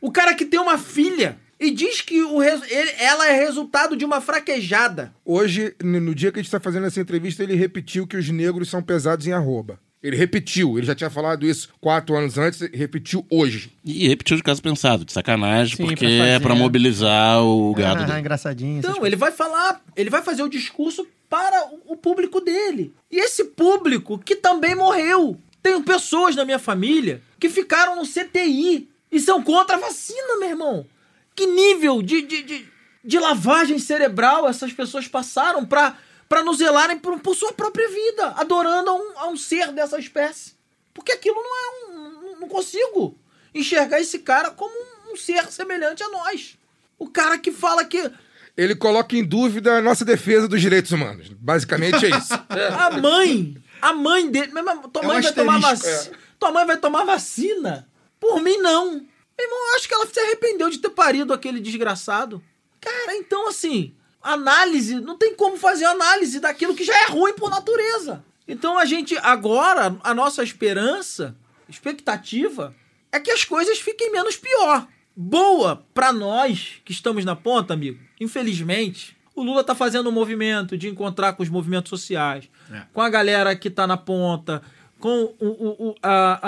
O 0.00 0.10
cara 0.10 0.34
que 0.34 0.44
tem 0.44 0.58
uma 0.60 0.78
filha 0.78 1.38
e 1.58 1.70
diz 1.70 2.00
que 2.00 2.22
o 2.22 2.42
ele- 2.42 2.94
ela 2.98 3.28
é 3.28 3.32
resultado 3.32 3.96
de 3.96 4.04
uma 4.04 4.20
fraquejada. 4.20 5.14
Hoje, 5.24 5.74
no 5.82 6.14
dia 6.14 6.30
que 6.30 6.38
a 6.38 6.42
gente 6.42 6.50
tá 6.50 6.60
fazendo 6.60 6.86
essa 6.86 7.00
entrevista, 7.00 7.42
ele 7.42 7.54
repetiu 7.54 8.06
que 8.06 8.16
os 8.16 8.28
negros 8.28 8.68
são 8.68 8.82
pesados 8.82 9.26
em 9.26 9.32
arroba. 9.32 9.80
Ele 10.06 10.16
repetiu, 10.16 10.78
ele 10.78 10.86
já 10.86 10.94
tinha 10.94 11.10
falado 11.10 11.44
isso 11.46 11.68
quatro 11.80 12.16
anos 12.16 12.38
antes, 12.38 12.60
e 12.60 12.70
repetiu 12.76 13.26
hoje. 13.30 13.72
E 13.84 14.06
repetiu 14.08 14.36
de 14.36 14.42
caso 14.42 14.62
pensado, 14.62 15.04
de 15.04 15.12
sacanagem, 15.12 15.76
Sim, 15.76 15.82
porque 15.86 15.96
pra 16.06 16.18
fazer, 16.18 16.30
é 16.30 16.38
pra 16.40 16.54
né? 16.54 16.60
mobilizar 16.60 17.42
o 17.42 17.74
gado 17.74 18.02
Ah, 18.02 18.06
dele. 18.06 18.20
engraçadinho. 18.20 18.78
Então, 18.78 19.04
ele 19.04 19.16
vai 19.16 19.32
falar, 19.32 19.80
ele 19.96 20.08
vai 20.10 20.22
fazer 20.22 20.42
o 20.42 20.48
discurso 20.48 21.06
para 21.28 21.66
o- 21.72 21.94
o 21.94 21.96
público 21.96 22.40
dele. 22.40 22.94
E 23.10 23.18
esse 23.18 23.44
público 23.44 24.18
que 24.18 24.36
também 24.36 24.74
morreu. 24.76 25.36
Tenho 25.62 25.82
pessoas 25.82 26.36
na 26.36 26.44
minha 26.44 26.60
família 26.60 27.20
que 27.40 27.48
ficaram 27.48 27.96
no 27.96 28.06
CTI 28.06 28.88
e 29.10 29.18
são 29.18 29.42
contra 29.42 29.74
a 29.76 29.80
vacina, 29.80 30.38
meu 30.38 30.48
irmão. 30.50 30.86
Que 31.34 31.46
nível 31.46 32.00
de, 32.00 32.22
de, 32.22 32.42
de, 32.44 32.66
de 33.04 33.18
lavagem 33.18 33.78
cerebral 33.80 34.48
essas 34.48 34.72
pessoas 34.72 35.08
passaram 35.08 35.64
para 35.64 35.96
para 36.28 36.42
nos 36.42 36.58
zelarem 36.58 36.98
por, 36.98 37.18
por 37.20 37.34
sua 37.34 37.52
própria 37.52 37.88
vida, 37.88 38.28
adorando 38.36 38.90
a 38.90 38.94
um, 38.94 39.18
a 39.18 39.28
um 39.28 39.36
ser 39.36 39.72
dessa 39.72 39.98
espécie. 39.98 40.54
Porque 40.92 41.12
aquilo 41.12 41.36
não 41.36 41.56
é 41.56 41.90
um. 41.90 42.40
não- 42.40 42.48
consigo 42.48 43.18
enxergar 43.54 44.00
esse 44.00 44.20
cara 44.20 44.50
como 44.50 44.72
um, 44.72 45.12
um 45.12 45.16
ser 45.16 45.50
semelhante 45.50 46.02
a 46.02 46.08
nós. 46.08 46.56
O 46.98 47.08
cara 47.08 47.38
que 47.38 47.50
fala 47.50 47.84
que 47.84 48.10
Ele 48.56 48.74
coloca 48.74 49.16
em 49.16 49.24
dúvida 49.24 49.78
a 49.78 49.82
nossa 49.82 50.04
defesa 50.04 50.46
dos 50.48 50.60
direitos 50.60 50.92
humanos. 50.92 51.28
Basicamente 51.30 52.06
é 52.06 52.10
isso. 52.10 52.32
A 52.78 52.90
mãe, 52.98 53.56
a 53.82 53.92
mãe 53.92 54.30
dele. 54.30 54.52
Tua 54.92 55.02
É 55.02 55.04
um 55.04 55.08
mãe 55.08 55.20
vai 55.22 55.32
tomar 55.32 55.56
asterisco, 55.56 55.86
vacina. 55.86 56.18
Tua 56.38 56.52
mãe 56.52 56.66
vai 56.66 56.76
tomar 56.76 57.04
vacina? 57.04 57.88
Por 58.20 58.40
mim, 58.40 58.56
não. 58.58 58.92
Meu 58.92 59.46
irmão, 59.46 59.70
eu 59.70 59.76
acho 59.76 59.88
que 59.88 59.94
ela 59.94 60.06
se 60.06 60.18
arrependeu 60.18 60.70
de 60.70 60.78
ter 60.78 60.88
parido 60.90 61.32
aquele 61.34 61.60
desgraçado. 61.60 62.42
Cara, 62.80 63.16
então 63.16 63.48
assim, 63.48 63.94
análise, 64.32 65.00
não 65.00 65.16
tem 65.16 65.34
como 65.34 65.56
fazer 65.56 65.84
análise 65.84 66.40
daquilo 66.40 66.74
que 66.74 66.84
já 66.84 66.94
é 67.04 67.06
ruim 67.06 67.34
por 67.34 67.50
natureza. 67.50 68.24
Então 68.46 68.78
a 68.78 68.84
gente, 68.84 69.16
agora, 69.18 69.96
a 70.02 70.14
nossa 70.14 70.42
esperança, 70.42 71.36
expectativa, 71.68 72.74
é 73.10 73.18
que 73.18 73.30
as 73.30 73.44
coisas 73.44 73.78
fiquem 73.78 74.12
menos 74.12 74.36
pior. 74.36 74.86
boa 75.16 75.82
pra 75.94 76.12
nós 76.12 76.74
que 76.84 76.92
estamos 76.92 77.24
na 77.24 77.34
ponta, 77.34 77.72
amigo. 77.72 77.98
Infelizmente, 78.20 79.16
o 79.34 79.42
Lula 79.42 79.64
tá 79.64 79.74
fazendo 79.74 80.08
um 80.08 80.12
movimento 80.12 80.76
de 80.76 80.88
encontrar 80.88 81.32
com 81.32 81.42
os 81.42 81.48
movimentos 81.48 81.88
sociais, 81.90 82.48
com 82.92 83.00
a 83.00 83.08
galera 83.08 83.56
que 83.56 83.70
tá 83.70 83.86
na 83.86 83.96
ponta, 83.96 84.62
com 84.98 85.24
o- 85.38 85.46
o- 85.46 85.88
o- 85.90 85.94
a- 86.02 86.40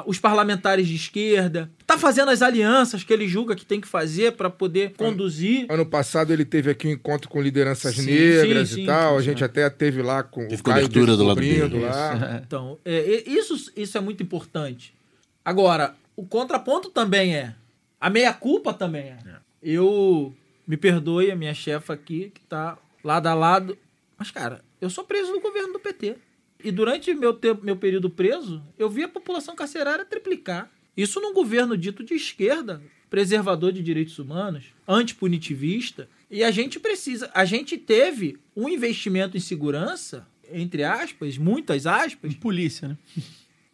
a- 0.00 0.04
os 0.06 0.18
parlamentares 0.18 0.86
de 0.86 0.94
esquerda. 0.94 1.70
Tá 1.86 1.98
fazendo 1.98 2.30
as 2.30 2.40
alianças 2.42 3.02
que 3.02 3.12
ele 3.12 3.26
julga 3.28 3.56
que 3.56 3.64
tem 3.66 3.80
que 3.80 3.88
fazer 3.88 4.32
para 4.32 4.48
poder 4.48 4.92
conduzir. 4.96 5.66
Ano 5.68 5.84
passado 5.84 6.32
ele 6.32 6.44
teve 6.44 6.70
aqui 6.70 6.86
um 6.86 6.90
encontro 6.92 7.28
com 7.28 7.40
lideranças 7.42 7.96
Sim, 7.96 8.06
negras 8.06 8.68
sim, 8.68 8.74
e 8.74 8.78
sim, 8.82 8.86
tal. 8.86 9.12
sim, 9.14 9.18
a 9.18 9.22
gente 9.22 9.38
sim. 9.38 9.44
até 9.44 9.68
teve 9.68 10.02
lá 10.02 10.22
com 10.22 10.46
Teve 10.46 10.60
o 10.60 10.64
Caio 10.64 10.82
cobertura 10.86 11.16
do 11.16 11.24
lado 11.24 11.40
dele. 11.40 11.80
lá. 11.80 12.40
Então, 12.46 12.78
é, 12.84 12.94
é, 12.96 13.28
isso, 13.28 13.72
isso 13.76 13.98
é 13.98 14.00
muito 14.00 14.22
importante. 14.22 14.94
Agora, 15.44 15.94
o 16.16 16.24
contraponto 16.24 16.90
também 16.90 17.34
é. 17.36 17.54
A 18.00 18.08
meia-culpa 18.10 18.72
também 18.72 19.02
é. 19.02 19.18
Eu. 19.62 20.34
Me 20.66 20.76
perdoe 20.76 21.30
a 21.30 21.36
minha 21.36 21.54
chefa 21.54 21.92
aqui, 21.92 22.30
que 22.34 22.40
tá 22.42 22.76
lado 23.04 23.26
a 23.28 23.34
lado. 23.34 23.78
Mas, 24.18 24.30
cara, 24.32 24.60
eu 24.80 24.90
sou 24.90 25.04
preso 25.04 25.30
do 25.32 25.40
governo 25.40 25.72
do 25.72 25.78
PT. 25.78 26.16
E 26.62 26.70
durante 26.70 27.14
meu, 27.14 27.34
tempo, 27.34 27.64
meu 27.64 27.76
período 27.76 28.10
preso, 28.10 28.62
eu 28.78 28.88
vi 28.88 29.04
a 29.04 29.08
população 29.08 29.54
carcerária 29.54 30.04
triplicar. 30.04 30.70
Isso 30.96 31.20
num 31.20 31.34
governo 31.34 31.76
dito 31.76 32.02
de 32.02 32.14
esquerda, 32.14 32.82
preservador 33.10 33.72
de 33.72 33.82
direitos 33.82 34.18
humanos, 34.18 34.66
antipunitivista. 34.88 36.08
E 36.30 36.42
a 36.42 36.50
gente 36.50 36.80
precisa. 36.80 37.30
A 37.34 37.44
gente 37.44 37.76
teve 37.76 38.38
um 38.56 38.68
investimento 38.68 39.36
em 39.36 39.40
segurança, 39.40 40.26
entre 40.50 40.82
aspas, 40.82 41.36
muitas 41.36 41.86
aspas, 41.86 42.34
Polícia, 42.34 42.88
né? 42.88 42.98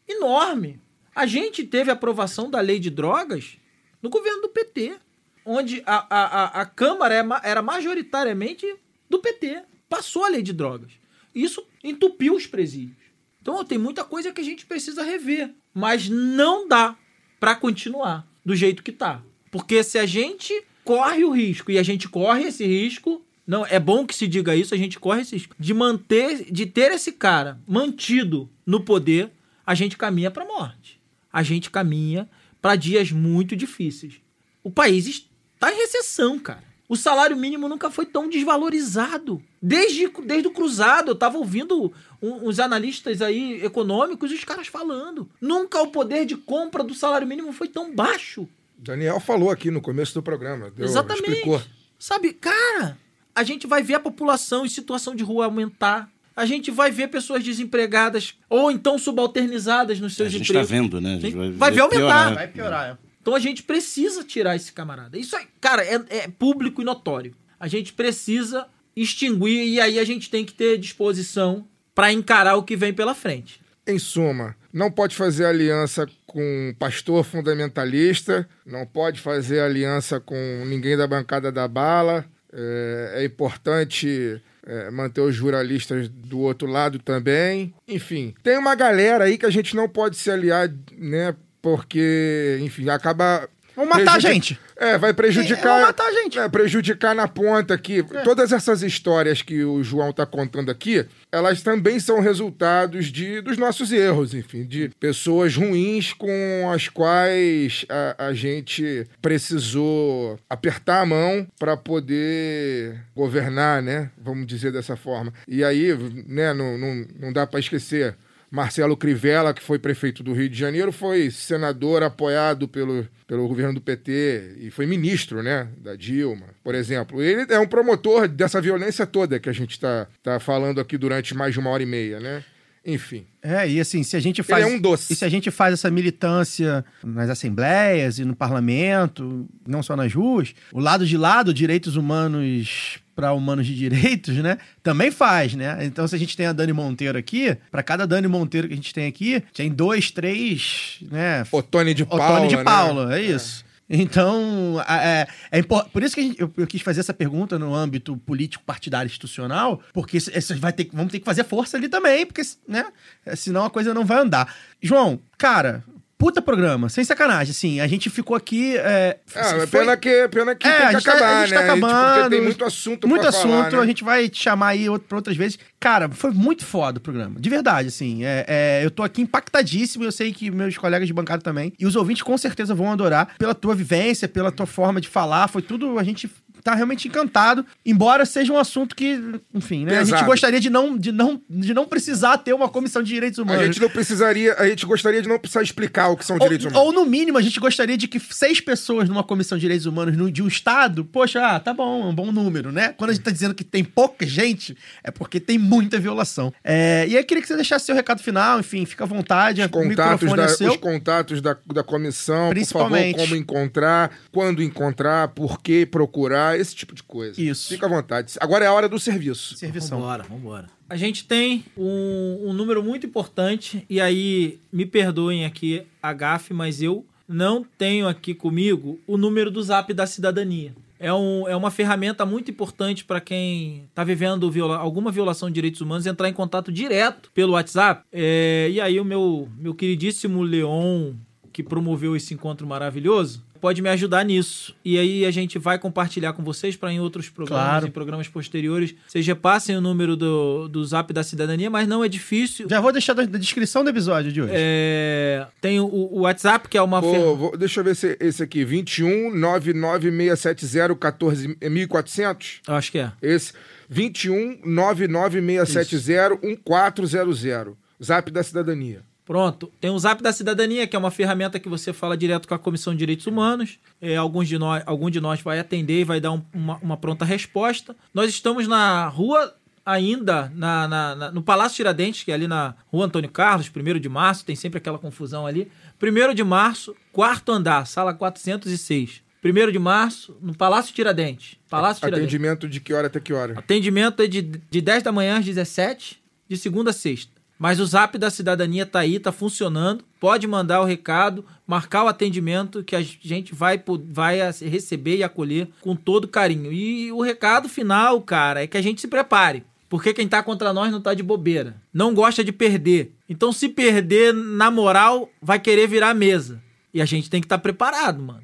enorme. 0.09 0.81
A 1.15 1.27
gente 1.27 1.65
teve 1.65 1.91
a 1.91 1.95
aprovação 1.95 2.51
da 2.51 2.61
lei 2.61 2.79
de 2.79 2.91
drogas 2.91 3.57
no 4.01 4.11
governo 4.11 4.43
do 4.43 4.49
PT, 4.49 4.97
onde 5.45 5.83
a, 5.87 6.07
a, 6.09 6.25
a, 6.25 6.61
a 6.63 6.67
Câmara 6.67 7.15
é 7.15 7.25
era 7.49 7.63
majoritariamente 7.63 8.67
do 9.09 9.19
PT. 9.19 9.63
Passou 9.89 10.25
a 10.25 10.29
lei 10.29 10.43
de 10.43 10.53
drogas. 10.53 10.93
Isso 11.35 11.65
entupiu 11.83 12.35
os 12.35 12.47
presídios. 12.47 12.97
Então 13.41 13.65
tem 13.65 13.79
muita 13.79 14.05
coisa 14.05 14.33
que 14.33 14.41
a 14.41 14.45
gente 14.45 14.65
precisa 14.67 15.03
rever. 15.03 15.51
Mas 15.75 16.09
não 16.09 16.69
dá 16.69 16.97
para 17.41 17.57
continuar 17.57 18.27
do 18.45 18.55
jeito 18.55 18.83
que 18.83 18.93
tá. 18.93 19.23
Porque 19.51 19.83
se 19.83 19.99
a 19.99 20.07
gente 20.07 20.53
corre 20.85 21.25
o 21.25 21.31
risco, 21.31 21.71
e 21.71 21.79
a 21.79 21.83
gente 21.83 22.09
corre 22.09 22.45
esse 22.45 22.65
risco, 22.65 23.25
não 23.47 23.67
é 23.67 23.79
bom 23.79 24.07
que 24.07 24.15
se 24.15 24.27
diga 24.27 24.55
isso, 24.55 24.75
a 24.75 24.79
gente 24.79 24.99
corre 24.99 25.23
esse 25.23 25.37
risco 25.37 25.57
de 25.59 25.75
manter, 25.75 26.51
de 26.51 26.67
ter 26.67 26.93
esse 26.93 27.13
cara 27.13 27.61
mantido 27.67 28.49
no 28.65 28.83
poder, 28.85 29.31
a 29.67 29.75
gente 29.75 29.97
caminha 29.97 30.31
para 30.31 30.45
morte. 30.45 31.01
A 31.33 31.43
gente 31.43 31.71
caminha 31.71 32.29
para 32.61 32.77
dias 32.77 33.11
muito 33.11 33.57
difíceis. 33.57 34.21
O 34.63 34.71
país 34.71 35.07
está 35.07 35.73
em 35.73 35.77
recessão, 35.77 36.39
cara. 36.39 36.72
O 36.93 36.97
salário 36.97 37.35
mínimo 37.35 37.69
nunca 37.71 37.91
foi 37.91 38.05
tão 38.05 38.29
desvalorizado. 38.29 39.43
Desde, 39.63 40.09
desde 40.27 40.47
o 40.49 40.51
cruzado, 40.51 41.11
eu 41.11 41.15
tava 41.15 41.39
ouvindo 41.39 41.91
um- 42.21 42.49
uns 42.49 42.59
analistas 42.61 43.23
aí 43.23 43.65
econômicos 43.65 44.31
e 44.31 44.35
os 44.35 44.45
caras 44.45 44.67
falando. 44.67 45.27
Nunca 45.41 45.81
o 45.81 45.89
poder 45.89 46.27
de 46.27 46.37
compra 46.37 46.85
do 46.85 46.93
salário 46.95 47.27
mínimo 47.27 47.51
foi 47.51 47.69
tão 47.69 47.95
baixo. 47.95 48.47
Daniel 48.77 49.21
falou 49.21 49.51
aqui 49.51 49.71
no 49.71 49.81
começo 49.81 50.13
do 50.13 50.23
programa. 50.23 50.71
Deu, 50.71 50.85
Exatamente. 50.85 51.31
Explicou. 51.31 51.63
Sabe, 51.99 52.33
cara, 52.35 52.99
a 53.35 53.43
gente 53.43 53.67
vai 53.67 53.83
ver 53.83 53.95
a 53.95 54.01
população 54.01 54.67
em 54.67 54.69
situação 54.69 55.15
de 55.15 55.23
rua 55.25 55.47
aumentar. 55.47 56.11
A 56.37 56.45
gente 56.45 56.71
vai 56.71 56.91
ver 56.91 57.09
pessoas 57.09 57.43
desempregadas 57.45 58.35
ou 58.51 58.71
então 58.71 58.99
subalternizadas 58.99 59.99
nos 59.99 60.13
A 60.13 60.17
seus 60.17 60.33
gente 60.33 60.53
tá 60.53 60.61
empregos. 60.61 60.71
vendo, 60.71 61.01
né? 61.01 61.15
A 61.15 61.21
gente 61.21 61.33
Sim. 61.33 61.53
Vai 61.53 61.71
ver 61.71 61.81
aumentar. 61.81 61.99
piorar. 61.99 62.35
Vai 62.35 62.49
piorar, 62.49 62.91
é. 62.91 63.12
Então 63.23 63.35
a 63.35 63.39
gente 63.39 63.63
precisa 63.63 64.25
tirar 64.25 64.57
esse 64.57 64.73
camarada. 64.73 65.17
Isso 65.17 65.37
cara, 65.61 65.85
é, 65.85 66.03
é 66.09 66.29
público 66.29 66.83
e 66.83 66.85
notório. 66.85 67.35
A 67.59 67.69
gente 67.69 67.93
precisa 67.93 68.67
extinguir 68.95 69.65
e 69.65 69.81
aí 69.81 69.99
a 69.99 70.05
gente 70.05 70.29
tem 70.29 70.45
que 70.45 70.53
ter 70.53 70.77
disposição 70.77 71.67
para 71.95 72.13
encarar 72.13 72.57
o 72.57 72.65
que 72.65 72.77
vem 72.77 72.93
pela 72.93 73.15
frente. 73.15 73.61
Em 73.87 73.99
suma, 73.99 74.57
não 74.73 74.91
pode 74.91 75.15
fazer 75.15 75.45
aliança 75.45 76.07
com 76.27 76.75
pastor 76.79 77.25
fundamentalista, 77.25 78.49
não 78.67 78.87
pode 78.87 79.21
fazer 79.21 79.61
aliança 79.61 80.21
com 80.21 80.65
ninguém 80.67 80.97
da 80.97 81.07
bancada 81.07 81.51
da 81.51 81.67
bala. 81.67 82.25
É, 82.53 83.15
é 83.17 83.25
importante 83.25 84.41
é, 84.65 84.91
manter 84.91 85.21
os 85.21 85.35
juralistas 85.35 86.09
do 86.09 86.41
outro 86.41 86.69
lado 86.69 86.99
também. 86.99 87.75
Enfim, 87.87 88.35
tem 88.43 88.57
uma 88.57 88.75
galera 88.75 89.25
aí 89.25 89.37
que 89.37 89.47
a 89.47 89.51
gente 89.51 89.75
não 89.75 89.89
pode 89.89 90.17
se 90.17 90.31
aliar, 90.31 90.71
né? 90.97 91.35
Porque, 91.63 92.59
enfim, 92.61 92.89
acaba. 92.89 93.49
Vão 93.75 93.87
matar 93.87 94.17
a 94.17 94.19
gente. 94.19 94.61
É, 94.77 94.99
vai 94.99 95.11
É, 95.11 95.13
prejudicar. 95.15 95.63
vão 95.79 95.81
matar 95.87 96.07
a 96.07 96.13
gente. 96.13 96.39
É, 96.39 96.47
prejudicar 96.47 97.15
na 97.15 97.27
ponta 97.27 97.73
aqui. 97.73 98.05
Todas 98.23 98.53
essas 98.53 98.83
histórias 98.83 99.41
que 99.41 99.65
o 99.65 99.83
João 99.83 100.13
tá 100.13 100.27
contando 100.27 100.71
aqui, 100.71 101.07
elas 101.31 101.63
também 101.63 101.99
são 101.99 102.21
resultados 102.21 103.07
de, 103.07 103.41
dos 103.41 103.57
nossos 103.57 103.91
erros, 103.93 104.35
enfim, 104.35 104.65
de 104.65 104.91
pessoas 105.01 105.57
ruins 105.57 106.13
com 106.13 106.71
as 106.71 106.89
quais 106.89 107.87
a, 107.89 108.27
a 108.27 108.35
gente 108.35 109.07
precisou 109.23 110.39
apertar 110.51 111.01
a 111.01 111.07
mão 111.07 111.47
para 111.59 111.75
poder 111.77 113.01
governar, 113.17 113.81
né? 113.81 114.11
Vamos 114.19 114.47
dizer 114.47 114.71
dessa 114.73 114.97
forma. 114.97 115.33
E 115.49 115.65
aí, 115.65 115.97
né, 116.27 116.53
não, 116.53 116.77
não, 116.77 117.07
não 117.19 117.33
dá 117.33 117.47
para 117.47 117.61
esquecer. 117.61 118.17
Marcelo 118.53 118.99
Crivella, 118.99 119.55
que 119.55 119.63
foi 119.63 119.79
prefeito 119.79 120.23
do 120.23 120.35
Rio 120.35 120.47
de 120.47 120.59
Janeiro, 120.59 120.93
foi 120.93 121.31
senador 121.31 122.03
apoiado 122.03 122.69
pelo, 122.69 123.09
pelo 123.27 123.49
governo 123.49 123.73
do 123.73 123.81
PT 123.81 124.57
e 124.59 124.71
foi 124.71 124.85
ministro, 124.85 125.43
né, 125.43 125.69
da 125.79 125.97
Dilma, 125.97 126.49
por 126.63 126.75
exemplo. 126.75 127.23
Ele 127.23 127.51
é 127.51 127.59
um 127.59 127.67
promotor 127.67 128.29
dessa 128.29 128.61
violência 128.61 129.07
toda 129.07 129.41
que 129.41 129.49
a 129.49 129.55
gente 129.55 129.71
está 129.71 130.07
tá 130.23 130.39
falando 130.39 130.83
aqui 130.83 130.99
durante 130.99 131.35
mais 131.35 131.55
de 131.55 131.61
uma 131.61 131.71
hora 131.71 131.83
e 131.83 131.87
meia, 131.87 132.21
né? 132.21 132.45
Enfim. 132.85 133.25
É, 133.41 133.67
e 133.67 133.81
assim, 133.81 134.03
se 134.03 134.17
a 134.17 134.21
gente 134.21 134.43
faz. 134.43 134.65
é 134.65 134.67
um 134.67 134.79
doce. 134.79 135.13
E 135.13 135.17
se 135.17 135.25
a 135.25 135.29
gente 135.29 135.51
faz 135.51 135.73
essa 135.73 135.91
militância 135.91 136.85
nas 137.03 137.31
assembleias 137.31 138.19
e 138.19 138.25
no 138.25 138.37
parlamento, 138.37 139.49
não 139.67 139.83
só 139.83 139.97
nas 139.97 140.13
ruas, 140.13 140.55
o 140.73 140.81
lado 140.81 141.07
de 141.07 141.17
lá 141.17 141.43
do 141.43 141.55
direitos 141.55 141.97
humanos 141.97 142.99
para 143.15 143.33
humanos 143.33 143.67
de 143.67 143.75
direitos, 143.75 144.35
né? 144.39 144.59
Também 144.83 145.11
faz, 145.11 145.55
né? 145.55 145.79
Então, 145.85 146.07
se 146.09 146.15
a 146.15 146.19
gente 146.19 146.37
tem 146.37 146.47
a 146.47 146.53
Dani 146.53 146.73
Monteiro 146.73 147.19
aqui, 147.19 147.57
para 147.71 147.83
cada 147.83 148.07
Dani 148.07 148.27
Monteiro 148.29 148.67
que 148.69 148.73
a 148.75 148.77
gente 148.77 148.93
tem 148.95 149.07
aqui, 149.07 149.43
tem 149.55 149.71
dois, 149.71 150.11
três, 150.11 150.99
né? 151.11 151.45
Otone 151.53 151.95
de 151.95 152.05
Paula. 152.05 152.25
Otone 152.35 152.49
de 152.49 152.57
né? 152.57 152.65
Paula, 152.65 153.17
é 153.19 153.23
isso. 153.23 153.65
Então, 153.95 154.83
a- 154.87 155.05
é, 155.05 155.27
é 155.51 155.63
por 155.63 156.03
isso 156.03 156.15
que 156.15 156.23
gente- 156.23 156.41
eu, 156.41 156.51
eu 156.57 156.67
quis 156.67 156.81
fazer 156.81 157.01
essa 157.01 157.13
pergunta 157.13 157.59
no 157.59 157.75
âmbito 157.75 158.17
político 158.17 158.65
partidário 158.65 159.07
institucional, 159.07 159.83
porque 159.93 160.17
isso 160.17 160.31
vai 160.59 160.73
ter, 160.73 160.89
vamos 160.93 161.13
ter 161.13 161.19
que 161.19 161.25
fazer 161.27 161.45
força 161.45 161.77
ali 161.77 161.89
também, 161.91 162.25
porque 162.25 162.41
né, 162.67 162.87
é, 163.27 163.37
senão 163.37 163.65
a 163.67 163.71
coisa 163.71 163.93
não 163.93 164.07
vai 164.07 164.19
andar. 164.19 164.55
João, 164.81 165.21
cara, 165.37 165.85
puta 166.23 166.41
programa, 166.41 166.89
sem 166.89 167.03
sacanagem, 167.03 167.51
assim, 167.51 167.81
a 167.81 167.87
gente 167.89 168.09
ficou 168.09 168.37
aqui... 168.37 168.77
É, 168.77 169.19
Ah, 169.35 169.41
mas 169.59 169.69
foi- 169.71 169.81
pena 169.81 169.97
que, 169.97 170.29
pena 170.29 170.55
que 170.55 170.69
É, 170.69 170.87
tem 170.91 170.99
que 170.99 171.05
tá- 171.05 171.11
acabar, 171.15 171.37
a 171.39 171.47
gente 171.47 171.51
né? 171.55 171.57
tá 171.59 171.65
acabando, 171.65 172.15
porque 172.15 172.31
tem 172.31 172.41
muito 172.41 172.65
assunto 172.65 173.09
muito 173.09 173.21
pra 173.23 173.31
assunto, 173.31 173.51
falar, 173.51 173.73
né? 173.73 173.79
a 173.81 173.87
gente 173.87 174.05
vai 174.05 174.29
te 174.29 174.41
chamar 174.41 174.69
aí 174.69 174.87
pra 175.09 175.17
outras 175.19 175.37
vezes. 175.37 175.59
Cara, 175.81 176.09
foi 176.11 176.31
muito 176.31 176.65
foda 176.65 176.99
o 176.99 177.01
programa. 177.01 177.41
De 177.41 177.51
verdade, 177.51 177.89
assim. 177.89 178.25
É, 178.25 178.45
é, 178.47 178.85
eu 178.85 178.91
tô 178.93 179.03
aqui 179.03 179.21
impactadíssimo, 179.21 180.05
eu 180.05 180.13
sei 180.13 180.33
que 180.33 180.49
meus 180.49 180.79
colegas 180.79 181.09
de 181.09 181.13
bancada 181.13 181.43
também. 181.43 181.73
E 181.77 181.85
os 181.85 181.97
ouvintes 181.97 182.23
com 182.23 182.39
certeza 182.39 182.73
vão 182.73 182.93
adorar 182.93 183.35
pela 183.37 183.53
tua 183.53 183.75
vivência, 183.75 184.29
pela 184.29 184.53
tua 184.53 184.65
forma 184.65 185.01
de 185.01 185.09
falar. 185.09 185.49
Foi 185.49 185.61
tudo. 185.61 185.99
A 185.99 186.05
gente 186.05 186.31
tá 186.63 186.75
realmente 186.75 187.09
encantado. 187.09 187.65
Embora 187.85 188.25
seja 188.25 188.53
um 188.53 188.59
assunto 188.59 188.95
que, 188.95 189.21
enfim, 189.55 189.85
né? 189.85 189.99
A 189.99 190.05
gente 190.05 190.25
gostaria 190.25 190.61
de 190.61 190.71
não, 190.71 190.97
de, 190.97 191.13
não, 191.13 191.41
de 191.49 191.75
não 191.75 191.87
precisar 191.87 192.39
ter 192.39 192.53
uma 192.53 192.69
comissão 192.69 193.03
de 193.03 193.13
direitos 193.13 193.39
A 193.39 193.43
humanos. 193.43 193.65
gente 193.67 193.81
não 193.81 193.89
precisaria, 193.91 194.55
a 194.59 194.69
gente 194.69 194.87
gostaria 194.87 195.21
de 195.23 195.29
não 195.29 195.39
precisar 195.39 195.63
explicar 195.63 196.09
o 196.09 196.17
que 196.17 196.25
são 196.25 196.39
direitos 196.39 196.67
Ou, 196.67 196.73
humanos. 196.73 196.89
ou, 196.89 196.93
no 197.05 197.11
mínimo, 197.11 197.39
a 197.39 197.43
gente 197.43 197.59
gostaria 197.61 197.97
de 197.97 198.07
que 198.09 198.19
seis 198.21 198.61
pessoas 198.61 199.09
numa 199.09 199.23
comissão 199.25 199.57
de 199.59 199.63
direitos 199.63 199.87
humanos 199.87 200.17
no- 200.17 200.31
de 200.31 200.43
um 200.43 200.49
estado, 200.49 201.05
poxa, 201.05 201.45
ah, 201.45 201.61
tá 201.61 201.73
bom, 201.75 202.03
é 202.05 202.07
um 202.07 202.15
bom 202.15 202.31
número, 202.33 202.71
né? 202.73 202.95
Quando 202.97 203.11
a 203.11 203.13
gente 203.15 203.23
tá 203.23 203.31
dizendo 203.31 203.55
que 203.55 203.65
tem 203.65 203.83
pouca 203.85 204.27
gente, 204.27 204.77
é 205.03 205.11
porque 205.11 205.39
tem 205.41 205.59
muita 205.59 205.99
violação. 205.99 206.53
É, 206.65 207.05
e 207.09 207.17
aí 207.17 207.23
eu 207.23 207.25
queria 207.27 207.43
que 207.43 207.49
você 207.49 207.57
deixasse 207.57 207.87
seu 207.87 207.95
recado 207.95 208.23
final, 208.23 208.61
enfim, 208.61 208.85
fica 208.87 209.05
à 209.05 209.07
vontade, 209.07 209.61
Os 209.63 209.67
contatos, 209.69 209.89
microfone 210.23 210.37
da, 210.37 210.65
é 210.65 210.69
os 210.71 210.77
contatos 210.77 211.41
da, 211.41 211.57
da 211.75 211.83
comissão, 211.83 212.51
por 212.53 212.65
favor, 212.67 212.99
como 213.17 213.37
encontrar, 213.37 214.11
quando 214.31 214.63
encontrar, 214.63 215.29
por 215.29 215.61
que 215.61 215.85
procurar, 215.87 216.52
esse 216.57 216.75
tipo 216.75 216.95
de 216.95 217.03
coisa. 217.03 217.41
Isso. 217.41 217.69
Fica 217.69 217.87
à 217.87 217.89
vontade. 217.89 218.35
Agora 218.41 218.65
é 218.65 218.69
a 218.69 218.73
hora 218.73 218.89
do 218.89 218.99
serviço. 218.99 219.57
Servição. 219.57 220.01
Vambora, 220.01 220.23
vambora. 220.25 220.67
A 220.89 220.97
gente 220.97 221.25
tem 221.27 221.65
um, 221.77 222.49
um 222.49 222.53
número 222.53 222.83
muito 222.83 223.07
importante, 223.07 223.85
e 223.89 224.01
aí 224.01 224.59
me 224.73 224.85
perdoem 224.85 225.45
aqui 225.45 225.83
a 226.03 226.13
gafe, 226.13 226.53
mas 226.53 226.83
eu 226.83 227.05
não 227.27 227.65
tenho 227.79 228.07
aqui 228.07 228.35
comigo 228.35 229.01
o 229.07 229.17
número 229.17 229.51
do 229.51 229.63
zap 229.63 229.93
da 229.95 230.07
cidadania. 230.07 230.75
É, 231.01 231.13
um, 231.13 231.49
é 231.49 231.57
uma 231.57 231.71
ferramenta 231.71 232.25
muito 232.25 232.51
importante 232.51 233.05
para 233.05 233.21
quem 233.21 233.87
está 233.89 234.05
vivendo 234.05 234.49
viola- 234.51 234.77
alguma 234.77 235.11
violação 235.11 235.49
de 235.49 235.55
direitos 235.55 235.81
humanos 235.81 236.07
entrar 236.07 236.29
em 236.29 236.33
contato 236.33 236.71
direto 236.71 237.29
pelo 237.35 237.55
WhatsApp. 237.55 238.05
É, 238.13 238.69
e 238.71 238.81
aí 238.81 239.01
o 239.01 239.05
meu, 239.05 239.49
meu 239.59 239.75
queridíssimo 239.75 240.43
Leon, 240.43 241.15
que 241.53 241.61
promoveu 241.63 242.15
esse 242.15 242.35
encontro 242.35 242.67
maravilhoso, 242.69 243.43
pode 243.63 243.81
me 243.81 243.89
ajudar 243.89 244.25
nisso. 244.25 244.75
E 244.85 244.99
aí 244.99 245.25
a 245.25 245.31
gente 245.31 245.59
vai 245.59 245.79
compartilhar 245.79 246.33
com 246.35 246.43
vocês 246.43 246.75
para 246.77 246.93
em 246.93 247.01
outros 247.01 247.31
programas, 247.31 247.65
Claro. 247.65 247.87
em 247.87 247.91
programas 247.91 248.29
posteriores. 248.29 248.95
Vocês 249.07 249.25
repassem 249.27 249.77
o 249.77 249.81
número 249.81 250.17
do, 250.17 250.67
do 250.69 250.85
Zap 250.85 251.13
da 251.13 251.23
Cidadania, 251.23 251.71
mas 251.71 251.87
não 251.89 252.03
é 252.05 252.09
difícil. 252.09 252.67
Já 252.69 252.81
vou 252.81 252.93
deixar 252.93 253.15
na 253.15 253.25
descrição 253.25 253.85
do 253.85 253.91
episódio 253.91 254.33
de 254.33 254.43
hoje. 254.43 254.53
É, 254.55 255.47
tem 255.61 255.79
o, 255.81 255.87
o 255.87 256.21
WhatsApp, 256.23 256.69
que 256.69 256.77
é 256.77 256.83
uma 256.83 257.01
Pô, 257.01 257.11
ferramenta. 257.13 257.37
vou- 257.37 257.57
deixa 257.57 257.81
eu 257.81 257.85
ver 257.85 257.95
se 257.97 258.17
esse 258.21 258.43
aqui, 258.43 258.65
21 258.65 259.33
99670 259.35 260.95
14 260.97 261.57
1400. 261.63 262.61
Acho 262.67 262.91
que 262.93 262.99
é. 262.99 263.13
Esse 263.23 263.53
21 263.89 264.59
99670 264.65 266.39
1400. 266.43 267.75
Zap 268.03 268.31
da 268.33 268.43
Cidadania. 268.43 269.03
Pronto. 269.33 269.73
Tem 269.81 269.91
o 269.91 269.99
Zap 269.99 270.23
da 270.23 270.31
Cidadania, 270.31 270.87
que 270.87 270.95
é 270.95 270.99
uma 270.99 271.11
ferramenta 271.11 271.59
que 271.59 271.69
você 271.69 271.91
fala 271.93 272.17
direto 272.19 272.47
com 272.47 272.55
a 272.55 272.59
Comissão 272.59 272.93
de 272.93 272.99
Direitos 272.99 273.27
Humanos. 273.27 273.79
É, 274.01 274.15
alguns 274.17 274.47
de 274.47 274.59
nós, 274.59 274.83
algum 274.85 275.09
de 275.09 275.23
nós 275.23 275.41
vai 275.41 275.59
atender 275.59 276.01
e 276.01 276.05
vai 276.05 276.21
dar 276.21 276.33
um- 276.33 276.43
uma, 276.53 276.77
uma 276.83 276.97
pronta 276.99 277.25
resposta. 277.25 277.97
Nós 278.13 278.29
estamos 278.29 278.69
na 278.69 279.07
rua 279.09 279.55
ainda, 279.87 280.53
na, 280.55 280.87
na- 280.87 281.15
na- 281.17 281.31
no 281.33 281.43
Palácio 281.43 281.77
Tiradentes, 281.77 282.23
que 282.25 282.31
é 282.31 282.35
ali 282.35 282.47
na 282.47 282.75
rua 282.89 283.07
Antônio 283.07 283.31
Carlos, 283.31 283.69
1 283.75 283.99
de 283.99 284.09
março, 284.09 284.45
tem 284.45 284.55
sempre 284.55 284.77
aquela 284.77 284.99
confusão 284.99 285.47
ali. 285.47 285.71
1 286.01 286.35
de 286.35 286.45
março, 286.45 286.95
quarto 287.11 287.51
andar, 287.53 287.87
sala 287.87 288.13
406. 288.13 289.23
1 289.43 289.73
de 289.73 289.79
março, 289.79 290.37
no 290.43 290.55
Palácio 290.55 290.95
Tiradentes. 290.95 291.57
Palácio 291.71 292.01
Tiradentes. 292.01 292.25
Atendimento 292.29 292.69
de 292.69 292.81
que 292.81 292.93
hora 292.93 293.07
até 293.07 293.19
que 293.19 293.33
hora? 293.33 293.59
Atendimento 293.59 294.23
é 294.23 294.27
de, 294.27 294.43
de 294.43 294.81
10 294.81 295.03
da 295.03 295.11
manhã 295.11 295.39
às 295.39 295.45
17, 295.45 296.23
de 296.49 296.57
segunda 296.59 296.91
a 296.91 296.93
sexta. 296.93 297.32
Mas 297.63 297.79
o 297.79 297.87
Zap 297.87 298.19
da 298.19 298.29
Cidadania 298.29 298.85
tá 298.85 298.99
aí, 298.99 299.21
tá 299.21 299.31
funcionando. 299.31 300.05
Pode 300.19 300.49
mandar 300.49 300.81
o 300.81 300.85
recado, 300.85 301.45
marcar 301.65 302.03
o 302.03 302.09
atendimento 302.09 302.83
que 302.83 302.97
a 302.97 303.01
gente 303.01 303.55
vai, 303.55 303.81
vai 304.09 304.41
receber 304.61 305.19
e 305.19 305.23
acolher 305.23 305.69
com 305.81 305.95
todo 305.95 306.27
carinho. 306.27 306.73
E 306.73 307.13
o 307.13 307.23
recado 307.23 307.69
final, 307.69 308.21
cara, 308.21 308.65
é 308.65 308.67
que 308.67 308.77
a 308.77 308.83
gente 308.83 309.01
se 309.01 309.07
prepare. 309.07 309.63
Porque 309.89 310.13
quem 310.13 310.27
tá 310.27 310.43
contra 310.43 310.73
nós 310.73 310.91
não 310.91 311.01
tá 311.01 311.15
de 311.15 311.23
bobeira. 311.23 311.77
Não 311.95 312.13
gosta 312.13 312.43
de 312.43 312.51
perder. 312.51 313.15
Então, 313.29 313.53
se 313.53 313.69
perder, 313.69 314.35
na 314.35 314.69
moral, 314.69 315.31
vai 315.41 315.61
querer 315.61 315.87
virar 315.87 316.11
a 316.11 316.15
mesa. 316.15 316.61
E 316.93 317.01
a 317.01 317.05
gente 317.05 317.31
tem 317.31 317.41
que 317.41 317.47
estar 317.47 317.59
preparado, 317.59 318.21
mano. 318.21 318.43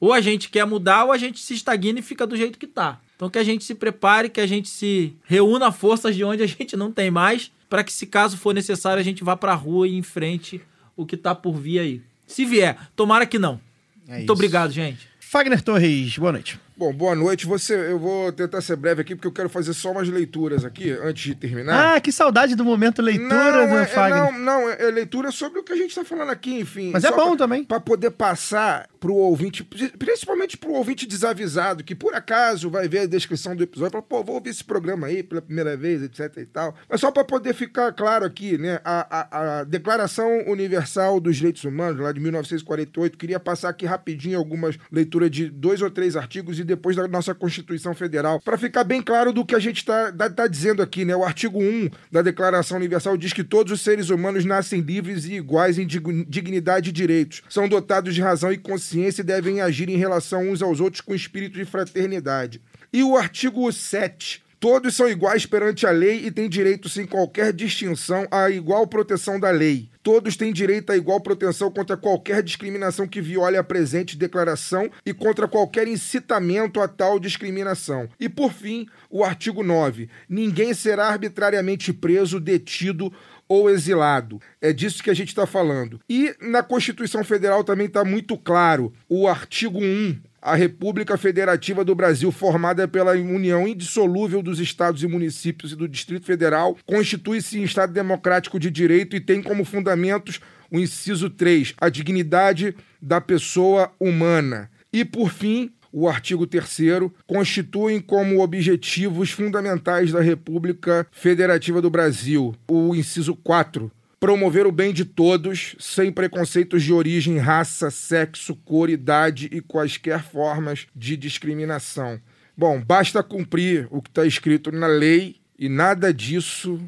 Ou 0.00 0.12
a 0.12 0.20
gente 0.20 0.48
quer 0.48 0.66
mudar 0.66 1.04
ou 1.04 1.12
a 1.12 1.16
gente 1.16 1.38
se 1.38 1.54
estagna 1.54 2.00
e 2.00 2.02
fica 2.02 2.26
do 2.26 2.36
jeito 2.36 2.58
que 2.58 2.66
tá. 2.66 3.00
Então 3.14 3.30
que 3.30 3.38
a 3.38 3.44
gente 3.44 3.62
se 3.62 3.74
prepare, 3.76 4.28
que 4.28 4.40
a 4.40 4.46
gente 4.48 4.68
se 4.68 5.16
reúna 5.22 5.70
forças 5.70 6.16
de 6.16 6.24
onde 6.24 6.42
a 6.42 6.46
gente 6.46 6.76
não 6.76 6.90
tem 6.90 7.08
mais, 7.08 7.52
para 7.68 7.84
que 7.84 7.92
se 7.92 8.06
caso 8.06 8.36
for 8.36 8.54
necessário 8.54 9.00
a 9.00 9.04
gente 9.04 9.22
vá 9.24 9.36
pra 9.36 9.54
rua 9.54 9.86
e 9.88 9.94
enfrente 9.96 10.60
o 10.96 11.04
que 11.06 11.16
tá 11.16 11.34
por 11.34 11.54
vir 11.56 11.78
aí. 11.78 12.02
Se 12.26 12.44
vier, 12.44 12.76
tomara 12.96 13.26
que 13.26 13.38
não. 13.38 13.60
É 14.06 14.12
Muito 14.12 14.24
isso. 14.24 14.32
obrigado, 14.32 14.70
gente. 14.70 15.06
Fagner 15.20 15.62
Torres, 15.62 16.16
boa 16.18 16.32
noite. 16.32 16.58
Bom, 16.78 16.92
boa 16.92 17.12
noite. 17.16 17.44
Você, 17.44 17.74
eu 17.74 17.98
vou 17.98 18.30
tentar 18.30 18.60
ser 18.60 18.76
breve 18.76 19.00
aqui, 19.00 19.16
porque 19.16 19.26
eu 19.26 19.32
quero 19.32 19.48
fazer 19.48 19.72
só 19.74 19.90
umas 19.90 20.08
leituras 20.08 20.64
aqui, 20.64 20.92
antes 20.92 21.24
de 21.24 21.34
terminar. 21.34 21.96
Ah, 21.96 22.00
que 22.00 22.12
saudade 22.12 22.54
do 22.54 22.64
momento 22.64 23.02
leitura 23.02 23.66
não, 23.66 23.68
do 23.68 23.78
é, 23.78 23.84
Fagner. 23.84 24.32
não, 24.32 24.38
não, 24.38 24.70
é 24.70 24.88
leitura 24.88 25.32
sobre 25.32 25.58
o 25.58 25.64
que 25.64 25.72
a 25.72 25.76
gente 25.76 25.88
está 25.88 26.04
falando 26.04 26.30
aqui, 26.30 26.60
enfim. 26.60 26.92
Mas 26.92 27.02
é 27.02 27.10
bom 27.10 27.30
pra- 27.30 27.36
também. 27.36 27.64
Para 27.64 27.80
poder 27.80 28.12
passar 28.12 28.88
pro 29.00 29.12
ouvinte, 29.12 29.64
principalmente 29.98 30.56
pro 30.56 30.70
ouvinte 30.72 31.04
desavisado, 31.04 31.82
que 31.82 31.96
por 31.96 32.14
acaso 32.14 32.70
vai 32.70 32.86
ver 32.88 33.00
a 33.00 33.06
descrição 33.06 33.56
do 33.56 33.62
episódio 33.64 33.90
e 33.90 33.92
fala, 33.92 34.02
pô, 34.02 34.22
vou 34.22 34.36
ouvir 34.36 34.50
esse 34.50 34.62
programa 34.62 35.08
aí 35.08 35.24
pela 35.24 35.42
primeira 35.42 35.76
vez, 35.76 36.00
etc 36.00 36.32
e 36.36 36.46
tal. 36.46 36.76
Mas 36.88 37.00
só 37.00 37.10
para 37.10 37.24
poder 37.24 37.54
ficar 37.54 37.92
claro 37.92 38.24
aqui, 38.24 38.56
né, 38.56 38.80
a, 38.84 39.18
a, 39.20 39.58
a 39.60 39.64
Declaração 39.64 40.44
Universal 40.46 41.18
dos 41.18 41.36
Direitos 41.36 41.64
Humanos, 41.64 42.00
lá 42.00 42.12
de 42.12 42.20
1948, 42.20 43.18
queria 43.18 43.40
passar 43.40 43.70
aqui 43.70 43.84
rapidinho 43.84 44.38
algumas 44.38 44.78
leituras 44.92 45.28
de 45.30 45.48
dois 45.50 45.82
ou 45.82 45.90
três 45.90 46.14
artigos 46.14 46.58
e 46.60 46.67
depois 46.68 46.94
da 46.94 47.08
nossa 47.08 47.34
Constituição 47.34 47.94
Federal, 47.94 48.40
para 48.40 48.56
ficar 48.56 48.84
bem 48.84 49.02
claro 49.02 49.32
do 49.32 49.44
que 49.44 49.54
a 49.54 49.58
gente 49.58 49.78
está 49.78 50.12
tá 50.12 50.46
dizendo 50.46 50.82
aqui, 50.82 51.04
né? 51.04 51.16
O 51.16 51.24
artigo 51.24 51.60
1 51.60 51.90
da 52.12 52.22
Declaração 52.22 52.76
Universal 52.76 53.16
diz 53.16 53.32
que 53.32 53.42
todos 53.42 53.72
os 53.72 53.80
seres 53.80 54.10
humanos 54.10 54.44
nascem 54.44 54.80
livres 54.80 55.24
e 55.24 55.34
iguais 55.34 55.78
em 55.78 55.86
dig- 55.86 56.24
dignidade 56.28 56.90
e 56.90 56.92
direitos, 56.92 57.42
são 57.48 57.68
dotados 57.68 58.14
de 58.14 58.20
razão 58.20 58.52
e 58.52 58.58
consciência 58.58 59.22
e 59.22 59.24
devem 59.24 59.60
agir 59.60 59.88
em 59.88 59.96
relação 59.96 60.48
uns 60.48 60.62
aos 60.62 60.80
outros 60.80 61.00
com 61.00 61.14
espírito 61.14 61.58
de 61.58 61.64
fraternidade. 61.64 62.60
E 62.92 63.02
o 63.02 63.16
artigo 63.16 63.70
7 63.72 64.46
Todos 64.60 64.96
são 64.96 65.08
iguais 65.08 65.46
perante 65.46 65.86
a 65.86 65.92
lei 65.92 66.26
e 66.26 66.32
têm 66.32 66.48
direito, 66.48 66.88
sem 66.88 67.06
qualquer 67.06 67.52
distinção, 67.52 68.26
à 68.28 68.50
igual 68.50 68.88
proteção 68.88 69.38
da 69.38 69.50
lei. 69.50 69.88
Todos 70.08 70.38
têm 70.38 70.54
direito 70.54 70.90
à 70.90 70.96
igual 70.96 71.20
proteção 71.20 71.70
contra 71.70 71.94
qualquer 71.94 72.42
discriminação 72.42 73.06
que 73.06 73.20
viole 73.20 73.58
a 73.58 73.62
presente 73.62 74.16
declaração 74.16 74.90
e 75.04 75.12
contra 75.12 75.46
qualquer 75.46 75.86
incitamento 75.86 76.80
a 76.80 76.88
tal 76.88 77.20
discriminação. 77.20 78.08
E, 78.18 78.26
por 78.26 78.50
fim, 78.50 78.86
o 79.10 79.22
artigo 79.22 79.62
9. 79.62 80.08
Ninguém 80.26 80.72
será 80.72 81.08
arbitrariamente 81.08 81.92
preso, 81.92 82.40
detido 82.40 83.12
ou 83.46 83.68
exilado. 83.68 84.40
É 84.62 84.72
disso 84.72 85.02
que 85.02 85.10
a 85.10 85.14
gente 85.14 85.28
está 85.28 85.46
falando. 85.46 86.00
E 86.08 86.34
na 86.40 86.62
Constituição 86.62 87.22
Federal 87.22 87.62
também 87.62 87.86
está 87.86 88.02
muito 88.02 88.38
claro. 88.38 88.90
O 89.10 89.28
artigo 89.28 89.78
1. 89.78 90.20
A 90.40 90.54
República 90.54 91.18
Federativa 91.18 91.84
do 91.84 91.94
Brasil, 91.94 92.30
formada 92.30 92.86
pela 92.86 93.12
união 93.12 93.66
indissolúvel 93.66 94.40
dos 94.40 94.60
estados 94.60 95.02
e 95.02 95.06
municípios 95.08 95.72
e 95.72 95.76
do 95.76 95.88
Distrito 95.88 96.24
Federal, 96.24 96.76
constitui-se 96.86 97.58
em 97.58 97.64
Estado 97.64 97.92
democrático 97.92 98.58
de 98.58 98.70
direito 98.70 99.16
e 99.16 99.20
tem 99.20 99.42
como 99.42 99.64
fundamentos 99.64 100.40
o 100.70 100.78
inciso 100.78 101.28
3, 101.28 101.74
a 101.80 101.88
dignidade 101.88 102.74
da 103.02 103.20
pessoa 103.20 103.90
humana. 103.98 104.70
E, 104.92 105.04
por 105.04 105.30
fim, 105.30 105.72
o 105.92 106.08
artigo 106.08 106.46
3 106.46 107.10
constituem 107.26 108.00
como 108.00 108.40
objetivos 108.40 109.30
fundamentais 109.30 110.12
da 110.12 110.20
República 110.20 111.06
Federativa 111.10 111.80
do 111.80 111.90
Brasil 111.90 112.54
o 112.68 112.94
inciso 112.94 113.34
4, 113.34 113.90
promover 114.20 114.66
o 114.66 114.72
bem 114.72 114.92
de 114.92 115.04
todos, 115.04 115.76
sem 115.78 116.10
preconceitos 116.10 116.82
de 116.82 116.92
origem, 116.92 117.38
raça, 117.38 117.90
sexo, 117.90 118.56
cor, 118.56 118.90
idade 118.90 119.48
e 119.52 119.60
quaisquer 119.60 120.22
formas 120.22 120.86
de 120.94 121.16
discriminação. 121.16 122.20
Bom, 122.56 122.82
basta 122.82 123.22
cumprir 123.22 123.86
o 123.90 124.02
que 124.02 124.08
está 124.08 124.26
escrito 124.26 124.72
na 124.72 124.86
lei 124.86 125.36
e 125.58 125.68
nada 125.68 126.12
disso 126.12 126.80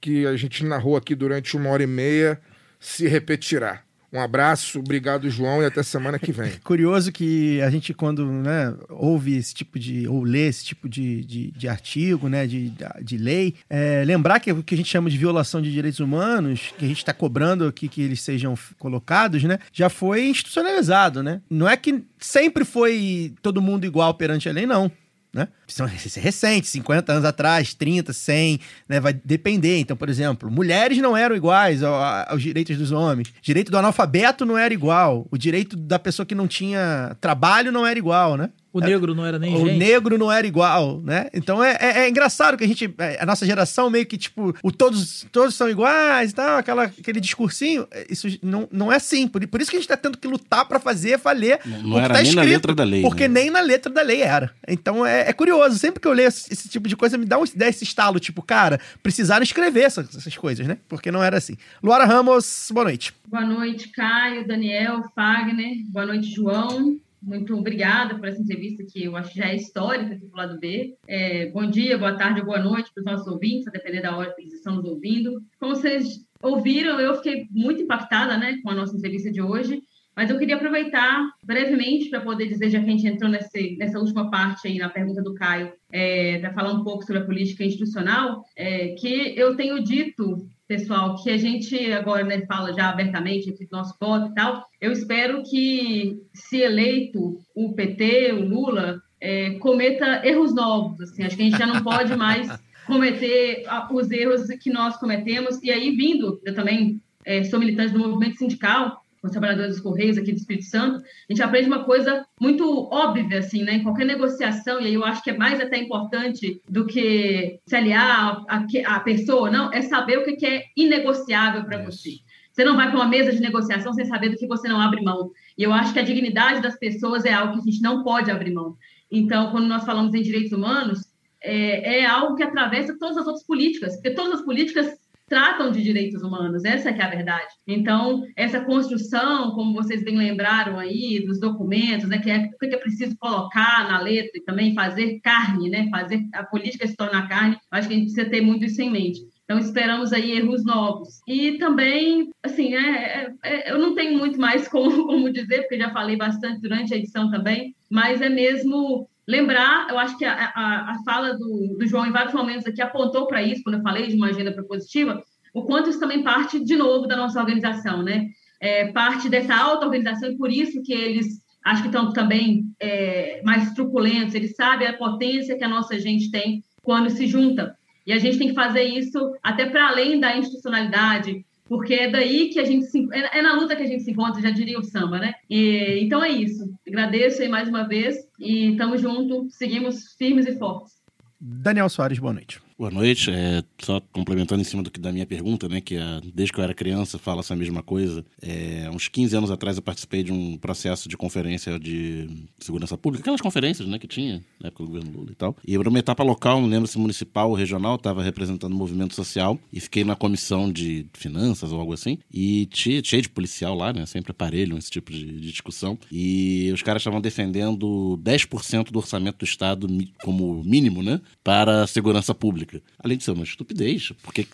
que 0.00 0.26
a 0.26 0.36
gente 0.36 0.64
narrou 0.64 0.96
aqui 0.96 1.14
durante 1.14 1.56
uma 1.56 1.70
hora 1.70 1.82
e 1.82 1.86
meia 1.86 2.38
se 2.78 3.08
repetirá. 3.08 3.83
Um 4.14 4.20
abraço, 4.20 4.78
obrigado, 4.78 5.28
João, 5.28 5.60
e 5.60 5.66
até 5.66 5.82
semana 5.82 6.20
que 6.20 6.30
vem. 6.30 6.52
Curioso 6.62 7.10
que 7.10 7.60
a 7.60 7.68
gente, 7.68 7.92
quando 7.92 8.24
né, 8.24 8.72
ouve 8.88 9.36
esse 9.36 9.52
tipo 9.52 9.76
de. 9.76 10.06
ou 10.06 10.22
lê 10.22 10.46
esse 10.46 10.64
tipo 10.64 10.88
de, 10.88 11.24
de, 11.24 11.50
de 11.50 11.68
artigo, 11.68 12.28
né, 12.28 12.46
de, 12.46 12.72
de 13.02 13.16
lei, 13.16 13.56
é, 13.68 14.04
lembrar 14.06 14.38
que 14.38 14.52
o 14.52 14.62
que 14.62 14.76
a 14.76 14.78
gente 14.78 14.88
chama 14.88 15.10
de 15.10 15.18
violação 15.18 15.60
de 15.60 15.72
direitos 15.72 15.98
humanos, 15.98 16.72
que 16.78 16.84
a 16.84 16.88
gente 16.88 16.98
está 16.98 17.12
cobrando 17.12 17.66
aqui 17.66 17.88
que 17.88 18.02
eles 18.02 18.20
sejam 18.20 18.56
colocados, 18.78 19.42
né, 19.42 19.58
já 19.72 19.88
foi 19.88 20.28
institucionalizado, 20.28 21.20
né? 21.20 21.40
Não 21.50 21.68
é 21.68 21.76
que 21.76 22.04
sempre 22.16 22.64
foi 22.64 23.34
todo 23.42 23.60
mundo 23.60 23.84
igual 23.84 24.14
perante 24.14 24.48
a 24.48 24.52
lei, 24.52 24.64
não. 24.64 24.92
Né? 25.34 25.48
São 25.66 25.84
isso 25.86 26.16
é 26.16 26.22
recente, 26.22 26.68
50 26.68 27.12
anos 27.12 27.24
atrás, 27.24 27.74
30, 27.74 28.12
100, 28.12 28.60
né? 28.88 29.00
vai 29.00 29.12
depender. 29.12 29.78
Então, 29.80 29.96
por 29.96 30.08
exemplo, 30.08 30.48
mulheres 30.48 30.96
não 30.98 31.16
eram 31.16 31.34
iguais 31.34 31.82
aos 31.82 32.40
direitos 32.40 32.78
dos 32.78 32.92
homens. 32.92 33.30
O 33.30 33.42
direito 33.42 33.72
do 33.72 33.76
analfabeto 33.76 34.46
não 34.46 34.56
era 34.56 34.72
igual. 34.72 35.26
O 35.32 35.36
direito 35.36 35.76
da 35.76 35.98
pessoa 35.98 36.24
que 36.24 36.36
não 36.36 36.46
tinha 36.46 37.16
trabalho 37.20 37.72
não 37.72 37.84
era 37.84 37.98
igual, 37.98 38.36
né? 38.36 38.50
O 38.74 38.80
negro 38.80 39.14
não 39.14 39.24
era 39.24 39.38
nem 39.38 39.54
o 39.54 39.66
gente. 39.68 39.78
negro 39.78 40.18
não 40.18 40.32
era 40.32 40.44
igual, 40.44 41.00
né? 41.00 41.28
Então 41.32 41.62
é, 41.62 41.78
é, 41.80 41.98
é 42.00 42.08
engraçado 42.08 42.58
que 42.58 42.64
a 42.64 42.66
gente, 42.66 42.92
é, 42.98 43.22
a 43.22 43.24
nossa 43.24 43.46
geração 43.46 43.88
meio 43.88 44.04
que 44.04 44.18
tipo, 44.18 44.52
o 44.64 44.72
todos, 44.72 45.24
todos 45.30 45.54
são 45.54 45.70
iguais 45.70 46.32
e 46.32 46.34
tal, 46.34 46.58
aquela, 46.58 46.82
aquele 46.82 47.20
discursinho, 47.20 47.86
é, 47.92 48.04
isso 48.10 48.26
não, 48.42 48.68
não 48.72 48.92
é 48.92 48.96
assim. 48.96 49.28
Por, 49.28 49.46
por 49.46 49.60
isso 49.60 49.70
que 49.70 49.76
a 49.76 49.80
gente 49.80 49.88
tá 49.88 49.96
tendo 49.96 50.18
que 50.18 50.26
lutar 50.26 50.66
pra 50.66 50.80
fazer 50.80 51.18
valer 51.18 51.60
Não 51.64 51.90
o 51.90 51.92
que 51.94 51.98
era 52.00 52.14
tá 52.14 52.22
nem 52.22 52.34
na 52.34 52.42
escrito, 52.42 52.50
letra 52.50 52.74
da 52.74 52.82
lei, 52.82 53.02
Porque 53.02 53.28
né? 53.28 53.42
nem 53.42 53.50
na 53.50 53.60
letra 53.60 53.92
da 53.92 54.02
lei 54.02 54.22
era. 54.22 54.50
Então 54.66 55.06
é, 55.06 55.28
é 55.28 55.32
curioso, 55.32 55.78
sempre 55.78 56.00
que 56.00 56.08
eu 56.08 56.12
leio 56.12 56.26
esse, 56.26 56.52
esse 56.52 56.68
tipo 56.68 56.88
de 56.88 56.96
coisa, 56.96 57.16
me 57.16 57.26
dá, 57.26 57.38
um, 57.38 57.44
dá 57.54 57.68
esse 57.68 57.84
estalo, 57.84 58.18
tipo, 58.18 58.42
cara, 58.42 58.80
precisaram 59.04 59.44
escrever 59.44 59.82
essas, 59.82 60.16
essas 60.16 60.36
coisas, 60.36 60.66
né? 60.66 60.78
Porque 60.88 61.12
não 61.12 61.22
era 61.22 61.36
assim. 61.38 61.56
Luara 61.80 62.06
Ramos, 62.06 62.70
boa 62.72 62.86
noite. 62.86 63.14
Boa 63.28 63.46
noite, 63.46 63.86
Caio, 63.90 64.44
Daniel, 64.44 65.00
Fagner. 65.14 65.76
Boa 65.92 66.06
noite, 66.06 66.34
João. 66.34 66.98
Muito 67.24 67.56
obrigada 67.56 68.16
por 68.16 68.28
essa 68.28 68.40
entrevista 68.40 68.84
que 68.84 69.04
eu 69.04 69.16
acho 69.16 69.32
que 69.32 69.38
já 69.38 69.46
é 69.46 69.56
histórica 69.56 70.14
aqui 70.14 70.26
do 70.26 70.36
lado 70.36 70.60
B. 70.60 70.94
É, 71.08 71.46
bom 71.46 71.64
dia, 71.64 71.96
boa 71.96 72.14
tarde 72.14 72.42
boa 72.42 72.58
noite 72.58 72.92
para 72.92 73.00
os 73.00 73.06
nossos 73.06 73.26
ouvintes, 73.26 73.66
a 73.66 73.70
depender 73.70 74.02
da 74.02 74.14
hora 74.14 74.34
que 74.34 74.42
eles 74.42 74.52
estão 74.52 74.76
nos 74.76 74.84
ouvindo. 74.84 75.42
Como 75.58 75.74
vocês 75.74 76.22
ouviram, 76.42 77.00
eu 77.00 77.14
fiquei 77.14 77.46
muito 77.50 77.80
impactada 77.80 78.36
né, 78.36 78.58
com 78.62 78.68
a 78.68 78.74
nossa 78.74 78.94
entrevista 78.94 79.32
de 79.32 79.40
hoje. 79.40 79.82
Mas 80.14 80.30
eu 80.30 80.38
queria 80.38 80.56
aproveitar 80.56 81.28
brevemente 81.42 82.08
para 82.08 82.20
poder 82.20 82.46
dizer, 82.46 82.70
já 82.70 82.78
que 82.78 82.86
a 82.86 82.90
gente 82.90 83.06
entrou 83.06 83.30
nesse, 83.30 83.76
nessa 83.78 83.98
última 83.98 84.30
parte 84.30 84.68
aí 84.68 84.78
na 84.78 84.88
pergunta 84.88 85.22
do 85.22 85.34
Caio, 85.34 85.72
é, 85.90 86.38
para 86.38 86.52
falar 86.52 86.72
um 86.72 86.84
pouco 86.84 87.04
sobre 87.04 87.22
a 87.22 87.24
política 87.24 87.64
institucional, 87.64 88.44
é, 88.54 88.88
que 88.90 89.34
eu 89.36 89.56
tenho 89.56 89.82
dito, 89.82 90.46
pessoal, 90.66 91.22
que 91.22 91.30
a 91.30 91.36
gente 91.36 91.92
agora 91.92 92.24
né, 92.24 92.44
fala 92.46 92.72
já 92.72 92.88
abertamente 92.88 93.50
aqui 93.50 93.66
do 93.66 93.76
nosso 93.76 93.94
voto 94.00 94.30
e 94.30 94.34
tal. 94.34 94.64
Eu 94.80 94.92
espero 94.92 95.42
que, 95.42 96.18
se 96.32 96.58
eleito 96.58 97.38
o 97.54 97.72
PT, 97.74 98.32
o 98.32 98.40
Lula, 98.40 99.02
é, 99.20 99.50
cometa 99.58 100.26
erros 100.26 100.54
novos. 100.54 101.00
Assim, 101.00 101.22
acho 101.22 101.36
que 101.36 101.42
a 101.42 101.44
gente 101.46 101.58
já 101.58 101.66
não 101.66 101.82
pode 101.82 102.16
mais 102.16 102.48
cometer 102.86 103.64
os 103.90 104.10
erros 104.10 104.46
que 104.62 104.70
nós 104.70 104.96
cometemos. 104.96 105.62
E 105.62 105.70
aí, 105.70 105.94
vindo, 105.94 106.40
eu 106.44 106.54
também 106.54 107.00
é, 107.24 107.42
sou 107.44 107.58
militante 107.58 107.92
do 107.92 107.98
movimento 107.98 108.38
sindical, 108.38 109.03
os 109.26 109.32
trabalhadores 109.32 109.74
dos 109.74 109.80
Correios 109.82 110.18
aqui 110.18 110.32
do 110.32 110.38
Espírito 110.38 110.66
Santo, 110.66 110.98
a 110.98 111.32
gente 111.32 111.42
aprende 111.42 111.66
uma 111.66 111.84
coisa 111.84 112.26
muito 112.40 112.88
óbvia, 112.92 113.38
assim, 113.38 113.62
né? 113.62 113.74
Em 113.74 113.82
qualquer 113.82 114.04
negociação, 114.04 114.80
e 114.80 114.86
aí 114.86 114.94
eu 114.94 115.04
acho 115.04 115.22
que 115.22 115.30
é 115.30 115.36
mais 115.36 115.60
até 115.60 115.78
importante 115.78 116.60
do 116.68 116.86
que 116.86 117.58
se 117.66 117.76
aliar 117.76 118.44
a, 118.48 118.66
a 118.86 119.00
pessoa, 119.00 119.50
não, 119.50 119.72
é 119.72 119.82
saber 119.82 120.18
o 120.18 120.24
que 120.24 120.46
é 120.46 120.64
inegociável 120.76 121.64
para 121.64 121.82
você. 121.82 122.18
Você 122.52 122.64
não 122.64 122.76
vai 122.76 122.88
para 122.88 122.96
uma 122.96 123.08
mesa 123.08 123.32
de 123.32 123.40
negociação 123.40 123.92
sem 123.92 124.04
saber 124.04 124.28
do 124.28 124.36
que 124.36 124.46
você 124.46 124.68
não 124.68 124.80
abre 124.80 125.02
mão. 125.02 125.32
E 125.58 125.64
eu 125.64 125.72
acho 125.72 125.92
que 125.92 125.98
a 125.98 126.04
dignidade 126.04 126.62
das 126.62 126.78
pessoas 126.78 127.24
é 127.24 127.32
algo 127.32 127.54
que 127.54 127.68
a 127.68 127.72
gente 127.72 127.82
não 127.82 128.04
pode 128.04 128.30
abrir 128.30 128.52
mão. 128.52 128.76
Então, 129.10 129.50
quando 129.50 129.66
nós 129.66 129.84
falamos 129.84 130.14
em 130.14 130.22
direitos 130.22 130.52
humanos, 130.52 131.00
é, 131.42 132.00
é 132.00 132.06
algo 132.06 132.36
que 132.36 132.42
atravessa 132.44 132.96
todas 132.98 133.16
as 133.16 133.26
outras 133.26 133.44
políticas, 133.44 133.94
porque 133.96 134.10
todas 134.10 134.40
as 134.40 134.44
políticas 134.44 134.96
tratam 135.26 135.70
de 135.70 135.82
direitos 135.82 136.22
humanos, 136.22 136.64
essa 136.64 136.90
é 136.90 137.02
a 137.02 137.08
verdade. 137.08 137.48
Então, 137.66 138.22
essa 138.36 138.60
construção, 138.60 139.52
como 139.52 139.74
vocês 139.74 140.04
bem 140.04 140.16
lembraram 140.16 140.78
aí, 140.78 141.24
dos 141.24 141.40
documentos, 141.40 142.08
né, 142.08 142.18
que 142.18 142.30
é 142.30 142.50
o 142.54 142.58
que 142.58 142.66
é 142.66 142.78
preciso 142.78 143.16
colocar 143.18 143.88
na 143.88 144.00
letra 144.00 144.32
e 144.34 144.44
também 144.44 144.74
fazer 144.74 145.20
carne, 145.22 145.70
né, 145.70 145.88
fazer 145.90 146.22
a 146.34 146.44
política 146.44 146.86
se 146.86 146.96
tornar 146.96 147.28
carne, 147.28 147.56
acho 147.70 147.88
que 147.88 147.94
a 147.94 147.96
gente 147.96 148.12
precisa 148.12 148.30
ter 148.30 148.40
muito 148.40 148.64
isso 148.64 148.82
em 148.82 148.90
mente. 148.90 149.20
Então, 149.44 149.58
esperamos 149.58 150.12
aí 150.12 150.38
erros 150.38 150.64
novos. 150.64 151.20
E 151.28 151.58
também, 151.58 152.30
assim, 152.42 152.74
é, 152.74 152.80
é, 152.80 153.32
é, 153.42 153.72
eu 153.72 153.78
não 153.78 153.94
tenho 153.94 154.18
muito 154.18 154.40
mais 154.40 154.66
como, 154.68 154.90
como 155.06 155.30
dizer, 155.30 155.62
porque 155.62 155.78
já 155.78 155.90
falei 155.90 156.16
bastante 156.16 156.60
durante 156.60 156.94
a 156.94 156.96
edição 156.96 157.30
também, 157.30 157.74
mas 157.90 158.22
é 158.22 158.28
mesmo 158.28 159.08
lembrar, 159.26 159.88
eu 159.90 159.98
acho 159.98 160.16
que 160.18 160.24
a, 160.24 160.52
a, 160.54 160.92
a 160.92 161.02
fala 161.04 161.34
do, 161.34 161.76
do, 161.78 161.86
João 161.86 162.06
em 162.06 162.12
vários 162.12 162.34
momentos 162.34 162.66
aqui 162.66 162.82
apontou 162.82 163.26
para 163.26 163.42
isso, 163.42 163.62
quando 163.62 163.76
eu 163.76 163.82
falei 163.82 164.06
de 164.06 164.16
uma 164.16 164.28
agenda 164.28 164.52
propositiva, 164.52 165.22
o 165.52 165.62
quanto 165.62 165.90
isso 165.90 166.00
também 166.00 166.22
parte, 166.22 166.62
de 166.62 166.76
novo, 166.76 167.06
da 167.06 167.16
nossa 167.16 167.40
organização, 167.40 168.02
né? 168.02 168.28
É, 168.60 168.92
parte 168.92 169.28
dessa 169.28 169.54
auto-organização, 169.54 170.30
e 170.30 170.36
por 170.36 170.50
isso 170.50 170.82
que 170.82 170.92
eles 170.92 171.42
acho 171.64 171.82
que 171.82 171.88
estão 171.88 172.12
também 172.12 172.64
é, 172.78 173.40
mais 173.42 173.72
truculentos, 173.72 174.34
eles 174.34 174.54
sabem 174.54 174.86
a 174.86 174.96
potência 174.96 175.56
que 175.56 175.64
a 175.64 175.68
nossa 175.68 175.98
gente 175.98 176.30
tem 176.30 176.62
quando 176.82 177.08
se 177.08 177.26
junta. 177.26 177.74
E 178.06 178.12
a 178.12 178.18
gente 178.18 178.36
tem 178.36 178.48
que 178.48 178.54
fazer 178.54 178.82
isso 178.82 179.32
até 179.42 179.64
para 179.64 179.88
além 179.88 180.20
da 180.20 180.36
institucionalidade, 180.36 181.44
porque 181.66 181.94
é 181.94 182.10
daí 182.10 182.50
que 182.50 182.60
a 182.60 182.64
gente 182.64 182.86
se, 182.86 183.08
é, 183.12 183.38
é, 183.38 183.42
na 183.42 183.54
luta 183.54 183.74
que 183.74 183.82
a 183.82 183.86
gente 183.86 184.02
se 184.02 184.10
encontra, 184.10 184.40
já 184.40 184.50
diria 184.50 184.78
o 184.78 184.82
samba, 184.82 185.18
né? 185.18 185.34
E, 185.48 186.00
então 186.02 186.22
é 186.22 186.28
isso. 186.28 186.72
Agradeço 186.86 187.42
aí 187.42 187.48
mais 187.48 187.68
uma 187.68 187.86
vez 187.86 188.16
e 188.38 188.72
estamos 188.72 189.00
juntos, 189.00 189.54
seguimos 189.54 190.12
firmes 190.18 190.46
e 190.46 190.58
fortes. 190.58 190.94
Daniel 191.40 191.88
Soares, 191.88 192.18
boa 192.18 192.32
noite. 192.32 192.63
Boa 192.76 192.90
noite. 192.90 193.30
É, 193.30 193.62
só 193.80 194.00
complementando 194.12 194.60
em 194.60 194.64
cima 194.64 194.82
do 194.82 194.90
que 194.90 194.98
da 194.98 195.12
minha 195.12 195.24
pergunta, 195.24 195.68
né? 195.68 195.80
Que 195.80 195.96
desde 196.34 196.52
que 196.52 196.58
eu 196.58 196.64
era 196.64 196.74
criança 196.74 197.18
fala 197.18 197.38
essa 197.38 197.54
mesma 197.54 197.84
coisa. 197.84 198.24
É, 198.42 198.90
uns 198.92 199.06
15 199.06 199.36
anos 199.36 199.50
atrás 199.50 199.76
eu 199.76 199.82
participei 199.82 200.24
de 200.24 200.32
um 200.32 200.56
processo 200.56 201.08
de 201.08 201.16
conferência 201.16 201.78
de 201.78 202.28
segurança 202.58 202.98
pública, 202.98 203.22
aquelas 203.22 203.40
conferências, 203.40 203.86
né, 203.86 203.96
que 203.96 204.08
tinha 204.08 204.42
na 204.60 204.68
época 204.68 204.82
do 204.82 204.88
governo 204.88 205.12
Lula 205.12 205.30
e 205.30 205.34
tal. 205.36 205.56
E 205.64 205.76
era 205.76 205.88
uma 205.88 205.98
etapa 206.00 206.24
local, 206.24 206.60
não 206.60 206.68
lembro 206.68 206.88
se 206.88 206.98
municipal 206.98 207.50
ou 207.50 207.54
regional, 207.54 207.94
estava 207.94 208.24
representando 208.24 208.72
o 208.72 208.76
movimento 208.76 209.14
social 209.14 209.56
e 209.72 209.78
fiquei 209.78 210.02
na 210.02 210.16
comissão 210.16 210.70
de 210.72 211.06
finanças 211.12 211.70
ou 211.70 211.78
algo 211.78 211.92
assim. 211.92 212.18
E 212.32 212.68
cheio 212.72 213.22
de 213.22 213.28
policial 213.28 213.76
lá, 213.76 213.92
né? 213.92 214.04
Sempre 214.04 214.32
aparelho, 214.32 214.76
esse 214.76 214.90
tipo 214.90 215.12
de, 215.12 215.24
de 215.24 215.52
discussão. 215.52 215.96
E 216.10 216.72
os 216.74 216.82
caras 216.82 217.02
estavam 217.02 217.20
defendendo 217.20 218.18
10% 218.20 218.90
do 218.90 218.98
orçamento 218.98 219.38
do 219.38 219.44
Estado 219.44 219.86
como 220.24 220.64
mínimo, 220.64 221.04
né? 221.04 221.20
Para 221.44 221.84
a 221.84 221.86
segurança 221.86 222.34
pública 222.34 222.63
pública. 222.64 222.82
Além 222.98 223.16
de 223.16 223.24
ser 223.24 223.32
uma 223.32 223.44
estupidez, 223.44 224.12
porque 224.22 224.46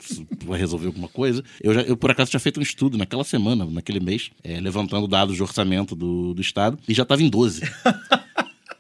vai 0.45 0.59
resolver 0.59 0.87
alguma 0.87 1.09
coisa. 1.09 1.43
Eu, 1.61 1.75
já, 1.75 1.83
eu, 1.83 1.97
por 1.97 2.11
acaso, 2.11 2.31
tinha 2.31 2.41
feito 2.41 2.61
um 2.61 2.63
estudo 2.63 2.99
naquela 2.99 3.25
semana, 3.25 3.65
naquele 3.65 4.01
mês, 4.01 4.31
é, 4.43 4.61
levantando 4.61 5.07
dados 5.07 5.37
de 5.37 5.43
orçamento 5.43 5.95
do, 5.95 6.35
do 6.35 6.41
Estado, 6.41 6.79
e 6.89 6.95
já 6.95 7.03
estava 7.03 7.23
em 7.23 7.29
12. 7.29 7.63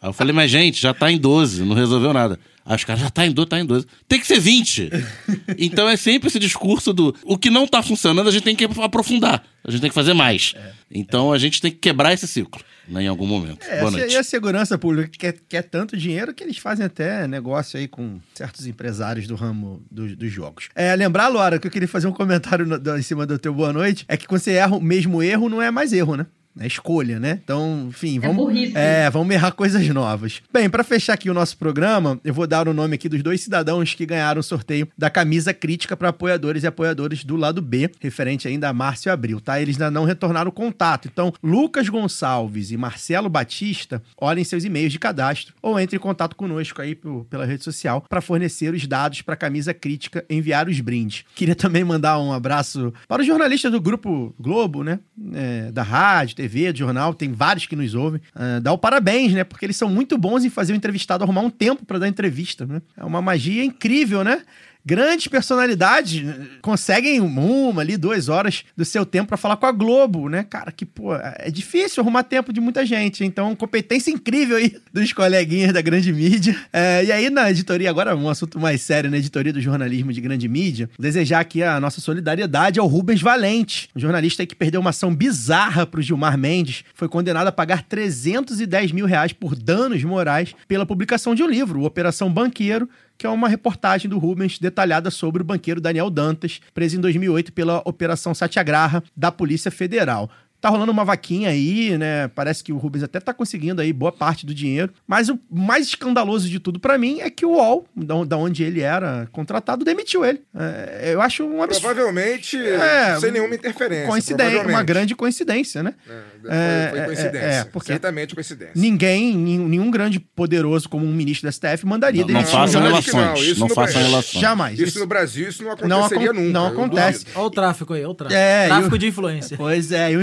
Aí 0.02 0.08
eu 0.08 0.12
falei, 0.12 0.32
mas 0.32 0.50
gente, 0.50 0.80
já 0.80 0.92
está 0.92 1.10
em 1.10 1.18
12, 1.18 1.62
não 1.62 1.74
resolveu 1.74 2.12
nada. 2.12 2.38
Aí 2.64 2.76
os 2.76 2.84
caras, 2.84 3.02
já 3.02 3.10
tá 3.10 3.26
em 3.26 3.32
12, 3.32 3.48
tá 3.48 3.60
em 3.60 3.66
12. 3.66 3.86
Tem 4.08 4.18
que 4.18 4.26
ser 4.26 4.40
20. 4.40 4.90
então 5.58 5.88
é 5.88 5.96
sempre 5.96 6.28
esse 6.28 6.38
discurso 6.38 6.92
do 6.92 7.14
o 7.24 7.36
que 7.36 7.50
não 7.50 7.66
tá 7.66 7.82
funcionando, 7.82 8.28
a 8.28 8.32
gente 8.32 8.44
tem 8.44 8.56
que 8.56 8.64
aprofundar. 8.64 9.44
A 9.62 9.70
gente 9.70 9.80
tem 9.80 9.90
que 9.90 9.94
fazer 9.94 10.14
mais. 10.14 10.54
É, 10.56 10.72
então 10.90 11.32
é. 11.32 11.36
a 11.36 11.38
gente 11.38 11.60
tem 11.60 11.70
que 11.70 11.78
quebrar 11.78 12.14
esse 12.14 12.26
ciclo 12.26 12.60
né, 12.88 13.02
em 13.02 13.08
algum 13.08 13.26
momento. 13.26 13.64
É, 13.68 13.80
Boa 13.80 13.90
noite. 13.90 14.12
E 14.12 14.16
a 14.16 14.22
segurança 14.22 14.76
pública 14.76 15.10
quer, 15.16 15.34
quer 15.48 15.62
tanto 15.62 15.96
dinheiro 15.96 16.34
que 16.34 16.42
eles 16.42 16.58
fazem 16.58 16.84
até 16.84 17.26
negócio 17.26 17.78
aí 17.78 17.86
com 17.86 18.20
certos 18.34 18.66
empresários 18.66 19.26
do 19.26 19.34
ramo 19.34 19.82
do, 19.90 20.14
dos 20.16 20.32
jogos. 20.32 20.68
É, 20.74 20.94
lembrar, 20.96 21.28
Laura, 21.28 21.58
que 21.58 21.66
eu 21.66 21.70
queria 21.70 21.88
fazer 21.88 22.08
um 22.08 22.12
comentário 22.12 22.66
no, 22.66 22.78
do, 22.78 22.96
em 22.96 23.02
cima 23.02 23.26
do 23.26 23.38
teu 23.38 23.54
boa 23.54 23.72
noite, 23.72 24.04
é 24.08 24.16
que 24.16 24.26
quando 24.26 24.40
você 24.40 24.52
erra 24.52 24.76
o 24.76 24.80
mesmo 24.80 25.22
erro, 25.22 25.48
não 25.48 25.62
é 25.62 25.70
mais 25.70 25.92
erro, 25.92 26.16
né? 26.16 26.26
É 26.58 26.66
escolha, 26.66 27.20
né? 27.20 27.40
Então, 27.42 27.86
enfim, 27.88 28.18
é 28.18 28.20
vamos, 28.20 28.56
é, 28.74 29.04
é, 29.04 29.10
vamos 29.10 29.34
errar 29.34 29.52
coisas 29.52 29.86
novas. 29.88 30.42
Bem, 30.52 30.68
para 30.68 30.82
fechar 30.82 31.14
aqui 31.14 31.30
o 31.30 31.34
nosso 31.34 31.56
programa, 31.56 32.20
eu 32.24 32.34
vou 32.34 32.46
dar 32.46 32.66
o 32.66 32.74
nome 32.74 32.96
aqui 32.96 33.08
dos 33.08 33.22
dois 33.22 33.40
cidadãos 33.40 33.94
que 33.94 34.04
ganharam 34.04 34.40
o 34.40 34.42
sorteio 34.42 34.88
da 34.98 35.08
camisa 35.08 35.54
crítica 35.54 35.96
para 35.96 36.08
apoiadores 36.08 36.64
e 36.64 36.66
apoiadores 36.66 37.24
do 37.24 37.36
lado 37.36 37.62
B, 37.62 37.90
referente 38.00 38.48
ainda 38.48 38.68
a 38.68 38.72
Márcio 38.72 39.08
e 39.08 39.12
Abril, 39.12 39.40
tá? 39.40 39.60
Eles 39.60 39.76
ainda 39.76 39.90
não 39.90 40.04
retornaram 40.04 40.48
o 40.48 40.52
contato. 40.52 41.08
Então, 41.10 41.32
Lucas 41.42 41.88
Gonçalves 41.88 42.70
e 42.72 42.76
Marcelo 42.76 43.28
Batista, 43.28 44.02
olhem 44.20 44.44
seus 44.44 44.64
e-mails 44.64 44.92
de 44.92 44.98
cadastro 44.98 45.54
ou 45.62 45.78
entre 45.78 45.96
em 45.96 46.00
contato 46.00 46.34
conosco 46.34 46.82
aí 46.82 46.94
pela 47.28 47.44
rede 47.44 47.62
social 47.62 48.04
para 48.08 48.20
fornecer 48.20 48.74
os 48.74 48.86
dados 48.86 49.22
para 49.22 49.34
a 49.34 49.36
camisa 49.36 49.72
crítica, 49.72 50.24
enviar 50.28 50.68
os 50.68 50.80
brindes. 50.80 51.24
Queria 51.34 51.54
também 51.54 51.84
mandar 51.84 52.18
um 52.18 52.32
abraço 52.32 52.92
para 53.06 53.22
os 53.22 53.26
jornalistas 53.26 53.70
do 53.70 53.80
Grupo 53.80 54.34
Globo, 54.38 54.82
né? 54.82 54.98
É, 55.34 55.70
da 55.70 55.82
rádio, 55.82 56.39
TV, 56.40 56.72
de 56.72 56.78
jornal, 56.78 57.12
tem 57.12 57.32
vários 57.32 57.66
que 57.66 57.76
nos 57.76 57.94
ouvem. 57.94 58.20
Uh, 58.34 58.60
dá 58.60 58.72
o 58.72 58.78
parabéns, 58.78 59.32
né? 59.32 59.44
Porque 59.44 59.66
eles 59.66 59.76
são 59.76 59.90
muito 59.90 60.16
bons 60.16 60.44
em 60.44 60.50
fazer 60.50 60.72
o 60.72 60.76
entrevistado 60.76 61.22
arrumar 61.22 61.42
um 61.42 61.50
tempo 61.50 61.84
para 61.84 61.98
dar 61.98 62.08
entrevista, 62.08 62.64
né? 62.64 62.80
É 62.96 63.04
uma 63.04 63.20
magia 63.20 63.62
incrível, 63.62 64.24
né? 64.24 64.42
Grandes 64.84 65.28
personalidades 65.28 66.22
conseguem 66.62 67.20
uma 67.20 67.80
ali, 67.80 67.96
duas 67.96 68.28
horas 68.28 68.64
do 68.76 68.84
seu 68.84 69.04
tempo 69.04 69.28
para 69.28 69.36
falar 69.36 69.56
com 69.56 69.66
a 69.66 69.72
Globo, 69.72 70.28
né? 70.28 70.44
Cara, 70.48 70.72
que, 70.72 70.84
pô, 70.84 71.14
é 71.14 71.50
difícil 71.50 72.02
arrumar 72.02 72.22
tempo 72.22 72.52
de 72.52 72.60
muita 72.60 72.84
gente. 72.84 73.24
Então, 73.24 73.54
competência 73.54 74.10
incrível 74.10 74.56
aí 74.56 74.76
dos 74.92 75.12
coleguinhas 75.12 75.72
da 75.72 75.80
grande 75.80 76.12
mídia. 76.12 76.56
É, 76.72 77.04
e 77.04 77.12
aí, 77.12 77.30
na 77.30 77.50
editoria, 77.50 77.90
agora 77.90 78.16
um 78.16 78.28
assunto 78.28 78.58
mais 78.58 78.82
sério, 78.82 79.10
na 79.10 79.18
editoria 79.18 79.52
do 79.52 79.60
jornalismo 79.60 80.12
de 80.12 80.20
grande 80.20 80.48
mídia, 80.48 80.88
desejar 80.98 81.40
aqui 81.40 81.62
a 81.62 81.78
nossa 81.80 82.00
solidariedade 82.00 82.80
ao 82.80 82.86
Rubens 82.86 83.20
Valente, 83.20 83.88
um 83.94 84.00
jornalista 84.00 84.44
que 84.46 84.54
perdeu 84.54 84.80
uma 84.80 84.90
ação 84.90 85.14
bizarra 85.14 85.86
pro 85.86 86.02
Gilmar 86.02 86.36
Mendes, 86.36 86.84
foi 86.94 87.08
condenado 87.08 87.46
a 87.46 87.52
pagar 87.52 87.82
310 87.82 88.92
mil 88.92 89.06
reais 89.06 89.32
por 89.32 89.54
danos 89.54 90.02
morais 90.04 90.54
pela 90.66 90.86
publicação 90.86 91.34
de 91.34 91.42
um 91.42 91.46
livro, 91.46 91.84
Operação 91.84 92.32
Banqueiro, 92.32 92.88
que 93.20 93.26
é 93.26 93.30
uma 93.30 93.50
reportagem 93.50 94.08
do 94.08 94.18
Rubens 94.18 94.58
detalhada 94.58 95.10
sobre 95.10 95.42
o 95.42 95.44
banqueiro 95.44 95.78
Daniel 95.78 96.08
Dantas, 96.08 96.58
preso 96.72 96.96
em 96.96 97.00
2008 97.02 97.52
pela 97.52 97.82
Operação 97.84 98.34
Satyagraha 98.34 99.02
da 99.14 99.30
Polícia 99.30 99.70
Federal. 99.70 100.30
Tá 100.60 100.68
rolando 100.68 100.92
uma 100.92 101.04
vaquinha 101.04 101.48
aí, 101.48 101.96
né? 101.96 102.28
Parece 102.28 102.62
que 102.62 102.72
o 102.72 102.76
Rubens 102.76 103.02
até 103.02 103.18
tá 103.18 103.32
conseguindo 103.32 103.80
aí 103.80 103.92
boa 103.92 104.12
parte 104.12 104.44
do 104.44 104.54
dinheiro. 104.54 104.92
Mas 105.06 105.28
o 105.28 105.38
mais 105.50 105.86
escandaloso 105.86 106.48
de 106.48 106.60
tudo 106.60 106.78
para 106.78 106.98
mim 106.98 107.20
é 107.20 107.30
que 107.30 107.46
o 107.46 107.52
UOL, 107.52 107.86
da 107.96 108.36
onde 108.36 108.62
ele 108.62 108.80
era 108.80 109.28
contratado, 109.32 109.84
demitiu 109.84 110.24
ele. 110.24 110.42
É, 110.54 111.14
eu 111.14 111.20
acho 111.22 111.44
um 111.44 111.62
absurdo. 111.62 111.86
Provavelmente 111.86 112.56
é, 112.58 113.18
sem 113.18 113.30
nenhuma 113.30 113.54
interferência. 113.54 114.06
Coincidência, 114.06 114.62
uma 114.62 114.82
grande 114.82 115.14
coincidência, 115.14 115.82
né? 115.82 115.94
É, 116.08 116.20
foi, 116.40 116.90
foi, 116.90 116.98
é, 116.98 117.04
coincidência. 117.04 117.46
É, 117.46 117.64
porque 117.64 117.92
Certamente 117.92 118.34
coincidência. 118.34 118.72
Ninguém, 118.74 119.34
nenhum 119.36 119.90
grande 119.90 120.20
poderoso 120.20 120.88
como 120.88 121.06
um 121.06 121.12
ministro 121.12 121.46
da 121.46 121.52
STF 121.52 121.86
mandaria 121.86 122.20
não, 122.20 122.26
demitir 122.26 122.52
não 122.52 122.60
façam 122.60 122.82
relações. 122.82 123.58
Não, 123.58 123.68
não 123.68 123.74
façam 123.74 124.02
relações. 124.02 124.40
Jamais. 124.40 124.74
Isso, 124.78 124.88
isso, 124.88 124.98
no 125.00 125.06
Brasil, 125.06 125.48
isso 125.48 125.62
não 125.62 125.72
aconteceria 125.72 126.32
não, 126.32 126.42
nunca. 126.42 126.52
Não 126.52 126.66
acontece. 126.66 127.26
Olha 127.34 127.46
o 127.46 127.50
tráfico 127.50 127.94
aí, 127.94 128.00
olha 128.00 128.10
o 128.10 128.14
tráfico. 128.14 128.40
É, 128.40 128.66
tráfico 128.66 128.94
eu, 128.94 128.98
de 128.98 129.06
influência. 129.06 129.56
Pois 129.56 129.92
é, 129.92 130.12
eu, 130.12 130.20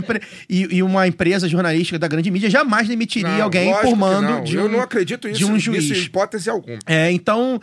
e, 0.50 0.78
e, 0.78 0.84
uma 0.84 1.08
empresa 1.08 1.48
jornalística 1.48 1.98
da 2.00 2.08
grande 2.08 2.32
mídia 2.32 2.50
jamais 2.50 2.88
demitiria 2.88 3.38
não, 3.38 3.44
alguém 3.44 3.74
por 3.82 3.96
mando 3.96 4.44
de 4.44 4.58
um, 4.58 4.62
Eu 4.62 4.70
não 4.70 4.82
acredito 4.82 5.28
nisso, 5.28 5.40
de 5.40 5.46
um 5.46 5.60
juiz. 5.60 5.90
Nisso, 5.90 6.06
hipótese 6.06 6.50
alguma. 6.50 6.80
É, 6.86 7.12
então... 7.12 7.60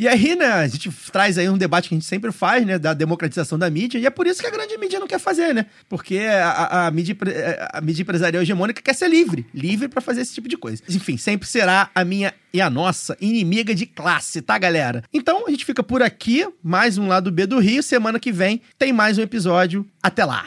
E 0.00 0.06
aí, 0.06 0.36
né, 0.36 0.46
a 0.46 0.68
gente 0.68 0.92
traz 1.10 1.36
aí 1.38 1.48
um 1.48 1.58
debate 1.58 1.88
que 1.88 1.94
a 1.96 1.98
gente 1.98 2.06
sempre 2.06 2.30
faz, 2.30 2.64
né, 2.64 2.78
da 2.78 2.94
democratização 2.94 3.58
da 3.58 3.68
mídia, 3.68 3.98
e 3.98 4.06
é 4.06 4.10
por 4.10 4.28
isso 4.28 4.40
que 4.40 4.46
a 4.46 4.50
grande 4.50 4.78
mídia 4.78 5.00
não 5.00 5.08
quer 5.08 5.18
fazer, 5.18 5.52
né? 5.52 5.66
Porque 5.88 6.18
a, 6.18 6.86
a, 6.86 6.90
mídia, 6.92 7.14
empre- 7.14 7.34
a 7.72 7.80
mídia 7.80 8.02
empresarial 8.02 8.40
hegemônica 8.40 8.80
quer 8.80 8.94
ser 8.94 9.08
livre, 9.08 9.44
livre 9.52 9.88
pra 9.88 10.00
fazer 10.00 10.20
esse 10.20 10.32
tipo 10.32 10.48
de 10.48 10.56
coisa. 10.56 10.80
Enfim, 10.88 11.16
sempre 11.16 11.48
será 11.48 11.90
a 11.92 12.04
minha 12.04 12.32
e 12.54 12.60
a 12.60 12.70
nossa 12.70 13.16
inimiga 13.20 13.74
de 13.74 13.86
classe, 13.86 14.40
tá, 14.40 14.56
galera? 14.56 15.02
Então, 15.12 15.48
a 15.48 15.50
gente 15.50 15.64
fica 15.64 15.82
por 15.82 16.00
aqui, 16.00 16.46
mais 16.62 16.96
um 16.96 17.08
lado 17.08 17.32
B 17.32 17.44
do 17.44 17.58
Rio, 17.58 17.82
semana 17.82 18.20
que 18.20 18.30
vem 18.30 18.62
tem 18.78 18.92
mais 18.92 19.18
um 19.18 19.22
episódio. 19.22 19.84
Até 20.00 20.24
lá! 20.24 20.46